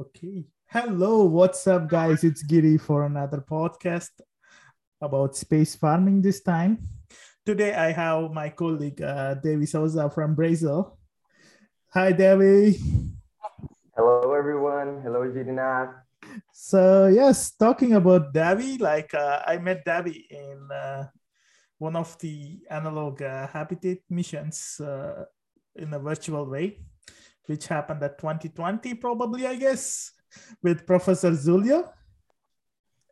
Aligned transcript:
Okay. 0.00 0.48
Hello, 0.64 1.28
what's 1.28 1.68
up, 1.68 1.84
guys? 1.84 2.24
It's 2.24 2.40
Giri 2.40 2.80
for 2.80 3.04
another 3.04 3.44
podcast 3.44 4.08
about 4.96 5.36
space 5.36 5.76
farming 5.76 6.24
this 6.24 6.40
time. 6.40 6.80
Today, 7.44 7.76
I 7.76 7.92
have 7.92 8.32
my 8.32 8.48
colleague, 8.48 9.02
uh, 9.04 9.34
Devi 9.34 9.66
Souza 9.68 10.08
from 10.08 10.32
Brazil. 10.32 10.96
Hi, 11.92 12.16
Devi. 12.16 12.80
Hello, 13.92 14.32
everyone. 14.32 15.04
Hello, 15.04 15.20
Girina. 15.28 15.92
So, 16.48 17.12
yes, 17.12 17.52
talking 17.52 17.92
about 17.92 18.32
Devi, 18.32 18.78
like 18.80 19.12
uh, 19.12 19.44
I 19.44 19.58
met 19.58 19.84
Devi 19.84 20.24
in 20.30 20.64
uh, 20.72 21.12
one 21.76 21.96
of 21.96 22.16
the 22.24 22.56
analog 22.70 23.20
uh, 23.20 23.48
habitat 23.48 23.98
missions 24.08 24.80
uh, 24.80 25.28
in 25.76 25.92
a 25.92 25.98
virtual 26.00 26.48
way 26.48 26.80
which 27.50 27.66
happened 27.66 28.00
at 28.04 28.16
2020, 28.16 28.94
probably, 28.94 29.44
I 29.44 29.56
guess, 29.56 30.12
with 30.62 30.86
Professor 30.86 31.32
Zulio. 31.32 31.90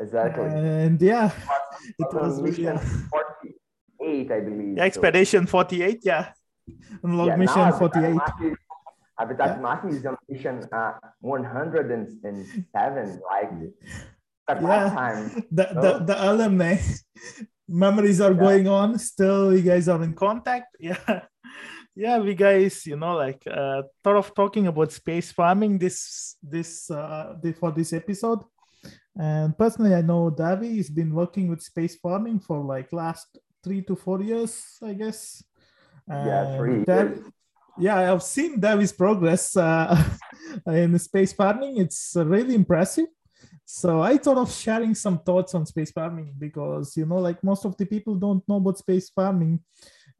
Exactly. 0.00 0.44
And 0.44 1.02
yeah, 1.02 1.32
it 1.98 2.14
was 2.14 2.40
mission 2.40 2.78
48, 2.78 4.30
I 4.30 4.40
believe. 4.40 4.78
Expedition 4.78 5.46
so. 5.46 5.50
48, 5.50 6.02
yeah. 6.04 6.30
Unlock 7.02 7.26
yeah, 7.26 7.36
mission 7.36 7.72
48. 7.72 8.16
Habitat. 9.18 9.60
Mapping 9.60 9.90
is 9.90 10.06
on 10.06 10.16
mission 10.28 10.64
uh, 10.70 10.92
107, 11.20 13.20
like 13.32 13.50
at 14.46 14.62
yeah. 14.62 14.90
time. 14.90 15.44
The, 15.50 15.74
so. 15.74 15.80
the, 15.82 16.04
the 16.04 16.30
alumni 16.30 16.76
memories 17.66 18.20
are 18.20 18.30
yeah. 18.30 18.38
going 18.38 18.68
on. 18.68 18.96
Still, 19.00 19.56
you 19.56 19.62
guys 19.62 19.88
are 19.88 20.00
in 20.04 20.14
contact. 20.14 20.76
Yeah 20.78 21.22
yeah 21.98 22.16
we 22.16 22.32
guys 22.32 22.86
you 22.86 22.96
know 22.96 23.16
like 23.16 23.42
uh 23.50 23.82
thought 24.04 24.16
of 24.16 24.32
talking 24.32 24.68
about 24.68 24.92
space 24.92 25.32
farming 25.32 25.76
this 25.78 26.36
this 26.40 26.88
uh 26.90 27.34
for 27.58 27.72
this 27.72 27.92
episode. 27.92 28.38
And 29.16 29.58
personally 29.58 29.94
i 29.94 30.00
know 30.00 30.30
davi 30.30 30.76
has 30.76 30.90
been 30.90 31.12
working 31.12 31.48
with 31.48 31.60
space 31.60 31.96
farming 31.96 32.38
for 32.38 32.62
like 32.62 32.92
last 32.92 33.26
three 33.64 33.82
to 33.82 33.96
four 33.96 34.22
years 34.22 34.78
i 34.82 34.92
guess. 34.92 35.42
Yeah 36.08 36.56
three 36.56 36.84
Davi, 36.84 37.32
yeah 37.78 38.12
i've 38.12 38.22
seen 38.22 38.60
davi's 38.60 38.92
progress 38.92 39.56
uh, 39.56 39.92
in 40.66 40.96
space 41.00 41.32
farming. 41.32 41.78
It's 41.78 42.14
really 42.14 42.54
impressive. 42.54 43.10
So 43.64 44.00
i 44.00 44.16
thought 44.16 44.38
of 44.38 44.52
sharing 44.52 44.94
some 44.94 45.18
thoughts 45.18 45.52
on 45.56 45.66
space 45.66 45.90
farming 45.90 46.32
because 46.38 46.96
you 46.96 47.06
know 47.06 47.18
like 47.18 47.42
most 47.42 47.64
of 47.64 47.76
the 47.76 47.86
people 47.86 48.14
don't 48.14 48.48
know 48.48 48.58
about 48.62 48.78
space 48.78 49.10
farming. 49.10 49.58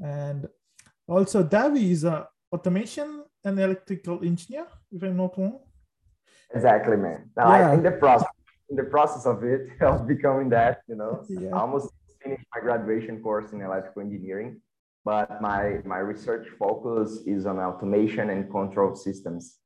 And 0.01 0.47
also, 1.09 1.42
Davi 1.42 1.91
is 1.91 2.05
a 2.05 2.28
automation 2.53 3.25
and 3.45 3.59
electrical 3.59 4.23
engineer, 4.23 4.67
if 4.92 5.03
I'm 5.03 5.17
not 5.17 5.39
wrong. 5.39 5.61
Exactly, 6.55 6.97
man. 6.97 7.31
Now, 7.37 7.48
yeah. 7.48 7.70
I, 7.70 7.75
in 7.75 7.83
the 7.83 7.92
process, 7.92 8.28
in 8.70 8.77
the 8.77 8.84
process 8.84 9.27
of 9.27 9.42
it, 9.42 9.70
of 9.81 10.06
becoming 10.06 10.48
that, 10.50 10.83
you 10.87 10.97
know, 10.97 11.25
yeah. 11.28 11.50
I 11.55 11.61
almost 11.61 11.91
finished 12.23 12.45
my 12.55 12.61
graduation 12.61 13.23
course 13.23 13.53
in 13.53 13.62
electrical 13.62 14.03
engineering, 14.03 14.61
but 15.05 15.41
my 15.41 15.81
my 15.84 15.98
research 15.98 16.47
focus 16.59 17.20
is 17.27 17.47
on 17.47 17.59
automation 17.59 18.31
and 18.31 18.50
control 18.50 18.95
systems. 18.95 19.56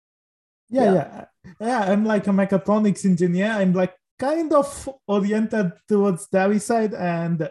Yeah, 0.68 0.84
yeah, 0.84 0.92
yeah. 0.94 1.24
yeah 1.60 1.80
I'm 1.92 2.04
like 2.04 2.26
a 2.26 2.30
mechatronics 2.30 3.04
engineer. 3.04 3.50
I'm 3.50 3.72
like 3.72 3.94
kind 4.18 4.52
of 4.52 4.88
oriented 5.06 5.72
towards 5.88 6.28
Davi 6.28 6.60
side, 6.60 6.94
and 6.94 7.48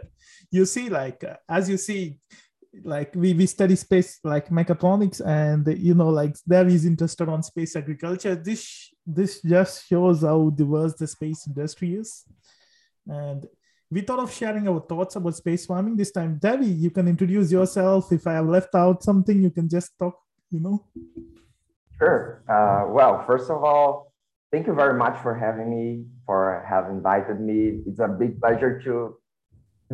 you 0.51 0.65
see, 0.65 0.89
like 0.89 1.23
as 1.49 1.69
you 1.69 1.77
see, 1.77 2.19
like 2.83 3.13
we, 3.15 3.33
we 3.33 3.45
study 3.45 3.75
space 3.75 4.19
like 4.23 4.49
mechatronics 4.49 5.25
and 5.25 5.67
you 5.77 5.93
know 5.93 6.09
like 6.09 6.35
there 6.45 6.67
is 6.67 6.85
interested 6.85 7.27
on 7.27 7.43
space 7.43 7.75
agriculture. 7.75 8.35
This 8.35 8.93
this 9.05 9.41
just 9.41 9.87
shows 9.87 10.21
how 10.21 10.49
diverse 10.49 10.93
the 10.95 11.07
space 11.07 11.47
industry 11.47 11.95
is. 11.95 12.23
And 13.07 13.45
we 13.89 14.01
thought 14.01 14.19
of 14.19 14.31
sharing 14.31 14.67
our 14.69 14.79
thoughts 14.79 15.17
about 15.17 15.35
space 15.35 15.65
farming 15.65 15.97
this 15.97 16.11
time. 16.11 16.39
Devi 16.41 16.67
you 16.67 16.91
can 16.91 17.07
introduce 17.07 17.51
yourself. 17.51 18.11
If 18.11 18.25
i 18.25 18.33
have 18.33 18.47
left 18.47 18.73
out 18.73 19.03
something 19.03 19.41
you 19.41 19.51
can 19.51 19.67
just 19.67 19.91
talk 19.99 20.15
you 20.49 20.61
know. 20.61 20.85
Sure. 21.97 22.43
Uh, 22.47 22.89
well 22.91 23.23
first 23.25 23.49
of 23.49 23.63
all 23.63 24.13
thank 24.51 24.67
you 24.67 24.73
very 24.73 24.97
much 24.97 25.21
for 25.21 25.35
having 25.35 25.69
me 25.69 26.05
for 26.25 26.65
having 26.67 26.97
invited 26.97 27.41
me. 27.41 27.81
It's 27.85 27.99
a 27.99 28.07
big 28.07 28.39
pleasure 28.39 28.81
to 28.83 29.17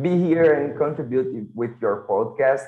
be 0.00 0.16
here 0.16 0.54
and 0.54 0.76
contribute 0.78 1.48
with 1.54 1.72
your 1.80 2.06
podcast 2.08 2.66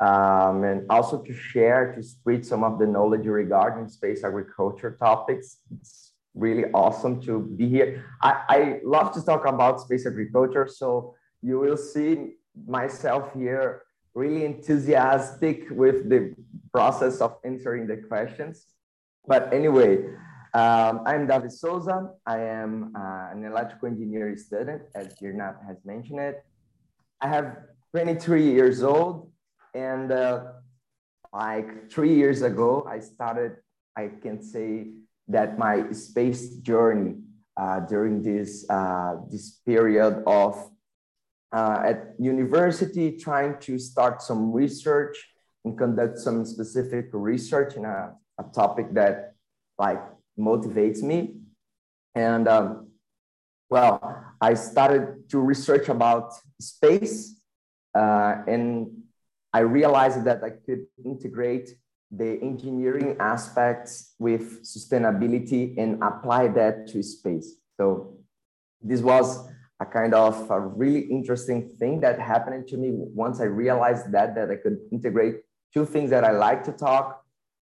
um, 0.00 0.64
and 0.64 0.86
also 0.90 1.22
to 1.22 1.32
share, 1.32 1.94
to 1.94 2.02
spread 2.02 2.44
some 2.44 2.64
of 2.64 2.78
the 2.78 2.86
knowledge 2.86 3.26
regarding 3.26 3.88
space 3.88 4.24
agriculture 4.24 4.96
topics. 4.98 5.58
It's 5.78 6.12
really 6.34 6.64
awesome 6.72 7.20
to 7.22 7.40
be 7.40 7.68
here. 7.68 8.04
I, 8.22 8.42
I 8.48 8.80
love 8.84 9.12
to 9.14 9.24
talk 9.24 9.46
about 9.46 9.80
space 9.80 10.06
agriculture, 10.06 10.66
so 10.66 11.14
you 11.42 11.58
will 11.58 11.76
see 11.76 12.34
myself 12.66 13.32
here 13.34 13.82
really 14.14 14.44
enthusiastic 14.44 15.68
with 15.70 16.08
the 16.08 16.34
process 16.72 17.20
of 17.20 17.36
answering 17.44 17.86
the 17.86 17.96
questions. 17.96 18.66
But 19.26 19.52
anyway, 19.52 20.04
um, 20.54 21.02
I'm 21.06 21.26
David 21.26 21.52
Souza. 21.52 22.10
I 22.26 22.38
am 22.38 22.92
uh, 22.96 23.28
an 23.32 23.44
electrical 23.44 23.88
engineering 23.88 24.36
student, 24.36 24.82
as 24.94 25.14
Girnat 25.20 25.66
has 25.66 25.78
mentioned 25.84 26.20
it. 26.20 26.44
I 27.24 27.28
have 27.28 27.56
23 27.92 28.52
years 28.52 28.82
old, 28.82 29.32
and 29.72 30.12
uh, 30.12 30.44
like 31.32 31.90
three 31.90 32.14
years 32.14 32.42
ago, 32.42 32.86
I 32.86 33.00
started, 33.00 33.56
I 33.96 34.10
can 34.20 34.42
say 34.42 34.88
that 35.28 35.58
my 35.58 35.90
space 35.92 36.56
journey 36.56 37.14
uh, 37.56 37.80
during 37.80 38.22
this, 38.22 38.68
uh, 38.68 39.14
this 39.30 39.62
period 39.64 40.22
of 40.26 40.70
uh, 41.50 41.82
at 41.86 42.14
university, 42.18 43.16
trying 43.16 43.58
to 43.60 43.78
start 43.78 44.20
some 44.20 44.52
research 44.52 45.16
and 45.64 45.78
conduct 45.78 46.18
some 46.18 46.44
specific 46.44 47.06
research 47.14 47.74
in 47.74 47.86
a, 47.86 48.12
a 48.38 48.44
topic 48.54 48.92
that 48.92 49.32
like 49.78 50.02
motivates 50.38 51.00
me. 51.00 51.36
And 52.14 52.46
um, 52.48 52.88
well, 53.70 54.23
I 54.44 54.52
started 54.52 55.30
to 55.30 55.38
research 55.38 55.88
about 55.88 56.34
space 56.60 57.40
uh, 57.94 58.32
and 58.46 58.68
I 59.54 59.60
realized 59.60 60.24
that 60.24 60.44
I 60.44 60.50
could 60.50 60.82
integrate 61.02 61.70
the 62.10 62.30
engineering 62.42 63.16
aspects 63.20 64.14
with 64.18 64.62
sustainability 64.62 65.62
and 65.78 65.90
apply 66.02 66.48
that 66.48 66.88
to 66.88 67.02
space. 67.02 67.54
So 67.78 68.18
this 68.82 69.00
was 69.00 69.48
a 69.80 69.86
kind 69.86 70.12
of 70.12 70.50
a 70.50 70.60
really 70.60 71.04
interesting 71.18 71.60
thing 71.78 72.00
that 72.00 72.20
happened 72.20 72.68
to 72.68 72.76
me 72.76 72.90
once 73.24 73.40
I 73.40 73.44
realized 73.44 74.12
that 74.12 74.34
that 74.34 74.50
I 74.50 74.56
could 74.56 74.78
integrate 74.92 75.36
two 75.72 75.86
things 75.86 76.10
that 76.10 76.22
I 76.22 76.32
like 76.32 76.64
to 76.64 76.72
talk 76.72 77.24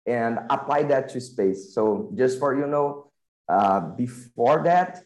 and 0.05 0.39
apply 0.49 0.83
that 0.83 1.09
to 1.09 1.19
space. 1.19 1.73
So 1.75 2.13
just 2.15 2.39
for 2.39 2.57
you 2.57 2.65
know, 2.65 3.11
uh, 3.49 3.81
before 3.81 4.63
that, 4.63 5.03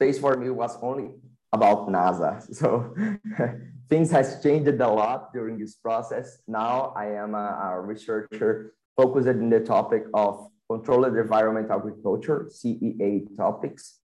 space 0.00 0.18
for 0.18 0.34
me 0.36 0.48
was 0.48 0.78
only 0.80 1.10
about 1.52 1.88
NASA. 1.88 2.32
So 2.60 2.94
things 3.90 4.10
has 4.10 4.42
changed 4.42 4.80
a 4.80 4.88
lot 4.88 5.32
during 5.34 5.58
this 5.58 5.74
process. 5.74 6.40
Now 6.48 6.94
I 6.96 7.06
am 7.22 7.34
a, 7.34 7.48
a 7.64 7.80
researcher 7.80 8.72
focused 8.96 9.28
in 9.28 9.50
the 9.50 9.60
topic 9.60 10.04
of 10.14 10.48
controlled 10.70 11.16
environment 11.16 11.68
agriculture, 11.70 12.48
CEA 12.48 13.36
topics, 13.36 14.00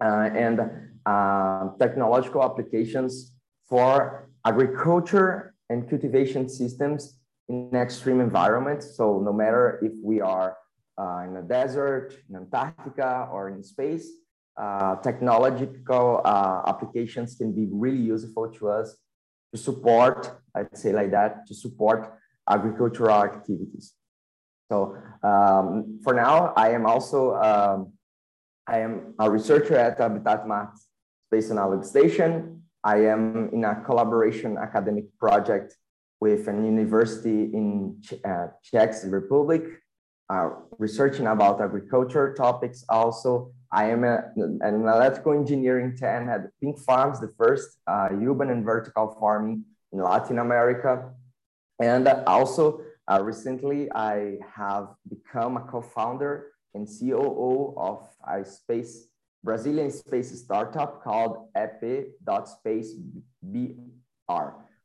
uh, 0.00 0.30
and 0.46 0.56
uh, 1.04 1.76
technological 1.78 2.42
applications 2.42 3.32
for 3.68 4.30
agriculture 4.46 5.54
and 5.68 5.90
cultivation 5.90 6.48
systems 6.48 7.18
in 7.50 7.74
extreme 7.74 8.20
environments. 8.20 8.96
So 8.96 9.20
no 9.20 9.32
matter 9.32 9.78
if 9.82 9.92
we 10.02 10.22
are 10.22 10.56
uh, 10.96 11.26
in 11.26 11.36
a 11.36 11.42
desert, 11.42 12.14
in 12.30 12.36
Antarctica, 12.36 13.28
or 13.30 13.50
in 13.50 13.62
space, 13.62 14.06
uh, 14.58 14.96
technological 14.96 16.20
uh, 16.24 16.62
applications 16.66 17.36
can 17.36 17.52
be 17.52 17.68
really 17.70 18.00
useful 18.00 18.50
to 18.50 18.68
us 18.68 18.96
to 19.52 19.58
support, 19.58 20.40
I'd 20.54 20.76
say 20.76 20.92
like 20.92 21.10
that, 21.12 21.46
to 21.46 21.54
support 21.54 22.12
agricultural 22.48 23.22
activities. 23.22 23.94
So 24.70 24.96
um, 25.22 26.00
for 26.02 26.12
now, 26.12 26.52
I 26.56 26.70
am 26.70 26.86
also, 26.86 27.36
um, 27.36 27.92
I 28.66 28.80
am 28.80 29.14
a 29.18 29.30
researcher 29.30 29.76
at 29.76 29.98
Habitat 29.98 30.46
Marte 30.46 30.78
Space 31.28 31.50
Analog 31.50 31.84
Station. 31.84 32.62
I 32.84 33.06
am 33.06 33.50
in 33.52 33.64
a 33.64 33.76
collaboration 33.86 34.58
academic 34.58 35.06
project 35.18 35.76
with 36.20 36.48
an 36.48 36.64
university 36.64 37.44
in 37.44 38.00
uh, 38.24 38.48
Czech 38.62 38.92
Republic, 39.04 39.62
uh, 40.28 40.50
researching 40.78 41.26
about 41.28 41.60
agriculture 41.60 42.34
topics 42.34 42.84
also. 42.88 43.52
I 43.70 43.90
am 43.90 44.04
a, 44.04 44.24
an 44.36 44.74
electrical 44.86 45.32
engineering 45.32 45.96
10 45.96 46.28
at 46.28 46.50
Pink 46.60 46.78
Farms, 46.78 47.20
the 47.20 47.28
first 47.36 47.78
uh, 47.86 48.08
urban 48.12 48.50
and 48.50 48.64
vertical 48.64 49.16
farming 49.20 49.64
in 49.92 50.02
Latin 50.02 50.38
America. 50.38 51.10
And 51.78 52.08
also 52.26 52.80
uh, 53.10 53.22
recently 53.22 53.90
I 53.92 54.38
have 54.54 54.88
become 55.08 55.56
a 55.56 55.60
co-founder 55.60 56.52
and 56.74 56.86
COO 56.86 57.74
of 57.76 58.08
a 58.26 58.44
space 58.44 59.08
Brazilian 59.44 59.90
space 59.90 60.36
startup 60.42 61.02
called 61.02 61.48
EP.SpaceBR, 61.54 62.14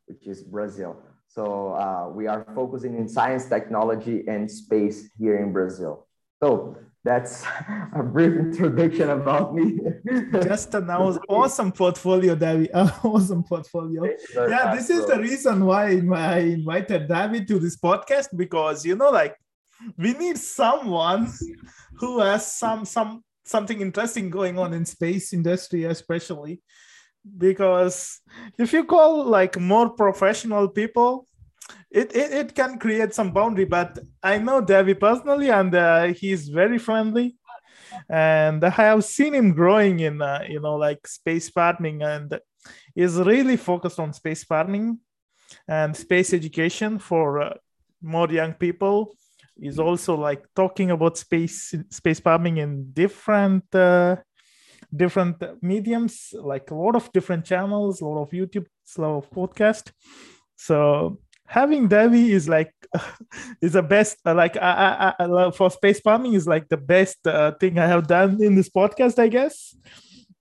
which 0.06 0.28
is 0.28 0.44
Brazil. 0.44 1.02
So 1.28 1.74
uh, 1.74 2.10
we 2.10 2.28
are 2.28 2.46
focusing 2.54 2.96
in 2.96 3.10
science, 3.10 3.48
technology, 3.50 4.24
and 4.28 4.50
space 4.50 5.10
here 5.18 5.38
in 5.38 5.52
Brazil. 5.52 6.08
So 6.42 6.78
that's 7.04 7.44
a 7.96 8.02
brief 8.02 8.34
introduction 8.34 9.10
about 9.10 9.54
me. 9.54 9.78
Just 10.44 10.74
an 10.74 10.90
awesome 11.30 11.72
portfolio, 11.72 12.34
David. 12.34 12.72
awesome 13.04 13.44
portfolio. 13.44 14.06
Yeah, 14.36 14.74
this 14.74 14.90
is 14.90 15.06
the 15.06 15.20
reason 15.20 15.66
why 15.66 16.00
I 16.16 16.38
invited 16.40 17.10
David 17.10 17.48
to 17.50 17.60
this 17.60 17.76
podcast 17.76 18.30
because 18.36 18.86
you 18.86 18.96
know, 18.96 19.10
like 19.12 19.36
we 19.98 20.14
need 20.14 20.38
someone 20.38 21.32
who 21.96 22.20
has 22.20 22.50
some 22.50 22.86
some 22.86 23.24
something 23.44 23.82
interesting 23.82 24.30
going 24.30 24.58
on 24.58 24.74
in 24.74 24.86
space 24.86 25.34
industry, 25.34 25.84
especially 25.84 26.62
because 27.38 28.22
if 28.58 28.72
you 28.72 28.86
call 28.86 29.26
like 29.26 29.60
more 29.60 29.90
professional 29.90 30.70
people 30.70 31.28
it, 31.94 32.16
it, 32.16 32.32
it 32.34 32.56
can 32.56 32.80
create 32.80 33.14
some 33.14 33.32
boundary 33.32 33.66
but 33.66 34.00
i 34.22 34.38
know 34.38 34.60
David 34.62 35.00
personally 35.00 35.50
and 35.50 35.74
uh, 35.76 36.06
he's 36.06 36.50
very 36.50 36.80
friendly. 36.80 37.38
And 38.10 38.64
i 38.64 38.70
have 38.70 39.04
seen 39.06 39.34
him 39.36 39.54
growing 39.54 40.00
in 40.00 40.22
uh, 40.22 40.44
you 40.50 40.60
know 40.60 40.76
like 40.76 41.06
space 41.08 41.50
farming 41.50 42.02
and 42.02 42.40
is 42.96 43.18
really 43.18 43.58
focused 43.58 44.00
on 44.00 44.14
space 44.14 44.44
farming. 44.44 45.00
And 45.68 45.96
space 45.96 46.34
education 46.34 46.98
for 46.98 47.42
uh, 47.42 47.54
more 48.02 48.30
young 48.30 48.54
people 48.54 49.16
is 49.62 49.78
also 49.80 50.16
like 50.16 50.44
talking 50.56 50.92
about 50.92 51.18
space 51.18 51.76
space 51.90 52.20
farming 52.20 52.58
in 52.58 52.92
different 52.92 53.64
uh, 53.76 54.16
different 54.96 55.44
mediums 55.62 56.34
like 56.34 56.72
a 56.72 56.76
lot 56.76 56.96
of 56.96 57.12
different 57.14 57.46
channels 57.46 58.02
a 58.02 58.06
lot 58.06 58.22
of 58.22 58.32
youtube 58.32 58.66
a 58.98 59.02
lot 59.02 59.18
of 59.18 59.30
podcast 59.32 59.92
so 60.56 61.20
having 61.54 61.88
Devi 61.88 62.32
is 62.32 62.50
like 62.50 62.74
is 63.62 63.74
the 63.74 63.84
best. 63.84 64.18
Uh, 64.26 64.34
like 64.34 64.58
I, 64.58 65.14
I, 65.20 65.26
I, 65.26 65.52
for 65.52 65.70
space 65.70 66.00
farming 66.00 66.34
is 66.34 66.48
like 66.48 66.68
the 66.68 66.82
best 66.82 67.26
uh, 67.28 67.52
thing 67.60 67.78
I 67.78 67.86
have 67.86 68.08
done 68.08 68.42
in 68.42 68.56
this 68.56 68.70
podcast, 68.70 69.20
I 69.20 69.28
guess. 69.28 69.76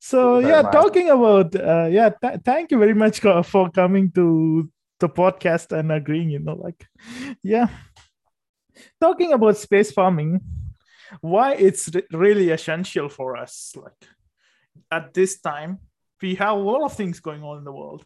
So 0.00 0.38
yeah, 0.38 0.62
talking 0.62 1.10
about 1.10 1.54
uh, 1.54 1.88
yeah, 1.90 2.10
th- 2.10 2.40
thank 2.44 2.70
you 2.72 2.78
very 2.78 2.94
much 2.94 3.20
for 3.20 3.70
coming 3.70 4.10
to 4.12 4.70
the 5.00 5.08
podcast 5.08 5.70
and 5.76 5.92
agreeing. 5.92 6.30
You 6.30 6.40
know, 6.40 6.56
like 6.56 6.80
yeah, 7.42 7.68
talking 8.98 9.34
about 9.34 9.58
space 9.58 9.92
farming, 9.92 10.40
why 11.20 11.54
it's 11.54 11.90
really 12.10 12.48
essential 12.50 13.10
for 13.10 13.36
us. 13.36 13.76
Like 13.76 14.00
at 14.90 15.12
this 15.12 15.38
time, 15.40 15.78
we 16.22 16.36
have 16.36 16.56
a 16.56 16.64
lot 16.72 16.82
of 16.82 16.96
things 16.96 17.20
going 17.20 17.42
on 17.44 17.58
in 17.58 17.64
the 17.64 17.72
world, 17.72 18.02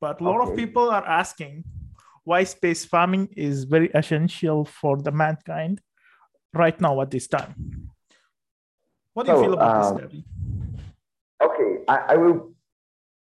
but 0.00 0.20
a 0.20 0.24
lot 0.24 0.40
okay. 0.40 0.52
of 0.52 0.56
people 0.56 0.88
are 0.88 1.04
asking 1.04 1.64
why 2.24 2.44
space 2.44 2.84
farming 2.84 3.28
is 3.36 3.64
very 3.64 3.90
essential 3.94 4.64
for 4.64 4.96
the 4.96 5.12
mankind 5.12 5.80
right 6.52 6.80
now 6.80 7.00
at 7.00 7.10
this 7.10 7.28
time. 7.28 7.90
What 9.12 9.26
do 9.26 9.32
so, 9.32 9.38
you 9.38 9.44
feel 9.44 9.52
about 9.54 9.84
um, 9.84 9.94
this, 9.94 10.02
Debbie? 10.02 10.24
Okay, 11.42 11.84
I, 11.86 11.96
I, 11.96 12.16
will 12.16 12.54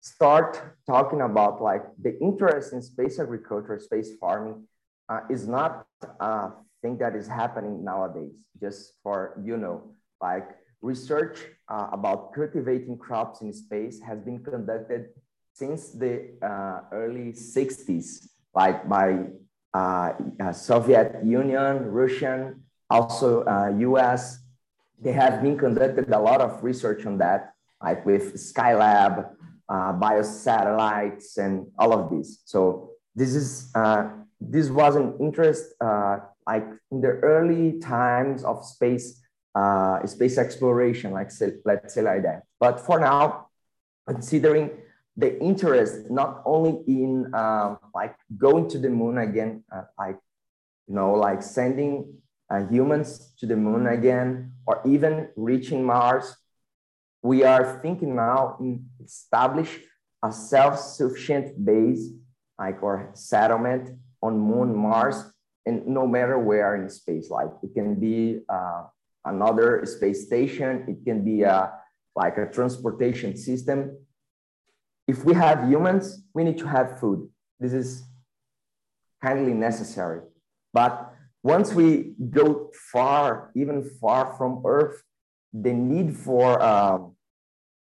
start 0.02 0.78
talking 0.88 1.22
about 1.22 1.62
like 1.62 1.84
the 2.02 2.20
interest 2.20 2.74
in 2.74 2.82
space 2.82 3.20
agriculture, 3.20 3.80
space 3.80 4.12
farming 4.20 4.68
uh, 5.08 5.22
is 5.30 5.48
not 5.48 5.86
a 6.20 6.50
thing 6.82 6.98
that 6.98 7.16
is 7.16 7.28
happening 7.28 7.84
nowadays. 7.84 8.34
Just 8.60 8.96
for 9.04 9.40
you 9.44 9.58
know, 9.58 9.96
like 10.22 10.50
research 10.82 11.38
uh, 11.70 11.90
about 11.92 12.34
cultivating 12.34 12.98
crops 12.98 13.42
in 13.42 13.54
space 13.54 14.02
has 14.02 14.20
been 14.20 14.40
conducted 14.44 15.10
since 15.54 15.92
the 15.92 16.32
uh, 16.42 16.82
early 16.92 17.34
60s 17.34 18.28
like 18.54 18.88
by 18.88 19.26
uh, 19.74 20.14
uh, 20.42 20.52
Soviet 20.52 21.24
Union, 21.24 21.86
Russian, 21.92 22.64
also 22.90 23.46
US. 23.80 24.36
Uh, 24.36 24.38
they 25.02 25.12
have 25.14 25.42
been 25.42 25.58
conducted 25.58 26.12
a 26.12 26.20
lot 26.20 26.42
of 26.42 26.64
research 26.64 27.06
on 27.06 27.20
that, 27.20 27.54
like 27.82 28.06
with 28.06 28.34
Skylab, 28.36 29.30
uh, 29.70 29.94
biosatellites, 29.94 31.38
and 31.38 31.68
all 31.78 31.94
of 31.94 32.10
these. 32.12 32.42
So 32.46 32.92
this 33.16 33.36
is 33.36 33.72
uh, 33.76 34.10
this 34.42 34.70
was 34.70 34.96
an 34.96 35.16
interest 35.20 35.74
uh, 35.80 36.18
like 36.48 36.68
in 36.92 37.02
the 37.02 37.20
early 37.22 37.80
times 37.80 38.44
of 38.44 38.66
space 38.66 39.22
space 40.06 40.38
exploration, 40.38 41.12
like 41.12 41.30
say, 41.32 41.54
let's 41.66 41.94
say 41.94 42.02
like 42.02 42.24
that. 42.24 42.44
But 42.60 42.80
for 42.80 43.00
now, 43.00 43.48
considering 44.08 44.72
the 45.20 45.38
interest 45.42 46.10
not 46.10 46.42
only 46.46 46.80
in 46.88 47.34
um, 47.36 47.78
like 47.94 48.16
going 48.38 48.70
to 48.70 48.80
the 48.80 48.90
moon 48.90 49.18
again, 49.18 49.64
uh, 49.72 49.84
like 49.98 50.18
you 50.88 50.96
know, 50.96 51.14
like 51.14 51.44
sending 51.44 52.14
uh, 52.50 52.66
humans 52.68 53.34
to 53.40 53.46
the 53.46 53.56
moon 53.56 53.88
again, 53.88 54.54
or 54.66 54.82
even 54.86 55.28
reaching 55.36 55.84
Mars. 55.84 56.36
We 57.22 57.44
are 57.44 57.80
thinking 57.82 58.16
now 58.16 58.56
in 58.62 58.86
establish 59.04 59.82
a 60.24 60.32
self-sufficient 60.32 61.64
base, 61.66 62.08
like 62.58 62.82
or 62.82 63.12
settlement 63.14 64.00
on 64.22 64.40
Moon, 64.40 64.74
Mars, 64.74 65.26
and 65.66 65.86
no 65.86 66.08
matter 66.08 66.40
where 66.40 66.76
in 66.76 66.90
space. 66.90 67.30
Like 67.30 67.50
it 67.62 67.74
can 67.74 68.00
be 68.00 68.40
uh, 68.48 68.84
another 69.26 69.86
space 69.86 70.26
station, 70.26 70.86
it 70.88 71.04
can 71.04 71.26
be 71.26 71.44
a 71.44 71.52
uh, 71.52 71.70
like 72.16 72.38
a 72.38 72.50
transportation 72.50 73.36
system 73.38 73.98
if 75.10 75.26
we 75.26 75.34
have 75.34 75.68
humans, 75.68 76.04
we 76.36 76.44
need 76.44 76.60
to 76.60 76.68
have 76.68 77.00
food. 77.00 77.20
This 77.60 77.74
is 77.74 78.04
kindly 79.24 79.56
necessary. 79.70 80.22
But 80.72 80.94
once 81.42 81.74
we 81.74 82.14
go 82.40 82.70
far, 82.94 83.52
even 83.56 83.78
far 84.00 84.36
from 84.38 84.52
Earth, 84.76 84.98
the 85.66 85.74
need 85.74 86.16
for 86.16 86.62
uh, 86.62 87.00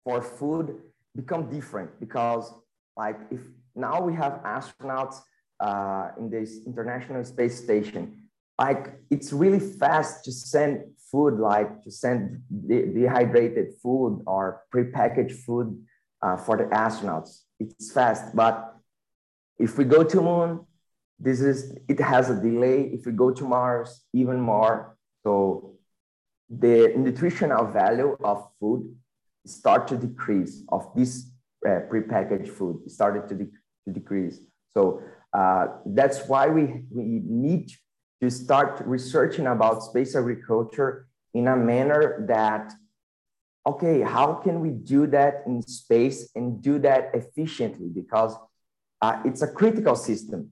for 0.05 0.21
food 0.21 0.67
become 1.15 1.43
different 1.57 1.91
because, 2.01 2.53
like, 2.97 3.19
if 3.31 3.43
now 3.87 3.97
we 4.09 4.13
have 4.23 4.33
astronauts 4.57 5.17
uh, 5.61 6.09
in 6.19 6.29
this 6.29 6.49
International 6.67 7.23
Space 7.25 7.57
Station, 7.67 8.03
like 8.59 8.85
it's 9.15 9.33
really 9.33 9.61
fast 9.61 10.25
to 10.25 10.33
send 10.33 10.73
food, 11.11 11.35
like 11.39 11.71
to 11.85 11.91
send 12.03 12.43
de- 12.69 12.87
dehydrated 12.99 13.67
food 13.81 14.13
or 14.27 14.63
prepackaged 14.75 15.39
food 15.47 15.69
uh, 16.23 16.37
for 16.37 16.57
the 16.57 16.65
astronauts. 16.65 17.43
It's 17.59 17.93
fast, 17.93 18.35
but 18.35 18.77
if 19.59 19.79
we 19.79 19.85
go 19.85 20.03
to 20.03 20.21
moon, 20.21 20.67
this 21.19 21.41
is 21.41 21.77
it 21.89 22.01
has 22.01 22.31
a 22.31 22.41
delay. 22.41 22.91
If 22.93 23.07
we 23.07 23.13
go 23.13 23.31
to 23.31 23.45
Mars, 23.45 24.03
even 24.13 24.41
more. 24.41 24.97
So 25.23 25.77
the 26.51 26.93
nutritional 26.97 27.67
value 27.67 28.17
of 28.25 28.49
food 28.59 28.95
start 29.47 29.89
to 29.89 29.97
decrease 29.97 30.63
of 30.69 30.91
this 30.97 31.31
uh, 31.65 31.81
prepackaged 31.91 32.49
food 32.49 32.91
started 32.91 33.29
to, 33.29 33.35
de 33.35 33.47
to 33.85 33.93
decrease. 33.93 34.41
So 34.75 35.03
uh, 35.33 35.67
that's 35.87 36.27
why 36.27 36.49
we, 36.49 36.85
we 36.91 37.23
need 37.25 37.71
to 38.21 38.31
start 38.31 38.83
researching 38.85 39.47
about 39.47 39.83
space 39.83 40.15
agriculture 40.15 41.07
in 41.35 41.49
a 41.49 41.57
manner 41.57 42.25
that 42.29 42.73
okay, 43.67 44.01
how 44.01 44.35
can 44.35 44.61
we 44.61 44.71
do 44.71 45.07
that 45.09 45.43
in 45.47 45.63
space 45.63 46.31
and 46.35 46.63
do 46.63 46.79
that 46.81 47.11
efficiently? 47.15 47.89
Because 47.89 48.37
uh, 49.01 49.21
it's 49.25 49.43
a 49.43 49.49
critical 49.49 49.97
system. 49.97 50.51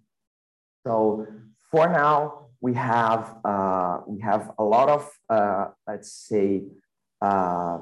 So 0.86 1.26
for 1.70 1.88
now, 1.88 2.48
we 2.60 2.74
have 2.74 3.36
uh, 3.44 4.00
we 4.06 4.20
have 4.20 4.52
a 4.58 4.64
lot 4.64 4.88
of 4.88 5.10
uh, 5.28 5.68
let's 5.86 6.12
say 6.12 6.62
uh, 7.22 7.78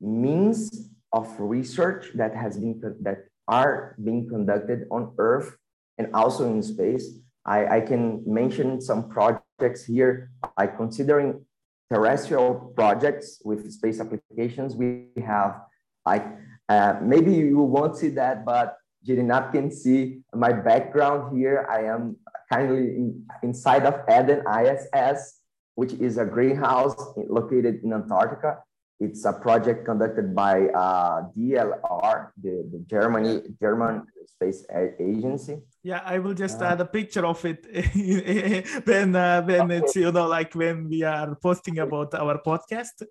means 0.00 0.90
of 1.12 1.28
research 1.38 2.10
that 2.14 2.34
has 2.34 2.58
been 2.58 2.80
that 3.02 3.26
are 3.48 3.96
being 4.02 4.28
conducted 4.28 4.86
on 4.90 5.12
Earth 5.18 5.56
and 5.98 6.14
also 6.14 6.48
in 6.48 6.62
space. 6.62 7.18
I, 7.44 7.78
I 7.78 7.80
can 7.80 8.22
mention 8.26 8.80
some 8.80 9.08
projects 9.08 9.84
here, 9.84 10.30
like 10.58 10.76
considering 10.76 11.44
terrestrial 11.92 12.72
projects 12.76 13.42
with 13.44 13.70
space 13.72 14.00
applications. 14.00 14.76
We 14.76 15.06
have 15.24 15.60
like, 16.06 16.24
uh, 16.68 16.94
maybe 17.02 17.32
you 17.32 17.58
won't 17.58 17.96
see 17.96 18.08
that, 18.10 18.44
but 18.44 18.76
Jirinap 19.06 19.52
can 19.52 19.70
see 19.70 20.20
my 20.34 20.52
background 20.52 21.36
here. 21.36 21.66
I 21.68 21.84
am 21.84 22.16
kindly 22.52 22.96
in, 22.96 23.26
inside 23.42 23.86
of 23.86 23.94
Eden 24.08 24.44
ISS, 24.46 25.40
which 25.74 25.94
is 25.94 26.18
a 26.18 26.24
greenhouse 26.24 26.96
located 27.28 27.82
in 27.82 27.92
Antarctica. 27.92 28.62
it's 29.00 29.24
a 29.24 29.32
project 29.32 29.86
conducted 29.86 30.34
by 30.34 30.68
uh, 30.68 31.24
DLR, 31.36 32.30
the, 32.42 32.68
the 32.70 32.84
Germany 32.86 33.40
German 33.58 34.06
Space 34.26 34.66
Agency. 35.00 35.62
Yeah, 35.82 36.02
I 36.04 36.18
will 36.18 36.34
just 36.34 36.60
uh, 36.60 36.66
add 36.66 36.80
a 36.80 36.84
picture 36.84 37.24
of 37.24 37.42
it 37.44 37.64
when 38.84 39.16
uh, 39.16 39.42
when 39.42 39.70
it's 39.70 39.96
you 39.96 40.12
know 40.12 40.28
like 40.28 40.54
when 40.54 40.88
we 40.88 41.02
are 41.02 41.34
posting 41.36 41.78
about 41.78 42.14
our 42.14 42.38
podcast. 42.42 43.02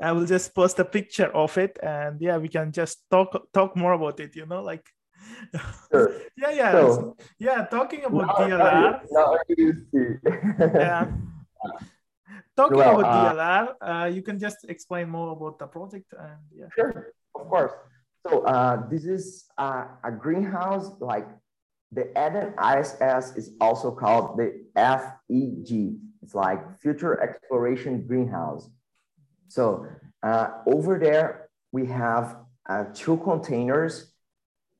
I 0.00 0.12
will 0.12 0.24
just 0.26 0.54
post 0.54 0.78
a 0.78 0.84
picture 0.84 1.30
of 1.36 1.56
it, 1.58 1.78
and 1.82 2.20
yeah, 2.20 2.38
we 2.38 2.48
can 2.48 2.72
just 2.72 3.04
talk 3.10 3.28
talk 3.52 3.76
more 3.76 3.92
about 3.92 4.20
it. 4.20 4.34
You 4.36 4.46
know, 4.46 4.62
like 4.62 4.88
Sure. 5.92 6.16
yeah, 6.36 6.50
yeah, 6.50 6.72
so, 6.72 7.16
yeah. 7.38 7.64
Talking 7.66 8.04
about 8.04 8.26
now, 8.26 8.46
DLR. 8.46 9.00
Now 9.10 9.36
you 9.48 9.84
see. 9.92 10.16
yeah. 10.74 11.08
Talking 12.56 12.78
well, 12.78 13.00
about 13.00 13.10
uh, 13.10 13.34
DLR, 13.34 13.74
uh, 13.80 14.06
you 14.06 14.22
can 14.22 14.38
just 14.38 14.64
explain 14.68 15.10
more 15.10 15.32
about 15.32 15.58
the 15.58 15.66
project 15.66 16.14
and 16.16 16.38
yeah. 16.54 16.66
Sure, 16.74 17.12
of 17.34 17.48
course. 17.48 17.72
So 18.26 18.42
uh, 18.42 18.88
this 18.88 19.04
is 19.04 19.44
uh, 19.58 19.86
a 20.02 20.12
greenhouse, 20.12 20.88
like 21.00 21.26
the 21.94 22.10
Eden 22.10 22.54
ISS 22.58 23.36
is 23.36 23.52
also 23.60 23.90
called 23.90 24.36
the 24.38 24.64
FEG. 24.74 25.96
It's 26.22 26.34
like 26.34 26.78
Future 26.80 27.20
Exploration 27.20 28.06
Greenhouse. 28.06 28.68
So 29.48 29.86
uh, 30.22 30.48
over 30.66 30.98
there, 30.98 31.50
we 31.72 31.86
have 31.86 32.36
uh, 32.68 32.84
two 32.94 33.18
containers 33.18 34.12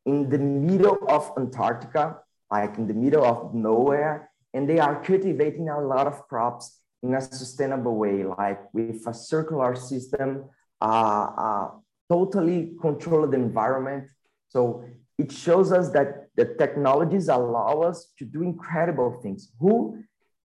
in 0.07 0.29
the 0.29 0.39
middle 0.39 0.99
of 1.09 1.33
Antarctica, 1.39 2.19
like 2.51 2.77
in 2.79 2.87
the 2.87 2.95
middle 2.95 3.25
of 3.25 3.55
nowhere, 3.55 4.31
and 4.53 4.69
they 4.69 4.79
are 4.79 5.03
cultivating 5.03 5.69
a 5.69 5.81
lot 5.81 6.07
of 6.07 6.27
crops 6.29 6.81
in 7.03 7.15
a 7.15 7.21
sustainable 7.21 7.97
way, 7.97 8.25
like 8.25 8.61
with 8.73 9.07
a 9.07 9.15
circular 9.15 9.75
system, 9.75 10.45
uh, 10.81 11.31
uh, 11.37 11.71
totally 12.09 12.73
controlled 12.81 13.35
environment. 13.35 14.05
So 14.49 14.85
it 15.19 15.31
shows 15.31 15.73
us 15.73 15.91
that 15.91 16.24
the 16.37 16.47
technologies 16.59 17.29
allow 17.29 17.81
us 17.83 18.13
to 18.19 18.25
do 18.25 18.43
incredible 18.43 19.21
things. 19.23 19.53
Who, 19.61 19.99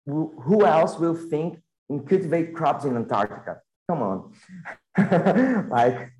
who 0.06 0.66
else 0.66 0.98
will 0.98 1.14
think 1.14 1.58
in 1.88 2.00
cultivate 2.00 2.54
crops 2.54 2.84
in 2.84 2.96
Antarctica? 2.96 3.60
Come 3.88 4.02
on. 4.02 5.68
like, 5.70 6.12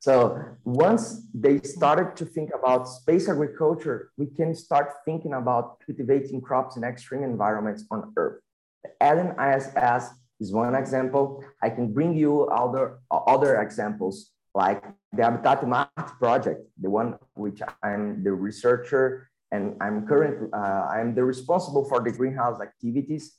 so 0.00 0.42
once 0.64 1.26
they 1.34 1.60
started 1.60 2.16
to 2.16 2.24
think 2.24 2.50
about 2.54 2.88
space 2.88 3.28
agriculture, 3.28 4.10
we 4.16 4.26
can 4.26 4.54
start 4.54 4.92
thinking 5.04 5.34
about 5.34 5.80
cultivating 5.84 6.40
crops 6.40 6.76
in 6.76 6.84
extreme 6.84 7.22
environments 7.22 7.84
on 7.90 8.12
Earth. 8.16 8.40
The 8.84 8.90
Eden 9.02 9.34
ISS 9.38 10.10
is 10.40 10.52
one 10.52 10.74
example. 10.74 11.44
I 11.62 11.68
can 11.70 11.92
bring 11.92 12.14
you 12.16 12.44
other, 12.46 13.00
other 13.10 13.60
examples 13.60 14.30
like 14.54 14.82
the 15.12 15.22
Habitat 15.22 15.66
Marte 15.66 16.18
project, 16.18 16.60
the 16.80 16.90
one 16.90 17.18
which 17.34 17.60
I'm 17.82 18.22
the 18.22 18.32
researcher 18.32 19.30
and 19.52 19.76
I'm 19.80 20.06
currently, 20.06 20.48
uh, 20.52 20.86
I'm 20.90 21.14
the 21.14 21.24
responsible 21.24 21.84
for 21.88 22.00
the 22.00 22.12
greenhouse 22.12 22.60
activities 22.60 23.36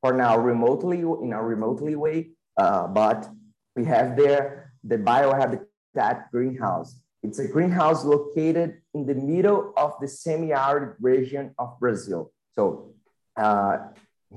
for 0.00 0.12
now 0.12 0.36
remotely 0.36 1.00
in 1.00 1.32
a 1.32 1.42
remotely 1.42 1.96
way, 1.96 2.30
uh, 2.56 2.86
but 2.88 3.28
we 3.76 3.84
have 3.84 4.16
there 4.16 4.72
the 4.82 4.98
biohabitat 4.98 6.30
greenhouse. 6.30 7.00
It's 7.22 7.38
a 7.38 7.48
greenhouse 7.48 8.04
located 8.04 8.82
in 8.92 9.06
the 9.06 9.14
middle 9.14 9.72
of 9.76 9.94
the 10.00 10.08
semi-arid 10.08 10.96
region 11.00 11.54
of 11.58 11.78
Brazil. 11.80 12.32
So 12.52 12.94
uh, 13.36 13.78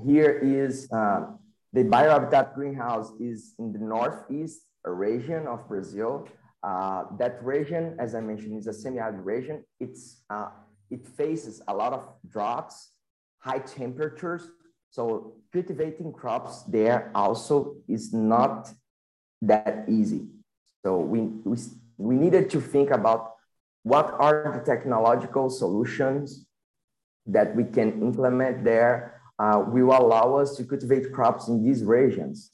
here 0.06 0.30
is 0.30 0.90
uh, 0.90 1.26
the 1.72 1.84
biohabitat 1.84 2.54
greenhouse 2.54 3.12
is 3.20 3.54
in 3.58 3.72
the 3.72 3.78
northeast 3.78 4.62
region 4.90 5.46
of 5.46 5.68
Brazil. 5.68 6.28
Uh, 6.62 7.04
that 7.18 7.42
region, 7.44 7.96
as 7.98 8.14
I 8.14 8.20
mentioned, 8.20 8.58
is 8.58 8.66
a 8.66 8.72
semi-arid 8.72 9.20
region. 9.20 9.64
It's, 9.78 10.22
uh, 10.28 10.48
it 10.90 11.06
faces 11.06 11.62
a 11.68 11.74
lot 11.74 11.92
of 11.92 12.08
droughts, 12.28 12.90
high 13.38 13.60
temperatures. 13.60 14.48
So 14.90 15.34
cultivating 15.52 16.12
crops 16.12 16.62
there 16.64 17.10
also 17.14 17.76
is 17.86 18.12
not 18.12 18.70
that 19.42 19.84
easy. 19.88 20.26
So 20.84 20.98
we, 20.98 21.20
we, 21.44 21.56
we 21.96 22.16
needed 22.16 22.50
to 22.50 22.60
think 22.60 22.90
about 22.90 23.34
what 23.82 24.14
are 24.18 24.52
the 24.52 24.64
technological 24.64 25.50
solutions 25.50 26.46
that 27.26 27.54
we 27.54 27.64
can 27.64 28.02
implement 28.02 28.64
there 28.64 29.20
uh, 29.38 29.62
will 29.66 29.90
allow 29.90 30.36
us 30.36 30.56
to 30.56 30.64
cultivate 30.64 31.12
crops 31.12 31.48
in 31.48 31.62
these 31.62 31.84
regions. 31.84 32.50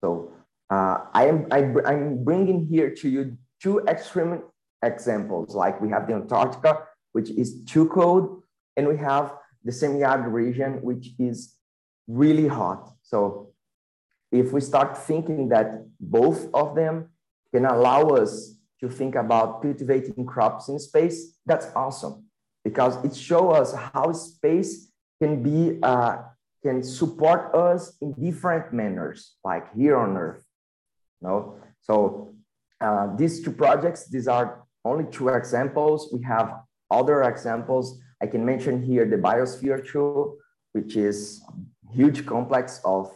So 0.00 0.32
uh, 0.70 0.98
I 1.14 1.26
am 1.26 1.46
I, 1.50 1.58
I'm 1.86 2.24
bringing 2.24 2.66
here 2.66 2.94
to 2.96 3.08
you 3.08 3.38
two 3.62 3.80
extreme 3.86 4.42
examples, 4.82 5.54
like 5.54 5.80
we 5.80 5.88
have 5.90 6.06
the 6.06 6.14
Antarctica, 6.14 6.84
which 7.12 7.30
is 7.30 7.62
too 7.64 7.88
cold, 7.88 8.42
and 8.76 8.86
we 8.86 8.96
have 8.98 9.34
the 9.64 9.72
semi-arid 9.72 10.26
region, 10.26 10.82
which 10.82 11.10
is 11.18 11.54
really 12.06 12.46
hot. 12.46 12.92
So 13.02 13.52
if 14.30 14.52
we 14.52 14.60
start 14.60 14.96
thinking 14.96 15.48
that 15.48 15.84
both 16.00 16.48
of 16.54 16.74
them 16.74 17.10
can 17.52 17.64
allow 17.64 18.08
us 18.08 18.54
to 18.80 18.88
think 18.88 19.14
about 19.14 19.62
cultivating 19.62 20.24
crops 20.24 20.68
in 20.68 20.78
space, 20.78 21.38
that's 21.46 21.66
awesome 21.74 22.28
because 22.62 23.02
it 23.04 23.16
shows 23.16 23.56
us 23.56 23.74
how 23.94 24.12
space 24.12 24.90
can 25.20 25.42
be 25.42 25.78
uh, 25.82 26.18
can 26.62 26.82
support 26.82 27.54
us 27.54 27.96
in 28.00 28.12
different 28.12 28.72
manners, 28.72 29.36
like 29.44 29.74
here 29.74 29.96
on 29.96 30.16
Earth. 30.16 30.44
No, 31.20 31.56
so 31.80 32.34
uh, 32.80 33.14
these 33.16 33.42
two 33.42 33.52
projects, 33.52 34.08
these 34.08 34.28
are 34.28 34.64
only 34.84 35.04
two 35.10 35.28
examples. 35.28 36.10
We 36.12 36.22
have 36.22 36.60
other 36.90 37.22
examples. 37.22 38.00
I 38.22 38.26
can 38.26 38.44
mention 38.44 38.82
here 38.82 39.04
the 39.04 39.16
Biosphere 39.16 39.86
2, 39.86 40.38
which 40.72 40.96
is 40.96 41.42
huge 41.92 42.26
complex 42.26 42.80
of 42.84 43.10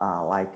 uh, 0.00 0.24
like 0.26 0.54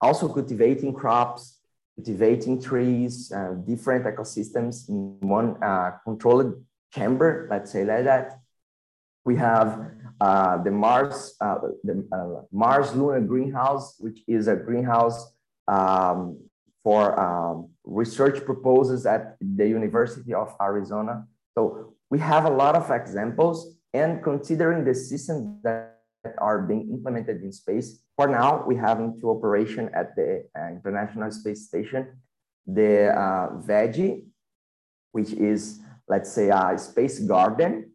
also 0.00 0.28
cultivating 0.28 0.92
crops, 0.92 1.58
cultivating 1.96 2.60
trees, 2.60 3.32
uh, 3.34 3.54
different 3.66 4.04
ecosystems 4.04 4.88
in 4.88 5.16
one 5.20 5.62
uh, 5.62 5.92
controlled 6.04 6.62
chamber, 6.92 7.48
let's 7.50 7.70
say 7.70 7.84
like 7.84 8.04
that. 8.04 8.38
We 9.24 9.36
have 9.36 9.92
uh, 10.20 10.62
the 10.62 10.70
Mars, 10.70 11.36
uh, 11.40 11.58
the 11.84 12.46
Mars 12.50 12.94
Lunar 12.94 13.20
Greenhouse, 13.20 13.96
which 13.98 14.20
is 14.26 14.48
a 14.48 14.56
greenhouse 14.56 15.32
um, 15.68 16.38
for 16.82 17.18
um, 17.18 17.70
research 17.84 18.44
proposals 18.44 19.06
at 19.06 19.36
the 19.40 19.68
University 19.68 20.34
of 20.34 20.54
Arizona. 20.60 21.26
So 21.54 21.94
we 22.10 22.18
have 22.18 22.44
a 22.44 22.50
lot 22.50 22.74
of 22.74 22.90
examples 22.90 23.76
and 23.92 24.22
considering 24.22 24.84
the 24.84 24.94
systems 24.94 25.62
that 25.62 25.98
are 26.38 26.62
being 26.62 26.88
implemented 26.90 27.42
in 27.42 27.52
space, 27.52 28.02
for 28.16 28.28
now, 28.28 28.64
we 28.66 28.76
have 28.76 29.00
into 29.00 29.30
operation 29.30 29.90
at 29.94 30.14
the 30.16 30.44
uh, 30.58 30.68
International 30.68 31.30
Space 31.30 31.66
Station, 31.66 32.16
the 32.66 33.08
uh, 33.10 33.48
Veggie, 33.66 34.24
which 35.12 35.32
is, 35.32 35.80
let's 36.08 36.30
say, 36.30 36.50
a 36.50 36.78
space 36.78 37.18
garden 37.20 37.92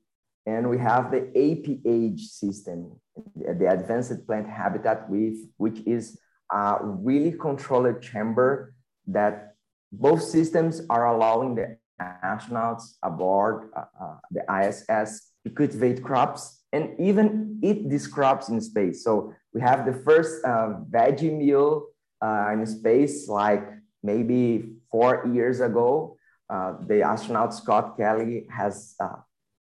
and 0.48 0.70
we 0.70 0.78
have 0.78 1.12
the 1.12 1.22
APH 1.36 2.22
system, 2.22 2.94
the 3.36 3.70
Advanced 3.70 4.26
Plant 4.26 4.48
Habitat, 4.48 5.10
with, 5.10 5.36
which 5.58 5.80
is 5.86 6.18
a 6.52 6.78
really 6.82 7.32
controlled 7.32 8.02
chamber 8.02 8.74
that 9.08 9.56
both 9.92 10.22
systems 10.22 10.82
are 10.90 11.08
allowing 11.08 11.56
the 11.56 11.78
astronauts 12.02 12.98
aboard 13.04 13.70
uh, 13.76 13.86
uh, 14.00 14.16
the 14.32 14.44
ISS 14.52 15.32
to 15.44 15.50
cultivate 15.52 16.04
crops 16.04 16.64
and 16.74 17.00
even 17.00 17.60
eat 17.64 17.90
these 17.90 18.08
crops 18.08 18.50
in 18.50 18.62
space. 18.62 19.04
So 19.04 19.34
we 19.54 19.62
have 19.62 19.86
the 19.86 19.94
first 19.94 20.44
uh, 20.46 20.80
veggie 20.92 21.36
meal 21.36 21.88
uh, 22.22 22.50
in 22.54 22.66
space, 22.66 23.28
like 23.28 23.64
maybe 24.04 24.74
four 24.92 25.28
years 25.34 25.60
ago. 25.60 26.18
Uh, 26.50 26.76
the 26.88 27.02
astronaut 27.02 27.54
Scott 27.54 27.98
Kelly 27.98 28.48
has 28.50 28.96
uh, 29.00 29.20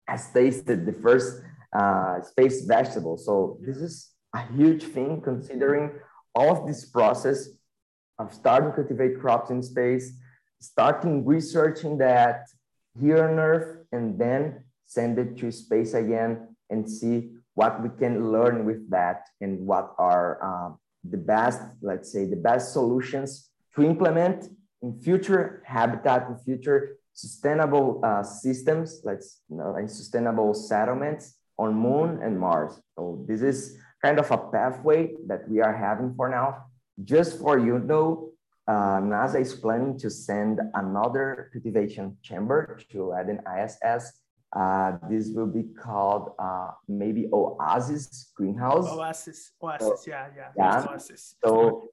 has 0.07 0.31
tasted 0.31 0.85
the 0.85 0.93
first 0.93 1.41
space 2.27 2.65
vegetable. 2.65 3.17
So 3.17 3.57
this 3.61 3.77
is 3.77 4.11
a 4.33 4.41
huge 4.53 4.83
thing 4.83 5.21
considering 5.21 5.91
all 6.35 6.51
of 6.55 6.67
this 6.67 6.85
process 6.85 7.49
of 8.19 8.33
starting 8.33 8.69
to 8.69 8.75
cultivate 8.75 9.19
crops 9.19 9.49
in 9.49 9.61
space, 9.61 10.13
starting 10.59 11.25
researching 11.25 11.97
that 11.97 12.47
here 12.99 13.27
on 13.27 13.39
Earth, 13.39 13.85
and 13.91 14.19
then 14.19 14.63
send 14.85 15.17
it 15.17 15.37
to 15.37 15.51
space 15.51 15.93
again 15.93 16.55
and 16.69 16.89
see 16.89 17.31
what 17.55 17.81
we 17.81 17.89
can 17.97 18.31
learn 18.31 18.65
with 18.65 18.89
that 18.89 19.27
and 19.41 19.59
what 19.65 19.93
are 19.97 20.39
uh, 20.43 20.73
the 21.09 21.17
best, 21.17 21.61
let's 21.81 22.11
say, 22.11 22.25
the 22.25 22.35
best 22.35 22.73
solutions 22.73 23.49
to 23.75 23.83
implement 23.83 24.49
in 24.81 24.99
future 24.99 25.63
habitat, 25.65 26.27
in 26.29 26.37
future 26.37 26.97
sustainable 27.13 27.99
uh, 28.03 28.23
systems, 28.23 29.01
like 29.03 29.21
you 29.49 29.57
know, 29.57 29.71
like 29.71 29.89
sustainable 29.89 30.53
settlements 30.53 31.37
on 31.57 31.73
Moon 31.73 32.19
and 32.21 32.39
Mars. 32.39 32.79
So 32.95 33.23
this 33.27 33.41
is 33.41 33.77
kind 34.03 34.19
of 34.19 34.29
a 34.31 34.37
pathway 34.37 35.13
that 35.27 35.47
we 35.49 35.61
are 35.61 35.75
having 35.75 36.13
for 36.15 36.29
now. 36.29 36.65
Just 37.03 37.39
for 37.39 37.57
you 37.57 37.79
know, 37.79 38.29
uh, 38.67 38.99
NASA 38.99 39.41
is 39.41 39.53
planning 39.53 39.97
to 39.99 40.09
send 40.09 40.59
another 40.73 41.49
cultivation 41.53 42.17
chamber 42.21 42.79
to 42.91 43.13
Eden 43.19 43.39
ISS. 43.45 44.21
Uh, 44.55 44.97
this 45.09 45.29
will 45.29 45.47
be 45.47 45.63
called 45.63 46.33
uh, 46.37 46.71
maybe 46.87 47.29
Oasis 47.31 48.31
Greenhouse. 48.35 48.87
Oasis, 48.89 49.51
Oasis, 49.63 49.87
so, 49.87 50.11
yeah, 50.11 50.27
yeah, 50.35 50.49
yeah. 50.57 50.85
Oasis. 50.89 51.35
So 51.43 51.89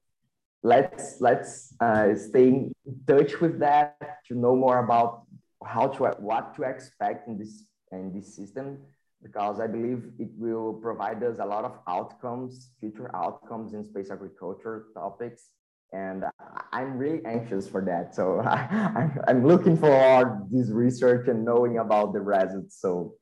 let's 0.61 1.21
let's 1.21 1.73
uh, 1.79 2.15
stay 2.15 2.47
in 2.49 2.73
touch 3.07 3.39
with 3.39 3.59
that 3.59 3.95
to 4.27 4.35
know 4.35 4.55
more 4.55 4.79
about 4.79 5.23
how 5.65 5.87
to 5.87 6.03
what 6.19 6.55
to 6.55 6.63
expect 6.63 7.27
in 7.27 7.37
this 7.37 7.63
in 7.91 8.13
this 8.13 8.35
system 8.35 8.79
because 9.21 9.59
I 9.59 9.67
believe 9.67 10.11
it 10.17 10.29
will 10.37 10.73
provide 10.73 11.23
us 11.23 11.37
a 11.39 11.45
lot 11.45 11.65
of 11.65 11.77
outcomes, 11.87 12.71
future 12.79 13.13
outcomes 13.15 13.73
in 13.73 13.83
space 13.83 14.11
agriculture 14.11 14.87
topics. 14.93 15.49
And 15.91 16.23
I'm 16.71 16.97
really 16.97 17.25
anxious 17.25 17.67
for 17.67 17.83
that. 17.85 18.15
So 18.15 18.39
I, 18.45 19.09
am 19.27 19.45
looking 19.45 19.75
for 19.75 20.45
this 20.51 20.69
research 20.69 21.27
and 21.27 21.43
knowing 21.43 21.79
about 21.79 22.13
the 22.13 22.21
results. 22.21 22.79
So 22.79 23.15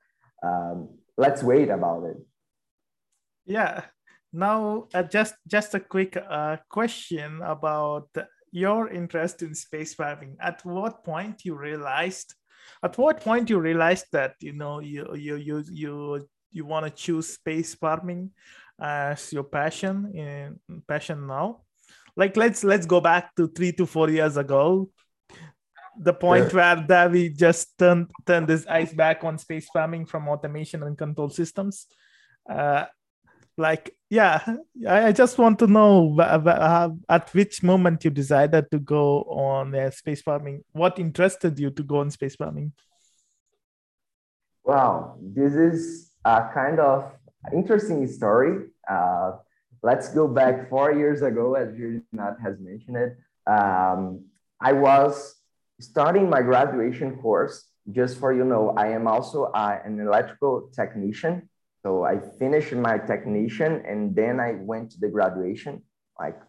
um, 0.43 0.89
let's 1.17 1.41
wait 1.41 1.69
about 1.69 2.03
it. 2.03 2.17
Yeah. 3.45 3.85
Now, 4.33 4.87
uh, 4.93 5.03
just 5.03 5.35
just 5.47 5.73
a 5.73 5.79
quick 5.79 6.17
uh, 6.17 6.57
question 6.69 7.41
about 7.41 8.09
your 8.51 8.89
interest 8.89 9.41
in 9.41 9.55
space 9.55 9.93
farming. 9.93 10.35
At 10.41 10.63
what 10.65 11.03
point 11.05 11.45
you 11.45 11.55
realized 11.55 12.35
at 12.83 12.97
what 12.97 13.21
point 13.21 13.49
you 13.49 13.59
realized 13.59 14.05
that 14.11 14.35
you 14.39 14.53
know 14.53 14.79
you 14.79 15.15
you 15.15 15.35
you 15.35 15.63
you 15.71 16.27
you 16.51 16.65
want 16.65 16.85
to 16.85 16.91
choose 16.91 17.33
space 17.33 17.75
farming 17.75 18.31
as 18.79 19.33
your 19.33 19.43
passion 19.43 20.11
in 20.13 20.81
passion 20.87 21.27
now 21.27 21.61
like 22.15 22.37
let's 22.37 22.63
let's 22.63 22.85
go 22.85 23.01
back 23.01 23.35
to 23.35 23.47
three 23.47 23.71
to 23.71 23.85
four 23.85 24.09
years 24.09 24.37
ago 24.37 24.89
the 25.99 26.13
point 26.13 26.53
yeah. 26.53 26.75
where 26.75 26.87
Davi 26.87 27.35
just 27.35 27.77
turned 27.77 28.11
turned 28.25 28.49
his 28.49 28.65
eyes 28.67 28.93
back 28.93 29.23
on 29.23 29.37
space 29.37 29.67
farming 29.73 30.05
from 30.05 30.27
automation 30.29 30.83
and 30.83 30.97
control 30.97 31.29
systems. 31.29 31.87
Uh, 32.47 32.85
like 33.57 33.96
yeah 34.09 34.41
I, 34.87 35.11
just 35.11 35.37
want 35.37 35.59
to 35.59 35.67
know 35.67 36.17
at 37.09 37.33
which 37.33 37.61
moment 37.63 38.05
you 38.05 38.11
decided 38.11 38.71
to 38.71 38.79
go 38.79 39.23
on 39.23 39.75
uh, 39.75 39.91
space 39.91 40.21
farming? 40.21 40.63
What 40.71 40.99
interested 40.99 41.59
you 41.59 41.71
to 41.71 41.83
go 41.83 41.97
on 41.97 42.11
space 42.11 42.35
farming? 42.35 42.73
Wow 44.63 45.17
this 45.21 45.53
is 45.53 46.11
a 46.25 46.49
kind 46.53 46.79
of 46.79 47.11
interesting 47.53 48.07
story. 48.07 48.67
Uh, 48.89 49.33
let's 49.83 50.09
go 50.09 50.27
back 50.27 50.69
four 50.69 50.91
years 50.91 51.21
ago 51.21 51.55
as 51.55 51.69
Virginat 51.69 52.41
has 52.41 52.59
mentioned 52.59 52.97
it. 52.97 53.17
Um, 53.45 54.25
i 54.59 54.73
was 54.73 55.35
starting 55.79 56.29
my 56.29 56.41
graduation 56.41 57.17
course. 57.17 57.65
Just 57.91 58.19
for 58.19 58.33
you 58.33 58.43
know 58.43 58.73
i 58.75 58.87
am 58.87 59.07
also 59.07 59.45
uh, 59.45 59.79
an 59.85 59.99
electrical 59.99 60.69
technician 60.75 61.47
so 61.83 62.03
I 62.03 62.19
finished 62.39 62.73
my 62.73 62.97
technician 62.97 63.83
and 63.85 64.15
then 64.15 64.39
I 64.39 64.53
went 64.53 64.91
to 64.91 64.99
the 64.99 65.09
graduation 65.09 65.83
like 66.19 66.39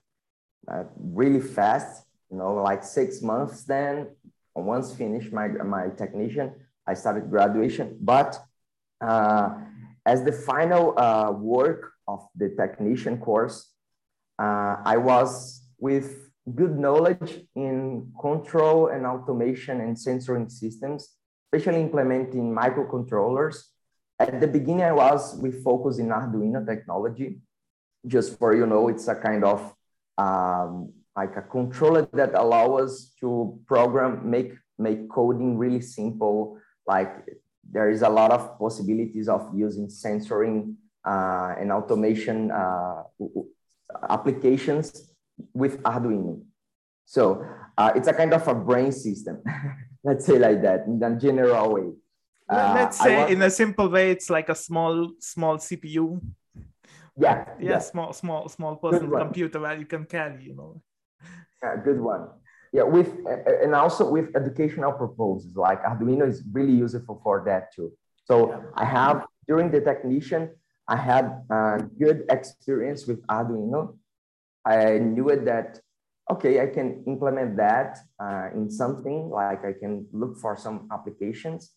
uh, 0.70 0.84
really 0.98 1.40
fast, 1.40 2.04
you 2.30 2.38
know, 2.38 2.54
like 2.54 2.82
six 2.82 3.22
months. 3.22 3.64
Then 3.64 4.08
once 4.54 4.94
finished 4.94 5.32
my, 5.32 5.48
my 5.48 5.88
technician, 5.90 6.54
I 6.86 6.94
started 6.94 7.30
graduation. 7.30 7.98
But 8.00 8.38
uh, 9.00 9.50
as 10.06 10.24
the 10.24 10.32
final 10.32 10.98
uh, 10.98 11.30
work 11.32 11.92
of 12.06 12.26
the 12.34 12.48
technician 12.50 13.18
course, 13.18 13.72
uh, 14.38 14.76
I 14.84 14.96
was 14.96 15.62
with 15.78 16.30
good 16.54 16.78
knowledge 16.78 17.44
in 17.54 18.10
control 18.20 18.88
and 18.88 19.04
automation 19.04 19.80
and 19.82 19.96
sensoring 19.96 20.50
systems, 20.50 21.16
especially 21.52 21.82
implementing 21.82 22.54
microcontrollers 22.54 23.62
at 24.18 24.40
the 24.40 24.46
beginning, 24.46 24.84
I 24.84 24.92
was 24.92 25.36
we 25.36 25.50
focus 25.52 25.98
in 25.98 26.08
Arduino 26.08 26.66
technology, 26.66 27.38
just 28.06 28.38
for 28.38 28.54
you 28.54 28.66
know, 28.66 28.88
it's 28.88 29.08
a 29.08 29.14
kind 29.14 29.44
of 29.44 29.74
um, 30.18 30.92
like 31.16 31.36
a 31.36 31.42
controller 31.42 32.08
that 32.12 32.34
allow 32.34 32.76
us 32.76 33.14
to 33.20 33.58
program, 33.66 34.28
make 34.28 34.54
make 34.78 35.08
coding 35.08 35.56
really 35.56 35.80
simple. 35.80 36.58
Like 36.86 37.12
there 37.70 37.90
is 37.90 38.02
a 38.02 38.08
lot 38.08 38.32
of 38.32 38.58
possibilities 38.58 39.28
of 39.28 39.50
using 39.54 39.88
sensoring 39.88 40.74
uh, 41.04 41.54
and 41.58 41.70
automation 41.70 42.50
uh, 42.50 43.02
applications 44.08 45.12
with 45.54 45.80
Arduino. 45.82 46.42
So 47.04 47.44
uh, 47.76 47.92
it's 47.94 48.08
a 48.08 48.12
kind 48.12 48.34
of 48.34 48.46
a 48.48 48.54
brain 48.54 48.92
system, 48.92 49.42
let's 50.04 50.26
say 50.26 50.38
like 50.38 50.62
that 50.62 50.86
in 50.86 51.02
a 51.02 51.16
general 51.16 51.74
way. 51.74 51.92
Uh, 52.48 52.72
Let's 52.74 52.98
say 52.98 53.16
was, 53.22 53.30
in 53.30 53.42
a 53.42 53.50
simple 53.50 53.88
way, 53.88 54.10
it's 54.10 54.30
like 54.30 54.48
a 54.48 54.54
small, 54.54 55.12
small 55.20 55.58
CPU. 55.58 56.20
Yeah. 57.16 57.44
Yeah, 57.58 57.70
yeah. 57.70 57.78
small, 57.78 58.12
small, 58.12 58.48
small 58.48 58.76
personal 58.76 59.18
computer 59.18 59.60
where 59.60 59.76
you 59.76 59.84
can 59.84 60.04
carry, 60.04 60.44
you 60.44 60.54
know. 60.54 60.80
Yeah, 61.62 61.76
good 61.84 62.00
one. 62.00 62.28
Yeah, 62.72 62.84
with 62.84 63.14
and 63.62 63.74
also 63.74 64.10
with 64.10 64.36
educational 64.36 64.92
purposes, 64.92 65.56
like 65.56 65.82
Arduino 65.82 66.28
is 66.28 66.44
really 66.52 66.72
useful 66.72 67.20
for 67.24 67.42
that 67.46 67.74
too. 67.74 67.92
So 68.24 68.50
yeah. 68.50 68.60
I 68.74 68.84
have 68.84 69.26
during 69.46 69.70
the 69.70 69.80
technician, 69.80 70.50
I 70.86 70.96
had 70.96 71.42
a 71.50 71.82
good 71.98 72.24
experience 72.30 73.06
with 73.06 73.26
Arduino. 73.26 73.96
I 74.64 74.98
knew 74.98 75.28
it 75.30 75.46
that 75.46 75.80
okay, 76.30 76.60
I 76.60 76.66
can 76.66 77.02
implement 77.06 77.56
that 77.56 77.98
uh, 78.20 78.48
in 78.54 78.70
something 78.70 79.30
like 79.30 79.64
I 79.64 79.72
can 79.72 80.06
look 80.12 80.36
for 80.38 80.56
some 80.56 80.88
applications 80.92 81.72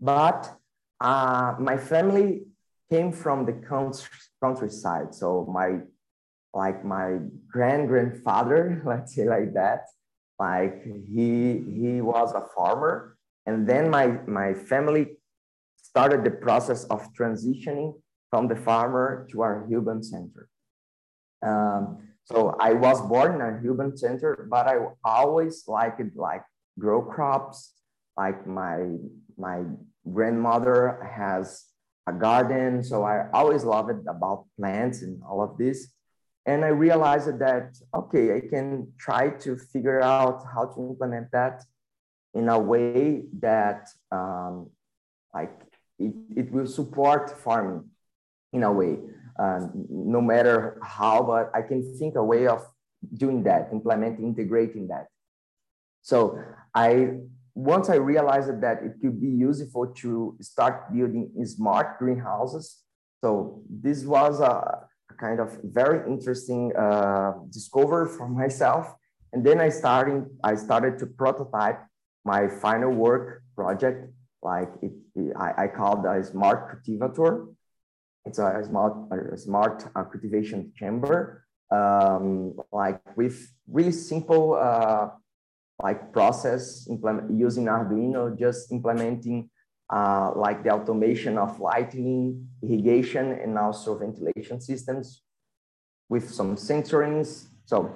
but 0.00 0.56
uh, 1.00 1.54
my 1.58 1.76
family 1.76 2.42
came 2.90 3.12
from 3.12 3.46
the 3.46 3.52
countryside. 4.40 5.14
So 5.14 5.46
my, 5.50 5.80
like 6.52 6.84
my 6.84 7.18
grand 7.50 7.88
grandfather, 7.88 8.82
let's 8.86 9.14
say 9.14 9.24
like 9.24 9.54
that, 9.54 9.86
like 10.38 10.84
he, 10.84 11.62
he 11.78 12.00
was 12.00 12.32
a 12.34 12.44
farmer. 12.56 13.16
And 13.46 13.68
then 13.68 13.90
my, 13.90 14.06
my 14.26 14.54
family 14.54 15.18
started 15.76 16.24
the 16.24 16.30
process 16.30 16.84
of 16.84 17.12
transitioning 17.12 17.94
from 18.30 18.48
the 18.48 18.56
farmer 18.56 19.28
to 19.30 19.42
our 19.42 19.66
urban 19.72 20.02
center. 20.02 20.48
Um, 21.42 22.08
so 22.24 22.56
I 22.58 22.72
was 22.72 23.00
born 23.02 23.34
in 23.34 23.40
a 23.42 23.60
urban 23.70 23.96
center, 23.96 24.48
but 24.50 24.66
I 24.66 24.78
always 25.04 25.68
liked 25.68 26.00
like 26.16 26.42
grow 26.78 27.02
crops, 27.02 27.72
like 28.16 28.46
my 28.46 28.96
my 29.38 29.62
grandmother 30.10 31.10
has 31.16 31.64
a 32.06 32.12
garden 32.12 32.82
so 32.82 33.02
i 33.02 33.28
always 33.32 33.64
loved 33.64 34.06
about 34.08 34.46
plants 34.58 35.02
and 35.02 35.22
all 35.22 35.42
of 35.42 35.56
this. 35.56 35.88
And 36.46 36.64
i 36.64 36.68
realized 36.68 37.38
that 37.38 37.74
okay 37.94 38.36
i 38.36 38.40
can 38.40 38.92
try 38.98 39.30
to 39.44 39.56
figure 39.56 40.02
out 40.02 40.44
how 40.52 40.66
to 40.66 40.80
implement 40.80 41.30
that 41.32 41.64
in 42.34 42.48
a 42.48 42.58
way 42.58 43.22
that 43.40 43.88
um, 44.12 44.70
like 45.32 45.54
it, 45.98 46.12
it 46.36 46.52
will 46.52 46.66
support 46.66 47.30
farming 47.30 47.88
in 48.52 48.62
a 48.62 48.72
way 48.72 48.98
um, 49.38 49.86
no 49.88 50.20
matter 50.20 50.78
how 50.82 51.22
but 51.22 51.50
i 51.54 51.62
can 51.62 51.80
think 51.98 52.16
a 52.16 52.24
way 52.24 52.46
of 52.46 52.60
doing 53.12 53.42
that 53.44 53.68
implementing 53.72 54.26
integrating 54.26 54.88
that. 54.88 55.06
So 56.02 56.38
i 56.74 57.16
once 57.54 57.88
I 57.88 57.96
realized 57.96 58.60
that 58.60 58.82
it 58.82 58.94
could 59.00 59.20
be 59.20 59.28
useful 59.28 59.86
to 59.86 60.36
start 60.40 60.92
building 60.92 61.30
smart 61.44 61.98
greenhouses. 61.98 62.82
So 63.22 63.62
this 63.70 64.04
was 64.04 64.40
a, 64.40 64.86
a 65.10 65.14
kind 65.18 65.40
of 65.40 65.58
very 65.62 66.06
interesting 66.10 66.74
uh, 66.76 67.34
discovery 67.50 68.08
for 68.16 68.28
myself. 68.28 68.94
And 69.32 69.44
then 69.44 69.60
I 69.60 69.68
started, 69.68 70.26
I 70.42 70.54
started 70.56 70.98
to 71.00 71.06
prototype 71.06 71.80
my 72.24 72.48
final 72.48 72.90
work 72.90 73.42
project. 73.56 74.12
Like 74.42 74.70
it, 74.82 74.92
it 75.14 75.32
I, 75.36 75.64
I 75.64 75.66
called 75.68 76.04
a 76.06 76.22
smart 76.24 76.70
cultivator. 76.70 77.46
It's 78.24 78.38
a 78.38 78.62
smart, 78.64 78.94
a 79.32 79.36
smart 79.36 79.84
uh, 79.94 80.04
cultivation 80.04 80.72
chamber, 80.74 81.44
um, 81.70 82.54
like 82.72 83.00
with 83.16 83.52
really 83.68 83.92
simple 83.92 84.54
uh, 84.54 85.10
like 85.82 86.12
process 86.12 86.86
using 86.88 87.66
Arduino, 87.66 88.38
just 88.38 88.70
implementing 88.72 89.50
uh, 89.92 90.32
like 90.34 90.62
the 90.64 90.70
automation 90.70 91.36
of 91.38 91.60
lighting, 91.60 92.48
irrigation, 92.62 93.32
and 93.32 93.58
also 93.58 93.98
ventilation 93.98 94.60
systems 94.60 95.22
with 96.08 96.30
some 96.30 96.56
sensorings. 96.56 97.48
So 97.66 97.94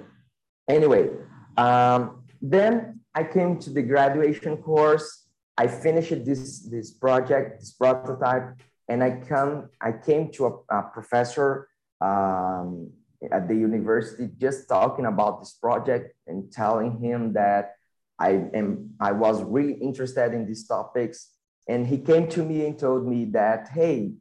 anyway, 0.67 1.09
um, 1.57 2.23
then 2.41 2.99
I 3.15 3.23
came 3.23 3.59
to 3.59 3.69
the 3.69 3.81
graduation 3.81 4.57
course. 4.57 5.27
I 5.57 5.67
finished 5.67 6.25
this, 6.25 6.59
this 6.61 6.91
project, 6.91 7.59
this 7.59 7.71
prototype, 7.71 8.61
and 8.87 9.03
I 9.03 9.11
come, 9.27 9.69
I 9.81 9.91
came 9.91 10.31
to 10.33 10.45
a, 10.47 10.77
a 10.77 10.83
professor 10.93 11.67
um, 12.01 12.91
at 13.31 13.47
the 13.47 13.55
university 13.55 14.29
just 14.37 14.69
talking 14.69 15.05
about 15.05 15.39
this 15.39 15.53
project 15.53 16.13
and 16.27 16.51
telling 16.51 16.99
him 16.99 17.33
that 17.33 17.75
I 18.17 18.31
am 18.53 18.91
I 18.99 19.11
was 19.11 19.43
really 19.43 19.73
interested 19.73 20.33
in 20.33 20.45
these 20.45 20.67
topics. 20.67 21.29
And 21.67 21.85
he 21.85 21.97
came 21.97 22.27
to 22.29 22.43
me 22.43 22.65
and 22.65 22.77
told 22.77 23.07
me 23.07 23.25
that, 23.31 23.69
hey, 23.69 24.13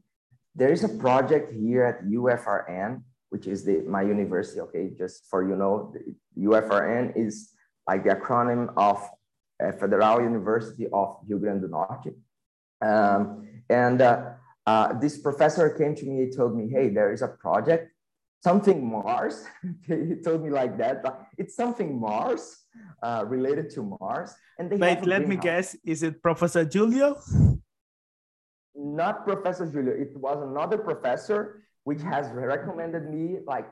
there 0.54 0.70
is 0.70 0.84
a 0.84 0.88
project 0.88 1.52
here 1.52 1.84
at 1.84 2.04
UFRN, 2.04 3.02
which 3.30 3.46
is 3.46 3.64
the, 3.64 3.82
my 3.82 4.02
university. 4.02 4.60
Okay, 4.60 4.90
just 4.96 5.26
for 5.30 5.48
you 5.48 5.56
know, 5.56 5.94
UFRN 6.38 7.16
is 7.16 7.52
like 7.86 8.04
the 8.04 8.10
acronym 8.10 8.72
of 8.76 9.02
uh, 9.62 9.72
Federal 9.72 10.22
University 10.22 10.86
of 10.92 11.16
Rio 11.26 11.38
Grande 11.38 11.62
do 11.62 11.68
Norte. 11.68 12.14
Um, 12.80 13.48
and 13.68 14.00
uh, 14.02 14.32
uh, 14.66 14.92
this 15.00 15.18
professor 15.18 15.70
came 15.70 15.94
to 15.96 16.06
me 16.06 16.22
and 16.22 16.36
told 16.36 16.56
me, 16.56 16.68
hey, 16.68 16.90
there 16.90 17.12
is 17.12 17.22
a 17.22 17.28
project 17.28 17.90
something 18.42 18.84
Mars. 18.84 19.46
he 19.86 20.16
told 20.24 20.42
me 20.42 20.50
like 20.50 20.78
that. 20.78 21.04
It's 21.36 21.54
something 21.54 21.98
Mars 21.98 22.64
uh, 23.02 23.24
related 23.26 23.70
to 23.70 23.82
Mars. 23.82 24.34
And 24.58 24.70
they 24.70 24.76
wait, 24.76 25.06
let 25.06 25.26
me 25.26 25.36
guess. 25.36 25.76
Is 25.84 26.02
it 26.02 26.22
Professor 26.22 26.64
Julio? 26.64 27.16
Not 28.74 29.26
Professor 29.26 29.66
Julio. 29.66 29.92
It 29.94 30.16
was 30.16 30.42
another 30.42 30.78
professor 30.78 31.64
which 31.84 32.02
has 32.02 32.30
recommended 32.32 33.08
me 33.10 33.38
like 33.46 33.66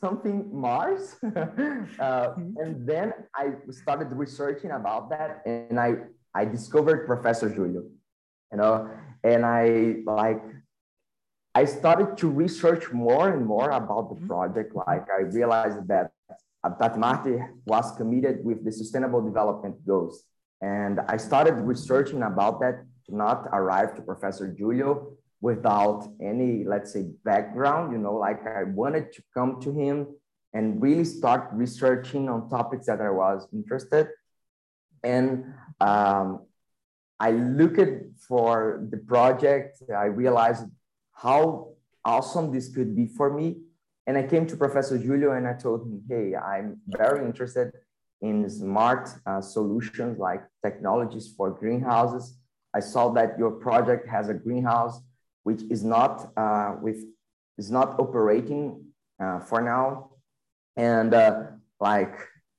something 0.00 0.48
Mars. 0.52 1.16
uh, 1.22 1.28
mm-hmm. 1.28 2.56
and 2.58 2.86
then 2.86 3.12
I 3.34 3.52
started 3.70 4.08
researching 4.12 4.72
about 4.72 5.10
that, 5.10 5.42
and 5.46 5.78
I 5.78 5.90
I 6.34 6.44
discovered 6.44 7.06
Professor 7.06 7.48
Julio. 7.48 7.84
You 8.52 8.58
know, 8.58 8.90
and 9.22 9.46
I 9.46 10.02
like 10.04 10.42
I 11.54 11.64
started 11.64 12.16
to 12.18 12.28
research 12.28 12.92
more 12.92 13.32
and 13.32 13.44
more 13.44 13.70
about 13.70 14.08
the 14.08 14.14
mm-hmm. 14.14 14.28
project. 14.28 14.74
Like 14.74 15.06
I 15.10 15.22
realized 15.22 15.88
that 15.88 16.12
Habitat 16.62 16.98
Marte 16.98 17.40
was 17.66 17.92
committed 17.96 18.44
with 18.44 18.64
the 18.64 18.72
sustainable 18.72 19.22
development 19.22 19.84
goals. 19.86 20.24
And 20.60 21.00
I 21.08 21.16
started 21.16 21.54
researching 21.54 22.22
about 22.22 22.60
that 22.60 22.84
to 23.06 23.16
not 23.16 23.48
arrive 23.52 23.96
to 23.96 24.02
Professor 24.02 24.54
Julio 24.56 25.16
without 25.40 26.06
any, 26.20 26.64
let's 26.64 26.92
say, 26.92 27.06
background, 27.24 27.92
you 27.92 27.98
know, 27.98 28.14
like 28.14 28.46
I 28.46 28.64
wanted 28.64 29.12
to 29.14 29.22
come 29.32 29.60
to 29.62 29.72
him 29.72 30.06
and 30.52 30.82
really 30.82 31.04
start 31.04 31.48
researching 31.52 32.28
on 32.28 32.50
topics 32.50 32.86
that 32.86 33.00
I 33.00 33.10
was 33.10 33.48
interested. 33.52 34.08
And 35.02 35.54
um, 35.80 36.44
I 37.18 37.30
looked 37.30 37.80
for 38.28 38.86
the 38.90 38.98
project, 38.98 39.82
I 39.96 40.04
realized 40.04 40.64
how 41.22 41.68
awesome 42.04 42.52
this 42.52 42.74
could 42.74 42.96
be 42.96 43.06
for 43.06 43.32
me. 43.32 43.56
And 44.06 44.16
I 44.16 44.22
came 44.22 44.46
to 44.46 44.56
Professor 44.56 44.96
Julio 44.96 45.32
and 45.32 45.46
I 45.46 45.52
told 45.52 45.82
him, 45.82 46.02
hey, 46.08 46.34
I'm 46.34 46.80
very 46.86 47.24
interested 47.24 47.72
in 48.22 48.48
smart 48.48 49.08
uh, 49.26 49.40
solutions 49.40 50.18
like 50.18 50.42
technologies 50.64 51.32
for 51.36 51.50
greenhouses. 51.50 52.38
I 52.74 52.80
saw 52.80 53.10
that 53.10 53.38
your 53.38 53.50
project 53.50 54.08
has 54.08 54.28
a 54.28 54.34
greenhouse 54.34 55.00
which 55.42 55.62
is 55.70 55.84
not 55.84 56.32
uh, 56.36 56.76
with 56.80 57.04
is 57.58 57.70
not 57.70 57.98
operating 57.98 58.84
uh, 59.22 59.40
for 59.40 59.60
now. 59.60 60.10
And 60.76 61.12
uh, 61.14 61.42
like 61.80 62.14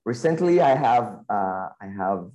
recently, 0.06 0.62
I 0.62 0.76
have 0.76 1.20
uh, 1.30 1.70
I 1.82 1.88
have 1.98 2.30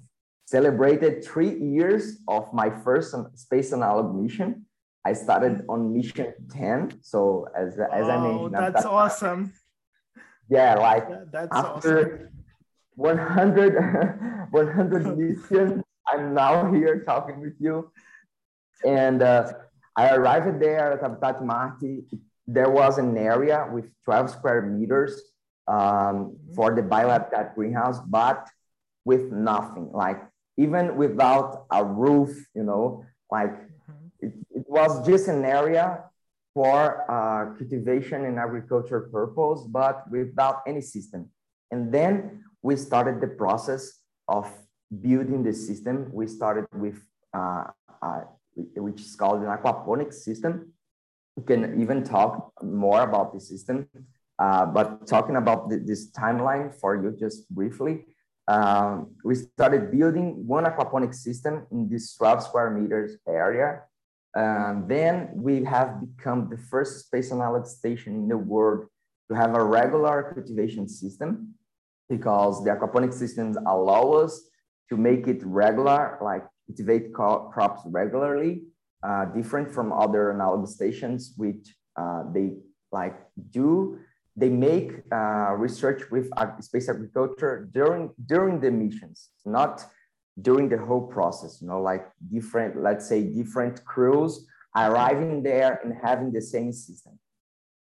celebrated 0.47 1.25
three 1.25 1.59
years 1.59 2.19
of 2.29 2.53
my 2.53 2.71
first 2.71 3.15
space 3.35 3.73
analog 3.73 4.15
mission. 4.15 4.67
I 5.07 5.13
started 5.13 5.63
on 5.69 5.95
mission 5.95 6.35
10. 6.51 6.99
So 7.03 7.47
as, 7.57 7.79
as 7.79 8.07
oh, 8.07 8.11
I 8.11 8.17
mentioned, 8.27 8.55
that's 8.55 8.83
that, 8.83 8.91
awesome. 8.91 9.53
Yeah, 10.51 10.75
like 10.75 11.07
that's 11.31 11.55
after 11.55 12.31
awesome. 12.97 13.15
100, 13.15 14.51
100 14.51 15.19
missions, 15.19 15.85
I'm 16.09 16.35
now 16.35 16.73
here 16.73 17.05
talking 17.05 17.41
with 17.41 17.55
you. 17.61 17.93
And 18.85 19.23
uh, 19.23 19.53
I 19.97 20.11
arrived 20.17 20.61
there 20.61 20.93
at 20.95 21.01
Habitat 21.01 21.45
Marte. 21.45 22.03
There 22.49 22.71
was 22.71 22.99
an 22.99 23.17
area 23.17 23.69
with 23.73 23.87
12 24.07 24.31
square 24.31 24.63
meters 24.63 25.23
um, 25.69 26.37
for 26.57 26.75
the 26.75 26.83
BioHabitat 26.83 27.55
greenhouse, 27.55 28.01
but 28.01 28.49
with 29.05 29.31
nothing, 29.31 29.89
like 29.93 30.21
even 30.57 30.97
without 30.97 31.67
a 31.71 31.85
roof, 31.85 32.31
you 32.55 32.65
know, 32.65 33.05
like 33.31 33.55
it, 34.21 34.33
it 34.51 34.65
was 34.69 35.07
just 35.07 35.29
an 35.29 35.45
area 35.45 36.05
for 36.55 37.05
uh, 37.11 37.55
cultivation 37.59 38.25
and 38.25 38.39
agriculture 38.39 39.11
purpose, 39.13 39.61
but 39.69 40.11
without 40.11 40.63
any 40.67 40.81
system. 40.81 41.29
And 41.71 41.93
then 41.93 42.45
we 42.63 42.77
started 42.77 43.21
the 43.21 43.29
process 43.29 44.01
of 44.27 44.51
building 45.01 45.43
the 45.43 45.53
system. 45.53 46.09
We 46.13 46.27
started 46.27 46.67
with, 46.73 46.99
uh, 47.35 47.65
uh, 48.01 48.21
which 48.77 49.01
is 49.03 49.15
called 49.17 49.43
an 49.43 49.49
aquaponics 49.49 50.15
system. 50.15 50.73
We 51.37 51.45
can 51.45 51.81
even 51.83 52.03
talk 52.03 52.53
more 52.63 53.03
about 53.03 53.35
the 53.35 53.41
system, 53.41 53.89
uh, 54.39 54.65
but 54.65 55.07
talking 55.07 55.37
about 55.37 55.69
the, 55.69 55.77
this 55.77 56.11
timeline 56.11 56.75
for 56.75 56.97
you 56.97 57.15
just 57.19 57.49
briefly, 57.51 58.07
um, 58.49 59.11
we 59.25 59.35
started 59.35 59.91
building 59.91 60.47
one 60.47 60.65
aquaponics 60.65 61.17
system 61.17 61.67
in 61.71 61.89
this 61.89 62.15
12 62.15 62.45
square 62.45 62.71
meters 62.71 63.17
area 63.29 63.83
and 64.37 64.87
then 64.87 65.31
we 65.35 65.65
have 65.65 65.99
become 66.01 66.49
the 66.51 66.59
first 66.59 67.07
space 67.07 67.33
analog 67.33 67.67
station 67.67 68.15
in 68.15 68.29
the 68.29 68.37
world 68.37 68.87
to 69.29 69.35
have 69.35 69.55
a 69.55 69.65
regular 69.65 70.33
cultivation 70.35 70.87
system 70.87 71.55
because 72.11 72.63
the 72.63 72.71
aquaponic 72.71 73.15
systems 73.15 73.57
allow 73.67 74.13
us 74.13 74.49
to 74.91 74.97
make 74.97 75.27
it 75.27 75.41
regular, 75.43 76.19
like 76.23 76.45
cultivate 76.67 77.13
crops 77.15 77.81
regularly, 77.87 78.63
uh, 79.03 79.25
different 79.25 79.73
from 79.73 79.91
other 79.91 80.33
analog 80.33 80.69
stations, 80.69 81.33
which 81.37 81.75
uh, 81.97 82.23
they 82.33 82.53
like 82.93 83.17
do. 83.51 83.99
They 84.37 84.51
make 84.51 85.01
uh, 85.11 85.55
research 85.57 86.03
with 86.11 86.29
space 86.61 86.91
agriculture 86.91 87.71
during 87.73 88.11
during 88.27 88.61
the 88.61 88.71
missions, 88.71 89.31
not 89.47 89.83
during 90.41 90.69
the 90.69 90.79
whole 90.79 91.07
process, 91.07 91.61
you 91.63 91.69
know, 91.69 91.81
like 91.81 92.07
different, 92.33 92.83
let's 92.83 93.09
say 93.09 93.23
different 93.23 93.85
crews 93.85 94.47
arriving 94.77 95.43
there 95.43 95.81
and 95.83 95.95
having 96.03 96.31
the 96.33 96.43
same 96.43 96.73
system. 96.73 97.19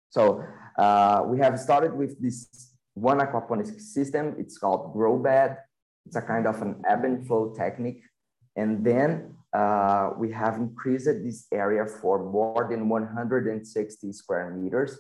So 0.10 0.44
uh, 0.78 1.24
we 1.26 1.40
have 1.40 1.60
started 1.60 1.94
with 1.94 2.22
this 2.22 2.74
one 2.94 3.20
aquaponics 3.20 3.82
system. 3.82 4.36
It's 4.38 4.58
called 4.58 4.94
grow 4.94 5.18
bed. 5.18 5.58
It's 6.06 6.16
a 6.16 6.22
kind 6.22 6.46
of 6.46 6.62
an 6.62 6.84
ebb 6.88 7.06
and 7.06 7.26
flow 7.26 7.54
technique. 7.58 8.04
And 8.56 8.86
then 8.86 9.36
uh, 9.54 10.12
we 10.18 10.32
have 10.32 10.58
increased 10.58 11.06
this 11.06 11.48
area 11.52 11.86
for 11.86 12.30
more 12.32 12.68
than 12.70 12.90
160 12.90 14.14
square 14.14 14.52
meters. 14.52 15.00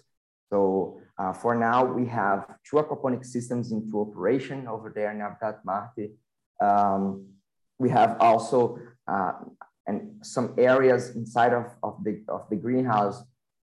So 0.52 1.00
uh, 1.18 1.34
for 1.34 1.56
now, 1.56 1.86
we 1.86 2.08
have 2.08 2.46
two 2.68 2.78
aquaponic 2.78 3.26
systems 3.26 3.72
into 3.72 4.02
operation 4.02 4.68
over 4.68 4.92
there 4.94 5.12
in 5.12 5.20
Habitat 5.20 5.66
Marte. 5.66 6.12
Um, 6.62 7.26
we 7.80 7.90
have 7.90 8.18
also 8.20 8.80
uh, 9.08 9.34
and 9.88 10.14
some 10.22 10.54
areas 10.58 11.16
inside 11.16 11.54
of, 11.54 11.66
of 11.84 12.04
the 12.04 12.22
of 12.30 12.50
the 12.50 12.56
greenhouse 12.56 13.24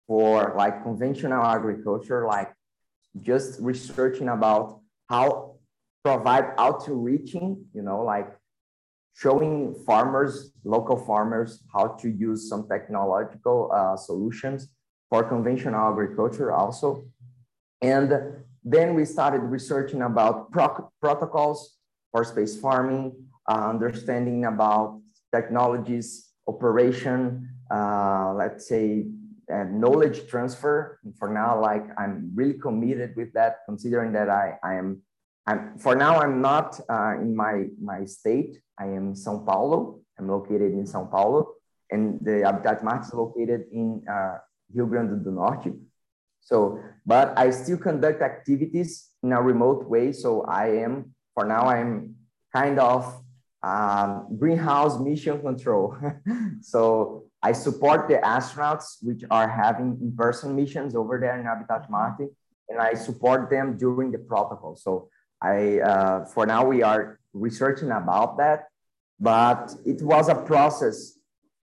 for 0.07 0.55
like 0.57 0.83
conventional 0.83 1.45
agriculture, 1.45 2.27
like 2.27 2.53
just 3.21 3.61
researching 3.61 4.29
about 4.29 4.81
how 5.09 5.57
provide 6.05 6.53
outreaching, 6.59 7.65
you 7.75 7.83
know, 7.83 8.03
like 8.03 8.29
showing 9.15 9.75
farmers, 9.87 10.53
local 10.65 10.97
farmers, 10.97 11.63
how 11.73 11.89
to 11.89 12.09
use 12.09 12.49
some 12.49 12.69
technological 12.69 13.71
uh, 13.75 13.97
solutions 13.97 14.69
for 15.11 15.25
conventional 15.25 15.91
agriculture 15.91 16.53
also. 16.53 17.05
And 17.83 18.13
then 18.65 18.95
we 18.95 19.05
started 19.05 19.39
researching 19.39 20.03
about 20.03 20.51
pro 20.53 20.91
protocols 21.01 21.77
for 22.13 22.25
space 22.25 22.59
farming, 22.59 23.13
understanding 23.55 24.45
about 24.45 25.01
technologies, 25.35 26.31
operation, 26.47 27.49
uh, 27.71 28.33
let's 28.37 28.69
say 28.69 29.07
uh, 29.53 29.65
knowledge 29.71 30.29
transfer. 30.29 30.99
For 31.19 31.29
now, 31.29 31.61
like 31.61 31.87
I'm 31.99 32.31
really 32.35 32.59
committed 32.59 33.15
with 33.17 33.33
that, 33.35 33.59
considering 33.67 34.13
that 34.13 34.29
I, 34.29 34.59
I 34.63 34.75
am, 34.75 35.03
I'm, 35.47 35.79
for 35.79 35.95
now, 35.95 36.21
I'm 36.21 36.41
not 36.41 36.81
uh, 36.89 37.15
in 37.21 37.35
my, 37.35 37.67
my 37.81 38.05
state. 38.05 38.59
I 38.79 38.87
am 38.87 39.15
São 39.15 39.45
Paulo. 39.47 40.01
I'm 40.19 40.29
located 40.29 40.73
in 40.73 40.85
São 40.85 41.11
Paulo 41.11 41.57
and 41.91 42.19
the 42.23 42.43
Habitat 42.45 42.83
Marte 42.83 43.07
is 43.07 43.15
located 43.15 43.67
in 43.73 44.03
uh, 44.09 44.39
Rio 44.73 44.87
Grande 44.87 45.23
do 45.23 45.31
Norte. 45.31 45.73
So, 46.41 46.79
but 47.05 47.37
I 47.37 47.51
still 47.51 47.79
conduct 47.79 48.23
activities 48.23 49.11
in 49.23 49.33
a 49.33 49.43
remote 49.43 49.89
way. 49.89 50.13
So 50.13 50.43
I 50.43 50.83
am, 50.83 51.15
for 51.35 51.45
now, 51.45 51.67
I'm 51.67 52.15
kind 52.55 52.79
of 52.79 53.23
um, 53.67 54.27
greenhouse 54.39 55.01
mission 55.01 55.41
control. 55.41 55.97
so 56.61 57.25
I 57.43 57.53
support 57.53 58.09
the 58.09 58.19
astronauts 58.19 58.99
which 59.03 59.23
are 59.31 59.49
having 59.49 59.99
in-person 60.01 60.55
missions 60.55 60.95
over 60.95 61.19
there 61.19 61.37
in 61.39 61.45
Habitat 61.45 61.91
Marte. 61.91 62.29
and 62.69 62.79
I 62.81 62.95
support 62.95 63.51
them 63.51 63.77
during 63.77 64.11
the 64.13 64.19
protocol. 64.19 64.77
So 64.77 65.09
I, 65.41 65.81
uh, 65.81 66.25
for 66.27 66.47
now, 66.47 66.63
we 66.65 66.83
are 66.83 67.19
researching 67.33 67.91
about 67.91 68.39
that, 68.39 68.69
but 69.19 69.75
it 69.85 70.01
was 70.03 70.29
a 70.29 70.35
process 70.35 70.99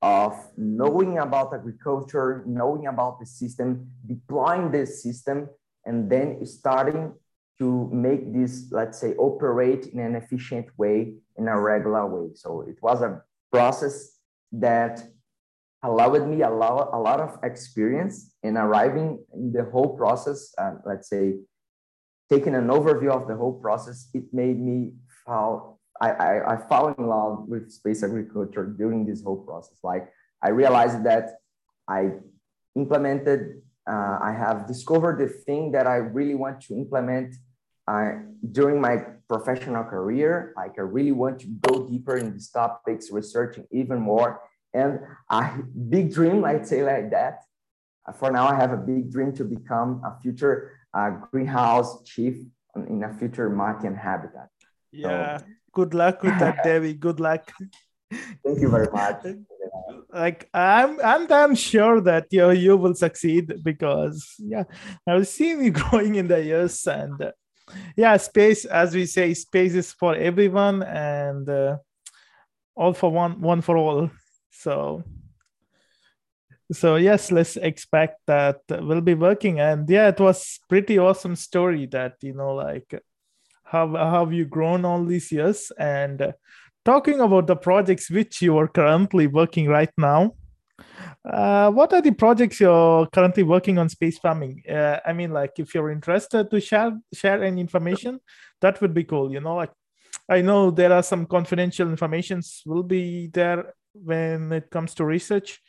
of 0.00 0.32
knowing 0.56 1.18
about 1.18 1.54
agriculture, 1.54 2.42
knowing 2.46 2.86
about 2.86 3.20
the 3.20 3.26
system, 3.26 3.90
deploying 4.06 4.70
the 4.70 4.84
system, 4.86 5.48
and 5.84 6.10
then 6.10 6.44
starting 6.46 7.12
to 7.62 7.88
make 7.92 8.22
this, 8.32 8.52
let's 8.72 8.98
say, 8.98 9.14
operate 9.28 9.86
in 9.92 10.00
an 10.00 10.16
efficient 10.16 10.66
way, 10.76 11.14
in 11.38 11.46
a 11.46 11.56
regular 11.60 12.04
way. 12.14 12.26
So 12.34 12.62
it 12.62 12.78
was 12.82 13.02
a 13.02 13.22
process 13.52 14.18
that 14.50 14.94
allowed 15.84 16.26
me 16.28 16.42
a 16.42 16.50
lot, 16.50 16.90
a 16.92 16.98
lot 16.98 17.20
of 17.20 17.38
experience 17.44 18.34
in 18.42 18.56
arriving 18.56 19.08
in 19.32 19.52
the 19.52 19.64
whole 19.72 19.96
process. 19.96 20.52
Uh, 20.58 20.74
let's 20.84 21.08
say, 21.08 21.34
taking 22.28 22.56
an 22.56 22.66
overview 22.66 23.10
of 23.10 23.28
the 23.28 23.36
whole 23.36 23.56
process, 23.66 24.08
it 24.12 24.24
made 24.32 24.58
me 24.58 24.78
fall. 25.24 25.78
I, 26.00 26.10
I, 26.10 26.54
I 26.54 26.56
fall 26.68 26.88
in 26.88 27.06
love 27.06 27.44
with 27.46 27.70
space 27.70 28.02
agriculture 28.02 28.66
during 28.76 29.06
this 29.06 29.22
whole 29.22 29.40
process. 29.48 29.78
Like 29.84 30.04
I 30.42 30.48
realized 30.48 31.04
that 31.04 31.26
I 31.86 32.00
implemented, 32.74 33.62
uh, 33.88 34.18
I 34.20 34.32
have 34.36 34.66
discovered 34.66 35.20
the 35.20 35.28
thing 35.28 35.70
that 35.72 35.86
I 35.86 35.96
really 35.96 36.34
want 36.34 36.60
to 36.62 36.74
implement 36.74 37.36
uh, 37.88 38.12
during 38.50 38.80
my 38.80 39.04
professional 39.28 39.84
career. 39.84 40.52
Like 40.56 40.78
I 40.78 40.82
really 40.82 41.12
want 41.12 41.40
to 41.40 41.46
go 41.68 41.86
deeper 41.88 42.16
in 42.16 42.32
these 42.32 42.48
topics, 42.48 43.10
researching 43.10 43.66
even 43.70 44.00
more 44.00 44.40
and 44.74 45.00
a 45.30 45.58
big 45.88 46.12
dream, 46.12 46.44
I'd 46.44 46.66
say 46.66 46.82
like 46.82 47.10
that. 47.10 47.44
Uh, 48.06 48.12
for 48.12 48.30
now, 48.30 48.48
I 48.48 48.56
have 48.56 48.72
a 48.72 48.76
big 48.76 49.10
dream 49.10 49.32
to 49.34 49.44
become 49.44 50.02
a 50.04 50.20
future 50.20 50.72
uh, 50.94 51.10
greenhouse 51.30 52.02
chief 52.04 52.36
in 52.74 53.02
a 53.04 53.12
future 53.12 53.48
Martian 53.50 53.94
habitat. 53.94 54.48
Yeah. 54.90 55.38
So, 55.38 55.44
good 55.72 55.94
luck 55.94 56.22
with 56.22 56.38
that, 56.38 56.58
Debbie. 56.64 56.94
Good 56.94 57.20
luck. 57.20 57.52
Thank 58.44 58.60
you 58.60 58.68
very 58.68 58.90
much. 58.92 59.24
like 60.12 60.48
I'm, 60.52 60.98
I'm 61.02 61.26
damn 61.26 61.54
sure 61.54 62.00
that 62.02 62.26
you 62.30 62.50
you 62.50 62.76
will 62.76 62.94
succeed 62.94 63.62
because 63.62 64.34
yeah, 64.38 64.64
I've 65.06 65.28
seen 65.28 65.64
you 65.64 65.70
growing 65.80 66.16
in 66.16 66.28
the 66.28 66.42
years 66.42 66.86
and 66.86 67.20
uh, 67.22 67.32
yeah, 67.96 68.16
space 68.16 68.64
as 68.64 68.94
we 68.94 69.06
say, 69.06 69.34
space 69.34 69.74
is 69.74 69.92
for 69.92 70.14
everyone 70.14 70.82
and 70.82 71.48
uh, 71.48 71.76
all 72.74 72.92
for 72.92 73.10
one, 73.10 73.40
one 73.40 73.60
for 73.60 73.76
all. 73.76 74.10
So 74.50 75.04
so 76.72 76.96
yes 76.96 77.30
let's 77.30 77.56
expect 77.56 78.20
that 78.26 78.60
we'll 78.68 79.00
be 79.00 79.14
working 79.14 79.60
and 79.60 79.88
yeah 79.88 80.08
it 80.08 80.18
was 80.18 80.58
pretty 80.68 80.98
awesome 80.98 81.36
story 81.36 81.86
that 81.86 82.14
you 82.22 82.32
know 82.32 82.54
like 82.54 83.02
how, 83.64 83.88
how 83.88 84.24
have 84.24 84.32
you 84.32 84.44
grown 84.44 84.84
all 84.84 85.04
these 85.04 85.30
years 85.32 85.72
and 85.78 86.22
uh, 86.22 86.32
talking 86.84 87.20
about 87.20 87.46
the 87.46 87.56
projects 87.56 88.10
which 88.10 88.42
you 88.42 88.56
are 88.56 88.68
currently 88.68 89.26
working 89.26 89.66
right 89.68 89.92
now 89.96 90.32
uh, 91.24 91.70
what 91.70 91.92
are 91.92 92.02
the 92.02 92.10
projects 92.10 92.60
you're 92.60 93.06
currently 93.06 93.42
working 93.42 93.78
on 93.78 93.88
space 93.88 94.18
farming? 94.18 94.62
Uh, 94.68 94.98
i 95.06 95.12
mean 95.12 95.32
like 95.32 95.52
if 95.58 95.74
you're 95.74 95.90
interested 95.90 96.50
to 96.50 96.60
share 96.60 96.92
share 97.12 97.42
any 97.42 97.60
information 97.60 98.20
that 98.60 98.80
would 98.80 98.94
be 98.94 99.04
cool 99.04 99.32
you 99.32 99.40
know 99.40 99.56
like 99.56 99.72
i 100.28 100.40
know 100.40 100.70
there 100.70 100.92
are 100.92 101.02
some 101.02 101.26
confidential 101.26 101.88
informations 101.88 102.62
will 102.66 102.82
be 102.82 103.28
there 103.28 103.74
when 103.94 104.52
it 104.52 104.70
comes 104.70 104.94
to 104.94 105.04
research 105.04 105.60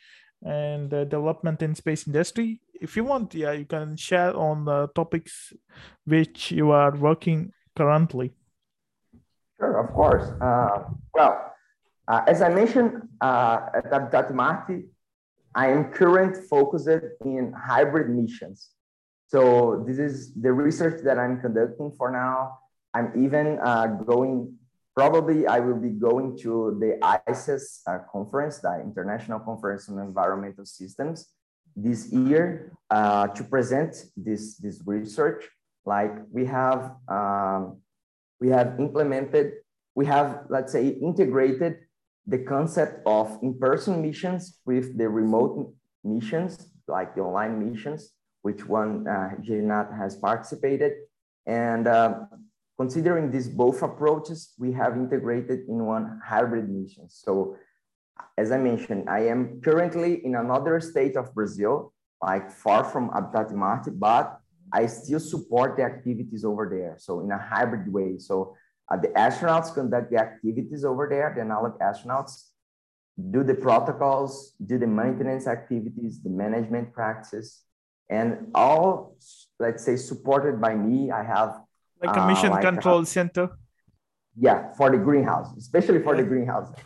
and 0.44 0.92
uh, 0.92 1.04
development 1.04 1.62
in 1.62 1.74
space 1.74 2.06
industry. 2.06 2.60
If 2.80 2.96
you 2.96 3.04
want 3.04 3.34
yeah 3.34 3.52
you 3.52 3.64
can 3.64 3.96
share 3.96 4.36
on 4.36 4.64
the 4.64 4.88
topics 4.94 5.52
which 6.04 6.50
you 6.50 6.70
are 6.70 6.94
working 6.94 7.52
currently. 7.74 8.32
Sure 9.58 9.78
of 9.78 9.92
course. 9.94 10.28
Uh, 10.40 10.84
well 11.14 11.52
uh, 12.08 12.20
as 12.26 12.42
i 12.42 12.48
mentioned 12.48 13.08
at 13.22 14.34
Marte 14.34 14.84
i 15.54 15.68
am 15.68 15.90
current 15.90 16.36
focused 16.48 16.88
in 17.24 17.52
hybrid 17.52 18.10
missions 18.10 18.70
so 19.26 19.84
this 19.86 19.98
is 19.98 20.34
the 20.34 20.52
research 20.52 21.02
that 21.02 21.18
i'm 21.18 21.40
conducting 21.40 21.90
for 21.98 22.10
now 22.10 22.58
i'm 22.94 23.12
even 23.16 23.58
uh, 23.60 23.86
going 23.86 24.54
probably 24.94 25.46
I 25.46 25.60
will 25.60 25.76
be 25.76 25.90
going 25.90 26.38
to 26.38 26.78
the 26.80 26.98
ICES 27.26 27.82
uh, 27.86 27.98
conference, 28.10 28.58
the 28.58 28.80
International 28.80 29.40
Conference 29.40 29.88
on 29.88 29.98
Environmental 29.98 30.64
Systems, 30.64 31.30
this 31.74 32.12
year 32.12 32.72
uh, 32.90 33.26
to 33.28 33.42
present 33.44 33.96
this, 34.16 34.56
this 34.58 34.80
research. 34.86 35.48
Like 35.84 36.12
we 36.30 36.46
have, 36.46 36.92
um, 37.08 37.78
we 38.40 38.48
have 38.50 38.78
implemented, 38.78 39.54
we 39.94 40.06
have, 40.06 40.44
let's 40.48 40.72
say, 40.72 40.88
integrated 40.88 41.78
the 42.26 42.38
concept 42.38 43.02
of 43.06 43.38
in-person 43.42 44.00
missions 44.00 44.60
with 44.64 44.96
the 44.96 45.08
remote 45.08 45.74
missions, 46.02 46.70
like 46.88 47.14
the 47.14 47.20
online 47.20 47.58
missions, 47.70 48.12
which 48.42 48.66
one 48.66 49.06
uh, 49.06 49.30
GNAT 49.42 49.92
has 49.96 50.16
participated. 50.16 50.92
And 51.46 51.86
uh, 51.86 52.26
Considering 52.76 53.30
these 53.30 53.48
both 53.48 53.82
approaches, 53.82 54.52
we 54.58 54.72
have 54.72 54.96
integrated 54.96 55.68
in 55.68 55.84
one 55.86 56.20
hybrid 56.24 56.68
mission. 56.68 57.08
So 57.08 57.56
as 58.36 58.50
I 58.50 58.58
mentioned, 58.58 59.08
I 59.08 59.26
am 59.26 59.60
currently 59.60 60.24
in 60.24 60.34
another 60.34 60.80
state 60.80 61.16
of 61.16 61.32
Brazil, 61.34 61.92
like 62.20 62.50
far 62.50 62.82
from 62.82 63.10
Habitat 63.12 63.54
Marte, 63.54 63.90
but 63.92 64.40
I 64.72 64.86
still 64.86 65.20
support 65.20 65.76
the 65.76 65.84
activities 65.84 66.44
over 66.44 66.68
there. 66.68 66.96
So 66.98 67.20
in 67.20 67.30
a 67.30 67.38
hybrid 67.38 67.92
way. 67.92 68.18
So 68.18 68.56
uh, 68.90 68.96
the 68.96 69.08
astronauts 69.08 69.72
conduct 69.74 70.10
the 70.10 70.18
activities 70.18 70.84
over 70.84 71.08
there, 71.08 71.32
the 71.34 71.40
analog 71.42 71.78
astronauts. 71.78 72.50
Do 73.30 73.44
the 73.44 73.54
protocols, 73.54 74.54
do 74.64 74.76
the 74.76 74.88
maintenance 74.88 75.46
activities, 75.46 76.20
the 76.20 76.30
management 76.30 76.92
practices, 76.92 77.62
and 78.10 78.50
all, 78.54 79.16
let's 79.60 79.84
say, 79.84 79.96
supported 79.96 80.60
by 80.60 80.74
me. 80.74 81.12
I 81.12 81.22
have 81.22 81.60
like 82.02 82.16
a 82.16 82.26
mission 82.26 82.50
uh, 82.50 82.54
like 82.54 82.62
control 82.62 83.00
a, 83.00 83.06
center? 83.06 83.50
Yeah 84.36 84.72
for 84.76 84.90
the 84.90 84.98
greenhouse 84.98 85.48
especially 85.56 86.02
for 86.02 86.16
the 86.16 86.24
greenhouse. 86.24 86.70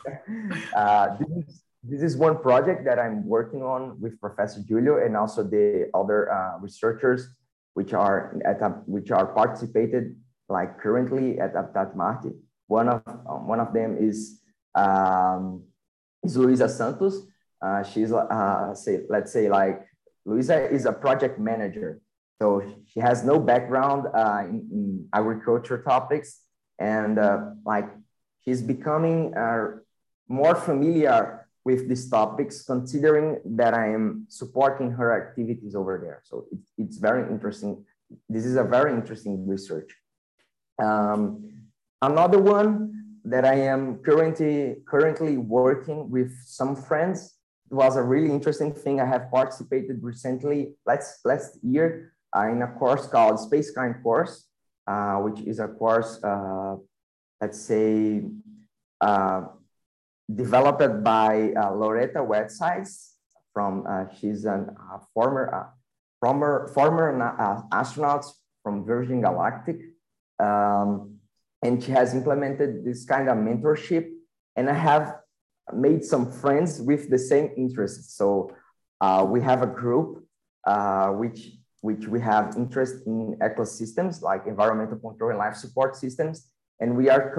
Uh, 0.75 1.17
this, 1.19 1.29
is, 1.29 1.63
this 1.83 2.03
is 2.03 2.17
one 2.17 2.39
project 2.39 2.85
that 2.85 2.99
i'm 2.99 3.27
working 3.27 3.63
on 3.63 4.01
with 4.01 4.21
professor 4.21 4.61
julio 4.69 5.05
and 5.05 5.17
also 5.17 5.43
the 5.43 5.89
other 5.95 6.31
uh, 6.31 6.59
researchers 6.61 7.29
which 7.75 7.93
are 7.93 8.41
at 8.45 8.61
a, 8.61 8.69
which 8.87 9.11
are 9.11 9.27
participated 9.27 10.15
like 10.49 10.79
currently 10.79 11.39
at 11.39 11.55
Habitat 11.55 11.97
Marte. 11.97 12.33
One 12.67 12.89
of 12.89 13.03
um, 13.07 13.47
one 13.47 13.61
of 13.61 13.73
them 13.73 13.97
is 13.99 14.41
um, 14.75 15.65
is 16.23 16.37
Luisa 16.37 16.69
Santos. 16.69 17.27
Uh, 17.61 17.83
she's 17.83 18.13
uh, 18.13 18.75
say 18.75 19.05
let's 19.09 19.33
say 19.33 19.49
like 19.49 19.87
Luisa 20.25 20.69
is 20.69 20.87
a 20.87 20.93
project 20.93 21.39
manager 21.39 22.01
so 22.41 22.63
she 22.87 23.01
has 23.01 23.25
no 23.25 23.39
background 23.39 24.07
uh, 24.15 24.43
in, 24.45 24.69
in, 24.71 25.09
agriculture 25.13 25.83
topics, 25.83 26.41
and 26.79 27.19
uh, 27.19 27.39
like 27.65 27.89
she's 28.45 28.63
becoming 28.63 29.35
uh, 29.35 29.79
more 30.29 30.55
familiar 30.55 31.49
with 31.65 31.89
these 31.89 32.09
topics, 32.09 32.63
considering 32.63 33.41
that 33.45 33.75
I 33.75 33.93
am 33.93 34.27
supporting 34.29 34.93
her 34.93 35.13
activities 35.21 35.75
over 35.75 35.99
there. 36.01 36.23
So 36.25 36.47
it, 36.53 36.59
it's 36.79 36.99
very 36.99 37.29
interesting. 37.29 37.85
This 38.29 38.45
is 38.45 38.55
a 38.55 38.65
very 38.65 38.93
interesting 38.93 39.47
research. 39.47 39.93
Um, 40.79 41.51
another 42.03 42.39
one 42.39 42.95
that 43.25 43.45
I 43.45 43.55
am 43.55 43.99
currently 43.99 44.77
currently 44.87 45.37
working 45.37 46.11
with 46.11 46.33
some 46.45 46.77
friends 46.77 47.35
was 47.71 47.97
a 47.97 48.03
really 48.03 48.31
interesting 48.31 48.73
thing. 48.73 49.01
I 49.01 49.07
have 49.07 49.31
participated 49.31 50.03
recently 50.03 50.75
last 50.87 51.21
last 51.25 51.59
year 51.63 52.15
uh, 52.37 52.49
in 52.49 52.63
a 52.63 52.69
course 52.69 53.07
called 53.07 53.41
Space 53.41 53.71
Kind 53.71 53.97
course, 54.03 54.47
uh, 54.87 55.17
which 55.17 55.41
is 55.41 55.59
a 55.61 55.69
course, 55.69 56.23
uh, 56.23 56.77
let's 57.41 57.61
say, 57.61 58.23
developed 60.35 61.05
by 61.05 61.53
Loretta 61.75 62.21
Whitesides 62.23 63.15
from, 63.53 63.85
she's 64.19 64.45
a 64.45 64.75
former, 65.15 65.73
former, 66.21 66.71
former 66.75 67.67
astronaut 67.73 68.25
from 68.63 68.85
Virgin 68.85 69.21
Galactic. 69.21 69.81
Um, 70.39 71.19
and 71.63 71.83
she 71.83 71.91
has 71.93 72.15
implemented 72.15 72.85
this 72.85 73.05
kind 73.05 73.29
of 73.29 73.37
mentorship 73.37 74.09
and 74.57 74.69
I 74.69 74.75
have 74.75 75.17
made 75.73 76.05
some 76.05 76.31
friends 76.31 76.81
with 76.81 77.11
the 77.11 77.19
same 77.19 77.51
interests. 77.57 78.15
So 78.15 78.53
uh, 79.01 79.27
we 79.29 79.41
have 79.43 79.63
a 79.63 79.67
group 79.67 80.25
uh, 80.67 81.09
which 81.11 81.53
which 81.81 82.09
we 82.09 82.21
have 82.21 82.57
interest 82.57 83.07
in 83.07 83.37
ecosystems 83.41 84.21
like 84.21 84.47
environmental 84.47 84.99
control 84.99 85.31
and 85.31 85.39
life 85.39 85.55
support 85.55 85.95
systems. 85.95 86.51
And 86.81 86.97
we 86.97 87.09
are 87.09 87.31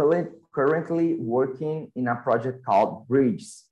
currently 0.53 1.15
working 1.15 1.91
in 1.95 2.07
a 2.07 2.15
project 2.15 2.65
called 2.65 3.05
Bridges. 3.07 3.65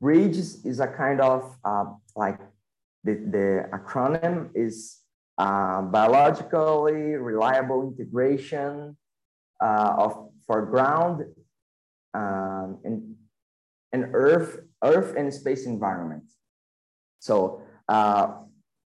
Bridges 0.00 0.64
is 0.64 0.80
a 0.80 0.88
kind 0.88 1.20
of 1.20 1.56
uh, 1.64 1.84
like 2.16 2.40
the, 3.04 3.14
the 3.14 3.68
acronym 3.72 4.50
is 4.54 4.98
uh, 5.38 5.82
biologically 5.82 7.14
reliable 7.14 7.82
integration 7.82 8.96
uh, 9.62 9.94
of 9.96 10.30
for 10.46 10.66
ground 10.66 11.24
um, 12.14 12.78
and, 12.84 13.14
and 13.92 14.10
earth, 14.14 14.60
earth 14.82 15.14
and 15.16 15.32
space 15.32 15.66
environment. 15.66 16.24
So 17.20 17.62
uh, 17.88 18.32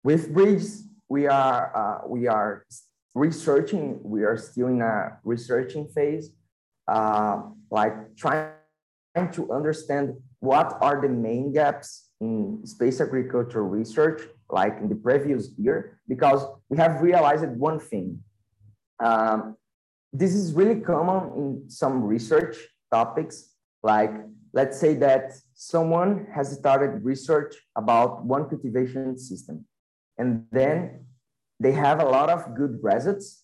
with 0.03 0.33
bridges, 0.33 0.87
we 1.07 1.27
are, 1.27 1.71
uh, 1.75 2.07
we 2.07 2.27
are 2.27 2.65
researching, 3.13 3.99
we 4.03 4.23
are 4.23 4.37
still 4.37 4.67
in 4.67 4.81
a 4.81 5.17
researching 5.23 5.87
phase, 5.87 6.31
uh, 6.87 7.41
like 7.69 8.15
trying 8.15 8.53
to 9.33 9.51
understand 9.51 10.15
what 10.39 10.77
are 10.81 11.01
the 11.01 11.09
main 11.09 11.53
gaps 11.53 12.09
in 12.19 12.65
space 12.65 13.01
agriculture 13.01 13.63
research, 13.63 14.21
like 14.51 14.77
in 14.81 14.89
the 14.89 14.95
previous 14.95 15.49
year, 15.57 15.99
because 16.07 16.45
we 16.69 16.77
have 16.77 17.01
realized 17.01 17.45
one 17.57 17.79
thing. 17.79 18.19
Um, 19.03 19.57
this 20.13 20.33
is 20.33 20.53
really 20.53 20.81
common 20.81 21.31
in 21.37 21.69
some 21.69 22.03
research 22.03 22.57
topics, 22.91 23.55
like 23.81 24.11
let's 24.53 24.77
say 24.79 24.95
that 24.95 25.31
someone 25.53 26.27
has 26.35 26.51
started 26.51 27.03
research 27.03 27.55
about 27.77 28.25
one 28.25 28.49
cultivation 28.49 29.17
system, 29.17 29.65
and 30.17 30.45
then 30.51 31.05
they 31.59 31.71
have 31.71 32.01
a 32.01 32.05
lot 32.05 32.29
of 32.29 32.55
good 32.55 32.79
results, 32.81 33.43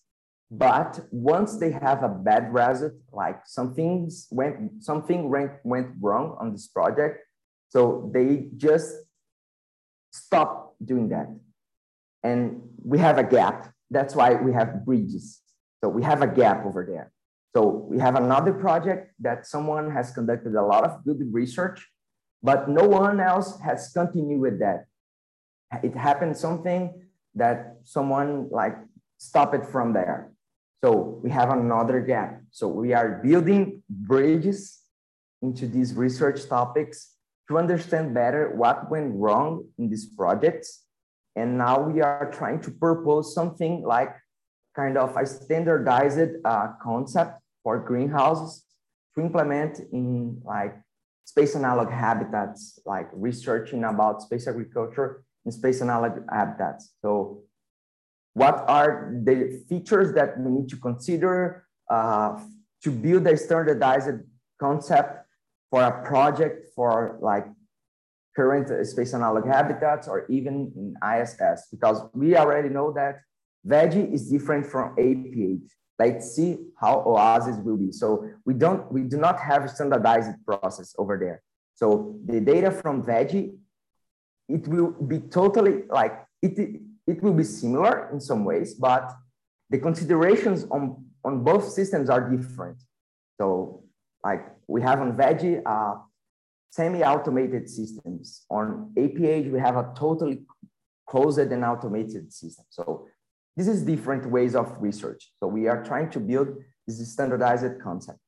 but 0.52 1.00
once 1.12 1.58
they 1.58 1.72
have 1.72 2.04
a 2.04 2.10
bad 2.10 2.54
result, 2.54 2.94
like 3.14 3.40
something 3.46 4.12
went 4.32 4.84
something 4.84 5.30
went, 5.30 5.54
went 5.64 5.88
wrong 6.02 6.36
on 6.40 6.52
this 6.52 6.68
project, 6.68 7.20
so 7.70 8.12
they 8.14 8.50
just 8.58 8.94
stop 10.12 10.67
doing 10.84 11.10
that. 11.10 11.28
And 12.24 12.62
we 12.84 13.00
have 13.00 13.18
a 13.18 13.24
gap. 13.24 13.74
That's 13.90 14.16
why 14.16 14.34
we 14.36 14.54
have 14.54 14.86
bridges. 14.86 15.42
So 15.84 15.90
we 15.90 16.04
have 16.04 16.22
a 16.22 16.28
gap 16.28 16.66
over 16.66 16.86
there. 16.86 17.12
So 17.56 17.88
we 17.90 18.00
have 18.00 18.16
another 18.16 18.54
project 18.54 19.14
that 19.20 19.48
someone 19.48 19.92
has 19.92 20.12
conducted 20.12 20.54
a 20.56 20.62
lot 20.62 20.84
of 20.84 21.04
good 21.04 21.20
research, 21.32 21.88
but 22.44 22.70
no 22.70 22.88
one 22.88 23.20
else 23.20 23.60
has 23.62 23.90
continued 23.94 24.42
with 24.42 24.60
that. 24.60 24.86
It 25.84 25.96
happened 25.96 26.38
something 26.38 27.02
that 27.36 27.78
someone 27.84 28.50
like 28.52 28.76
stop 29.18 29.54
it 29.54 29.66
from 29.66 29.94
there. 29.94 30.32
So 30.84 31.20
we 31.24 31.32
have 31.32 31.50
another 31.50 32.00
gap. 32.02 32.42
So 32.52 32.68
we 32.68 32.94
are 32.94 33.22
building 33.24 33.82
bridges 33.90 34.80
into 35.42 35.68
these 35.68 35.94
research 35.94 36.48
topics 36.48 37.17
to 37.48 37.58
understand 37.58 38.14
better 38.14 38.54
what 38.56 38.90
went 38.92 39.16
wrong 39.16 39.66
in 39.78 39.90
these 39.90 40.06
projects. 40.06 40.84
And 41.36 41.58
now 41.58 41.80
we 41.82 42.02
are 42.02 42.30
trying 42.32 42.62
to 42.62 42.72
propose 42.72 43.34
something 43.34 43.84
like 43.84 44.14
kind 44.76 44.98
of 44.98 45.16
a 45.16 45.26
standardized 45.26 46.30
uh, 46.46 46.68
concept 46.82 47.40
for 47.64 47.80
greenhouses 47.80 48.64
to 49.16 49.22
implement 49.22 49.80
in 49.92 50.42
like 50.44 50.76
space 51.26 51.56
analog 51.56 51.90
habitats, 51.92 52.80
like 52.86 53.10
researching 53.14 53.84
about 53.84 54.22
space 54.22 54.48
agriculture 54.48 55.24
in 55.46 55.52
space 55.52 55.82
analog 55.82 56.20
habitats. 56.32 56.94
So 57.02 57.44
what 58.34 58.66
are 58.68 59.14
the 59.24 59.64
features 59.68 60.14
that 60.14 60.40
we 60.40 60.52
need 60.52 60.70
to 60.70 60.78
consider 60.78 61.66
uh, 61.90 62.40
to 62.84 62.92
build 62.92 63.26
a 63.28 63.36
standardized 63.36 64.20
concept 64.60 65.27
for 65.70 65.84
a 65.84 66.06
project 66.06 66.68
for 66.76 67.18
like 67.22 67.46
current 68.36 68.68
space 68.86 69.14
analog 69.14 69.46
habitats 69.48 70.08
or 70.08 70.26
even 70.30 70.72
in 70.76 70.96
ISS, 71.04 71.68
because 71.72 72.04
we 72.14 72.36
already 72.36 72.70
know 72.70 72.94
that 72.94 73.22
Veggie 73.66 74.14
is 74.14 74.30
different 74.30 74.66
from 74.66 74.96
APH. 74.96 75.68
Let's 76.00 76.36
see 76.36 76.58
how 76.80 77.04
OASIS 77.06 77.58
will 77.64 77.78
be. 77.78 77.92
So 77.92 78.30
we 78.46 78.54
don't, 78.54 78.92
we 78.92 79.02
do 79.02 79.18
not 79.18 79.40
have 79.40 79.66
a 79.66 79.68
standardized 79.68 80.30
process 80.46 80.94
over 81.00 81.18
there. 81.18 81.42
So 81.74 82.16
the 82.26 82.40
data 82.40 82.70
from 82.70 83.04
Veggie, 83.04 83.56
it 84.48 84.68
will 84.68 84.92
be 84.92 85.20
totally 85.20 85.84
like, 85.90 86.24
it, 86.42 86.82
it 87.08 87.22
will 87.24 87.34
be 87.34 87.44
similar 87.44 88.10
in 88.14 88.20
some 88.20 88.46
ways, 88.46 88.76
but 88.76 89.12
the 89.70 89.80
considerations 89.80 90.66
on, 90.70 91.04
on 91.26 91.44
both 91.44 91.68
systems 91.68 92.10
are 92.10 92.30
different. 92.30 92.78
So 93.40 93.84
like 94.24 94.46
we 94.68 94.82
have 94.82 95.00
on 95.02 95.16
Veggie, 95.16 95.62
uh, 95.66 95.96
semi-automated 96.70 97.70
systems. 97.70 98.46
On 98.50 98.92
APH, 98.96 99.52
we 99.52 99.60
have 99.60 99.78
a 99.78 99.94
totally 99.96 100.44
closed 101.08 101.40
and 101.40 101.64
automated 101.64 102.32
system. 102.32 102.66
So 102.70 103.08
this 103.56 103.68
is 103.68 103.82
different 103.84 104.30
ways 104.30 104.56
of 104.56 104.76
research. 104.80 105.32
So 105.40 105.48
we 105.48 105.68
are 105.68 105.84
trying 105.84 106.10
to 106.12 106.20
build 106.20 106.50
this 106.86 107.12
standardized 107.12 107.82
concept. 107.82 108.20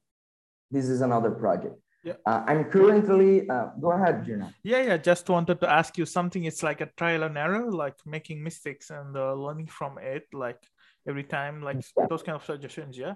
This 0.71 0.87
is 0.87 1.01
another 1.01 1.31
project. 1.31 1.75
Yeah. 2.03 2.13
Uh, 2.25 2.43
I'm 2.47 2.63
currently, 2.65 3.49
uh, 3.49 3.67
go 3.79 3.91
ahead, 3.91 4.25
Gina. 4.25 4.53
Yeah, 4.63 4.83
yeah. 4.83 4.97
Just 4.97 5.29
wanted 5.29 5.59
to 5.59 5.69
ask 5.69 5.97
you 5.97 6.05
something. 6.05 6.45
It's 6.45 6.63
like 6.63 6.79
a 6.79 6.89
trial 6.97 7.23
and 7.23 7.37
error, 7.37 7.69
like 7.71 7.95
making 8.05 8.41
mistakes 8.41 8.89
and 8.89 9.15
uh, 9.17 9.33
learning 9.33 9.67
from 9.67 9.97
it, 9.97 10.25
like 10.33 10.61
every 11.07 11.25
time, 11.25 11.61
like 11.61 11.77
yeah. 11.97 12.05
those 12.09 12.23
kind 12.23 12.37
of 12.37 12.45
suggestions. 12.45 12.97
Yeah. 12.97 13.15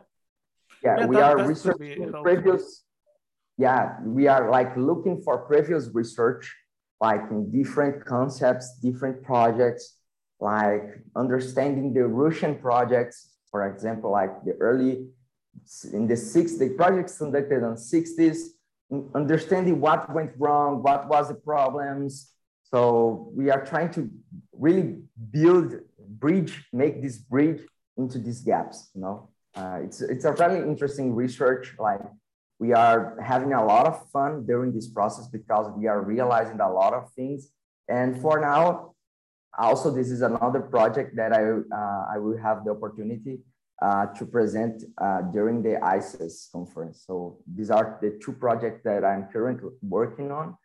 Yeah, 0.83 0.97
yeah 0.99 1.05
we 1.05 1.15
that, 1.15 1.23
are 1.23 1.47
researching 1.47 2.11
previous. 2.21 2.83
Yeah, 3.57 3.97
we 4.03 4.27
are 4.27 4.49
like 4.49 4.75
looking 4.75 5.21
for 5.21 5.37
previous 5.39 5.89
research, 5.93 6.53
like 6.99 7.21
in 7.29 7.51
different 7.51 8.05
concepts, 8.05 8.79
different 8.81 9.23
projects, 9.23 9.97
like 10.39 11.01
understanding 11.15 11.93
the 11.93 12.05
Russian 12.07 12.55
projects, 12.55 13.35
for 13.51 13.67
example, 13.67 14.11
like 14.11 14.43
the 14.43 14.53
early 14.59 15.07
in 15.93 16.07
the 16.07 16.15
60s, 16.15 16.57
the 16.57 16.69
projects 16.69 17.17
conducted 17.17 17.63
on 17.63 17.75
60s, 17.75 18.37
understanding 19.13 19.79
what 19.79 20.11
went 20.13 20.31
wrong, 20.37 20.81
what 20.81 21.07
was 21.07 21.27
the 21.27 21.35
problems. 21.35 22.31
So 22.63 23.31
we 23.35 23.51
are 23.51 23.63
trying 23.63 23.91
to 23.91 24.09
really 24.51 24.97
build 25.31 25.75
bridge, 25.99 26.65
make 26.73 27.01
this 27.01 27.17
bridge 27.17 27.61
into 27.97 28.17
these 28.17 28.41
gaps, 28.41 28.89
you 28.95 29.01
know. 29.01 29.29
Uh, 29.55 29.79
it's, 29.83 30.01
it's 30.01 30.25
a 30.25 30.31
really 30.33 30.59
interesting 30.59 31.13
research. 31.13 31.75
Like 31.77 32.01
we 32.63 32.71
are 32.71 33.17
having 33.31 33.51
a 33.53 33.63
lot 33.71 33.85
of 33.91 33.95
fun 34.15 34.45
during 34.45 34.71
this 34.77 34.87
process 34.87 35.27
because 35.27 35.65
we 35.77 35.85
are 35.91 36.01
realizing 36.01 36.59
a 36.61 36.71
lot 36.81 36.93
of 36.99 37.11
things. 37.11 37.49
And 37.89 38.09
for 38.23 38.39
now, 38.39 38.93
also, 39.65 39.91
this 39.91 40.09
is 40.09 40.21
another 40.21 40.61
project 40.61 41.09
that 41.17 41.31
I, 41.39 41.43
uh, 41.79 42.01
I 42.13 42.17
will 42.23 42.37
have 42.47 42.63
the 42.63 42.71
opportunity 42.71 43.35
uh, 43.81 44.05
to 44.17 44.25
present 44.25 44.75
uh, 45.05 45.21
during 45.35 45.61
the 45.61 45.75
ICES 45.83 46.49
conference. 46.53 47.03
So 47.05 47.39
these 47.57 47.69
are 47.69 47.99
the 48.01 48.11
two 48.23 48.31
projects 48.31 48.81
that 48.85 49.03
I'm 49.03 49.23
currently 49.33 49.71
working 49.81 50.31
on 50.31 50.55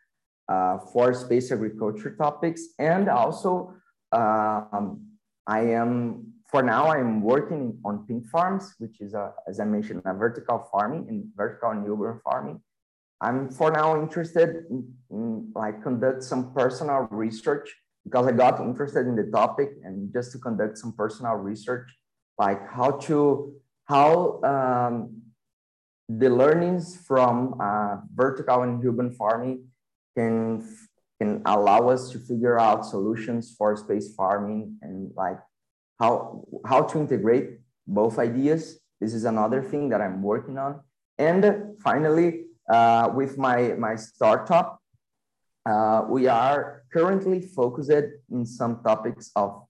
uh, 0.49 0.79
for 0.93 1.13
space 1.13 1.51
agriculture 1.51 2.15
topics. 2.15 2.63
And 2.79 3.09
also, 3.09 3.75
um, 4.13 5.05
I 5.49 5.61
am 5.83 6.28
for 6.49 6.63
now, 6.63 6.87
I'm 6.87 7.21
working 7.21 7.79
on 7.85 8.07
Pink 8.07 8.27
Farms, 8.29 8.75
which 8.79 9.03
is, 9.03 9.13
a, 9.13 9.33
as 9.47 9.61
I 9.61 9.65
mentioned, 9.65 10.01
a 10.07 10.15
vertical 10.15 10.67
farming 10.73 11.07
and 11.11 11.25
vertical 11.37 11.71
and 11.71 11.87
urban 11.87 12.21
farming. 12.25 12.63
I'm 13.21 13.51
for 13.51 13.71
now 13.71 14.01
interested 14.01 14.65
in, 14.71 14.91
in, 15.11 15.53
like 15.55 15.83
conduct 15.83 16.23
some 16.23 16.55
personal 16.55 17.07
research 17.11 17.75
because 18.05 18.27
I 18.27 18.33
got 18.33 18.61
interested 18.61 19.07
in 19.07 19.15
the 19.15 19.25
topic 19.25 19.73
and 19.85 20.11
just 20.11 20.33
to 20.33 20.39
conduct 20.39 20.79
some 20.79 20.95
personal 20.95 21.35
research, 21.35 21.87
like 22.39 22.67
how 22.71 22.93
to, 22.93 23.53
how 23.85 24.41
um, 24.43 25.21
the 26.09 26.31
learnings 26.31 26.97
from 27.07 27.61
uh, 27.61 27.97
vertical 28.15 28.63
and 28.63 28.83
urban 28.83 29.13
farming 29.13 29.65
can, 30.17 30.67
can 31.21 31.43
allow 31.45 31.91
us 31.91 32.09
to 32.13 32.19
figure 32.19 32.59
out 32.59 32.87
solutions 32.87 33.55
for 33.59 33.77
space 33.77 34.15
farming 34.15 34.79
and 34.81 35.11
like 35.15 35.37
how, 35.99 36.45
how 36.67 36.83
to 36.83 36.99
integrate 36.99 37.59
both 37.87 38.19
ideas. 38.19 38.79
This 39.01 39.15
is 39.15 39.25
another 39.25 39.63
thing 39.63 39.89
that 39.91 40.01
I'm 40.01 40.23
working 40.23 40.59
on. 40.59 40.81
And 41.19 41.77
finally, 41.83 42.45
uh, 42.71 43.11
with 43.15 43.39
my, 43.39 43.75
my 43.79 43.97
startup, 43.97 44.81
uh, 45.67 46.05
we 46.09 46.29
are 46.29 46.83
currently 46.93 47.41
focused 47.41 47.91
in 48.31 48.47
some 48.47 48.83
topics 48.83 49.31
of 49.37 49.65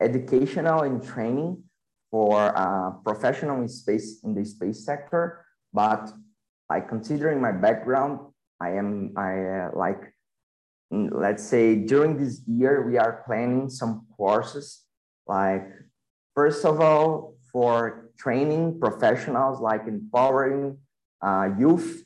educational 0.00 0.82
and 0.82 1.02
training 1.02 1.62
for 2.10 2.56
uh, 2.56 2.90
professional 3.04 3.60
in 3.60 3.68
space 3.68 4.20
in 4.22 4.34
the 4.34 4.44
space 4.44 4.84
sector. 4.84 5.44
But 5.72 6.12
like 6.70 6.88
considering 6.88 7.40
my 7.40 7.52
background, 7.52 8.20
I 8.60 8.70
am 8.70 9.12
I 9.16 9.32
uh, 9.44 9.70
like 9.74 10.14
let's 10.90 11.42
say 11.42 11.74
during 11.74 12.16
this 12.16 12.42
year 12.46 12.86
we 12.86 12.98
are 12.98 13.24
planning 13.26 13.68
some 13.68 14.06
courses 14.16 14.83
like, 15.26 15.68
first 16.34 16.64
of 16.64 16.80
all, 16.80 17.34
for 17.52 18.10
training 18.18 18.80
professionals, 18.80 19.60
like 19.60 19.86
empowering 19.86 20.78
uh, 21.22 21.48
youth 21.58 22.04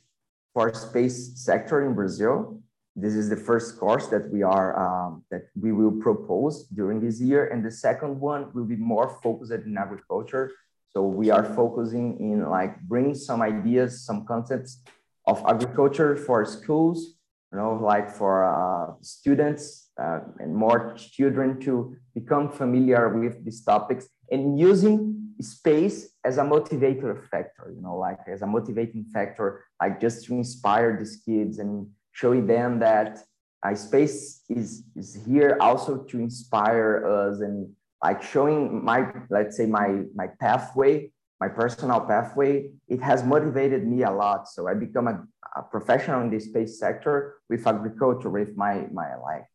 for 0.54 0.72
space 0.74 1.32
sector 1.36 1.86
in 1.86 1.94
Brazil. 1.94 2.60
this 2.98 3.14
is 3.14 3.28
the 3.30 3.36
first 3.36 3.78
course 3.78 4.08
that 4.08 4.28
we 4.34 4.42
are 4.42 4.74
um, 4.84 5.22
that 5.30 5.44
we 5.54 5.70
will 5.70 5.94
propose 6.06 6.66
during 6.78 6.98
this 7.00 7.20
year, 7.20 7.46
and 7.52 7.64
the 7.64 7.70
second 7.70 8.18
one 8.18 8.50
will 8.54 8.64
be 8.64 8.74
more 8.74 9.08
focused 9.22 9.52
in 9.52 9.78
agriculture. 9.78 10.50
So 10.90 11.02
we 11.06 11.30
are 11.30 11.44
focusing 11.44 12.18
in 12.18 12.48
like 12.50 12.80
bring 12.80 13.14
some 13.14 13.40
ideas, 13.40 14.04
some 14.04 14.26
concepts 14.26 14.82
of 15.26 15.44
agriculture 15.46 16.16
for 16.16 16.44
schools, 16.44 17.14
you 17.52 17.58
know, 17.58 17.74
like 17.74 18.10
for 18.10 18.44
uh, 18.44 18.94
students 19.00 19.87
uh, 19.98 20.20
and 20.38 20.54
more 20.54 20.94
children 20.96 21.60
to 21.60 21.96
become 22.14 22.50
familiar 22.50 23.18
with 23.18 23.44
these 23.44 23.62
topics 23.64 24.08
and 24.30 24.58
using 24.58 25.32
space 25.40 26.10
as 26.24 26.38
a 26.38 26.42
motivator 26.42 27.26
factor, 27.28 27.72
you 27.74 27.80
know, 27.80 27.96
like 27.96 28.18
as 28.28 28.42
a 28.42 28.46
motivating 28.46 29.04
factor, 29.12 29.64
like 29.80 30.00
just 30.00 30.24
to 30.26 30.34
inspire 30.34 30.96
these 30.98 31.22
kids 31.24 31.58
and 31.58 31.86
showing 32.12 32.46
them 32.46 32.78
that 32.80 33.18
uh, 33.64 33.74
space 33.74 34.42
is, 34.48 34.84
is 34.96 35.18
here 35.26 35.56
also 35.60 35.98
to 36.04 36.18
inspire 36.18 37.06
us 37.06 37.40
and 37.40 37.68
like 38.02 38.22
showing 38.22 38.84
my, 38.84 39.10
let's 39.30 39.56
say 39.56 39.66
my, 39.66 40.02
my 40.14 40.28
pathway, 40.40 41.10
my 41.40 41.48
personal 41.48 42.00
pathway, 42.00 42.70
it 42.88 43.00
has 43.00 43.24
motivated 43.24 43.86
me 43.86 44.02
a 44.02 44.10
lot. 44.10 44.48
So 44.48 44.68
I 44.68 44.74
become 44.74 45.08
a, 45.08 45.24
a 45.56 45.62
professional 45.62 46.20
in 46.22 46.30
the 46.30 46.40
space 46.40 46.78
sector 46.78 47.36
with 47.48 47.66
agriculture, 47.66 48.30
with 48.30 48.56
my, 48.56 48.86
my 48.92 49.16
like 49.16 49.46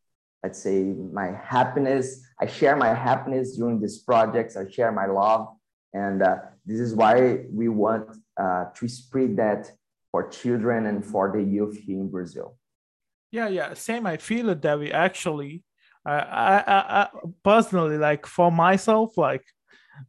let's 0.44 0.62
say 0.62 0.78
my 1.20 1.28
happiness. 1.42 2.06
I 2.38 2.46
share 2.46 2.76
my 2.76 2.92
happiness 2.92 3.56
during 3.56 3.80
these 3.80 3.98
projects. 4.10 4.56
I 4.56 4.68
share 4.68 4.92
my 4.92 5.06
love. 5.06 5.48
And 5.94 6.22
uh, 6.22 6.36
this 6.66 6.80
is 6.80 6.94
why 6.94 7.46
we 7.50 7.68
want 7.68 8.08
uh, 8.38 8.64
to 8.76 8.84
spread 8.86 9.36
that 9.38 9.70
for 10.10 10.28
children 10.28 10.86
and 10.86 11.04
for 11.12 11.32
the 11.34 11.42
youth 11.42 11.76
here 11.84 11.98
in 11.98 12.08
brazil. 12.10 12.48
Yeah 13.30 13.48
yeah. 13.48 13.74
Same 13.74 14.06
i 14.06 14.16
feel 14.16 14.54
that 14.54 14.78
we 14.78 14.92
actually 14.92 15.64
I, 16.06 16.18
I, 16.76 16.78
I 17.00 17.02
personally 17.42 17.98
like 18.08 18.26
for 18.26 18.52
myself 18.52 19.16
like 19.16 19.44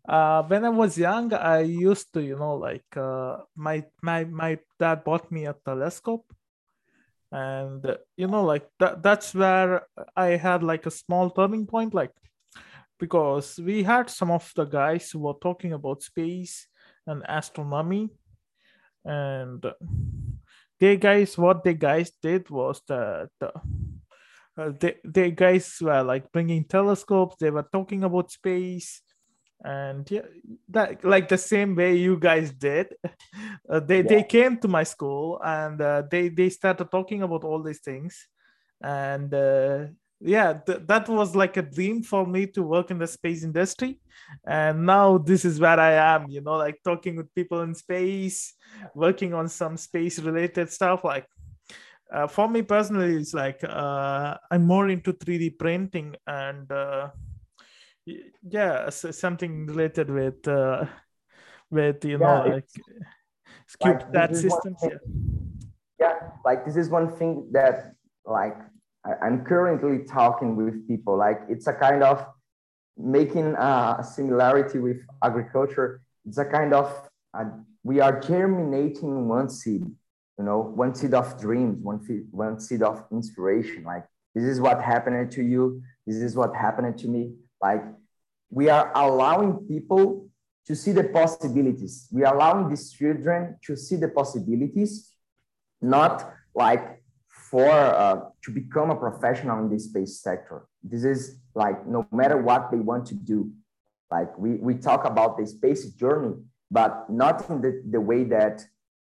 uh, 0.10 0.42
when 0.44 0.66
I 0.66 0.70
was 0.70 0.98
young, 0.98 1.32
I 1.34 1.60
used 1.62 2.12
to, 2.14 2.22
you 2.22 2.38
know, 2.38 2.56
like 2.56 2.90
uh, 2.98 3.38
my 3.56 3.86
my 4.02 4.24
my 4.24 4.58
dad 4.80 5.04
bought 5.04 5.32
me 5.32 5.46
a 5.46 5.56
telescope, 5.70 6.26
and 7.36 7.98
you 8.16 8.28
know 8.28 8.44
like 8.46 8.66
that 8.80 9.04
that's 9.04 9.34
where 9.36 9.82
i 10.16 10.28
had 10.28 10.64
like 10.64 10.86
a 10.86 10.92
small 10.92 11.30
turning 11.30 11.66
point 11.68 11.94
like 11.94 12.12
because 13.00 13.60
we 13.60 13.84
had 13.84 14.10
some 14.10 14.32
of 14.32 14.52
the 14.56 14.66
guys 14.66 15.12
who 15.12 15.20
were 15.20 15.34
talking 15.42 15.74
about 15.74 16.02
space 16.02 16.68
and 17.08 17.24
astronomy. 17.28 18.10
And 19.04 19.64
they 20.80 20.98
guys 20.98 21.38
what 21.38 21.64
they 21.64 21.74
guys 21.74 22.12
did 22.22 22.50
was 22.50 22.82
that 22.88 23.30
uh, 23.42 24.72
they, 24.80 24.96
they 25.04 25.32
guys 25.32 25.78
were 25.82 26.04
like 26.04 26.32
bringing 26.32 26.64
telescopes. 26.64 27.36
They 27.40 27.52
were 27.52 27.68
talking 27.72 28.04
about 28.04 28.32
space 28.32 29.02
and 29.64 30.10
yeah 30.12 30.22
that 30.70 31.04
like 31.04 31.28
the 31.28 31.38
same 31.38 31.76
way 31.76 31.96
you 31.96 32.18
guys 32.18 32.52
did. 32.52 32.94
Uh, 33.68 33.80
they 33.80 33.98
yeah. 33.98 34.10
they 34.10 34.24
came 34.24 34.58
to 34.58 34.68
my 34.68 34.84
school 34.84 35.42
and 35.44 35.82
uh, 35.82 36.04
they 36.10 36.30
they 36.30 36.50
started 36.50 36.90
talking 36.92 37.24
about 37.24 37.44
all 37.44 37.62
these 37.64 37.80
things. 37.80 38.28
And 38.82 39.34
uh, 39.34 39.88
yeah 40.22 40.54
th- 40.54 40.82
that 40.86 41.10
was 41.10 41.36
like 41.36 41.58
a 41.58 41.62
dream 41.62 42.04
for 42.04 42.26
me 42.26 42.46
to 42.48 42.64
work 42.64 42.92
in 42.92 43.00
the 43.00 43.08
space 43.08 43.44
industry. 43.44 44.00
And 44.46 44.86
now 44.86 45.18
this 45.18 45.46
is 45.46 45.60
where 45.60 45.80
i 45.80 45.92
am 45.92 46.30
you 46.30 46.42
know 46.42 46.56
like 46.56 46.80
talking 46.84 47.16
with 47.18 47.34
people 47.36 47.62
in 47.62 47.76
space 47.76 48.54
working 48.94 49.34
on 49.34 49.48
some 49.48 49.78
space 49.78 50.20
related 50.20 50.72
stuff 50.72 51.04
like 51.04 51.28
uh, 52.12 52.28
for 52.28 52.48
me 52.48 52.62
personally 52.62 53.16
it's 53.16 53.34
like 53.34 53.64
uh, 53.64 54.38
i'm 54.52 54.66
more 54.66 54.90
into 54.90 55.14
3d 55.14 55.58
printing 55.60 56.16
and 56.28 56.72
yeah 58.48 58.90
something 58.90 59.66
related 59.66 60.10
with 60.10 60.48
uh 60.48 60.86
with 61.72 62.06
you 62.06 62.18
know 62.18 62.46
like 62.48 62.68
like 63.84 64.12
that 64.12 64.36
systems 64.36 64.78
yeah. 64.84 64.90
yeah 66.00 66.14
like 66.44 66.66
this 66.66 66.76
is 66.76 66.90
one 66.90 67.16
thing 67.18 67.48
that 67.52 67.94
like 68.26 68.58
I, 69.06 69.28
am 69.28 69.44
currently 69.44 70.06
talking 70.06 70.56
with 70.56 70.88
people 70.88 71.18
like 71.18 71.42
it's 71.50 71.68
a 71.68 71.74
kind 71.74 72.04
of 72.04 72.26
making 72.98 73.56
a 73.56 74.04
similarity 74.04 74.80
with 74.80 74.98
agriculture 75.24 76.02
it's 76.26 76.38
a 76.38 76.46
kind 76.46 76.74
of 76.74 77.10
uh, 77.38 77.46
we 77.84 78.00
are 78.00 78.20
germinating 78.20 79.28
one 79.28 79.50
seed 79.50 79.84
you 80.38 80.44
know 80.44 80.60
one 80.60 80.94
seed 80.94 81.14
of 81.14 81.40
dreams 81.40 81.84
one 81.84 82.04
seed 82.04 82.24
one 82.32 82.60
seed 82.60 82.84
of 82.84 83.04
inspiration 83.12 83.84
like 83.84 84.06
this 84.36 84.44
is 84.44 84.62
what 84.62 84.82
happened 84.82 85.32
to 85.32 85.44
you 85.44 85.82
this 86.06 86.18
is 86.18 86.36
what 86.36 86.56
happened 86.56 86.98
to 86.98 87.08
me 87.08 87.34
like 87.62 87.84
we 88.50 88.70
are 88.70 88.92
allowing 88.96 89.66
people 89.68 90.28
to 90.68 90.76
see 90.76 90.92
the 90.92 91.04
possibilities. 91.04 92.08
We 92.12 92.24
are 92.24 92.34
allowing 92.36 92.70
these 92.70 92.92
children 92.92 93.58
to 93.66 93.76
see 93.76 93.98
the 93.98 94.10
possibilities, 94.10 95.12
not 95.82 96.34
like 96.56 97.04
for 97.30 97.70
uh, 97.70 98.22
to 98.44 98.52
become 98.52 98.90
a 98.90 98.96
professional 98.96 99.60
in 99.60 99.70
the 99.70 99.80
space 99.80 100.20
sector. 100.20 100.66
This 100.84 101.04
is 101.04 101.40
like 101.54 101.86
no 101.88 102.08
matter 102.12 102.38
what 102.38 102.72
they 102.72 102.78
want 102.78 103.06
to 103.08 103.16
do. 103.16 103.52
Like 104.10 104.38
we, 104.38 104.56
we 104.56 104.76
talk 104.76 105.06
about 105.06 105.38
the 105.38 105.46
space 105.46 105.86
journey, 105.92 106.36
but 106.72 107.10
not 107.10 107.50
in 107.50 107.62
the, 107.62 107.84
the 107.90 108.02
way 108.02 108.24
that, 108.26 108.64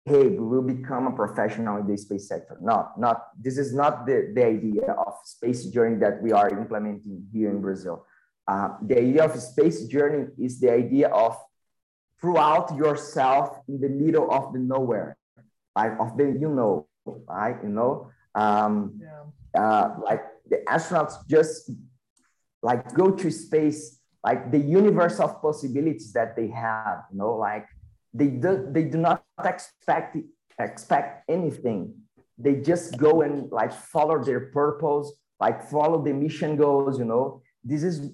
hey, 0.05 0.27
we 0.27 0.45
will 0.45 0.61
become 0.61 1.07
a 1.07 1.11
professional 1.11 1.77
in 1.77 1.87
the 1.87 1.97
space 1.97 2.27
sector. 2.27 2.57
No, 2.61 2.89
not 2.97 3.27
this 3.39 3.57
is 3.57 3.73
not 3.73 4.05
the, 4.05 4.31
the 4.33 4.45
idea 4.45 4.91
of 4.91 5.13
space 5.25 5.65
journey 5.65 5.97
that 5.97 6.21
we 6.21 6.31
are 6.31 6.49
implementing 6.49 7.25
here 7.33 7.49
in 7.49 7.61
Brazil. 7.61 8.05
Uh, 8.47 8.69
the 8.81 8.97
idea 8.97 9.23
of 9.23 9.39
space 9.39 9.85
journey 9.85 10.27
is 10.39 10.59
the 10.59 10.71
idea 10.71 11.07
of 11.09 11.37
throughout 12.19 12.75
yourself 12.75 13.57
in 13.67 13.81
the 13.81 13.89
middle 13.89 14.31
of 14.31 14.53
the 14.53 14.59
nowhere, 14.59 15.17
like 15.75 15.93
of 15.99 16.17
the 16.17 16.25
you 16.25 16.49
know, 16.49 16.87
right? 17.27 17.57
You 17.63 17.69
know, 17.69 18.11
um, 18.35 18.99
yeah. 19.01 19.61
uh, 19.61 19.95
like 20.03 20.23
the 20.49 20.57
astronauts 20.67 21.15
just 21.27 21.71
like 22.61 22.93
go 22.93 23.11
to 23.11 23.31
space, 23.31 23.99
like 24.23 24.51
the 24.51 24.59
universe 24.59 25.19
of 25.19 25.41
possibilities 25.41 26.13
that 26.13 26.35
they 26.35 26.47
have. 26.47 27.05
You 27.11 27.17
know, 27.17 27.35
like 27.35 27.67
they 28.13 28.27
do 28.27 28.67
they 28.69 28.83
do 28.83 28.97
not 28.97 29.23
expect 29.43 30.17
expect 30.59 31.29
anything. 31.29 31.93
They 32.37 32.55
just 32.55 32.97
go 32.97 33.21
and 33.21 33.51
like 33.51 33.73
follow 33.73 34.23
their 34.23 34.51
purpose, 34.51 35.11
like 35.39 35.63
follow 35.69 36.03
the 36.03 36.13
mission 36.13 36.55
goals. 36.55 36.99
You 36.99 37.05
know, 37.05 37.41
this 37.63 37.83
is 37.83 38.11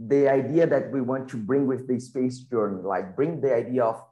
the 0.00 0.28
idea 0.28 0.66
that 0.66 0.90
we 0.90 1.00
want 1.02 1.28
to 1.28 1.36
bring 1.36 1.66
with 1.66 1.86
the 1.86 2.00
space 2.00 2.38
journey, 2.38 2.82
like 2.82 3.14
bring 3.14 3.40
the 3.40 3.54
idea 3.54 3.84
of 3.84 4.02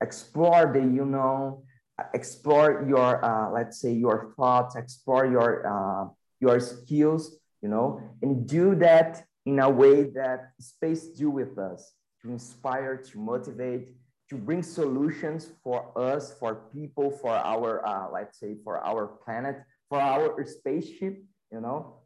explore 0.00 0.70
the, 0.72 0.80
you 0.80 1.06
know, 1.06 1.64
explore 2.12 2.84
your, 2.86 3.24
uh, 3.24 3.50
let's 3.50 3.80
say 3.80 3.92
your 3.92 4.34
thoughts, 4.36 4.76
explore 4.76 5.26
your, 5.26 5.66
uh, 5.66 6.08
your 6.40 6.60
skills, 6.60 7.38
you 7.62 7.68
know, 7.68 8.00
and 8.20 8.46
do 8.46 8.74
that 8.74 9.24
in 9.46 9.58
a 9.60 9.70
way 9.70 10.04
that 10.04 10.50
space 10.60 11.06
do 11.08 11.30
with 11.30 11.58
us 11.58 11.94
to 12.22 12.30
inspire, 12.30 12.96
to 12.96 13.18
motivate, 13.18 13.88
to 14.28 14.36
bring 14.36 14.62
solutions 14.62 15.50
for 15.62 15.96
us, 15.96 16.34
for 16.38 16.66
people, 16.74 17.10
for 17.10 17.30
our, 17.30 17.86
uh, 17.86 18.10
let's 18.12 18.38
say, 18.38 18.56
for 18.64 18.84
our 18.84 19.06
planet, 19.24 19.62
for 19.88 20.00
our 20.00 20.44
spaceship, 20.44 21.22
you 21.52 21.60
know, 21.60 22.03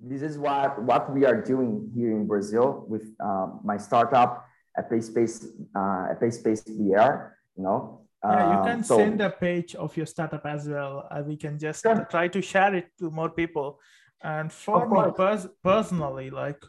this 0.00 0.22
is 0.22 0.38
what, 0.38 0.82
what 0.82 1.12
we 1.14 1.24
are 1.24 1.40
doing 1.40 1.90
here 1.94 2.10
in 2.10 2.26
Brazil 2.26 2.84
with 2.88 3.14
um, 3.20 3.60
my 3.64 3.76
startup, 3.76 4.46
Space 4.86 5.06
Space, 5.06 5.46
uh, 5.74 6.30
Space 6.30 6.62
BR, 6.62 7.32
you 7.56 7.62
know. 7.62 8.00
Yeah, 8.24 8.52
you 8.52 8.58
um, 8.58 8.64
can 8.64 8.84
so, 8.84 8.96
send 8.96 9.20
a 9.20 9.30
page 9.30 9.74
of 9.74 9.96
your 9.96 10.06
startup 10.06 10.46
as 10.46 10.66
well. 10.66 11.06
We 11.26 11.36
can 11.36 11.58
just 11.58 11.82
sure. 11.82 12.06
try 12.10 12.28
to 12.28 12.40
share 12.40 12.74
it 12.74 12.88
to 12.98 13.10
more 13.10 13.28
people. 13.28 13.80
And 14.22 14.50
for 14.50 14.88
me 14.88 15.12
pers- 15.14 15.48
personally, 15.62 16.30
like 16.30 16.62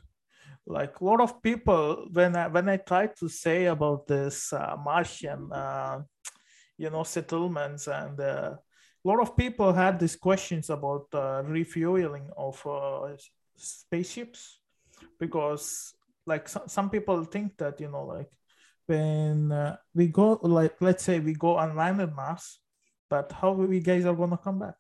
like 0.68 1.00
a 1.00 1.06
lot 1.06 1.22
of 1.22 1.42
people 1.42 2.08
when 2.12 2.36
I 2.36 2.48
when 2.48 2.68
I 2.68 2.78
try 2.78 3.08
to 3.20 3.30
say 3.30 3.66
about 3.66 4.08
this 4.08 4.52
uh, 4.52 4.76
Martian, 4.84 5.52
uh, 5.52 6.02
you 6.78 6.90
know, 6.90 7.04
settlements 7.04 7.88
and 7.88 8.20
uh, 8.20 8.56
a 9.06 9.08
lot 9.08 9.22
of 9.22 9.38
people 9.38 9.72
had 9.72 10.00
these 10.00 10.16
questions 10.16 10.70
about 10.70 11.06
uh, 11.14 11.44
refueling 11.46 12.28
of 12.36 12.62
uh, 12.66 13.16
spaceships 13.56 14.60
because 15.20 15.94
like 16.26 16.50
so, 16.50 16.64
some 16.66 16.90
people 16.90 17.24
think 17.24 17.56
that 17.58 17.80
you 17.80 17.90
know 17.90 18.06
like 18.06 18.32
when 18.88 19.52
uh, 19.52 19.76
we 19.94 20.08
go 20.08 20.40
like 20.42 20.76
let's 20.82 21.04
say 21.04 21.20
we 21.20 21.34
go 21.34 21.56
on 21.58 21.76
land 21.76 22.02
on 22.02 22.16
mars 22.16 22.60
but 23.10 23.32
how 23.32 23.52
we 23.52 23.80
guys 23.80 24.06
are 24.06 24.16
gonna 24.16 24.38
come 24.38 24.60
back 24.60 24.76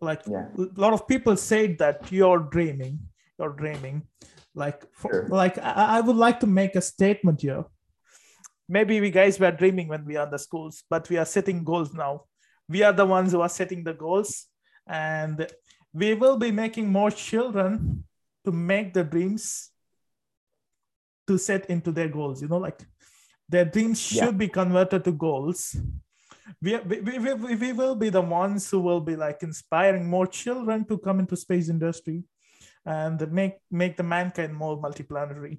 like 0.00 0.22
yeah. 0.26 0.48
a 0.58 0.80
lot 0.80 0.92
of 0.92 1.06
people 1.06 1.36
say 1.36 1.74
that 1.74 2.10
you're 2.10 2.40
dreaming 2.40 2.98
you're 3.38 3.52
dreaming 3.52 4.02
like 4.54 4.82
for, 4.92 5.12
sure. 5.12 5.28
like 5.28 5.56
I, 5.58 5.98
I 5.98 6.00
would 6.00 6.16
like 6.16 6.40
to 6.40 6.46
make 6.46 6.74
a 6.74 6.80
statement 6.80 7.42
here 7.42 7.64
maybe 8.68 9.00
we 9.00 9.10
guys 9.10 9.38
were 9.38 9.52
dreaming 9.52 9.86
when 9.86 10.04
we 10.04 10.16
are 10.16 10.24
in 10.24 10.30
the 10.32 10.38
schools 10.38 10.82
but 10.90 11.08
we 11.08 11.16
are 11.16 11.24
setting 11.24 11.62
goals 11.62 11.94
now 11.94 12.22
we 12.68 12.82
are 12.82 12.92
the 12.92 13.06
ones 13.06 13.32
who 13.32 13.40
are 13.40 13.48
setting 13.48 13.82
the 13.84 13.94
goals 13.94 14.46
and 14.86 15.46
we 15.92 16.14
will 16.14 16.36
be 16.36 16.50
making 16.50 16.90
more 16.90 17.10
children 17.10 18.04
to 18.44 18.52
make 18.52 18.94
the 18.94 19.04
dreams 19.04 19.70
to 21.26 21.38
set 21.38 21.68
into 21.68 21.92
their 21.92 22.08
goals 22.08 22.40
you 22.42 22.48
know 22.48 22.58
like 22.58 22.80
their 23.48 23.64
dreams 23.64 24.00
should 24.00 24.36
yeah. 24.36 24.44
be 24.44 24.48
converted 24.48 25.04
to 25.04 25.12
goals. 25.12 25.74
We, 26.60 26.76
we, 26.76 27.18
we, 27.18 27.54
we 27.54 27.72
will 27.72 27.94
be 27.94 28.10
the 28.10 28.20
ones 28.20 28.70
who 28.70 28.80
will 28.80 29.00
be 29.00 29.16
like 29.16 29.42
inspiring 29.42 30.06
more 30.06 30.26
children 30.26 30.84
to 30.86 30.98
come 30.98 31.20
into 31.20 31.36
space 31.36 31.68
industry 31.68 32.24
and 32.84 33.30
make 33.32 33.54
make 33.70 33.96
the 33.96 34.02
mankind 34.02 34.54
more 34.54 34.80
multiplanetary. 34.80 35.58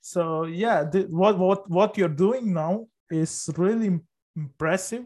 So 0.00 0.44
yeah 0.44 0.84
the, 0.84 1.02
what 1.10 1.38
what 1.38 1.70
what 1.70 1.98
you're 1.98 2.08
doing 2.08 2.52
now 2.52 2.86
is 3.10 3.50
really 3.56 4.00
impressive 4.36 5.04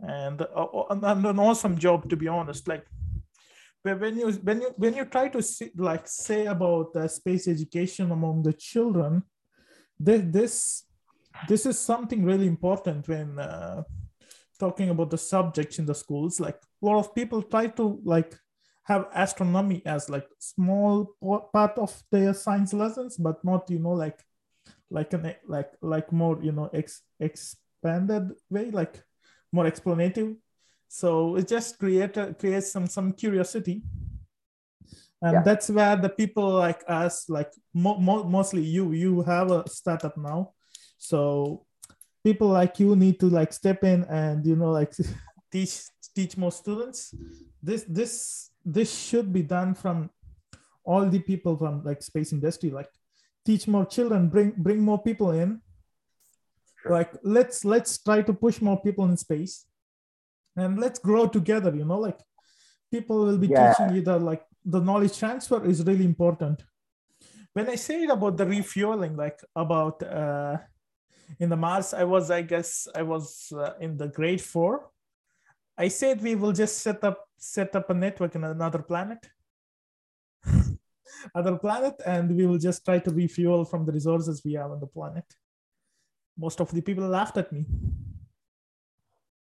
and, 0.00 0.42
uh, 0.42 0.66
and 0.90 1.26
an 1.26 1.38
awesome 1.38 1.78
job 1.78 2.08
to 2.10 2.16
be 2.16 2.28
honest. 2.28 2.68
Like 2.68 2.86
when 3.82 4.16
you 4.16 4.32
when 4.32 4.60
you 4.62 4.74
when 4.76 4.94
you 4.94 5.04
try 5.04 5.28
to 5.28 5.42
see, 5.42 5.70
like 5.76 6.08
say 6.08 6.46
about 6.46 6.96
uh, 6.96 7.06
space 7.08 7.48
education 7.48 8.10
among 8.10 8.42
the 8.42 8.52
children 8.52 9.22
this 9.98 10.84
this 11.48 11.66
is 11.66 11.78
something 11.78 12.24
really 12.24 12.46
important 12.46 13.08
when 13.08 13.38
uh, 13.38 13.82
talking 14.58 14.90
about 14.90 15.10
the 15.10 15.18
subjects 15.18 15.78
in 15.78 15.86
the 15.86 15.94
schools. 15.94 16.40
Like 16.40 16.56
a 16.82 16.86
lot 16.86 16.98
of 16.98 17.14
people 17.14 17.42
try 17.42 17.66
to 17.68 18.00
like 18.04 18.34
have 18.84 19.08
astronomy 19.14 19.82
as 19.86 20.08
like 20.08 20.26
small 20.38 21.16
part 21.52 21.78
of 21.78 22.02
their 22.12 22.34
science 22.34 22.74
lessons 22.74 23.16
but 23.16 23.42
not 23.42 23.70
you 23.70 23.78
know 23.78 23.92
like 23.92 24.22
like 24.90 25.12
an 25.14 25.34
like 25.48 25.72
like 25.80 26.12
more 26.12 26.38
you 26.42 26.52
know 26.52 26.70
ex, 26.72 27.02
expanded 27.18 28.32
way. 28.50 28.70
Like 28.70 29.02
more 29.54 29.66
explanative 29.70 30.34
so 30.94 31.34
it 31.34 31.48
just 31.48 31.76
create 31.78 32.14
creates 32.38 32.70
some 32.70 32.86
some 32.86 33.12
curiosity. 33.12 33.82
And 35.20 35.32
yeah. 35.32 35.42
that's 35.42 35.68
where 35.68 35.96
the 35.96 36.08
people 36.08 36.54
like 36.54 36.84
us 36.86 37.28
like 37.28 37.50
mo- 37.74 37.98
mo- 37.98 38.22
mostly 38.22 38.62
you 38.62 38.92
you 38.92 39.22
have 39.22 39.50
a 39.50 39.68
startup 39.68 40.16
now. 40.16 40.54
So 40.96 41.66
people 42.22 42.46
like 42.46 42.78
you 42.78 42.94
need 42.94 43.18
to 43.18 43.26
like 43.26 43.52
step 43.52 43.82
in 43.82 44.04
and 44.04 44.46
you 44.46 44.54
know 44.54 44.70
like 44.70 44.94
teach 45.50 45.82
teach 46.14 46.36
more 46.36 46.52
students. 46.52 47.10
This 47.60 47.82
this 47.88 48.50
this 48.64 48.94
should 48.94 49.32
be 49.32 49.42
done 49.42 49.74
from 49.74 50.10
all 50.84 51.10
the 51.10 51.18
people 51.18 51.56
from 51.56 51.82
like 51.82 52.02
space 52.02 52.30
industry 52.30 52.70
like 52.70 52.92
teach 53.44 53.66
more 53.66 53.84
children 53.84 54.28
bring 54.28 54.52
bring 54.56 54.80
more 54.80 55.02
people 55.02 55.32
in 55.32 55.60
like 56.88 57.12
let's 57.22 57.64
let's 57.64 57.98
try 58.02 58.22
to 58.22 58.32
push 58.32 58.60
more 58.60 58.80
people 58.80 59.04
in 59.06 59.16
space 59.16 59.66
and 60.56 60.78
let's 60.78 60.98
grow 60.98 61.26
together 61.26 61.74
you 61.74 61.84
know 61.84 61.98
like 61.98 62.20
people 62.90 63.24
will 63.24 63.38
be 63.38 63.48
yeah. 63.48 63.72
teaching 63.72 63.94
you 63.96 64.02
that 64.02 64.20
like 64.20 64.42
the 64.64 64.80
knowledge 64.80 65.18
transfer 65.18 65.62
is 65.66 65.84
really 65.84 66.04
important. 66.04 66.62
When 67.52 67.68
i 67.68 67.76
say 67.76 68.04
about 68.04 68.36
the 68.36 68.46
refueling 68.46 69.16
like 69.16 69.38
about 69.54 70.02
uh 70.02 70.56
in 71.38 71.48
the 71.48 71.56
mars 71.56 71.94
i 71.94 72.04
was 72.04 72.30
i 72.30 72.42
guess 72.42 72.88
i 72.94 73.02
was 73.02 73.52
uh, 73.56 73.72
in 73.80 73.96
the 73.96 74.08
grade 74.08 74.40
four 74.40 74.90
i 75.78 75.88
said 75.88 76.20
we 76.20 76.34
will 76.34 76.52
just 76.52 76.78
set 76.78 77.04
up 77.04 77.18
set 77.44 77.76
up 77.76 77.90
a 77.90 77.94
network 77.94 78.34
in 78.34 78.44
another 78.44 78.82
planet. 78.82 79.18
Other 81.34 81.56
planet 81.56 81.94
and 82.04 82.34
we 82.36 82.46
will 82.46 82.58
just 82.58 82.84
try 82.84 82.98
to 82.98 83.10
refuel 83.10 83.64
from 83.64 83.84
the 83.84 83.92
resources 83.92 84.42
we 84.44 84.54
have 84.54 84.70
on 84.70 84.80
the 84.80 84.86
planet 84.86 85.24
most 86.36 86.60
of 86.60 86.70
the 86.70 86.82
people 86.82 87.06
laughed 87.06 87.36
at 87.36 87.52
me. 87.52 87.66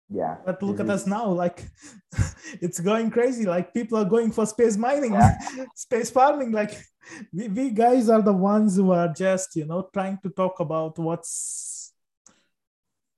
Yeah 0.09 0.37
but 0.45 0.61
look 0.61 0.79
at 0.79 0.89
us 0.89 1.07
now 1.07 1.27
like 1.27 1.69
it's 2.61 2.79
going 2.79 3.11
crazy. 3.11 3.45
Like 3.45 3.73
people 3.73 3.97
are 3.97 4.05
going 4.05 4.31
for 4.31 4.45
space 4.45 4.77
mining 4.77 5.13
yeah. 5.13 5.37
space 5.75 6.09
farming. 6.09 6.51
Like 6.51 6.77
we, 7.33 7.47
we 7.47 7.69
guys 7.69 8.09
are 8.09 8.21
the 8.21 8.33
ones 8.33 8.75
who 8.75 8.91
are 8.91 9.07
just 9.07 9.55
you 9.55 9.65
know 9.65 9.89
trying 9.93 10.19
to 10.23 10.29
talk 10.29 10.59
about 10.59 10.97
what's 10.99 11.93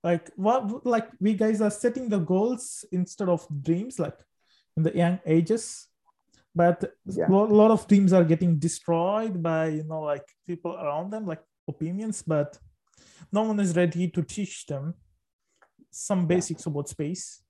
like 0.03 0.30
what 0.36 0.86
like 0.86 1.09
we 1.20 1.34
guys 1.34 1.61
are 1.61 1.72
setting 1.72 2.09
the 2.09 2.20
goals 2.20 2.86
instead 2.91 3.30
of 3.30 3.47
dreams 3.64 3.99
like 3.99 4.18
in 4.78 4.84
the 4.84 4.95
young 4.95 5.20
ages. 5.26 5.88
But 6.55 6.93
yeah. 7.05 7.28
a 7.28 7.34
lot 7.34 7.72
of 7.72 7.88
dreams 7.88 8.14
are 8.14 8.24
getting 8.24 8.59
destroyed 8.59 9.41
by 9.41 9.70
you 9.70 9.84
know 9.84 10.01
like 10.01 10.26
people 10.45 10.76
around 10.76 11.11
them 11.11 11.26
like 11.26 11.41
opinions. 11.68 12.22
But 12.22 12.59
no 13.32 13.43
one 13.43 13.59
is 13.59 13.76
ready 13.76 14.07
to 14.09 14.21
teach 14.24 14.65
them 14.65 14.93
some 15.91 16.26
basics 16.28 16.65
about 16.65 16.89
space. 16.89 17.41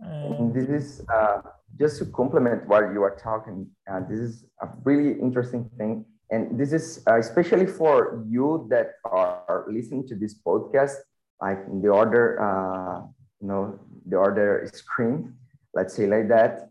And 0.00 0.52
this 0.52 0.68
is 0.68 1.02
uh, 1.08 1.40
just 1.78 1.98
to 1.98 2.06
complement 2.06 2.66
what 2.66 2.92
you 2.92 3.02
are 3.02 3.16
talking. 3.16 3.70
Uh, 3.90 4.00
this 4.08 4.18
is 4.18 4.44
a 4.60 4.68
really 4.84 5.18
interesting 5.20 5.70
thing, 5.78 6.04
and 6.30 6.58
this 6.58 6.72
is 6.72 7.02
uh, 7.08 7.18
especially 7.18 7.66
for 7.66 8.24
you 8.28 8.66
that 8.70 8.94
are 9.04 9.64
listening 9.68 10.06
to 10.08 10.14
this 10.14 10.34
podcast, 10.34 10.96
like 11.40 11.60
in 11.68 11.80
the 11.80 11.88
order, 11.88 12.40
uh, 12.42 13.06
you 13.40 13.48
know, 13.48 13.78
the 14.06 14.16
order 14.16 14.68
screen. 14.72 15.34
Let's 15.74 15.94
say 15.94 16.06
like 16.06 16.28
that. 16.28 16.70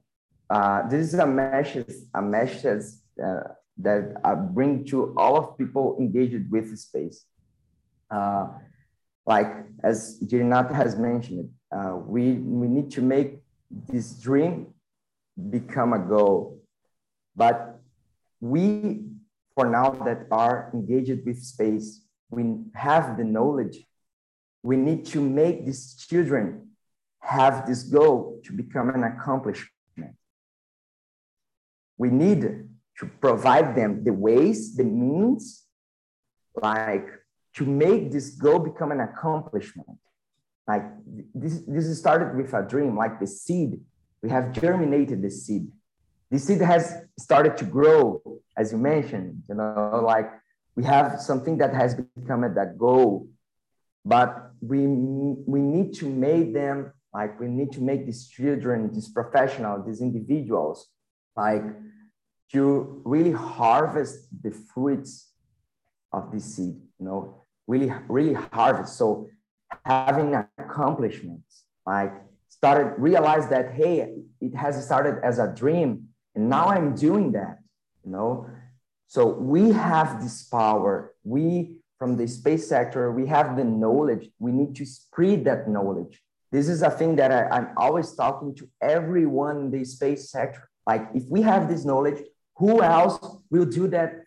Uh, 0.49 0.87
this 0.87 1.13
is 1.13 1.19
a 1.19 1.25
message, 1.25 1.91
a 2.13 2.21
message 2.21 2.83
uh, 3.23 3.41
that 3.77 4.15
I 4.23 4.35
bring 4.35 4.85
to 4.87 5.13
all 5.17 5.37
of 5.37 5.57
people 5.57 5.97
engaged 5.99 6.51
with 6.51 6.77
space. 6.77 7.25
Uh, 8.13 8.47
like 9.25 9.51
as 9.83 10.19
Girinata 10.23 10.73
has 10.73 10.95
mentioned, 10.95 11.49
uh, 11.75 11.95
we, 11.95 12.33
we 12.33 12.67
need 12.67 12.91
to 12.91 13.01
make 13.01 13.39
this 13.89 14.13
dream 14.19 14.67
become 15.49 15.93
a 15.93 15.99
goal. 15.99 16.61
But 17.35 17.79
we, 18.39 19.05
for 19.55 19.69
now 19.69 19.89
that 20.05 20.27
are 20.29 20.69
engaged 20.73 21.25
with 21.25 21.41
space, 21.41 22.01
we 22.29 22.43
have 22.75 23.17
the 23.17 23.23
knowledge. 23.23 23.83
We 24.61 24.77
need 24.77 25.05
to 25.07 25.21
make 25.21 25.65
these 25.65 25.95
children 25.95 26.69
have 27.21 27.65
this 27.65 27.83
goal 27.83 28.41
to 28.45 28.53
become 28.53 28.89
an 28.89 29.03
accomplishment. 29.03 29.69
We 31.97 32.09
need 32.09 32.41
to 32.99 33.05
provide 33.19 33.75
them 33.75 34.03
the 34.03 34.13
ways, 34.13 34.75
the 34.75 34.83
means, 34.83 35.63
like 36.55 37.07
to 37.55 37.65
make 37.65 38.11
this 38.11 38.31
goal 38.31 38.59
become 38.59 38.91
an 38.91 38.99
accomplishment. 38.99 39.87
Like 40.67 40.83
this, 41.35 41.61
this 41.67 41.99
started 41.99 42.35
with 42.35 42.53
a 42.53 42.63
dream, 42.63 42.97
like 42.97 43.19
the 43.19 43.27
seed. 43.27 43.79
We 44.21 44.29
have 44.29 44.53
germinated 44.53 45.21
the 45.21 45.29
seed. 45.29 45.67
The 46.31 46.39
seed 46.39 46.61
has 46.61 46.95
started 47.19 47.57
to 47.57 47.65
grow, 47.65 48.21
as 48.57 48.71
you 48.71 48.77
mentioned, 48.77 49.43
you 49.47 49.55
know, 49.55 50.01
like 50.03 50.31
we 50.75 50.83
have 50.85 51.21
something 51.21 51.57
that 51.57 51.73
has 51.73 51.95
become 51.95 52.43
a 52.43 52.53
that 52.53 52.77
goal, 52.77 53.27
but 54.05 54.51
we, 54.61 54.87
we 54.87 55.59
need 55.59 55.93
to 55.95 56.09
make 56.09 56.53
them, 56.53 56.93
like 57.13 57.39
we 57.39 57.47
need 57.47 57.71
to 57.73 57.81
make 57.81 58.05
these 58.05 58.27
children, 58.27 58.91
these 58.91 59.09
professionals, 59.09 59.85
these 59.85 60.01
individuals, 60.01 60.87
like 61.35 61.63
to 62.51 63.01
really 63.05 63.31
harvest 63.31 64.27
the 64.41 64.51
fruits 64.51 65.31
of 66.11 66.31
this 66.31 66.55
seed, 66.55 66.75
you 66.99 67.05
know, 67.05 67.42
really, 67.67 67.91
really 68.07 68.33
harvest. 68.33 68.97
So 68.97 69.29
having 69.85 70.35
accomplishments, 70.57 71.63
like 71.85 72.13
started 72.49 72.95
realize 72.97 73.47
that, 73.49 73.73
hey, 73.73 74.15
it 74.41 74.55
has 74.55 74.83
started 74.85 75.23
as 75.23 75.39
a 75.39 75.47
dream 75.53 76.09
and 76.35 76.49
now 76.49 76.67
I'm 76.67 76.95
doing 76.95 77.31
that, 77.33 77.59
you 78.03 78.11
know? 78.11 78.47
So 79.07 79.27
we 79.27 79.71
have 79.71 80.21
this 80.21 80.43
power. 80.43 81.13
We, 81.23 81.77
from 81.99 82.17
the 82.17 82.27
space 82.27 82.67
sector, 82.67 83.11
we 83.11 83.27
have 83.27 83.55
the 83.55 83.63
knowledge. 83.63 84.29
We 84.39 84.51
need 84.51 84.75
to 84.75 84.85
spread 84.85 85.45
that 85.45 85.69
knowledge. 85.69 86.21
This 86.51 86.67
is 86.67 86.81
a 86.81 86.89
thing 86.89 87.15
that 87.17 87.31
I, 87.31 87.47
I'm 87.55 87.69
always 87.77 88.13
talking 88.13 88.55
to 88.55 88.69
everyone 88.81 89.57
in 89.57 89.71
the 89.71 89.85
space 89.85 90.31
sector. 90.31 90.69
Like, 90.85 91.09
if 91.13 91.23
we 91.29 91.41
have 91.41 91.69
this 91.69 91.85
knowledge, 91.85 92.23
who 92.57 92.81
else 92.81 93.19
will 93.49 93.65
do 93.65 93.87
that? 93.89 94.23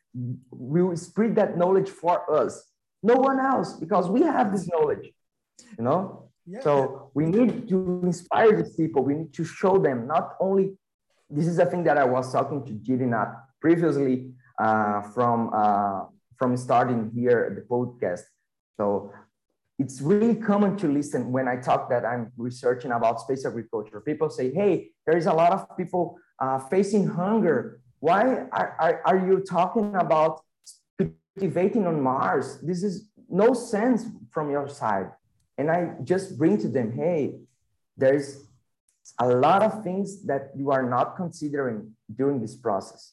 Will 0.50 0.96
spread 0.96 1.36
that 1.36 1.58
knowledge 1.58 1.90
for 1.90 2.32
us? 2.32 2.64
No 3.10 3.16
one 3.28 3.38
else 3.52 3.70
because 3.84 4.06
we 4.16 4.20
have 4.22 4.52
this 4.54 4.64
knowledge 4.72 5.06
you 5.78 5.84
know? 5.84 6.30
Yeah. 6.48 6.60
so 6.60 7.10
we 7.14 7.26
need 7.26 7.68
to 7.68 8.00
inspire 8.04 8.56
these 8.56 8.74
people. 8.76 9.02
We 9.02 9.14
need 9.14 9.34
to 9.34 9.44
show 9.44 9.78
them 9.78 10.06
not 10.06 10.34
only 10.40 10.74
this 11.28 11.48
is 11.48 11.58
a 11.58 11.66
thing 11.66 11.82
that 11.84 11.98
i 11.98 12.04
was 12.04 12.32
talking 12.32 12.64
to 12.64 12.72
Girinat 12.72 13.34
previously 13.60 14.30
uh, 14.60 15.02
from 15.02 15.50
uh, 15.52 16.04
from 16.38 16.56
starting 16.56 17.10
here 17.12 17.52
the 17.56 17.62
podcast. 17.62 18.22
So 18.76 19.12
it's 19.80 20.00
really 20.00 20.36
common 20.36 20.76
to 20.76 20.86
listen 20.86 21.32
when 21.32 21.48
i 21.48 21.56
talk 21.56 21.90
that 21.90 22.04
i'm 22.04 22.32
researching 22.36 22.92
about 22.92 23.20
space 23.20 23.44
agriculture. 23.44 24.00
People 24.00 24.30
say 24.30 24.52
hey 24.52 24.90
there 25.04 25.16
is 25.16 25.26
a 25.26 25.32
lot 25.32 25.52
of 25.52 25.76
people 25.76 26.16
uh, 26.38 26.60
facing 26.60 27.08
hunger. 27.08 27.80
Why 27.98 28.46
are, 28.52 28.76
are, 28.78 29.02
are 29.04 29.18
you 29.26 29.40
talking 29.40 29.96
about 29.96 30.42
cultivating 31.36 31.86
on 31.86 32.00
Mars. 32.00 32.58
This 32.62 32.82
is 32.82 33.08
no 33.28 33.52
sense 33.54 34.04
from 34.32 34.50
your 34.50 34.68
side. 34.68 35.10
And 35.58 35.70
I 35.70 35.92
just 36.04 36.38
bring 36.38 36.58
to 36.58 36.68
them, 36.68 36.92
hey, 36.92 37.34
there's 37.96 38.46
a 39.20 39.28
lot 39.28 39.62
of 39.62 39.82
things 39.82 40.24
that 40.26 40.50
you 40.56 40.70
are 40.70 40.88
not 40.88 41.16
considering 41.16 41.92
during 42.14 42.40
this 42.40 42.54
process. 42.54 43.12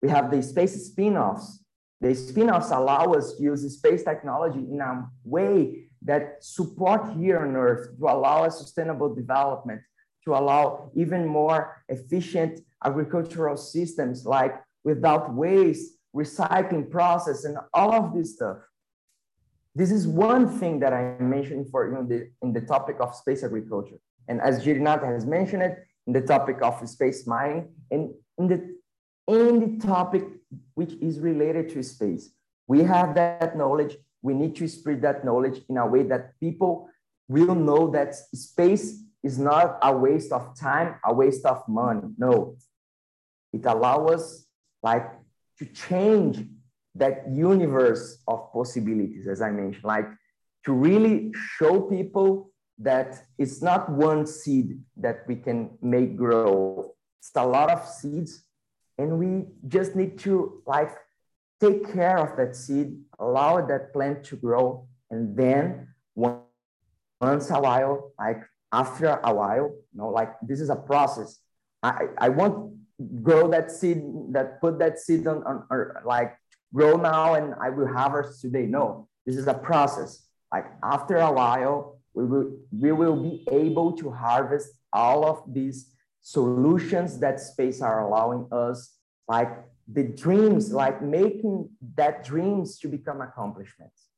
We 0.00 0.08
have 0.08 0.30
the 0.30 0.42
space 0.42 0.86
spin-offs. 0.86 1.64
The 2.00 2.14
spin-offs 2.14 2.70
allow 2.70 3.12
us 3.12 3.34
to 3.34 3.42
use 3.42 3.62
space 3.72 4.02
technology 4.02 4.58
in 4.58 4.80
a 4.80 5.08
way 5.24 5.88
that 6.02 6.38
support 6.40 7.12
here 7.16 7.38
on 7.40 7.54
Earth 7.54 7.96
to 7.98 8.04
allow 8.06 8.44
a 8.44 8.50
sustainable 8.50 9.14
development, 9.14 9.80
to 10.24 10.34
allow 10.34 10.90
even 10.94 11.26
more 11.26 11.84
efficient 11.88 12.60
agricultural 12.84 13.56
systems 13.56 14.26
like 14.26 14.60
without 14.84 15.32
waste, 15.32 15.92
recycling 16.14 16.90
process, 16.90 17.44
and 17.44 17.58
all 17.72 17.92
of 17.92 18.14
this 18.14 18.34
stuff. 18.34 18.58
This 19.74 19.90
is 19.90 20.06
one 20.06 20.48
thing 20.58 20.80
that 20.80 20.92
I 20.92 21.16
mentioned 21.18 21.70
for 21.70 21.88
you 21.88 21.94
know, 21.94 22.04
the, 22.04 22.30
in 22.42 22.52
the 22.52 22.60
topic 22.60 22.96
of 23.00 23.14
space 23.14 23.42
agriculture. 23.42 23.96
And 24.28 24.40
as 24.40 24.64
Girinata 24.64 25.06
has 25.06 25.24
mentioned 25.24 25.62
it, 25.62 25.86
in 26.06 26.12
the 26.12 26.20
topic 26.20 26.58
of 26.62 26.86
space 26.88 27.26
mining, 27.26 27.68
and 27.90 28.10
in 28.38 28.48
the, 28.48 28.76
in 29.28 29.78
the 29.78 29.86
topic 29.86 30.24
which 30.74 30.92
is 30.94 31.20
related 31.20 31.68
to 31.70 31.82
space. 31.82 32.30
We 32.66 32.82
have 32.82 33.14
that 33.14 33.56
knowledge. 33.56 33.96
We 34.20 34.34
need 34.34 34.56
to 34.56 34.68
spread 34.68 35.02
that 35.02 35.24
knowledge 35.24 35.62
in 35.68 35.76
a 35.76 35.86
way 35.86 36.02
that 36.04 36.38
people 36.40 36.88
will 37.28 37.54
know 37.54 37.90
that 37.90 38.14
space 38.14 39.02
is 39.22 39.38
not 39.38 39.78
a 39.82 39.96
waste 39.96 40.32
of 40.32 40.58
time, 40.58 40.96
a 41.04 41.14
waste 41.14 41.46
of 41.46 41.66
money. 41.68 42.08
No, 42.18 42.56
it 43.52 43.64
allows 43.64 44.10
us 44.10 44.46
like 44.82 45.08
to 45.62 45.72
change 45.72 46.44
that 46.96 47.24
universe 47.30 48.18
of 48.26 48.52
possibilities, 48.52 49.28
as 49.28 49.40
I 49.40 49.50
mentioned, 49.50 49.84
like 49.84 50.08
to 50.64 50.72
really 50.72 51.32
show 51.56 51.82
people 51.82 52.50
that 52.78 53.22
it's 53.38 53.62
not 53.62 53.88
one 53.90 54.26
seed 54.26 54.80
that 54.96 55.18
we 55.28 55.36
can 55.36 55.70
make 55.80 56.16
grow. 56.16 56.92
It's 57.20 57.30
a 57.36 57.46
lot 57.46 57.70
of 57.70 57.86
seeds, 57.86 58.44
and 58.98 59.18
we 59.18 59.46
just 59.68 59.94
need 59.94 60.18
to 60.20 60.62
like 60.66 60.90
take 61.60 61.92
care 61.92 62.18
of 62.18 62.36
that 62.36 62.56
seed, 62.56 62.98
allow 63.20 63.64
that 63.64 63.92
plant 63.92 64.24
to 64.24 64.36
grow, 64.36 64.88
and 65.10 65.36
then 65.36 65.88
once 66.16 67.50
a 67.50 67.60
while, 67.60 68.12
like 68.18 68.42
after 68.72 69.20
a 69.22 69.32
while, 69.32 69.70
you 69.92 69.98
know, 69.98 70.08
like 70.08 70.32
this 70.42 70.60
is 70.60 70.70
a 70.70 70.76
process. 70.76 71.38
I, 71.84 72.08
I 72.18 72.28
won't 72.30 72.81
grow 73.22 73.48
that 73.48 73.70
seed, 73.70 74.02
that 74.30 74.60
put 74.60 74.78
that 74.78 74.98
seed 74.98 75.26
on, 75.26 75.42
on 75.44 75.64
or 75.70 76.02
like 76.04 76.36
grow 76.74 76.96
now 76.96 77.34
and 77.34 77.54
I 77.60 77.70
will 77.70 77.88
harvest 77.88 78.40
today. 78.40 78.66
No, 78.66 79.08
this 79.26 79.36
is 79.36 79.46
a 79.46 79.54
process. 79.54 80.26
Like 80.52 80.66
after 80.82 81.16
a 81.16 81.32
while, 81.32 81.98
we 82.14 82.24
will, 82.24 82.52
we 82.70 82.92
will 82.92 83.16
be 83.16 83.46
able 83.50 83.92
to 83.92 84.10
harvest 84.10 84.68
all 84.92 85.24
of 85.24 85.42
these 85.52 85.90
solutions 86.20 87.18
that 87.20 87.40
space 87.40 87.80
are 87.80 88.06
allowing 88.06 88.46
us, 88.52 88.96
like 89.28 89.50
the 89.88 90.04
dreams, 90.04 90.72
like 90.72 91.02
making 91.02 91.68
that 91.96 92.24
dreams 92.24 92.78
to 92.78 92.88
become 92.88 93.20
accomplishments. 93.20 94.08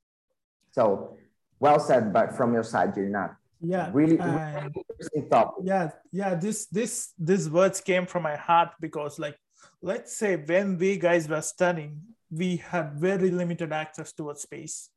So 0.73 1.17
well 1.61 1.81
said, 1.81 2.13
but 2.13 2.37
from 2.37 2.53
your 2.53 2.65
side, 2.65 2.95
Girinata. 2.95 3.37
Yeah, 3.61 3.91
really, 3.93 4.19
uh, 4.19 4.27
really 4.27 4.85
interesting 4.91 5.29
topic. 5.31 5.65
Yeah, 5.65 5.91
yeah. 6.13 6.35
This, 6.35 6.67
this, 6.67 7.13
these 7.19 7.49
words 7.49 7.81
came 7.81 8.07
from 8.07 8.23
my 8.23 8.37
heart 8.37 8.71
because, 8.81 9.19
like, 9.19 9.39
let's 9.81 10.17
say 10.17 10.37
when 10.37 10.77
we 10.79 10.99
guys 10.99 11.29
were 11.29 11.43
studying, 11.43 12.01
we 12.31 12.57
had 12.57 12.95
very 12.95 13.31
limited 13.31 13.73
access 13.73 14.13
towards 14.13 14.43
space 14.43 14.91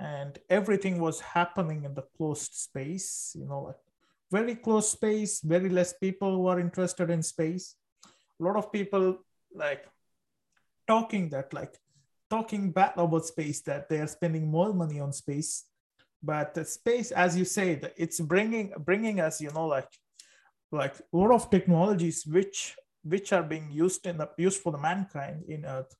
and 0.00 0.38
everything 0.48 0.98
was 0.98 1.20
happening 1.20 1.84
in 1.84 1.94
the 1.94 2.04
closed 2.16 2.54
space 2.54 3.36
you 3.38 3.46
know 3.46 3.60
like 3.60 3.76
very 4.32 4.54
close 4.54 4.88
space 4.90 5.40
very 5.42 5.68
less 5.68 5.92
people 5.92 6.36
who 6.36 6.46
are 6.46 6.58
interested 6.58 7.10
in 7.10 7.22
space 7.22 7.76
a 8.06 8.42
lot 8.42 8.56
of 8.56 8.72
people 8.72 9.18
like 9.54 9.84
talking 10.88 11.28
that 11.28 11.52
like 11.52 11.78
talking 12.30 12.72
bad 12.72 12.92
about 12.96 13.26
space 13.26 13.60
that 13.60 13.88
they 13.88 13.98
are 13.98 14.06
spending 14.06 14.50
more 14.50 14.72
money 14.72 14.98
on 15.00 15.12
space 15.12 15.66
but 16.22 16.66
space 16.66 17.10
as 17.12 17.36
you 17.36 17.44
said 17.44 17.92
it's 17.96 18.20
bringing 18.20 18.72
bringing 18.78 19.20
us 19.20 19.40
you 19.40 19.50
know 19.52 19.66
like 19.66 19.88
like 20.72 20.94
a 20.98 21.16
lot 21.16 21.32
of 21.32 21.50
technologies 21.50 22.26
which 22.26 22.76
which 23.02 23.32
are 23.32 23.42
being 23.42 23.70
used 23.70 24.06
in 24.06 24.18
the 24.18 24.28
used 24.36 24.60
for 24.60 24.72
the 24.72 24.78
mankind 24.78 25.44
in 25.48 25.64
earth. 25.64 25.94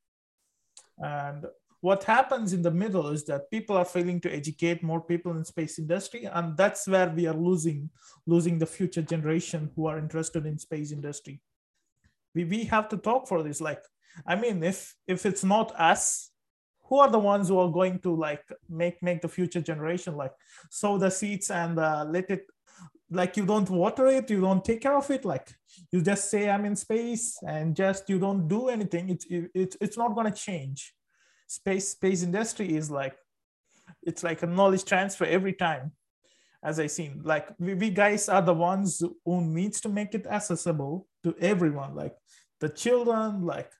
And 0.98 1.46
what 1.80 2.04
happens 2.04 2.52
in 2.52 2.62
the 2.62 2.70
middle 2.70 3.08
is 3.08 3.24
that 3.24 3.50
people 3.50 3.76
are 3.76 3.86
failing 3.86 4.20
to 4.20 4.32
educate 4.32 4.82
more 4.82 5.00
people 5.00 5.32
in 5.32 5.44
space 5.44 5.78
industry 5.78 6.24
and 6.24 6.56
that's 6.56 6.86
where 6.86 7.08
we 7.08 7.26
are 7.26 7.34
losing 7.34 7.88
losing 8.26 8.58
the 8.58 8.66
future 8.66 9.02
generation 9.02 9.70
who 9.74 9.86
are 9.86 9.98
interested 9.98 10.44
in 10.44 10.58
space 10.58 10.92
industry. 10.92 11.40
We, 12.34 12.44
we 12.44 12.64
have 12.64 12.88
to 12.90 12.96
talk 12.96 13.26
for 13.26 13.42
this 13.42 13.60
like 13.60 13.82
i 14.26 14.36
mean 14.36 14.62
if 14.62 14.94
if 15.06 15.24
it's 15.24 15.42
not 15.42 15.72
us 15.80 16.29
who 16.90 16.98
are 16.98 17.10
the 17.10 17.18
ones 17.18 17.48
who 17.48 17.58
are 17.58 17.70
going 17.70 17.98
to 18.00 18.14
like 18.14 18.44
make 18.68 19.02
make 19.02 19.22
the 19.22 19.28
future 19.28 19.62
generation 19.62 20.16
like 20.16 20.32
sow 20.70 20.98
the 20.98 21.10
seeds 21.10 21.50
and 21.50 21.78
uh, 21.78 22.04
let 22.10 22.28
it 22.30 22.46
like 23.10 23.36
you 23.36 23.46
don't 23.46 23.70
water 23.70 24.06
it 24.08 24.30
you 24.30 24.40
don't 24.40 24.64
take 24.64 24.80
care 24.80 24.96
of 24.96 25.10
it 25.10 25.24
like 25.24 25.48
you 25.92 26.00
just 26.02 26.30
say 26.30 26.50
i'm 26.50 26.64
in 26.64 26.76
space 26.76 27.38
and 27.46 27.74
just 27.74 28.08
you 28.08 28.18
don't 28.18 28.48
do 28.48 28.68
anything. 28.68 29.10
It's 29.10 29.26
it, 29.30 29.76
it's 29.80 29.96
not 29.96 30.14
going 30.14 30.30
to 30.32 30.38
change. 30.38 30.94
Space 31.46 31.90
space 31.90 32.22
industry 32.22 32.76
is 32.76 32.90
like 32.90 33.16
it's 34.02 34.22
like 34.22 34.42
a 34.42 34.46
knowledge 34.46 34.84
transfer 34.84 35.24
every 35.24 35.52
time 35.52 35.92
as 36.62 36.78
i 36.78 36.86
seen. 36.86 37.22
Like 37.24 37.48
we, 37.58 37.74
we 37.74 37.90
guys 37.90 38.28
are 38.28 38.42
the 38.42 38.54
ones 38.54 39.02
who 39.24 39.40
needs 39.40 39.80
to 39.82 39.88
make 39.88 40.14
it 40.14 40.26
accessible 40.26 41.06
to 41.24 41.34
everyone 41.40 41.94
like 41.94 42.14
the 42.60 42.68
children 42.68 43.44
like 43.44 43.70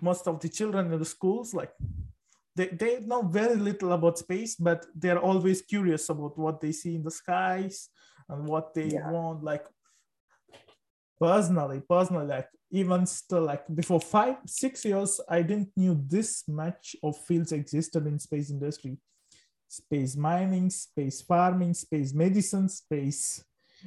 most 0.00 0.26
of 0.26 0.40
the 0.40 0.48
children 0.48 0.92
in 0.92 0.98
the 0.98 1.04
schools 1.04 1.54
like 1.54 1.72
they, 2.56 2.68
they 2.68 3.00
know 3.00 3.22
very 3.22 3.56
little 3.56 3.92
about 3.92 4.18
space 4.18 4.56
but 4.56 4.86
they're 4.94 5.18
always 5.18 5.62
curious 5.62 6.08
about 6.08 6.36
what 6.38 6.60
they 6.60 6.72
see 6.72 6.94
in 6.96 7.02
the 7.02 7.10
skies 7.10 7.90
and 8.28 8.48
what 8.48 8.74
they 8.74 8.88
yeah. 8.88 9.10
want 9.10 9.44
like 9.44 9.64
personally 11.20 11.82
personally 11.88 12.26
like 12.26 12.48
even 12.70 13.06
still 13.06 13.42
like 13.42 13.64
before 13.74 14.00
five 14.00 14.36
six 14.46 14.84
years 14.84 15.20
i 15.28 15.40
didn't 15.42 15.70
knew 15.76 15.94
this 16.08 16.44
much 16.48 16.96
of 17.02 17.16
fields 17.16 17.52
existed 17.52 18.06
in 18.06 18.18
space 18.18 18.50
industry 18.50 18.98
space 19.68 20.16
mining 20.16 20.70
space 20.70 21.20
farming 21.22 21.74
space 21.74 22.12
medicine 22.12 22.68
space 22.68 23.44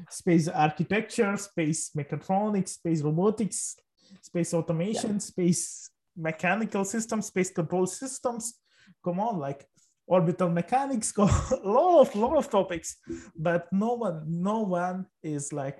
space 0.09 0.47
architecture 0.47 1.35
space 1.37 1.91
mechatronics 1.97 2.69
space 2.69 3.01
robotics 3.01 3.75
space 4.21 4.53
automation 4.53 5.13
yeah. 5.13 5.17
space 5.19 5.89
mechanical 6.19 6.83
systems 6.85 7.27
space 7.27 7.51
control 7.51 7.87
systems 7.87 8.59
come 9.03 9.19
on 9.19 9.39
like 9.39 9.65
orbital 10.07 10.49
mechanics 10.49 11.13
a 11.17 11.23
lot 11.63 12.01
of 12.01 12.15
lot 12.15 12.37
of 12.37 12.49
topics 12.49 12.97
but 13.35 13.67
no 13.71 13.93
one 13.93 14.23
no 14.27 14.59
one 14.61 15.05
is 15.23 15.53
like 15.53 15.79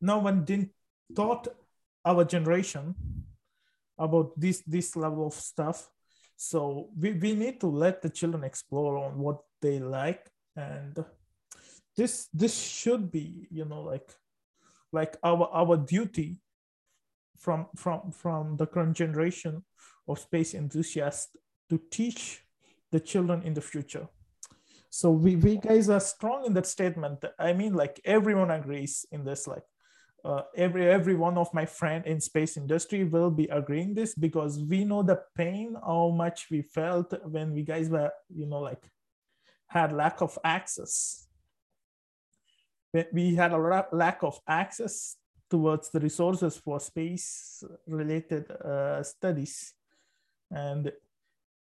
no 0.00 0.18
one 0.18 0.44
didn't 0.44 0.70
taught 1.14 1.48
our 2.04 2.24
generation 2.24 2.94
about 3.98 4.32
this 4.40 4.62
this 4.66 4.96
level 4.96 5.26
of 5.26 5.34
stuff. 5.34 5.90
So 6.36 6.88
we, 6.96 7.12
we 7.12 7.34
need 7.34 7.60
to 7.60 7.66
let 7.68 8.00
the 8.00 8.08
children 8.08 8.44
explore 8.44 8.96
on 8.96 9.18
what 9.18 9.40
they 9.60 9.78
like 9.78 10.30
and 10.56 10.96
this 11.96 12.28
this 12.32 12.56
should 12.56 13.12
be 13.12 13.46
you 13.50 13.66
know 13.66 13.82
like 13.82 14.08
like 14.90 15.18
our 15.22 15.50
our 15.52 15.76
duty 15.76 16.40
from 17.40 17.66
from 17.74 18.12
from 18.12 18.56
the 18.56 18.66
current 18.66 18.96
generation 18.96 19.64
of 20.06 20.18
space 20.18 20.54
enthusiasts 20.54 21.36
to 21.70 21.80
teach 21.90 22.44
the 22.92 23.00
children 23.00 23.42
in 23.42 23.54
the 23.54 23.60
future. 23.60 24.06
So 24.90 25.10
we, 25.10 25.36
we 25.36 25.56
guys 25.56 25.88
are 25.88 26.00
strong 26.00 26.44
in 26.46 26.54
that 26.54 26.66
statement. 26.66 27.24
I 27.38 27.52
mean 27.52 27.74
like 27.74 28.00
everyone 28.04 28.50
agrees 28.50 29.06
in 29.10 29.24
this 29.24 29.46
like 29.46 29.64
uh, 30.24 30.42
every 30.54 30.86
every 30.90 31.14
one 31.14 31.38
of 31.38 31.52
my 31.54 31.64
friend 31.64 32.04
in 32.04 32.20
space 32.20 32.58
industry 32.58 33.04
will 33.04 33.30
be 33.30 33.46
agreeing 33.46 33.94
this 33.94 34.14
because 34.14 34.62
we 34.62 34.84
know 34.84 35.02
the 35.02 35.22
pain 35.34 35.76
how 35.82 36.10
much 36.10 36.48
we 36.50 36.60
felt 36.60 37.14
when 37.24 37.54
we 37.54 37.62
guys 37.62 37.88
were 37.88 38.10
you 38.28 38.46
know 38.46 38.60
like 38.60 38.90
had 39.66 39.92
lack 39.92 40.20
of 40.20 40.38
access. 40.44 41.26
We 43.12 43.36
had 43.36 43.52
a 43.52 43.86
lack 43.92 44.24
of 44.24 44.40
access 44.48 45.16
towards 45.50 45.90
the 45.90 46.00
resources 46.00 46.56
for 46.56 46.80
space 46.80 47.62
related 47.86 48.50
uh, 48.50 49.02
studies. 49.02 49.74
And 50.50 50.92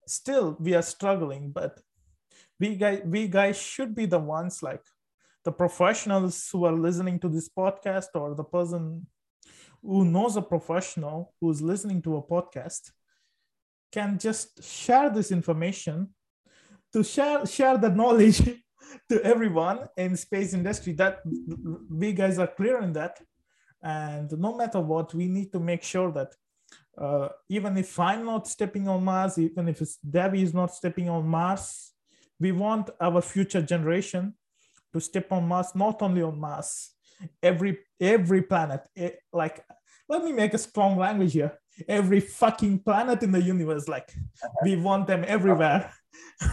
still 0.06 0.56
we 0.58 0.74
are 0.74 0.82
struggling 0.82 1.50
but 1.50 1.80
we 2.58 2.76
guys 2.76 3.00
we 3.04 3.28
guys 3.28 3.60
should 3.60 3.94
be 3.94 4.06
the 4.06 4.18
ones 4.18 4.62
like 4.62 4.82
the 5.44 5.52
professionals 5.52 6.48
who 6.52 6.64
are 6.64 6.72
listening 6.72 7.18
to 7.18 7.28
this 7.28 7.48
podcast 7.48 8.08
or 8.14 8.34
the 8.34 8.44
person 8.44 9.06
who 9.82 10.04
knows 10.04 10.36
a 10.36 10.42
professional 10.42 11.34
who's 11.40 11.60
listening 11.60 12.00
to 12.00 12.16
a 12.16 12.22
podcast 12.22 12.90
can 13.92 14.18
just 14.18 14.62
share 14.62 15.10
this 15.10 15.30
information 15.30 16.08
to 16.92 17.02
share 17.02 17.44
share 17.46 17.78
the 17.78 17.90
knowledge 17.90 18.40
to 19.08 19.22
everyone 19.24 19.88
in 19.96 20.16
space 20.16 20.52
industry 20.52 20.92
that 20.92 21.20
we 21.90 22.12
guys 22.12 22.38
are 22.38 22.46
clear 22.46 22.80
in 22.82 22.92
that 22.92 23.18
and 23.82 24.30
no 24.38 24.56
matter 24.56 24.80
what 24.80 25.12
we 25.14 25.26
need 25.26 25.50
to 25.52 25.60
make 25.60 25.82
sure 25.82 26.12
that 26.12 26.34
uh, 26.98 27.28
even 27.48 27.76
if 27.76 27.98
i'm 27.98 28.24
not 28.24 28.46
stepping 28.46 28.86
on 28.88 29.02
mars 29.02 29.38
even 29.38 29.68
if 29.68 29.82
Debbie 30.08 30.42
is 30.42 30.54
not 30.54 30.74
stepping 30.74 31.08
on 31.08 31.26
mars 31.26 31.92
we 32.38 32.52
want 32.52 32.90
our 33.00 33.20
future 33.20 33.62
generation 33.62 34.34
to 34.92 35.00
step 35.00 35.32
on 35.32 35.48
mars 35.48 35.74
not 35.74 36.00
only 36.02 36.22
on 36.22 36.38
mars 36.38 36.92
every 37.42 37.78
every 38.00 38.42
planet. 38.42 38.82
It, 38.94 39.18
like 39.32 39.64
let 40.08 40.24
me 40.24 40.32
make 40.32 40.54
a 40.54 40.58
strong 40.58 40.98
language 40.98 41.32
here. 41.32 41.58
Every 41.88 42.20
fucking 42.20 42.80
planet 42.80 43.22
in 43.22 43.32
the 43.32 43.40
universe 43.40 43.88
like 43.88 44.12
we 44.62 44.76
want 44.76 45.06
them 45.06 45.24
everywhere. 45.26 45.92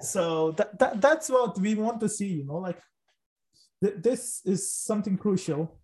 So 0.00 0.50
that, 0.58 0.78
that 0.80 1.00
that's 1.00 1.30
what 1.30 1.58
we 1.58 1.74
want 1.74 1.98
to 2.00 2.08
see 2.10 2.26
you 2.26 2.44
know 2.44 2.58
like 2.58 2.78
th- 3.82 3.94
this 4.02 4.42
is 4.44 4.70
something 4.70 5.16
crucial 5.16 5.80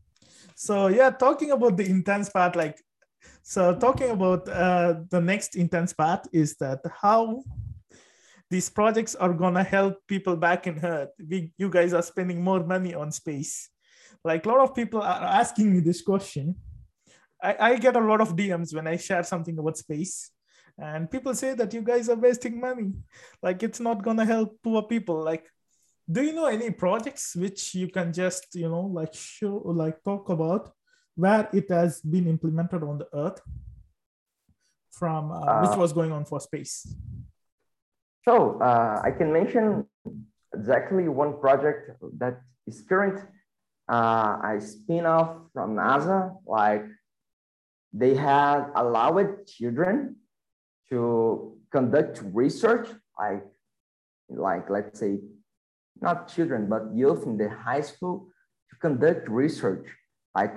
so 0.61 0.89
yeah 0.89 1.09
talking 1.09 1.53
about 1.53 1.79
the 1.79 1.89
intense 1.89 2.29
part 2.29 2.55
like 2.55 2.77
so 3.43 3.75
talking 3.75 4.11
about 4.11 4.47
uh, 4.47 4.95
the 5.09 5.19
next 5.19 5.57
intense 5.57 5.95
part 5.95 6.29
is 6.35 6.55
that 6.57 6.81
how 7.01 7.43
these 8.51 8.69
projects 8.69 9.15
are 9.15 9.33
gonna 9.33 9.65
help 9.65 9.97
people 10.07 10.37
back 10.37 10.67
in 10.67 10.85
earth. 10.85 11.09
We 11.17 11.55
you 11.57 11.71
guys 11.71 11.95
are 11.95 12.03
spending 12.03 12.45
more 12.45 12.63
money 12.63 12.93
on 12.93 13.11
space. 13.11 13.71
Like 14.23 14.45
a 14.45 14.49
lot 14.51 14.61
of 14.61 14.75
people 14.75 15.01
are 15.01 15.23
asking 15.41 15.73
me 15.73 15.81
this 15.81 16.03
question. 16.03 16.57
I, 17.43 17.57
I 17.59 17.77
get 17.79 17.97
a 17.97 18.05
lot 18.05 18.21
of 18.21 18.37
dms 18.37 18.75
when 18.75 18.87
i 18.87 18.99
share 18.99 19.23
something 19.23 19.59
about 19.59 19.79
space 19.79 20.31
and 20.77 21.11
people 21.11 21.35
say 21.35 21.55
that 21.55 21.73
you 21.73 21.81
guys 21.81 22.11
are 22.11 22.21
wasting 22.21 22.61
money. 22.61 22.93
Like 23.43 23.63
it's 23.63 23.81
not 23.81 24.03
gonna 24.03 24.27
help 24.27 24.59
poor 24.63 24.83
people. 24.83 25.25
Like 25.25 25.49
do 26.11 26.23
you 26.23 26.33
know 26.33 26.47
any 26.47 26.71
projects 26.71 27.37
which 27.37 27.75
you 27.75 27.89
can 27.89 28.13
just 28.13 28.55
you 28.55 28.69
know 28.69 28.83
like 28.99 29.15
show 29.15 29.63
like 29.65 30.03
talk 30.03 30.29
about 30.29 30.73
where 31.15 31.49
it 31.53 31.71
has 31.71 32.01
been 32.01 32.27
implemented 32.27 32.83
on 32.83 32.99
the 32.99 33.09
earth 33.15 33.41
from 34.91 35.31
uh, 35.31 35.41
uh, 35.41 35.61
which 35.63 35.77
was 35.79 35.93
going 35.93 36.13
on 36.13 36.25
for 36.25 36.41
space? 36.41 36.95
So 38.25 38.61
uh, 38.61 39.01
i 39.05 39.11
can 39.11 39.33
mention 39.33 39.87
exactly 40.55 41.09
one 41.09 41.41
project 41.41 41.91
that 42.19 42.41
is 42.67 42.83
current. 42.89 43.19
Uh, 43.89 44.39
i 44.43 44.59
spin 44.61 45.05
off 45.05 45.37
from 45.53 45.75
nasa 45.75 46.37
like 46.47 46.87
they 47.93 48.15
have 48.15 48.71
allowed 48.77 49.47
children 49.47 50.17
to 50.91 51.57
conduct 51.71 52.23
research, 52.33 52.89
like, 53.19 53.45
like 54.29 54.71
let's 54.71 54.99
say, 54.99 55.19
not 56.01 56.29
children, 56.29 56.69
but 56.69 56.95
youth 56.95 57.25
in 57.25 57.37
the 57.37 57.49
high 57.49 57.81
school 57.81 58.29
to 58.71 58.77
conduct 58.77 59.29
research, 59.29 59.87
like 60.35 60.55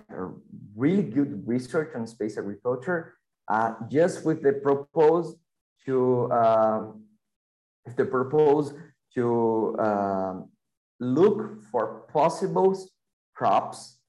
really 0.76 1.04
good 1.04 1.48
research 1.48 1.90
on 1.96 2.08
space 2.08 2.38
agriculture, 2.38 3.16
uh, 3.50 3.74
just 3.92 4.26
with 4.26 4.42
the 4.42 4.54
propose 4.54 5.36
to, 5.86 6.32
uh, 6.32 6.86
the 7.98 8.06
purpose 8.06 8.74
to 9.14 9.76
uh, 9.78 10.36
look 11.00 11.64
for 11.72 12.08
possible 12.14 12.78
crops 13.36 14.00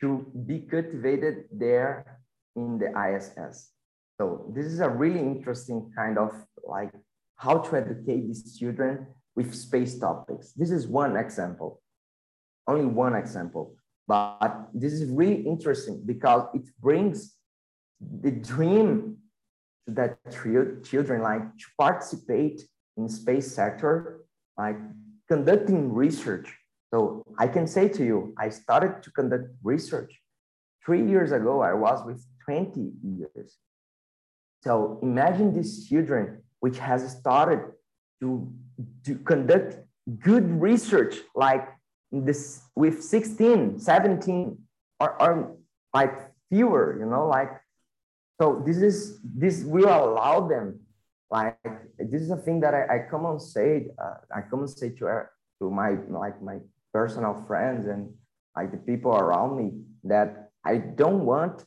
to 0.00 0.26
be 0.46 0.60
cultivated 0.60 1.44
there 1.52 2.20
in 2.56 2.78
the 2.78 2.90
ISS. 2.90 3.70
So 4.18 4.52
this 4.54 4.66
is 4.66 4.80
a 4.80 4.88
really 4.88 5.20
interesting 5.20 5.90
kind 5.96 6.18
of 6.18 6.32
like 6.66 6.92
how 7.36 7.58
to 7.58 7.76
educate 7.76 8.26
these 8.26 8.58
children 8.58 9.06
with 9.36 9.54
space 9.54 9.98
topics. 9.98 10.52
This 10.52 10.70
is 10.70 10.86
one 10.86 11.16
example, 11.16 11.80
only 12.66 12.86
one 12.86 13.14
example, 13.14 13.76
but 14.06 14.68
this 14.72 14.92
is 14.92 15.10
really 15.10 15.42
interesting 15.42 16.02
because 16.04 16.46
it 16.54 16.68
brings 16.80 17.36
the 18.00 18.30
dream 18.30 19.16
to 19.86 19.94
that 19.94 20.18
children 20.84 21.22
like 21.22 21.42
to 21.58 21.66
participate 21.78 22.62
in 22.96 23.08
space 23.08 23.52
sector, 23.54 24.24
like 24.56 24.76
conducting 25.28 25.92
research. 25.92 26.54
So 26.92 27.24
I 27.38 27.48
can 27.48 27.66
say 27.66 27.88
to 27.88 28.04
you, 28.04 28.34
I 28.38 28.50
started 28.50 29.02
to 29.02 29.10
conduct 29.10 29.48
research 29.62 30.20
three 30.84 31.04
years 31.04 31.32
ago. 31.32 31.60
I 31.60 31.74
was 31.74 32.04
with 32.06 32.24
20 32.44 32.92
years. 33.02 33.58
So 34.62 34.98
imagine 35.02 35.52
these 35.52 35.88
children 35.88 36.42
which 36.60 36.78
has 36.78 37.10
started 37.10 37.60
to, 38.20 38.52
to 39.04 39.16
conduct 39.16 39.78
good 40.20 40.60
research 40.60 41.16
like 41.34 41.68
this 42.12 42.62
with 42.76 43.02
16, 43.02 43.78
17 43.78 44.58
or, 45.00 45.22
or 45.22 45.56
like 45.92 46.14
fewer, 46.50 46.96
you 46.98 47.06
know, 47.06 47.26
like 47.26 47.50
so 48.40 48.62
this 48.66 48.78
is 48.78 49.20
this 49.22 49.62
will 49.62 49.88
allow 49.88 50.46
them 50.48 50.80
like 51.30 51.58
this 51.98 52.20
is 52.20 52.30
a 52.30 52.36
thing 52.36 52.60
that 52.60 52.74
I, 52.74 52.96
I 52.96 52.98
come 53.10 53.24
on 53.26 53.38
say 53.38 53.86
uh, 53.98 54.14
I 54.34 54.40
come 54.42 54.60
and 54.60 54.70
say 54.70 54.90
to 54.90 55.26
to 55.60 55.70
my 55.70 55.96
like 56.08 56.42
my 56.42 56.58
personal 56.92 57.44
friends 57.46 57.86
and 57.86 58.12
like 58.56 58.70
the 58.72 58.78
people 58.78 59.12
around 59.12 59.56
me 59.56 59.72
that 60.04 60.50
I 60.64 60.78
don't 60.78 61.24
want 61.24 61.64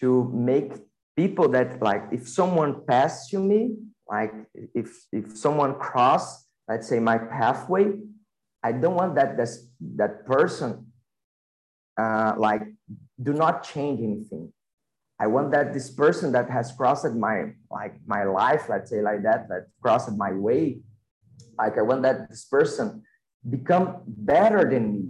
to 0.00 0.30
make 0.32 0.72
people 1.16 1.48
that 1.48 1.82
like 1.82 2.04
if 2.12 2.28
someone 2.28 2.84
passed 2.86 3.30
to 3.30 3.38
me 3.38 3.76
like 4.12 4.32
if 4.74 4.88
if 5.12 5.36
someone 5.36 5.74
cross 5.86 6.46
let's 6.68 6.86
say 6.86 6.98
my 7.00 7.18
pathway 7.18 7.86
i 8.62 8.70
don't 8.70 8.94
want 8.94 9.14
that 9.14 9.36
that's, 9.36 9.56
that 9.80 10.26
person 10.26 10.92
uh, 11.96 12.34
like 12.36 12.62
do 13.22 13.32
not 13.32 13.62
change 13.62 14.00
anything. 14.00 14.52
I 15.20 15.26
want 15.26 15.52
that 15.52 15.72
this 15.72 15.90
person 15.90 16.32
that 16.32 16.50
has 16.50 16.72
crossed 16.72 17.14
my 17.14 17.52
like 17.70 17.94
my 18.06 18.24
life 18.24 18.68
let's 18.68 18.90
say 18.90 19.00
like 19.00 19.22
that 19.22 19.48
that 19.48 19.66
crossed 19.80 20.10
my 20.16 20.32
way 20.32 20.80
like 21.56 21.78
i 21.78 21.82
want 21.82 22.02
that 22.02 22.28
this 22.28 22.44
person 22.44 23.02
become 23.48 24.02
better 24.06 24.68
than 24.68 24.94
me. 24.94 25.04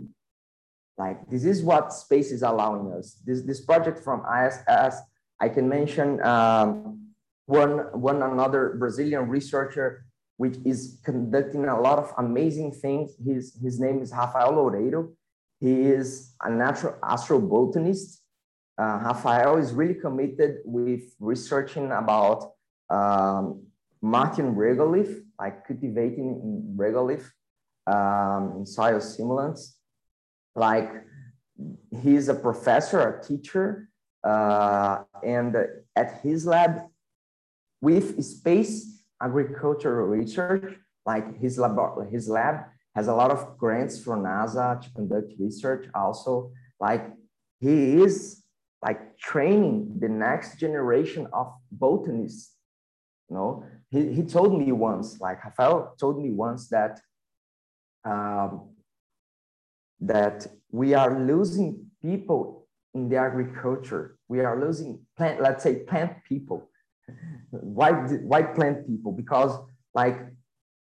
Like 0.99 1.31
this 1.31 1.45
is 1.45 1.63
what 1.63 1.93
space 1.93 2.31
is 2.31 2.43
allowing 2.43 2.93
us. 2.93 3.17
This 3.25 3.43
this 3.43 3.65
project 3.65 3.99
from 4.01 4.23
iss 4.29 5.01
I 5.41 5.49
can 5.49 5.69
mention 5.69 6.23
um, 6.23 7.02
one, 7.47 7.79
one 7.93 8.23
another 8.23 8.77
Brazilian 8.79 9.29
researcher 9.29 10.05
which 10.43 10.57
is 10.65 10.99
conducting 11.05 11.67
a 11.67 11.81
lot 11.81 11.99
of 11.99 12.13
amazing 12.19 12.73
things. 12.73 13.13
His, 13.25 13.57
his 13.63 13.79
name 13.79 14.03
is 14.03 14.11
Rafael 14.11 14.53
Loureiro. 14.55 15.13
He 15.61 15.83
is 15.83 16.35
a 16.43 16.51
natural 16.51 16.95
astrobotanist. 17.01 18.19
Uh, 18.77 18.99
Rafael 19.05 19.59
is 19.59 19.73
really 19.73 19.95
committed 19.95 20.57
with 20.65 21.03
researching 21.21 21.93
about 21.93 22.55
um, 22.91 23.67
Martian 24.01 24.57
regolith, 24.57 25.23
like 25.39 25.65
cultivating 25.65 26.75
regolith 26.77 27.31
um, 27.87 28.55
in 28.57 28.67
soil 28.67 28.99
simulants. 28.99 29.75
Like 30.57 30.91
he's 32.03 32.29
a 32.29 32.35
professor, 32.35 33.01
a 33.01 33.23
teacher, 33.23 33.89
uh, 34.25 35.05
and 35.25 35.57
at 35.95 36.21
his 36.23 36.47
lab, 36.47 36.81
with 37.83 38.25
space 38.25 39.03
agricultural 39.21 40.07
research, 40.07 40.79
like 41.05 41.39
his 41.39 41.59
lab, 41.59 41.77
his 42.11 42.29
lab 42.29 42.65
has 42.95 43.09
a 43.09 43.15
lot 43.15 43.31
of 43.31 43.59
grants 43.59 44.03
from 44.03 44.23
NASA 44.23 44.81
to 44.81 44.91
conduct 44.93 45.33
research. 45.39 45.87
Also, 45.95 46.53
like 46.81 47.11
he 47.61 48.01
is 48.03 48.45
like 48.83 49.19
training 49.19 49.99
the 49.99 50.09
next 50.09 50.59
generation 50.59 51.27
of 51.33 51.53
botanists. 51.71 52.55
You 53.29 53.37
know, 53.37 53.65
he, 53.91 54.13
he 54.13 54.23
told 54.23 54.59
me 54.59 54.73
once, 54.73 55.21
like 55.21 55.45
Rafael 55.45 55.95
told 55.99 56.23
me 56.23 56.31
once 56.31 56.69
that 56.69 57.01
um, 58.05 58.71
that 60.01 60.47
we 60.71 60.95
are 60.95 61.21
losing 61.21 61.87
people 62.01 62.67
in 62.95 63.09
the 63.09 63.17
agriculture. 63.17 64.19
We 64.29 64.41
are 64.41 64.61
losing 64.61 65.01
plant, 65.17 65.41
let's 65.41 65.63
say 65.63 65.77
plant 65.77 66.25
people. 66.29 66.69
Why, 67.51 67.93
why 67.93 68.43
plant 68.43 68.87
people? 68.87 69.13
Because 69.13 69.59
like 69.95 70.19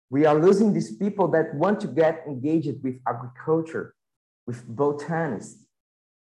we 0.10 0.26
are 0.26 0.40
losing 0.40 0.74
these 0.74 0.96
people 0.96 1.28
that 1.30 1.56
want 1.56 1.80
to 1.82 1.88
get 1.88 2.24
engaged 2.28 2.84
with 2.84 3.00
agriculture, 3.08 3.96
with 4.46 4.64
botanists, 4.68 5.66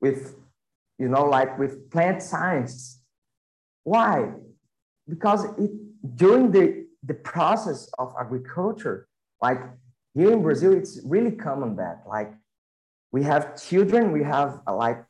with, 0.00 0.36
you 0.98 1.08
know, 1.08 1.24
like 1.24 1.58
with 1.58 1.90
plant 1.90 2.22
science. 2.22 3.02
Why? 3.82 4.30
Because 5.08 5.44
it, 5.58 5.72
during 6.14 6.52
the, 6.52 6.86
the 7.02 7.14
process 7.14 7.90
of 7.98 8.14
agriculture, 8.20 9.08
like 9.42 9.58
here 10.14 10.32
in 10.32 10.42
Brazil, 10.42 10.72
it's 10.72 11.00
really 11.04 11.32
common 11.32 11.76
that 11.76 12.02
like 12.06 12.32
we 13.10 13.24
have 13.24 13.60
children, 13.60 14.12
we 14.12 14.22
have 14.22 14.60
like 14.70 15.04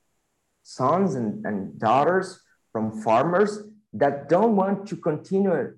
sons 0.62 1.16
and, 1.16 1.44
and 1.44 1.78
daughters 1.78 2.40
from 2.72 3.02
farmers 3.02 3.58
that 3.92 4.28
don't 4.28 4.56
want 4.56 4.86
to 4.88 4.96
continue 4.96 5.76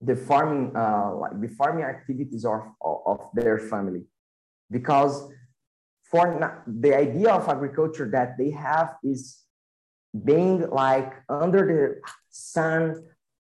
the 0.00 0.16
farming, 0.16 0.74
uh, 0.76 1.14
like 1.14 1.40
the 1.40 1.48
farming 1.48 1.84
activities 1.84 2.44
of, 2.44 2.62
of 2.82 3.20
their 3.34 3.58
family. 3.58 4.02
Because 4.70 5.30
for 6.10 6.62
the 6.66 6.96
idea 6.96 7.30
of 7.30 7.48
agriculture 7.48 8.08
that 8.10 8.36
they 8.38 8.50
have 8.50 8.96
is 9.02 9.42
being 10.24 10.68
like 10.70 11.12
under 11.28 11.66
the 11.66 12.00
sun, 12.30 13.02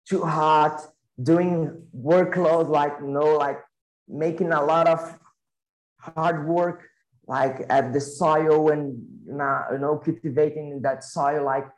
too 0.08 0.22
hot, 0.22 0.80
doing 1.22 1.82
workload, 1.96 2.68
like, 2.68 2.94
you 3.00 3.08
know, 3.08 3.36
like 3.36 3.60
making 4.08 4.52
a 4.52 4.64
lot 4.64 4.86
of 4.88 5.18
hard 5.98 6.48
work, 6.48 6.88
like 7.26 7.66
at 7.68 7.92
the 7.92 8.00
soil 8.00 8.70
and, 8.70 9.02
you 9.26 9.34
know, 9.34 10.00
cultivating 10.02 10.80
that 10.82 11.04
soil, 11.04 11.44
like 11.44 11.68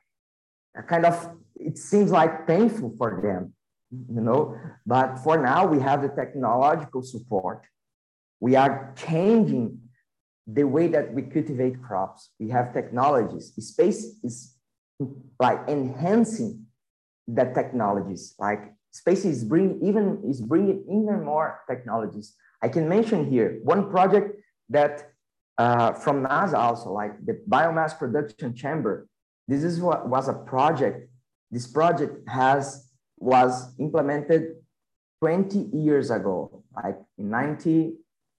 kind 0.86 1.04
of, 1.04 1.36
it 1.56 1.78
seems 1.78 2.10
like 2.10 2.46
painful 2.46 2.94
for 2.98 3.20
them, 3.22 3.54
you 3.90 4.20
know, 4.20 4.56
but 4.86 5.18
for 5.18 5.36
now 5.40 5.66
we 5.66 5.80
have 5.80 6.02
the 6.02 6.08
technological 6.08 7.02
support. 7.02 7.66
We 8.40 8.56
are 8.56 8.92
changing 8.96 9.78
the 10.46 10.64
way 10.64 10.88
that 10.88 11.12
we 11.14 11.22
cultivate 11.22 11.82
crops. 11.82 12.30
We 12.38 12.48
have 12.50 12.72
technologies. 12.72 13.52
Space 13.58 14.16
is 14.22 14.56
like 15.38 15.60
enhancing 15.68 16.66
the 17.28 17.44
technologies. 17.44 18.34
Like 18.38 18.72
space 18.90 19.24
is 19.24 19.44
bringing 19.44 19.80
even 19.82 20.22
is 20.28 20.40
bringing 20.40 20.84
even 20.88 21.24
more 21.24 21.60
technologies. 21.68 22.34
I 22.60 22.68
can 22.68 22.88
mention 22.88 23.30
here 23.30 23.60
one 23.62 23.90
project 23.90 24.40
that 24.70 25.12
uh, 25.58 25.92
from 25.92 26.24
NASA 26.24 26.54
also, 26.54 26.92
like 26.92 27.24
the 27.24 27.40
biomass 27.48 27.98
production 27.98 28.54
chamber. 28.54 29.06
This 29.48 29.62
is 29.62 29.80
what 29.80 30.08
was 30.08 30.28
a 30.28 30.32
project. 30.32 31.08
This 31.52 31.68
project 31.68 32.28
has 32.28 32.88
was 33.18 33.72
implemented 33.78 34.56
20 35.20 35.70
years 35.72 36.10
ago, 36.10 36.64
like 36.74 36.98
in 37.16 37.30
90, 37.30 37.94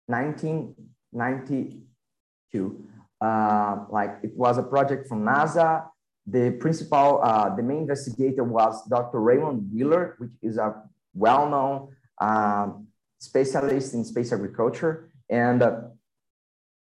1992. 0.08 2.86
Uh, 3.22 3.86
like 3.90 4.18
it 4.22 4.36
was 4.36 4.58
a 4.58 4.64
project 4.64 5.08
from 5.08 5.24
NASA 5.24 5.86
the 6.26 6.52
principal, 6.60 7.20
uh, 7.22 7.54
the 7.54 7.64
main 7.64 7.80
investigator 7.80 8.44
was 8.44 8.86
Dr. 8.88 9.20
Raymond 9.20 9.70
Wheeler, 9.74 10.16
which 10.20 10.32
is 10.42 10.58
a 10.58 10.82
well-known 11.14 11.90
um, 12.22 12.88
specialist 13.20 13.94
in 13.94 14.06
space 14.06 14.32
agriculture. 14.32 15.12
And 15.30 15.62
uh, 15.62 15.82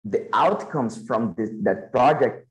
the 0.04 0.28
outcomes 0.34 1.06
from 1.06 1.36
this, 1.38 1.52
that 1.62 1.92
project 1.92 2.48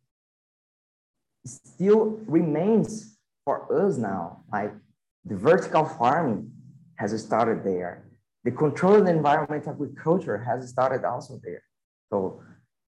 still 1.44 2.20
remains 2.26 3.15
for 3.46 3.56
us 3.72 3.96
now. 3.96 4.42
Like 4.52 4.74
the 5.24 5.36
vertical 5.36 5.84
farming 5.86 6.50
has 6.96 7.10
started 7.28 7.64
there. 7.64 7.92
The 8.44 8.50
controlled 8.50 9.08
environment 9.08 9.66
agriculture 9.66 10.36
has 10.36 10.68
started 10.68 11.04
also 11.04 11.40
there. 11.42 11.62
So 12.10 12.42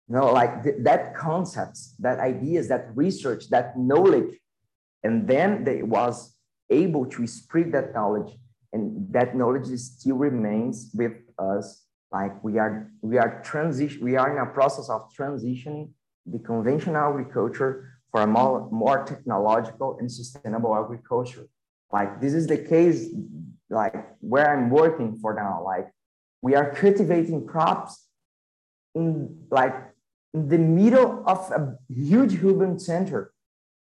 you 0.09 0.15
know, 0.17 0.33
like 0.41 0.53
th 0.65 0.75
that 0.89 1.03
concepts, 1.27 1.81
that 2.05 2.19
ideas, 2.33 2.65
that 2.73 2.85
research, 3.05 3.43
that 3.55 3.67
knowledge, 3.91 4.33
and 5.05 5.15
then 5.33 5.49
they 5.67 5.81
was 5.97 6.17
able 6.83 7.05
to 7.15 7.21
spread 7.27 7.69
that 7.77 7.89
knowledge, 7.97 8.33
and 8.73 8.83
that 9.17 9.31
knowledge 9.39 9.69
still 9.91 10.19
remains 10.29 10.77
with 11.01 11.17
us. 11.51 11.65
Like 12.19 12.35
we 12.47 12.53
are, 12.63 12.75
we 13.11 13.15
are 13.23 13.31
transition, 13.51 13.99
we 14.09 14.15
are 14.21 14.31
in 14.35 14.39
a 14.47 14.51
process 14.59 14.89
of 14.95 15.01
transitioning 15.19 15.85
the 16.35 16.41
conventional 16.51 17.05
agriculture 17.11 17.98
for 18.11 18.23
a 18.23 18.27
more, 18.27 18.69
more 18.71 19.05
technological 19.05 19.99
and 19.99 20.11
sustainable 20.11 20.75
agriculture. 20.77 21.47
Like 21.93 22.21
this 22.21 22.35
is 22.35 22.47
the 22.47 22.59
case, 22.59 23.09
like 23.71 23.95
where 24.21 24.57
I'm 24.57 24.71
working 24.71 25.19
for 25.19 25.35
now. 25.35 25.63
Like 25.65 25.89
we 26.43 26.55
are 26.55 26.73
cultivating 26.73 27.47
crops 27.47 28.07
in 28.95 29.47
like 29.51 29.75
in 30.35 30.49
the 30.49 30.59
middle 30.59 31.23
of 31.27 31.51
a 31.51 31.77
huge 31.93 32.43
urban 32.45 32.79
center, 32.79 33.33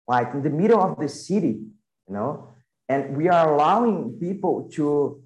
like 0.07 0.33
in 0.33 0.43
the 0.43 0.49
middle 0.49 0.81
of 0.81 0.99
the 0.99 1.07
city, 1.09 1.59
you 2.07 2.13
know, 2.13 2.49
and 2.89 3.15
we 3.15 3.29
are 3.29 3.53
allowing 3.53 4.17
people 4.19 4.69
to 4.73 5.21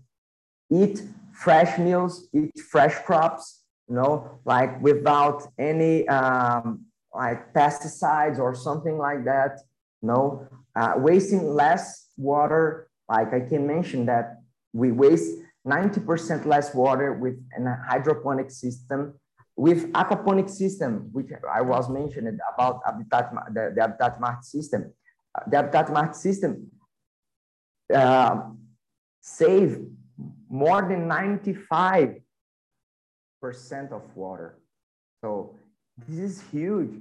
eat 0.72 1.02
fresh 1.34 1.78
meals, 1.80 2.28
eat 2.34 2.60
fresh 2.60 2.96
crops, 3.00 3.64
you 3.88 3.96
know, 3.96 4.40
like 4.46 4.82
without 4.82 5.48
any 5.58 6.08
um, 6.08 6.86
like 7.14 7.54
pesticides 7.54 8.40
or 8.40 8.56
something 8.56 8.98
like 8.98 9.26
that, 9.26 9.60
No, 10.02 10.48
uh, 10.76 10.94
wasting 10.98 11.54
less 11.54 12.12
water. 12.18 12.90
Like 13.10 13.34
I 13.34 13.42
can 13.42 13.66
mention 13.68 14.06
that 14.06 14.38
we 14.72 14.92
waste 14.92 15.32
90% 15.68 16.46
less 16.46 16.74
water 16.74 17.14
with 17.14 17.36
a 17.58 17.76
hydroponic 17.90 18.50
system 18.52 19.14
with 19.60 19.92
aquaponic 19.92 20.50
system, 20.50 21.10
which 21.12 21.32
I 21.52 21.60
was 21.60 21.90
mentioned 21.90 22.40
about 22.54 22.80
habitat, 22.86 23.30
the, 23.54 23.74
the 23.76 23.82
Habitat 23.82 24.46
system, 24.46 24.94
uh, 25.36 25.44
the 25.50 25.58
Habitat 25.58 26.16
system 26.16 26.72
uh, 27.94 28.40
save 29.20 29.82
more 30.50 30.82
than 30.88 31.10
95% 31.10 32.22
of 33.92 34.16
water. 34.16 34.60
So 35.20 35.59
this 36.08 36.20
is 36.20 36.44
huge. 36.52 36.92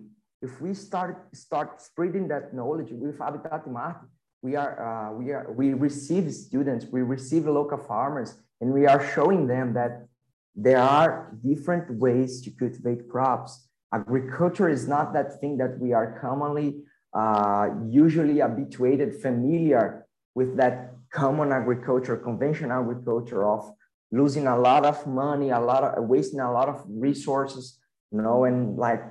If 0.41 0.61
we 0.61 0.75
start 0.75 1.27
start 1.35 1.81
spreading 1.83 2.29
that 2.29 2.55
knowledge 2.55 2.91
with 2.93 3.19
Habitat 3.19 3.67
Marte, 3.71 4.05
we 4.43 4.55
are 4.57 4.75
uh, 4.89 5.13
we 5.13 5.33
are 5.33 5.51
we 5.53 5.75
receive 5.75 6.33
students, 6.33 6.87
we 6.91 7.03
receive 7.03 7.47
local 7.47 7.79
farmers, 7.79 8.37
and 8.61 8.73
we 8.73 8.87
are 8.87 9.05
showing 9.15 9.47
them 9.47 9.75
that 9.75 10.07
there 10.55 10.81
are 10.81 11.37
different 11.45 11.91
ways 11.99 12.41
to 12.43 12.51
cultivate 12.51 13.09
crops. 13.09 13.69
Agriculture 13.93 14.69
is 14.69 14.87
not 14.87 15.13
that 15.13 15.41
thing 15.41 15.57
that 15.59 15.79
we 15.79 15.93
are 15.93 16.19
commonly, 16.21 16.83
uh, 17.15 17.69
usually 17.89 18.41
habituated, 18.41 19.21
familiar 19.21 20.07
with 20.35 20.57
that 20.57 20.93
common 21.11 21.53
agriculture, 21.53 22.17
conventional 22.17 22.83
agriculture 22.83 23.45
of 23.45 23.73
losing 24.13 24.47
a 24.47 24.59
lot 24.59 24.85
of 24.85 25.07
money, 25.07 25.51
a 25.51 25.59
lot 25.61 25.83
of 25.83 26.05
wasting 26.05 26.41
a 26.41 26.53
lot 26.53 26.69
of 26.69 26.85
resources, 26.87 27.79
you 28.13 28.23
know, 28.23 28.45
and 28.45 28.77
like 28.77 29.03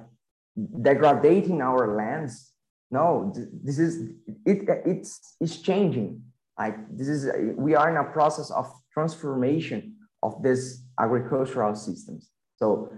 degrading 0.81 1.61
our 1.61 1.95
lands. 1.95 2.53
No, 2.89 3.33
this 3.63 3.79
is 3.79 4.11
it. 4.45 4.67
It's 4.85 5.35
it's 5.39 5.57
changing. 5.57 6.21
Like 6.57 6.77
this 6.97 7.07
is 7.07 7.29
we 7.55 7.75
are 7.75 7.89
in 7.89 7.97
a 7.97 8.05
process 8.11 8.49
of 8.51 8.71
transformation 8.93 9.95
of 10.23 10.41
this 10.41 10.83
agricultural 10.99 11.75
systems. 11.75 12.29
So 12.55 12.91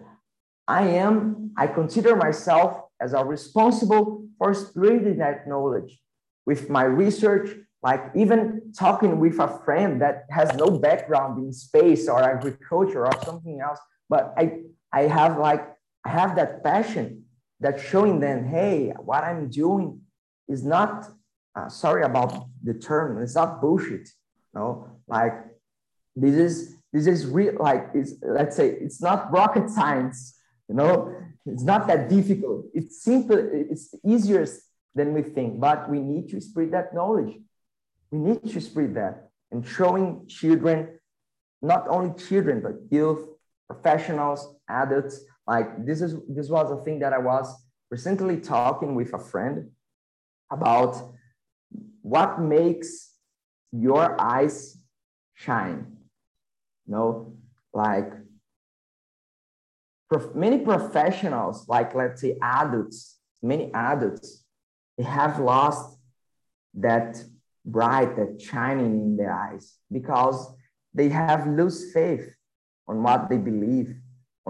I 0.69 0.83
am, 0.83 1.51
I 1.57 1.65
consider 1.65 2.15
myself 2.15 2.79
as 3.01 3.13
a 3.13 3.25
responsible 3.25 4.27
for 4.37 4.53
spreading 4.53 5.17
that 5.17 5.47
knowledge 5.47 5.99
with 6.45 6.69
my 6.69 6.83
research, 6.83 7.49
like 7.81 8.03
even 8.15 8.71
talking 8.77 9.19
with 9.19 9.39
a 9.39 9.47
friend 9.65 10.01
that 10.01 10.25
has 10.29 10.53
no 10.55 10.69
background 10.69 11.43
in 11.43 11.51
space 11.51 12.07
or 12.07 12.21
agriculture 12.21 13.05
or 13.05 13.11
something 13.25 13.59
else. 13.59 13.79
But 14.09 14.33
I, 14.37 14.59
I 14.93 15.01
have 15.03 15.39
like, 15.39 15.67
have 16.05 16.35
that 16.35 16.63
passion 16.63 17.25
that 17.59 17.79
showing 17.79 18.19
them, 18.19 18.45
hey, 18.45 18.93
what 18.99 19.23
I'm 19.23 19.49
doing 19.49 20.01
is 20.47 20.63
not, 20.63 21.07
uh, 21.55 21.69
sorry 21.69 22.03
about 22.03 22.47
the 22.63 22.73
term, 22.73 23.21
it's 23.21 23.35
not 23.35 23.61
bullshit. 23.61 24.07
You 24.53 24.59
know, 24.59 24.87
like 25.07 25.33
this 26.15 26.35
is 26.35 26.75
this 26.91 27.05
is 27.05 27.27
real 27.27 27.55
like 27.59 27.89
it's 27.93 28.13
let's 28.23 28.55
say 28.55 28.69
it's 28.69 29.01
not 29.01 29.31
rocket 29.31 29.69
science 29.69 30.39
you 30.67 30.75
know? 30.75 31.15
It's 31.45 31.63
not 31.63 31.87
that 31.87 32.09
difficult. 32.09 32.65
It's 32.75 33.03
simple 33.03 33.37
it's 33.39 33.95
easier 34.05 34.45
than 34.93 35.13
we 35.13 35.23
think 35.23 35.59
but 35.59 35.89
we 35.89 35.99
need 35.99 36.29
to 36.29 36.39
spread 36.39 36.71
that 36.71 36.93
knowledge. 36.93 37.37
We 38.11 38.19
need 38.19 38.43
to 38.53 38.61
spread 38.61 38.95
that 38.95 39.29
and 39.51 39.65
showing 39.65 40.27
children 40.27 40.99
not 41.61 41.87
only 41.87 42.13
children 42.17 42.61
but 42.61 42.75
youth 42.91 43.25
professionals 43.67 44.55
adults 44.67 45.21
like 45.51 45.69
this 45.85 45.99
is 46.01 46.11
this 46.37 46.49
was 46.49 46.67
a 46.71 46.79
thing 46.83 46.97
that 47.03 47.13
i 47.19 47.21
was 47.31 47.47
recently 47.95 48.37
talking 48.55 48.91
with 48.99 49.13
a 49.13 49.23
friend 49.31 49.57
about 50.57 50.93
what 52.01 52.41
makes 52.41 52.91
your 53.71 54.05
eyes 54.19 54.77
shine 55.35 55.79
know, 56.89 57.33
like 57.73 58.11
prof 60.09 60.35
many 60.35 60.59
professionals, 60.59 61.67
like 61.67 61.93
let's 61.93 62.21
say 62.21 62.37
adults, 62.41 63.17
many 63.41 63.71
adults, 63.73 64.43
they 64.97 65.03
have 65.03 65.39
lost 65.39 65.97
that 66.73 67.23
bright, 67.65 68.15
that 68.15 68.41
shining 68.41 68.99
in 69.01 69.17
their 69.17 69.31
eyes 69.31 69.75
because 69.91 70.51
they 70.93 71.09
have 71.09 71.47
lost 71.47 71.93
faith 71.93 72.27
on 72.87 73.03
what 73.03 73.29
they 73.29 73.37
believe, 73.37 73.95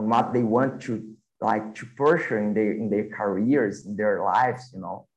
what 0.08 0.34
they 0.34 0.44
want 0.44 0.82
to 0.84 1.16
like 1.42 1.76
to 1.76 1.86
pursue 1.98 2.38
in 2.38 2.54
their 2.54 2.72
in 2.74 2.90
their 2.90 3.10
careers, 3.10 3.86
in 3.86 3.96
their 3.96 4.24
lives, 4.24 4.72
you 4.74 4.82
know. 4.82 5.08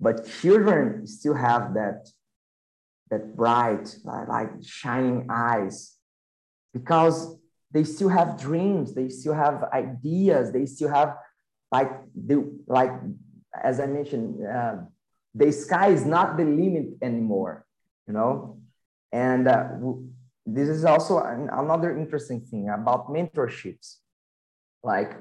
But 0.00 0.26
children 0.40 1.06
still 1.06 1.34
have 1.34 1.74
that 1.74 2.08
that 3.10 3.36
bright, 3.36 3.94
like 4.04 4.50
shining 4.62 5.26
eyes, 5.30 5.96
because 6.72 7.36
they 7.70 7.84
still 7.84 8.08
have 8.08 8.40
dreams, 8.40 8.94
they 8.94 9.08
still 9.08 9.34
have 9.34 9.64
ideas, 9.72 10.52
they 10.52 10.66
still 10.66 10.88
have 10.88 11.16
like 11.70 11.90
the 12.14 12.36
like 12.66 12.92
as 13.62 13.80
I 13.80 13.86
mentioned, 13.86 14.46
uh, 14.46 14.76
the 15.34 15.52
sky 15.52 15.88
is 15.88 16.04
not 16.04 16.36
the 16.36 16.44
limit 16.44 16.86
anymore, 17.02 17.66
you 18.06 18.14
know. 18.14 18.58
And 19.12 19.46
uh, 19.46 19.68
this 20.46 20.68
is 20.68 20.84
also 20.84 21.22
an, 21.22 21.48
another 21.52 21.96
interesting 21.96 22.40
thing 22.40 22.68
about 22.68 23.08
mentorships. 23.08 23.96
Like, 24.82 25.16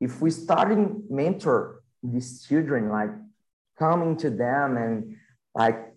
if 0.00 0.20
we 0.20 0.30
starting 0.30 1.04
mentor 1.10 1.82
these 2.02 2.46
children, 2.46 2.88
like 2.88 3.10
coming 3.78 4.16
to 4.18 4.30
them 4.30 4.76
and 4.76 5.16
like 5.54 5.94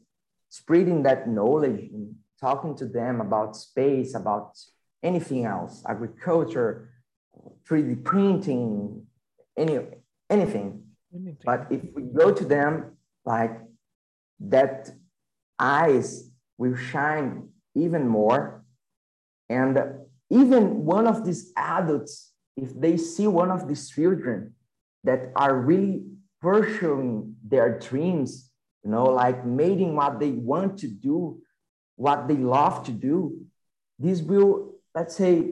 spreading 0.50 1.04
that 1.04 1.28
knowledge 1.28 1.90
and 1.92 2.16
talking 2.40 2.76
to 2.76 2.86
them 2.86 3.22
about 3.22 3.56
space, 3.56 4.16
about 4.16 4.58
anything 5.04 5.46
else, 5.46 5.84
agriculture, 5.88 6.90
3D 7.68 8.04
printing, 8.04 9.06
any 9.58 9.80
anything. 10.30 10.84
anything. 11.14 11.38
But 11.46 11.68
if 11.70 11.82
we 11.96 12.04
go 12.04 12.32
to 12.32 12.46
them 12.46 12.98
like 13.26 13.60
that 14.40 14.90
eyes 15.60 16.30
will 16.58 16.76
shine 16.76 17.50
even 17.76 18.08
more. 18.08 18.64
And 19.50 19.78
even 20.30 20.86
one 20.86 21.08
of 21.08 21.26
these 21.26 21.52
adults, 21.56 22.31
if 22.58 22.80
they 22.80 22.98
see 22.98 23.28
one 23.28 23.52
of 23.52 23.68
these 23.68 23.90
children 23.90 24.54
that 25.04 25.32
are 25.36 25.56
really 25.56 26.04
pursuing 26.42 27.36
their 27.44 27.80
dreams, 27.80 28.52
you 28.84 28.92
know, 28.92 29.06
like 29.06 29.46
making 29.46 29.96
what 29.96 30.20
they 30.20 30.32
want 30.32 30.78
to 30.80 30.88
do, 30.88 31.40
what 31.96 32.28
they 32.28 32.36
love 32.36 32.84
to 32.86 32.92
do, 32.92 33.38
this 34.00 34.22
will, 34.22 34.76
let's 34.96 35.16
say, 35.16 35.52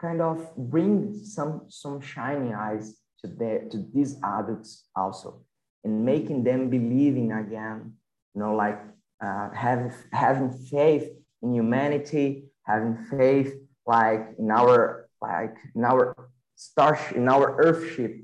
kind 0.00 0.20
of 0.20 0.54
bring 0.56 1.14
some 1.24 1.62
some 1.68 2.00
shining 2.00 2.54
eyes 2.54 2.96
to 3.20 3.26
their 3.28 3.68
to 3.70 3.84
these 3.94 4.16
adults 4.22 4.84
also 4.94 5.42
and 5.84 6.04
making 6.04 6.44
them 6.44 6.68
believing 6.68 7.32
again 7.32 7.92
you 8.34 8.40
know 8.40 8.54
like 8.54 8.80
uh, 9.24 9.48
having 9.54 9.92
having 10.12 10.50
faith 10.50 11.08
in 11.42 11.54
humanity 11.54 12.44
having 12.64 12.96
faith 13.10 13.54
like 13.86 14.34
in 14.38 14.50
our 14.50 14.95
like 15.20 15.54
in 15.74 15.84
our 15.84 16.14
star 16.54 16.98
in 17.14 17.28
our 17.28 17.62
earthship 17.64 18.18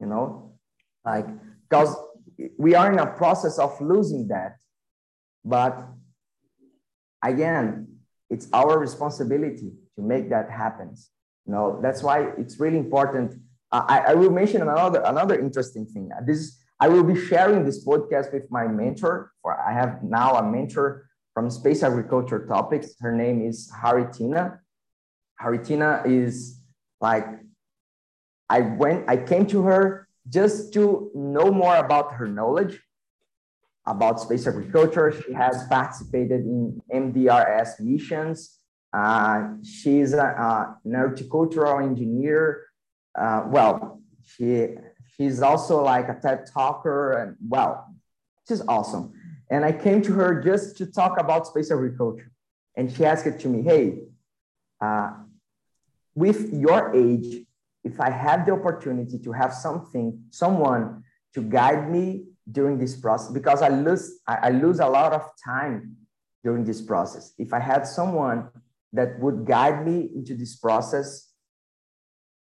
you 0.00 0.06
know 0.06 0.52
like 1.04 1.26
because 1.68 1.96
we 2.58 2.74
are 2.74 2.92
in 2.92 2.98
a 2.98 3.06
process 3.06 3.58
of 3.58 3.78
losing 3.80 4.28
that 4.28 4.56
but 5.44 5.88
again 7.24 7.88
it's 8.30 8.48
our 8.52 8.78
responsibility 8.78 9.72
to 9.96 10.02
make 10.02 10.30
that 10.30 10.50
happen 10.50 10.94
you 11.46 11.52
know 11.52 11.80
that's 11.82 12.02
why 12.02 12.30
it's 12.38 12.58
really 12.60 12.78
important 12.78 13.34
I, 13.72 14.04
I 14.08 14.14
will 14.14 14.30
mention 14.30 14.60
another 14.62 15.02
another 15.04 15.38
interesting 15.38 15.86
thing 15.86 16.10
this 16.26 16.62
I 16.82 16.88
will 16.88 17.04
be 17.04 17.14
sharing 17.14 17.64
this 17.64 17.86
podcast 17.86 18.32
with 18.32 18.50
my 18.50 18.66
mentor. 18.66 19.30
For 19.40 19.54
I 19.54 19.72
have 19.72 20.02
now 20.02 20.34
a 20.34 20.42
mentor 20.42 21.06
from 21.32 21.48
space 21.48 21.84
agriculture 21.84 22.44
topics. 22.44 22.96
Her 22.98 23.14
name 23.14 23.40
is 23.40 23.70
Haritina. 23.70 24.58
Haritina 25.42 26.06
is 26.06 26.60
like 27.00 27.26
I 28.48 28.60
went, 28.60 29.08
I 29.08 29.16
came 29.16 29.46
to 29.46 29.62
her 29.62 30.08
just 30.28 30.72
to 30.74 31.10
know 31.14 31.50
more 31.50 31.76
about 31.76 32.12
her 32.14 32.28
knowledge 32.28 32.80
about 33.86 34.20
space 34.20 34.46
agriculture. 34.46 35.10
She 35.10 35.32
has 35.32 35.66
participated 35.68 36.42
in 36.42 36.80
MDRS 36.92 37.80
missions. 37.80 38.58
Uh, 38.92 39.54
she's 39.64 40.12
a, 40.12 40.22
uh, 40.22 40.74
an 40.84 40.94
horticultural 40.94 41.80
engineer. 41.80 42.66
Uh, 43.18 43.44
well, 43.46 44.00
she 44.24 44.68
She's 45.16 45.42
also 45.42 45.82
like 45.82 46.08
a 46.08 46.14
TED 46.14 46.46
talker 46.52 47.12
and 47.12 47.36
well, 47.46 47.94
she's 48.48 48.62
awesome. 48.66 49.12
And 49.50 49.64
I 49.64 49.72
came 49.72 50.00
to 50.02 50.12
her 50.14 50.40
just 50.40 50.76
to 50.78 50.86
talk 50.86 51.20
about 51.20 51.46
space 51.46 51.70
agriculture. 51.70 52.30
And 52.76 52.90
she 52.90 53.04
asked 53.04 53.26
it 53.26 53.38
to 53.40 53.48
me, 53.48 53.62
hey, 53.62 53.98
uh, 54.80 55.12
with 56.14 56.52
your 56.52 56.94
age, 56.94 57.44
if 57.84 58.00
I 58.00 58.10
have 58.10 58.46
the 58.46 58.52
opportunity 58.52 59.18
to 59.18 59.32
have 59.32 59.52
something, 59.52 60.22
someone 60.30 61.02
to 61.34 61.42
guide 61.42 61.90
me 61.90 62.26
during 62.50 62.78
this 62.78 62.96
process, 62.96 63.30
because 63.32 63.62
I 63.62 63.68
lose, 63.68 64.20
I, 64.26 64.34
I 64.34 64.50
lose 64.50 64.80
a 64.80 64.88
lot 64.88 65.12
of 65.12 65.28
time 65.44 65.96
during 66.44 66.64
this 66.64 66.80
process. 66.80 67.32
If 67.38 67.52
I 67.52 67.60
had 67.60 67.86
someone 67.86 68.48
that 68.92 69.18
would 69.20 69.46
guide 69.46 69.86
me 69.86 70.10
into 70.14 70.34
this 70.34 70.56
process, 70.56 71.32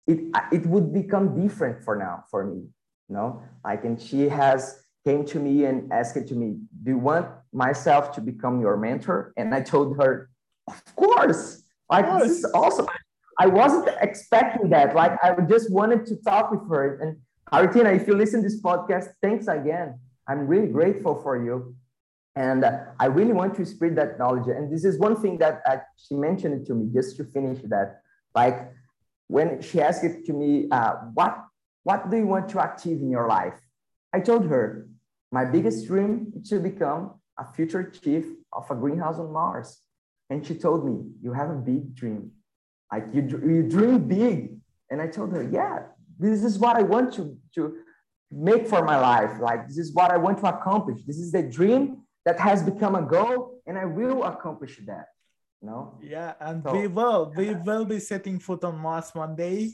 it 0.07 0.19
it 0.51 0.65
would 0.65 0.93
become 0.93 1.39
different 1.39 1.83
for 1.83 1.95
now 1.95 2.23
for 2.29 2.45
me 2.45 2.61
you 3.09 3.15
know 3.15 3.41
like 3.63 3.83
and 3.85 4.01
she 4.01 4.27
has 4.29 4.83
came 5.05 5.25
to 5.25 5.39
me 5.39 5.65
and 5.65 5.91
asked 5.91 6.27
to 6.27 6.35
me 6.35 6.57
do 6.83 6.91
you 6.91 6.97
want 6.97 7.27
myself 7.53 8.11
to 8.15 8.21
become 8.21 8.59
your 8.61 8.77
mentor 8.77 9.33
and 9.37 9.53
i 9.53 9.61
told 9.61 9.97
her 9.97 10.29
of 10.67 10.83
course 10.95 11.63
like 11.89 12.05
course. 12.05 12.23
this 12.23 12.37
is 12.39 12.45
awesome 12.53 12.87
i 13.39 13.47
wasn't 13.47 13.87
expecting 14.01 14.69
that 14.69 14.95
like 14.95 15.13
i 15.23 15.33
just 15.49 15.71
wanted 15.71 16.05
to 16.05 16.15
talk 16.23 16.51
with 16.51 16.67
her 16.69 16.99
and 16.99 17.17
Haritina, 17.51 17.93
if 17.93 18.07
you 18.07 18.15
listen 18.15 18.41
to 18.41 18.47
this 18.47 18.61
podcast 18.61 19.09
thanks 19.21 19.47
again 19.47 19.99
i'm 20.27 20.47
really 20.47 20.67
grateful 20.67 21.15
for 21.21 21.43
you 21.43 21.75
and 22.35 22.63
uh, 22.63 22.79
i 22.99 23.05
really 23.05 23.33
want 23.33 23.55
to 23.55 23.65
spread 23.65 23.95
that 23.95 24.17
knowledge 24.19 24.47
and 24.47 24.71
this 24.71 24.85
is 24.85 24.97
one 24.97 25.15
thing 25.21 25.37
that 25.37 25.61
uh, 25.67 25.77
she 25.97 26.15
mentioned 26.15 26.65
to 26.67 26.73
me 26.73 26.89
just 26.93 27.17
to 27.17 27.23
finish 27.25 27.59
that 27.65 28.01
like 28.35 28.71
when 29.31 29.61
she 29.61 29.79
asked 29.79 30.03
it 30.03 30.25
to 30.25 30.33
me, 30.33 30.67
uh, 30.71 30.93
what, 31.13 31.45
what 31.83 32.11
do 32.11 32.17
you 32.17 32.27
want 32.27 32.49
to 32.49 32.59
achieve 32.59 32.97
in 32.97 33.09
your 33.09 33.29
life? 33.29 33.57
I 34.13 34.19
told 34.19 34.45
her, 34.47 34.89
my 35.31 35.45
biggest 35.45 35.87
dream 35.87 36.33
is 36.35 36.49
to 36.49 36.59
become 36.59 37.13
a 37.39 37.45
future 37.53 37.89
chief 37.89 38.25
of 38.51 38.69
a 38.69 38.75
greenhouse 38.75 39.17
on 39.17 39.31
Mars. 39.31 39.79
And 40.29 40.45
she 40.45 40.55
told 40.55 40.85
me, 40.85 41.11
you 41.21 41.31
have 41.31 41.49
a 41.49 41.55
big 41.55 41.95
dream. 41.95 42.31
Like 42.91 43.05
you, 43.13 43.21
you 43.21 43.63
dream 43.63 44.07
big. 44.07 44.57
And 44.89 45.01
I 45.01 45.07
told 45.07 45.31
her, 45.31 45.43
yeah, 45.43 45.83
this 46.19 46.43
is 46.43 46.59
what 46.59 46.75
I 46.75 46.81
want 46.81 47.13
to, 47.13 47.37
to 47.55 47.77
make 48.29 48.67
for 48.67 48.83
my 48.83 48.99
life. 48.99 49.39
Like 49.39 49.67
this 49.67 49.77
is 49.77 49.93
what 49.93 50.11
I 50.11 50.17
want 50.17 50.39
to 50.39 50.47
accomplish. 50.47 51.01
This 51.05 51.17
is 51.17 51.31
the 51.31 51.43
dream 51.43 52.03
that 52.25 52.39
has 52.39 52.61
become 52.61 52.95
a 52.95 53.01
goal 53.01 53.61
and 53.65 53.77
I 53.77 53.85
will 53.85 54.23
accomplish 54.23 54.79
that 54.85 55.05
no 55.61 55.97
yeah 56.01 56.33
and 56.39 56.63
so, 56.63 56.73
we 56.73 56.87
will 56.87 57.33
we 57.35 57.53
will 57.53 57.85
be 57.85 57.99
setting 57.99 58.39
foot 58.39 58.63
on 58.63 58.77
mars 58.77 59.11
one 59.13 59.35
day 59.35 59.69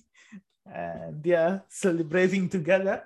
and 0.65 1.25
yeah 1.25 1.59
celebrating 1.69 2.49
together 2.49 3.03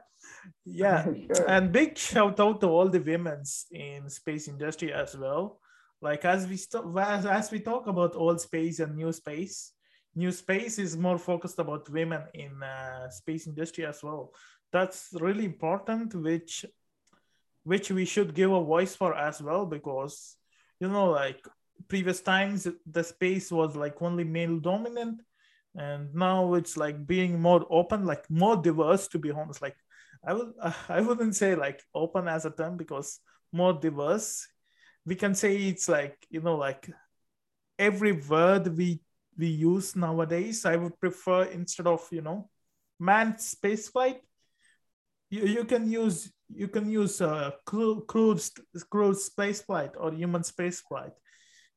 yeah 0.65 1.05
sure. 1.35 1.49
and 1.49 1.71
big 1.71 1.97
shout 1.97 2.39
out 2.39 2.59
to 2.59 2.67
all 2.67 2.89
the 2.89 2.99
women's 2.99 3.67
in 3.71 4.09
space 4.09 4.47
industry 4.47 4.91
as 4.91 5.15
well 5.15 5.59
like 6.01 6.25
as 6.25 6.47
we 6.47 6.57
st- 6.57 6.83
as, 6.97 7.25
as 7.25 7.51
we 7.51 7.59
talk 7.59 7.85
about 7.85 8.15
old 8.15 8.41
space 8.41 8.79
and 8.79 8.95
new 8.95 9.11
space 9.11 9.73
new 10.15 10.31
space 10.31 10.79
is 10.79 10.97
more 10.97 11.17
focused 11.17 11.59
about 11.59 11.89
women 11.89 12.23
in 12.33 12.61
uh, 12.63 13.09
space 13.09 13.47
industry 13.47 13.85
as 13.85 14.03
well. 14.03 14.33
That's 14.71 15.09
really 15.19 15.45
important 15.45 16.15
which 16.15 16.65
which 17.63 17.91
we 17.91 18.05
should 18.05 18.33
give 18.33 18.51
a 18.51 18.63
voice 18.63 18.95
for 18.95 19.15
as 19.15 19.41
well 19.41 19.65
because 19.65 20.35
you 20.79 20.89
know 20.89 21.11
like 21.11 21.45
previous 21.87 22.21
times 22.21 22.67
the 22.89 23.03
space 23.03 23.51
was 23.51 23.75
like 23.75 24.01
only 24.01 24.23
male 24.23 24.57
dominant 24.57 25.21
and 25.75 26.13
now 26.13 26.53
it's 26.55 26.75
like 26.75 27.05
being 27.05 27.39
more 27.39 27.65
open 27.69 28.05
like 28.05 28.29
more 28.29 28.57
diverse 28.57 29.07
to 29.07 29.19
be 29.19 29.31
honest. 29.31 29.61
Like 29.61 29.77
i 30.25 30.33
would 30.33 30.53
i 30.89 31.01
wouldn't 31.01 31.35
say 31.35 31.55
like 31.55 31.81
open 31.93 32.27
as 32.27 32.45
a 32.45 32.51
term 32.51 32.77
because 32.77 33.19
more 33.51 33.73
diverse 33.73 34.47
we 35.05 35.15
can 35.15 35.33
say 35.35 35.55
it's 35.55 35.89
like 35.89 36.15
you 36.29 36.41
know 36.41 36.55
like 36.55 36.89
every 37.79 38.11
word 38.11 38.77
we 38.77 39.01
we 39.37 39.47
use 39.47 39.95
nowadays 39.95 40.65
i 40.65 40.75
would 40.75 40.99
prefer 40.99 41.43
instead 41.43 41.87
of 41.87 42.07
you 42.11 42.21
know 42.21 42.49
manned 42.99 43.35
spaceflight 43.35 44.19
you, 45.31 45.45
you 45.45 45.63
can 45.65 45.89
use 45.89 46.31
you 46.53 46.67
can 46.67 46.89
use 46.89 47.21
a 47.21 47.55
crewed 47.65 48.05
crewed, 48.07 48.41
crewed 48.89 49.17
space 49.17 49.61
flight 49.61 49.91
or 49.97 50.11
human 50.11 50.43
space 50.43 50.81
flight 50.81 51.13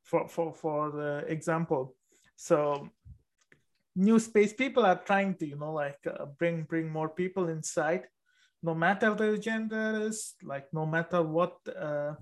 for 0.02 0.28
for 0.28 0.52
for 0.52 0.90
the 0.90 1.24
example. 1.28 1.94
So 2.36 2.90
new 3.96 4.18
space 4.18 4.52
people 4.52 4.84
are 4.84 5.00
trying 5.06 5.36
to 5.36 5.46
you 5.46 5.56
know 5.56 5.72
like 5.72 6.00
uh, 6.06 6.26
bring 6.38 6.64
bring 6.64 6.90
more 6.90 7.08
people 7.08 7.48
inside. 7.48 8.02
No 8.62 8.74
matter 8.74 9.14
their 9.14 9.36
gender 9.36 10.02
is 10.08 10.34
like 10.42 10.66
no 10.72 10.84
matter 10.84 11.22
what 11.22 11.56
uh, 11.68 12.14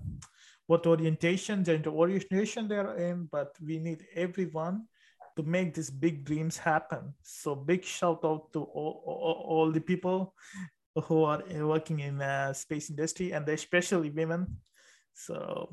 what 0.67 0.85
orientation 0.85 1.63
gender 1.63 1.89
orientation 1.89 2.67
they're 2.67 2.95
in 2.95 3.27
but 3.31 3.55
we 3.59 3.79
need 3.79 4.05
everyone 4.15 4.87
to 5.35 5.43
make 5.43 5.73
these 5.73 5.89
big 5.89 6.23
dreams 6.23 6.57
happen 6.57 7.13
so 7.21 7.55
big 7.55 7.83
shout 7.83 8.19
out 8.23 8.51
to 8.53 8.63
all, 8.63 9.03
all, 9.05 9.45
all 9.47 9.71
the 9.71 9.81
people 9.81 10.33
who 11.05 11.23
are 11.23 11.43
working 11.65 11.99
in 11.99 12.21
uh, 12.21 12.53
space 12.53 12.89
industry 12.89 13.31
and 13.31 13.47
especially 13.49 14.09
women 14.09 14.47
So, 15.13 15.69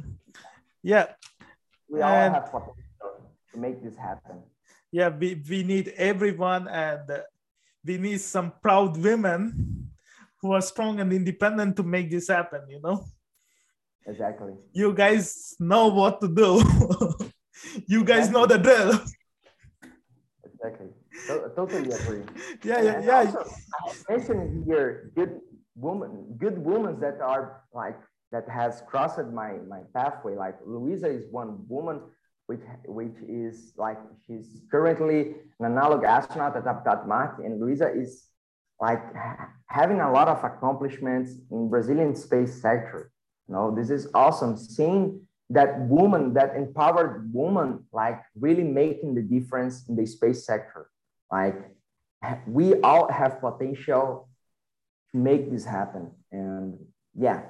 yeah. 0.82 1.06
We 1.88 2.02
all 2.02 2.12
and, 2.12 2.34
have 2.34 2.52
potential 2.52 2.76
to 3.52 3.58
make 3.58 3.82
this 3.82 3.96
happen. 3.96 4.42
Yeah, 4.92 5.08
we, 5.08 5.42
we 5.48 5.62
need 5.62 5.88
everyone 5.96 6.68
and 6.68 7.08
we 7.84 7.98
need 7.98 8.20
some 8.20 8.52
proud 8.62 8.96
women 8.96 9.90
who 10.40 10.52
are 10.52 10.60
strong 10.60 11.00
and 11.00 11.12
independent 11.12 11.76
to 11.76 11.82
make 11.82 12.10
this 12.10 12.28
happen, 12.28 12.62
you 12.68 12.80
know? 12.80 13.04
Exactly. 14.06 14.54
You 14.72 14.94
guys 14.94 15.54
know 15.60 15.88
what 15.88 16.20
to 16.20 16.28
do. 16.28 16.62
you 17.86 18.04
guys 18.04 18.28
exactly. 18.28 18.32
know 18.32 18.46
the 18.46 18.58
drill. 18.58 19.00
Exactly. 20.62 20.88
To- 21.26 21.52
totally 21.56 21.90
agree. 21.90 22.22
Yeah, 22.64 22.82
yeah, 22.82 22.92
and 22.92 23.04
yeah. 23.04 23.16
Also, 23.18 23.44
I 24.08 24.12
mentioned 24.12 24.64
here 24.66 25.10
good 25.14 25.40
woman, 25.74 26.36
good 26.38 26.58
women 26.58 27.00
that 27.00 27.20
are 27.20 27.62
like 27.72 27.98
that 28.32 28.48
has 28.48 28.82
crossed 28.86 29.18
my 29.32 29.52
my 29.68 29.80
pathway. 29.94 30.36
Like 30.36 30.58
Louisa 30.64 31.08
is 31.08 31.24
one 31.30 31.64
woman 31.68 32.02
which 32.46 32.60
which 32.86 33.16
is 33.28 33.72
like 33.76 33.98
she's 34.26 34.60
currently 34.70 35.36
an 35.58 35.66
analog 35.66 36.04
astronaut 36.04 36.56
at 36.56 36.64
Habitat 36.64 37.08
Marte, 37.08 37.38
and 37.44 37.60
Louisa 37.60 37.90
is 37.92 38.26
like 38.80 39.02
having 39.66 40.00
a 40.00 40.10
lot 40.10 40.28
of 40.28 40.42
accomplishments 40.44 41.32
in 41.50 41.68
Brazilian 41.70 42.14
space 42.14 42.60
sector. 42.60 43.10
You 43.48 43.54
know, 43.54 43.74
this 43.74 43.90
is 43.90 44.08
awesome. 44.14 44.56
Seeing 44.56 45.26
that 45.50 45.80
woman, 45.80 46.32
that 46.34 46.56
empowered 46.56 47.32
woman, 47.34 47.84
like 47.92 48.22
really 48.38 48.62
making 48.62 49.14
the 49.14 49.22
difference 49.22 49.88
in 49.88 49.96
the 49.96 50.06
space 50.06 50.46
sector. 50.46 50.88
Like 51.30 51.56
we 52.46 52.80
all 52.80 53.10
have 53.10 53.40
potential 53.40 54.28
to 55.12 55.18
make 55.18 55.50
this 55.50 55.64
happen. 55.64 56.12
And 56.30 56.78
yeah, 57.14 57.42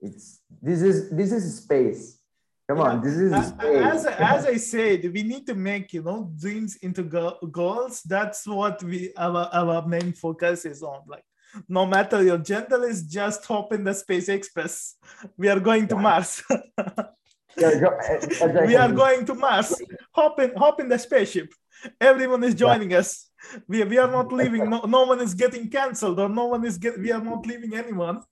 it's 0.00 0.40
this 0.62 0.82
is 0.82 1.10
this 1.10 1.32
is 1.32 1.62
space. 1.62 2.20
Come 2.68 2.80
on, 2.80 3.02
this 3.02 3.14
is 3.14 3.32
space. 3.48 3.82
As, 3.82 4.06
as 4.06 4.46
I 4.46 4.56
said, 4.56 5.10
we 5.12 5.22
need 5.22 5.46
to 5.46 5.54
make 5.54 5.92
you 5.92 6.02
know 6.02 6.30
dreams 6.38 6.76
into 6.76 7.02
goals. 7.02 8.02
That's 8.02 8.46
what 8.46 8.82
we 8.84 9.12
our 9.16 9.48
our 9.52 9.86
main 9.86 10.12
focus 10.12 10.64
is 10.64 10.82
on. 10.82 11.00
Like 11.08 11.24
no 11.68 11.86
matter 11.86 12.22
your 12.22 12.38
gender 12.38 12.84
is 12.84 13.02
just 13.02 13.44
hop 13.46 13.72
in 13.72 13.82
the 13.82 13.94
space 13.94 14.28
express 14.28 14.96
we 15.38 15.48
are 15.48 15.58
going 15.58 15.88
to 15.88 15.94
yeah. 15.94 16.00
mars 16.00 16.42
we 17.58 17.64
are 17.64 18.00
eh, 18.02 18.18
eh, 18.40 18.84
eh, 18.84 18.92
going 18.92 19.24
to 19.26 19.34
mars. 19.34 19.80
Hop 20.12 20.40
in 20.40 20.54
hop 20.54 20.80
in 20.80 20.88
the 20.88 20.98
spaceship. 20.98 21.52
Everyone 22.00 22.42
is 22.44 22.54
joining 22.54 22.90
yeah. 22.90 22.98
us. 22.98 23.30
We, 23.68 23.84
we 23.84 23.98
are 23.98 24.10
not 24.10 24.32
leaving. 24.32 24.68
No, 24.68 24.80
no 24.80 25.04
one 25.04 25.20
is 25.20 25.34
getting 25.34 25.70
cancelled 25.70 26.18
or 26.18 26.28
no 26.28 26.46
one 26.46 26.64
is 26.64 26.78
get 26.78 26.98
we 26.98 27.12
are 27.12 27.22
not 27.22 27.46
leaving 27.46 27.74
anyone. 27.74 28.22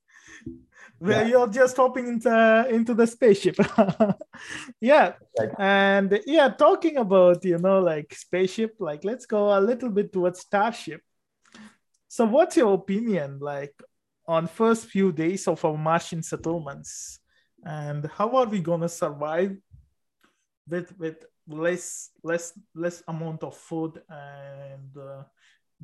Where 0.99 1.23
yeah. 1.23 1.29
you're 1.29 1.49
just 1.49 1.77
hopping 1.77 2.07
into 2.09 2.67
into 2.71 2.95
the 2.95 3.07
spaceship. 3.07 3.57
Yeah. 4.81 5.15
And 5.59 6.21
yeah 6.27 6.49
talking 6.49 6.99
about 6.99 7.45
you 7.45 7.59
know 7.59 7.81
like 7.81 8.15
spaceship 8.15 8.77
like 8.79 9.05
let's 9.05 9.27
go 9.27 9.59
a 9.59 9.61
little 9.61 9.91
bit 9.91 10.13
towards 10.13 10.41
starship. 10.41 11.01
So, 12.09 12.25
what's 12.25 12.57
your 12.57 12.75
opinion 12.75 13.39
like 13.41 13.75
on 14.27 14.47
first 14.47 14.87
few 14.87 15.13
days 15.13 15.47
of 15.49 15.65
our 15.65 15.77
Martian 15.77 16.23
settlements, 16.23 17.21
and 17.67 18.07
how 18.17 18.37
are 18.37 18.47
we 18.47 18.61
gonna 18.61 18.89
survive 18.89 19.57
with 20.69 20.97
with 20.99 21.25
less 21.49 22.11
less 22.23 22.59
less 22.75 23.03
amount 23.09 23.43
of 23.43 23.57
food 23.57 24.01
and 24.09 24.97
uh, 24.97 25.25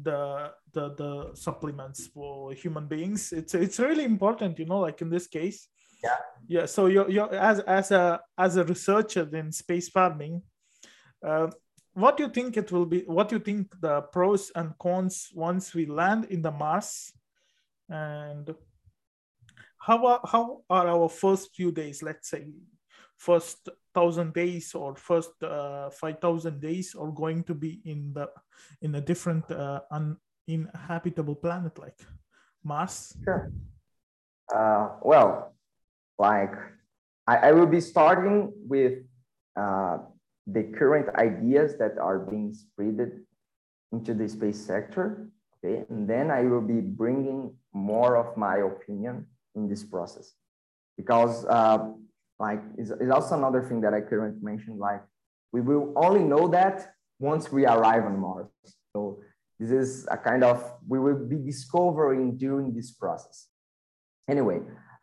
the 0.00 0.52
the 0.72 0.94
the 0.94 1.30
supplements 1.34 2.06
for 2.06 2.52
human 2.52 2.86
beings? 2.86 3.32
It's 3.32 3.54
it's 3.54 3.80
really 3.80 4.04
important, 4.04 4.58
you 4.60 4.64
know, 4.64 4.78
like 4.78 5.02
in 5.02 5.10
this 5.10 5.26
case. 5.26 5.68
Yeah. 6.04 6.16
Yeah. 6.46 6.66
So 6.66 6.86
you're, 6.86 7.10
you're 7.10 7.34
as 7.34 7.60
as 7.60 7.90
a 7.90 8.20
as 8.38 8.56
a 8.56 8.64
researcher 8.64 9.28
in 9.36 9.50
space 9.50 9.88
farming. 9.88 10.42
Uh, 11.26 11.48
what 11.94 12.16
do 12.16 12.22
you 12.22 12.30
think 12.30 12.56
it 12.56 12.70
will 12.70 12.86
be 12.86 13.00
what 13.06 13.28
do 13.28 13.36
you 13.36 13.40
think 13.40 13.68
the 13.80 14.02
pros 14.12 14.50
and 14.54 14.72
cons 14.78 15.28
once 15.34 15.74
we 15.74 15.86
land 15.86 16.26
in 16.26 16.42
the 16.42 16.50
mars 16.50 17.12
and 17.88 18.54
how 19.82 20.06
are, 20.06 20.20
how 20.24 20.62
are 20.70 20.88
our 20.88 21.08
first 21.08 21.54
few 21.54 21.72
days 21.72 22.02
let's 22.02 22.30
say 22.30 22.46
first 23.16 23.68
thousand 23.94 24.32
days 24.32 24.74
or 24.74 24.94
first 24.96 25.42
uh, 25.42 25.90
5000 25.90 26.60
days 26.60 26.94
are 26.94 27.10
going 27.10 27.42
to 27.44 27.54
be 27.54 27.80
in 27.84 28.12
the 28.14 28.28
in 28.80 28.94
a 28.94 29.00
different 29.00 29.44
uh, 29.50 29.80
uninhabitable 29.90 31.34
planet 31.34 31.78
like 31.78 31.98
mars 32.64 33.16
sure 33.24 33.52
uh, 34.54 34.88
well 35.02 35.54
like 36.18 36.54
I, 37.26 37.36
I 37.48 37.52
will 37.52 37.66
be 37.66 37.80
starting 37.80 38.52
with 38.66 38.98
uh, 39.56 39.98
the 40.46 40.64
current 40.64 41.08
ideas 41.16 41.76
that 41.78 41.98
are 41.98 42.18
being 42.18 42.54
spreaded 42.54 43.20
into 43.92 44.14
the 44.14 44.28
space 44.28 44.60
sector. 44.60 45.28
Okay, 45.64 45.84
and 45.88 46.08
then 46.08 46.30
I 46.30 46.42
will 46.42 46.60
be 46.60 46.80
bringing 46.80 47.54
more 47.72 48.16
of 48.16 48.36
my 48.36 48.56
opinion 48.56 49.26
in 49.54 49.68
this 49.68 49.84
process, 49.84 50.34
because 50.96 51.44
uh, 51.46 51.90
like 52.38 52.62
is 52.78 52.92
also 53.10 53.36
another 53.36 53.62
thing 53.62 53.80
that 53.82 53.94
I 53.94 54.00
couldn't 54.00 54.42
mention. 54.42 54.78
Like 54.78 55.02
we 55.52 55.60
will 55.60 55.92
only 55.96 56.24
know 56.24 56.48
that 56.48 56.94
once 57.18 57.52
we 57.52 57.66
arrive 57.66 58.04
on 58.04 58.18
Mars. 58.18 58.48
So 58.94 59.20
this 59.58 59.70
is 59.70 60.08
a 60.10 60.16
kind 60.16 60.42
of 60.42 60.58
we 60.88 60.98
will 60.98 61.24
be 61.26 61.36
discovering 61.36 62.36
during 62.36 62.74
this 62.74 62.90
process. 62.90 63.48
Anyway, 64.28 64.60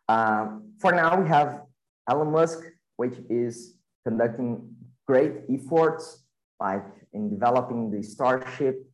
uh, 0.08 0.58
for 0.78 0.92
now 0.92 1.20
we 1.20 1.28
have 1.28 1.62
Elon 2.08 2.30
Musk, 2.32 2.60
which 2.96 3.14
is 3.28 3.76
conducting 4.04 4.74
great 5.06 5.32
efforts 5.48 6.24
like 6.60 6.84
in 7.12 7.30
developing 7.30 7.90
the 7.90 8.02
Starship 8.02 8.86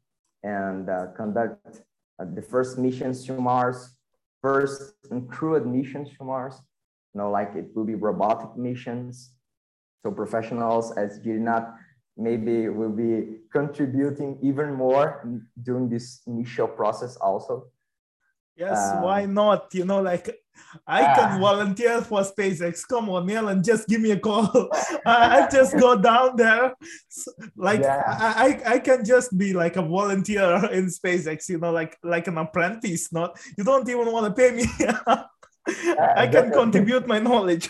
and 0.42 0.88
uh, 0.88 1.08
conduct 1.16 1.82
uh, 2.18 2.24
the 2.34 2.42
first 2.42 2.78
missions 2.78 3.24
to 3.26 3.32
Mars, 3.32 3.95
first 4.46 4.94
and 5.10 5.22
uncrewed 5.28 5.64
missions 5.66 6.08
to 6.16 6.24
Mars. 6.24 6.56
You 7.12 7.18
know, 7.18 7.30
like 7.38 7.50
it 7.60 7.66
will 7.74 7.88
be 7.92 7.96
robotic 8.08 8.56
missions. 8.56 9.12
So 10.02 10.10
professionals 10.22 10.86
as 11.02 11.18
GNAT 11.24 11.64
maybe 12.16 12.68
will 12.68 12.96
be 13.06 13.40
contributing 13.52 14.38
even 14.48 14.68
more 14.84 15.04
during 15.66 15.88
this 15.94 16.06
initial 16.26 16.68
process 16.68 17.16
also. 17.16 17.54
Yes, 18.56 18.78
um, 18.78 19.02
why 19.02 19.26
not? 19.26 19.62
You 19.74 19.84
know, 19.84 20.00
like 20.00 20.26
I 20.86 21.02
ah. 21.02 21.14
can 21.14 21.40
volunteer 21.40 22.02
for 22.02 22.20
SpaceX. 22.20 22.86
Come 22.86 23.08
on, 23.10 23.26
Neil, 23.26 23.48
and 23.48 23.64
just 23.64 23.88
give 23.88 24.00
me 24.00 24.10
a 24.12 24.18
call. 24.18 24.70
I 25.06 25.48
just 25.50 25.76
go 25.78 25.96
down 25.96 26.36
there. 26.36 26.74
Like 27.56 27.80
yeah. 27.80 28.02
I, 28.06 28.60
I 28.66 28.78
can 28.78 29.04
just 29.04 29.36
be 29.36 29.52
like 29.52 29.76
a 29.76 29.82
volunteer 29.82 30.64
in 30.72 30.86
SpaceX, 30.86 31.48
you 31.48 31.58
know, 31.58 31.72
like 31.72 31.96
like 32.02 32.26
an 32.28 32.38
apprentice. 32.38 33.12
Not 33.12 33.38
you 33.56 33.64
don't 33.64 33.88
even 33.88 34.12
want 34.12 34.26
to 34.26 34.32
pay 34.32 34.54
me. 34.54 34.66
I 35.98 36.28
can 36.28 36.52
contribute 36.52 37.06
my 37.06 37.18
knowledge. 37.18 37.68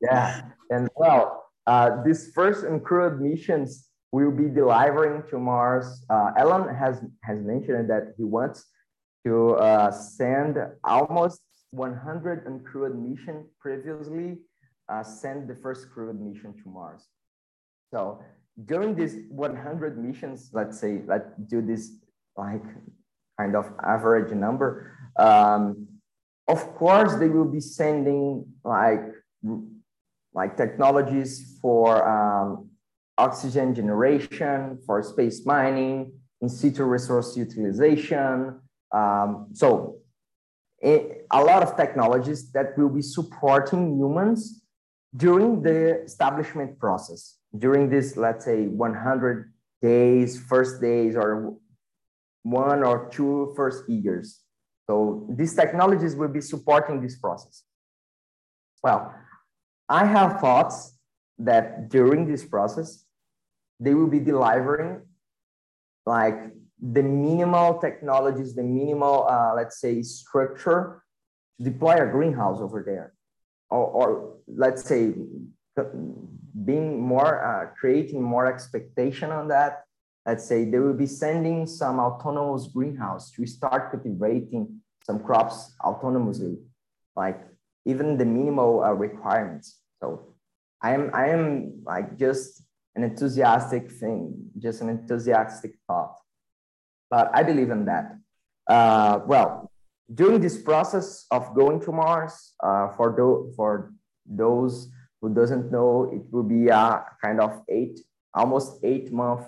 yeah, 0.00 0.42
and 0.70 0.88
well, 0.96 1.46
uh, 1.66 2.02
this 2.02 2.30
first 2.34 2.64
uncrewed 2.64 3.20
missions 3.20 3.88
will 4.12 4.30
be 4.30 4.48
delivering 4.48 5.22
to 5.30 5.38
Mars. 5.38 6.04
Uh, 6.10 6.32
Elon 6.36 6.74
has 6.74 7.02
has 7.22 7.40
mentioned 7.40 7.90
that 7.90 8.14
he 8.16 8.24
wants 8.24 8.66
to 9.26 9.54
uh, 9.56 9.90
send 9.90 10.56
almost 10.84 11.40
100 11.70 12.46
uncrewed 12.46 12.96
mission 12.96 13.44
previously 13.60 14.38
uh, 14.88 15.02
sent 15.02 15.48
the 15.48 15.54
first 15.54 15.90
crewed 15.90 16.20
mission 16.20 16.54
to 16.62 16.68
Mars. 16.68 17.06
So 17.92 18.20
during 18.64 18.94
these 18.94 19.16
100 19.30 20.02
missions, 20.02 20.50
let's 20.52 20.78
say, 20.80 21.02
let's 21.06 21.30
do 21.46 21.62
this 21.62 21.92
like 22.36 22.64
kind 23.38 23.54
of 23.54 23.70
average 23.84 24.32
number. 24.32 24.92
Um, 25.18 25.86
of 26.46 26.74
course, 26.74 27.14
they 27.16 27.28
will 27.28 27.50
be 27.50 27.60
sending 27.60 28.46
like, 28.64 29.04
like 30.32 30.56
technologies 30.56 31.58
for 31.60 32.08
um, 32.08 32.70
oxygen 33.18 33.74
generation, 33.74 34.78
for 34.86 35.02
space 35.02 35.44
mining, 35.44 36.12
in 36.40 36.48
situ 36.48 36.84
resource 36.84 37.36
utilization. 37.36 38.60
Um, 38.94 39.48
so 39.52 39.98
a, 40.82 41.24
lot 41.32 41.62
of 41.62 41.76
technologies 41.76 42.50
that 42.52 42.76
will 42.76 42.88
be 42.88 43.02
supporting 43.02 43.96
humans 43.96 44.62
during 45.16 45.62
the 45.62 46.02
establishment 46.02 46.78
process, 46.78 47.38
during 47.56 47.88
this, 47.88 48.16
let's 48.16 48.44
say, 48.44 48.66
100 48.66 49.52
days, 49.82 50.40
first 50.40 50.80
days, 50.80 51.16
or 51.16 51.54
one 52.42 52.84
or 52.84 53.08
two 53.10 53.52
first 53.56 53.88
years. 53.88 54.40
So 54.88 55.26
these 55.28 55.54
technologies 55.54 56.14
will 56.14 56.28
be 56.28 56.40
supporting 56.40 57.00
this 57.00 57.16
process. 57.16 57.64
Well, 58.82 59.14
I 59.88 60.04
have 60.04 60.40
thoughts 60.40 60.96
that 61.38 61.88
during 61.88 62.26
this 62.26 62.44
process, 62.44 63.04
they 63.80 63.94
will 63.94 64.06
be 64.06 64.20
delivering 64.20 65.02
like 66.06 66.52
the 66.80 67.02
minimal 67.02 67.78
technologies, 67.78 68.54
the 68.54 68.62
minimal, 68.62 69.26
uh, 69.28 69.52
let's 69.54 69.80
say, 69.80 70.02
structure 70.02 71.02
to 71.58 71.64
deploy 71.64 71.96
a 71.96 72.06
greenhouse 72.06 72.60
over 72.60 72.82
there. 72.84 73.14
or, 73.70 73.86
or 74.00 74.06
let's 74.46 74.84
say 74.84 75.12
being 76.64 77.00
more 77.00 77.44
uh, 77.44 77.66
creating 77.78 78.22
more 78.22 78.46
expectation 78.46 79.30
on 79.30 79.48
that. 79.48 79.84
Let's 80.24 80.44
say 80.44 80.64
they 80.64 80.78
will 80.78 80.94
be 80.94 81.06
sending 81.06 81.66
some 81.66 81.98
autonomous 82.00 82.68
greenhouse 82.68 83.30
to 83.32 83.46
start 83.46 83.90
cultivating 83.92 84.80
some 85.04 85.22
crops 85.22 85.74
autonomously 85.82 86.56
like 87.16 87.40
even 87.84 88.16
the 88.18 88.24
minimal 88.24 88.82
uh, 88.82 88.92
requirements. 88.92 89.80
So 90.00 90.34
i 90.82 90.92
am 90.92 91.10
i 91.12 91.28
am 91.28 91.82
like 91.84 92.16
just 92.18 92.62
an 92.94 93.02
enthusiastic 93.04 93.90
thing 93.90 94.50
just 94.58 94.80
an 94.80 94.88
enthusiastic 94.88 95.72
thought 95.86 96.16
but 97.10 97.30
i 97.34 97.42
believe 97.42 97.70
in 97.70 97.84
that 97.84 98.16
uh, 98.68 99.20
well 99.26 99.70
during 100.14 100.40
this 100.40 100.60
process 100.60 101.26
of 101.30 101.54
going 101.54 101.80
to 101.80 101.92
mars 101.92 102.54
uh, 102.62 102.88
for, 102.88 103.14
do, 103.14 103.52
for 103.56 103.92
those 104.24 104.90
who 105.20 105.34
doesn't 105.34 105.70
know, 105.70 106.10
it 106.12 106.22
will 106.32 106.42
be 106.42 106.68
a 106.68 107.04
kind 107.22 107.40
of 107.40 107.62
eight, 107.68 108.00
almost 108.34 108.78
eight 108.84 109.12
month 109.12 109.46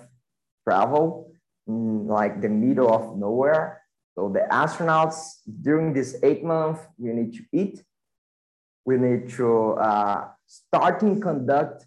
travel 0.67 1.31
in 1.67 2.07
like 2.07 2.41
the 2.41 2.49
middle 2.49 2.93
of 2.93 3.17
nowhere. 3.17 3.81
So 4.15 4.29
the 4.29 4.45
astronauts 4.51 5.39
during 5.61 5.93
this 5.93 6.17
eight 6.21 6.43
month, 6.43 6.79
we 6.97 7.11
need 7.13 7.33
to 7.33 7.43
eat. 7.53 7.83
We 8.85 8.97
need 8.97 9.29
to 9.33 9.73
uh, 9.73 10.27
starting 10.45 11.21
conduct 11.21 11.85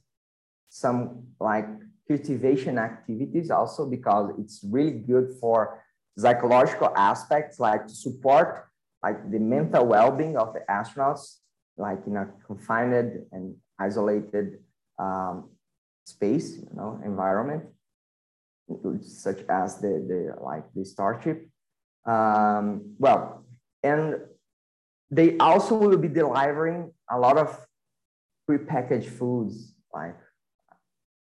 some 0.70 1.26
like 1.38 1.68
cultivation 2.08 2.78
activities 2.78 3.50
also 3.50 3.88
because 3.88 4.32
it's 4.38 4.60
really 4.68 4.92
good 4.92 5.34
for 5.40 5.82
psychological 6.18 6.92
aspects 6.96 7.58
like 7.58 7.86
to 7.86 7.94
support 7.94 8.68
like 9.02 9.30
the 9.30 9.38
mental 9.38 9.84
well-being 9.86 10.36
of 10.36 10.52
the 10.54 10.60
astronauts 10.70 11.38
like 11.76 11.98
in 12.06 12.16
a 12.16 12.28
confined 12.46 12.94
and 13.32 13.54
isolated 13.78 14.58
um, 14.98 15.50
space, 16.04 16.56
you 16.56 16.68
know, 16.74 17.00
environment, 17.04 17.64
such 19.00 19.40
as 19.48 19.80
the, 19.80 19.88
the 19.88 20.42
like 20.42 20.64
the 20.74 20.84
Starship. 20.84 21.48
Um, 22.06 22.94
well, 22.98 23.44
and 23.82 24.16
they 25.10 25.36
also 25.38 25.74
will 25.74 25.96
be 25.96 26.08
delivering 26.08 26.92
a 27.10 27.18
lot 27.18 27.38
of 27.38 27.66
prepackaged 28.48 29.08
foods 29.08 29.74
like 29.92 30.16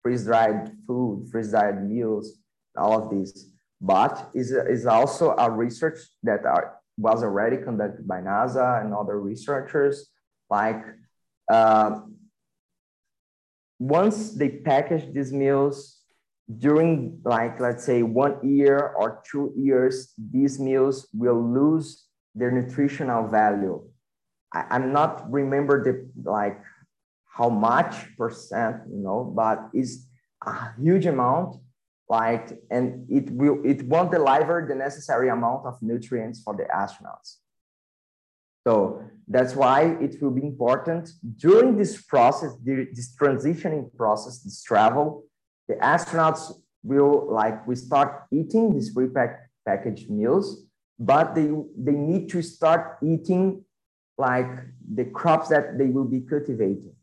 freeze-dried 0.10 0.72
food, 0.88 1.28
freeze-dried 1.32 1.88
meals, 1.88 2.40
all 2.76 2.98
of 3.00 3.12
these. 3.12 3.52
But 3.80 4.32
is 4.34 4.52
is 4.52 4.88
also 4.88 5.36
a 5.38 5.50
research 5.50 6.00
that 6.24 6.46
are, 6.46 6.82
was 6.98 7.22
already 7.22 7.58
conducted 7.58 8.08
by 8.08 8.20
NASA 8.22 8.82
and 8.82 8.94
other 8.94 9.22
researchers, 9.22 10.10
like 10.50 10.82
uh, 11.54 12.02
once 13.78 14.34
they 14.34 14.50
package 14.50 15.14
these 15.14 15.32
meals 15.32 16.02
during 16.58 17.22
like 17.24 17.60
let's 17.60 17.86
say 17.86 18.02
one 18.02 18.36
year 18.42 18.96
or 18.98 19.22
two 19.30 19.54
years 19.56 20.14
these 20.18 20.60
meals 20.60 21.08
will 21.14 21.40
lose 21.40 22.10
their 22.34 22.50
nutritional 22.50 23.28
value 23.28 23.78
I, 24.52 24.76
am 24.78 24.92
not 24.92 25.32
remember 25.32 25.76
the 25.86 25.94
like 26.28 26.58
how 27.40 27.50
much 27.50 27.94
percent 28.18 28.76
you 28.94 29.02
know 29.06 29.20
but 29.42 29.58
it's 29.74 29.94
a 30.46 30.54
huge 30.82 31.06
amount 31.06 31.56
like 32.10 32.48
and 32.70 32.86
it 33.10 33.26
will 33.32 33.58
it 33.64 33.80
won't 33.92 34.12
deliver 34.12 34.66
the 34.70 34.76
necessary 34.76 35.30
amount 35.30 35.66
of 35.66 35.74
nutrients 35.82 36.38
for 36.44 36.54
the 36.60 36.66
astronauts 36.82 37.30
so 38.70 39.02
that's 39.28 39.56
why 39.56 39.98
it 40.02 40.22
will 40.22 40.32
be 40.32 40.44
important 40.44 41.10
during 41.38 41.78
this 41.78 42.02
process, 42.02 42.52
this 42.64 43.16
transitioning 43.16 43.96
process, 43.96 44.40
this 44.40 44.62
travel, 44.62 45.24
the 45.68 45.76
astronauts 45.76 46.52
will 46.84 47.32
like, 47.32 47.66
we 47.68 47.76
start 47.76 48.26
eating 48.32 48.74
these 48.74 48.94
prepackaged 48.94 49.38
packaged 49.66 50.10
meals, 50.10 50.64
but 50.98 51.36
they, 51.36 51.50
they 51.78 51.92
need 51.92 52.30
to 52.30 52.42
start 52.42 52.98
eating 53.04 53.64
like 54.18 54.50
the 54.94 55.06
crops 55.06 55.48
that 55.50 55.78
they 55.78 55.86
will 55.86 56.06
be 56.06 56.22
cultivating. 56.22 56.94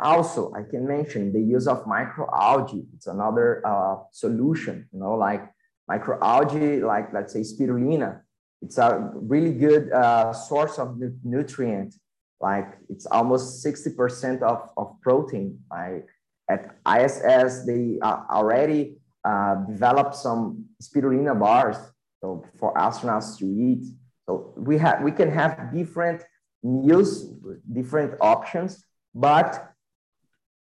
Also, 0.00 0.52
I 0.54 0.62
can 0.62 0.86
mention 0.86 1.32
the 1.32 1.40
use 1.40 1.66
of 1.68 1.84
microalgae. 1.84 2.86
It's 2.94 3.06
another 3.06 3.62
uh, 3.66 3.96
solution, 4.12 4.88
you 4.92 5.00
know, 5.00 5.14
like 5.14 5.42
microalgae, 5.90 6.82
like 6.82 7.12
let's 7.12 7.32
say 7.32 7.40
spirulina, 7.40 8.20
it's 8.62 8.78
a 8.78 9.10
really 9.14 9.52
good 9.52 9.92
uh, 9.92 10.32
source 10.32 10.78
of 10.78 10.98
nu 10.98 11.12
nutrient. 11.24 11.94
Like 12.40 12.78
it's 12.88 13.06
almost 13.06 13.64
60% 13.64 14.42
of, 14.42 14.70
of 14.76 14.96
protein. 15.02 15.58
Like 15.70 16.06
at 16.48 16.76
ISS, 16.86 17.66
they 17.66 17.98
uh, 18.00 18.22
already 18.30 18.96
uh, 19.24 19.56
developed 19.66 20.14
some 20.14 20.64
spirulina 20.82 21.38
bars 21.38 21.76
so 22.20 22.44
for 22.58 22.74
astronauts 22.74 23.38
to 23.38 23.46
eat. 23.46 23.84
So 24.26 24.52
we 24.56 24.78
have 24.78 25.02
we 25.02 25.12
can 25.12 25.30
have 25.30 25.72
different 25.72 26.22
meals, 26.62 27.24
different 27.72 28.14
options, 28.20 28.84
but 29.14 29.69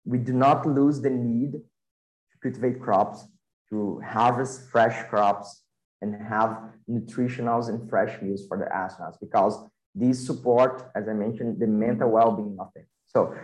we 0.04 0.18
do 0.18 0.32
not 0.32 0.66
lose 0.66 1.00
the 1.00 1.10
need 1.10 1.52
to 1.52 2.38
cultivate 2.42 2.80
crops, 2.80 3.26
to 3.70 4.00
harvest 4.04 4.68
fresh 4.70 5.08
crops, 5.08 5.62
and 6.00 6.14
have 6.20 6.58
nutritionals 6.90 7.68
and 7.68 7.88
fresh 7.88 8.20
meals 8.20 8.46
for 8.48 8.58
the 8.58 8.64
astronauts 8.64 9.18
because 9.20 9.64
these 9.94 10.24
support, 10.24 10.90
as 10.96 11.08
I 11.08 11.12
mentioned, 11.12 11.60
the 11.60 11.66
mental 11.66 12.10
well-being 12.10 12.56
of 12.58 12.68
them. 12.74 12.84
So 13.06 13.34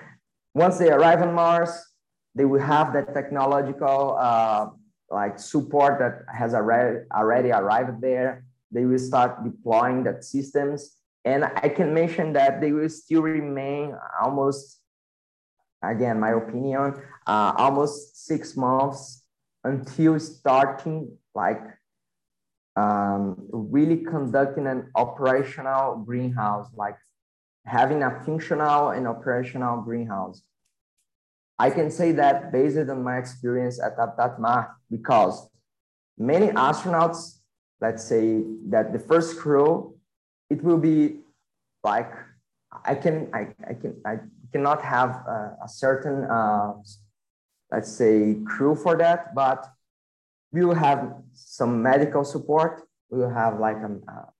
once 0.54 0.78
they 0.78 0.90
arrive 0.90 1.22
on 1.22 1.34
Mars, 1.34 1.70
they 2.34 2.44
will 2.44 2.60
have 2.60 2.92
that 2.94 3.14
technological 3.14 4.16
uh, 4.18 4.68
like 5.10 5.38
support 5.38 5.98
that 5.98 6.22
has 6.34 6.54
already, 6.54 7.00
already 7.14 7.50
arrived 7.50 8.00
there. 8.00 8.44
They 8.70 8.84
will 8.84 8.98
start 8.98 9.44
deploying 9.44 10.04
that 10.04 10.24
systems. 10.24 10.96
And 11.24 11.44
I 11.44 11.68
can 11.68 11.94
mention 11.94 12.32
that 12.34 12.60
they 12.60 12.72
will 12.72 12.88
still 12.88 13.22
remain 13.22 13.94
almost, 14.22 14.80
again, 15.82 16.20
my 16.20 16.30
opinion, 16.30 16.94
uh, 17.26 17.52
almost 17.56 18.26
six 18.26 18.56
months 18.56 19.24
until 19.64 20.18
starting 20.18 21.16
like 21.34 21.62
um, 22.76 23.36
really 23.50 23.98
conducting 24.04 24.66
an 24.66 24.90
operational 24.94 25.96
greenhouse, 25.96 26.68
like 26.74 26.96
having 27.66 28.02
a 28.02 28.22
functional 28.24 28.90
and 28.90 29.06
operational 29.06 29.82
greenhouse. 29.82 30.42
I 31.58 31.70
can 31.70 31.90
say 31.90 32.12
that 32.12 32.52
based 32.52 32.78
on 32.78 33.02
my 33.02 33.18
experience 33.18 33.80
at 33.82 33.96
Habitat 33.98 34.68
because 34.90 35.48
many 36.16 36.48
astronauts, 36.48 37.40
let's 37.80 38.04
say 38.04 38.42
that 38.68 38.92
the 38.92 39.00
first 39.00 39.38
crew, 39.38 39.96
it 40.50 40.62
will 40.62 40.78
be 40.78 41.18
like, 41.82 42.12
I 42.84 42.94
can, 42.94 43.28
I, 43.34 43.48
I 43.68 43.74
can, 43.74 44.00
I 44.06 44.18
cannot 44.52 44.82
have 44.82 45.10
a, 45.10 45.56
a 45.64 45.68
certain, 45.68 46.24
uh, 46.24 46.72
let's 47.70 47.92
say 47.92 48.38
crew 48.46 48.74
for 48.74 48.96
that, 48.96 49.34
but 49.34 49.66
we 50.52 50.64
will 50.64 50.74
have 50.74 51.14
some 51.34 51.82
medical 51.82 52.24
support. 52.24 52.82
We 53.10 53.18
will 53.18 53.30
have 53.30 53.58
like 53.60 53.76
a, 53.76 53.92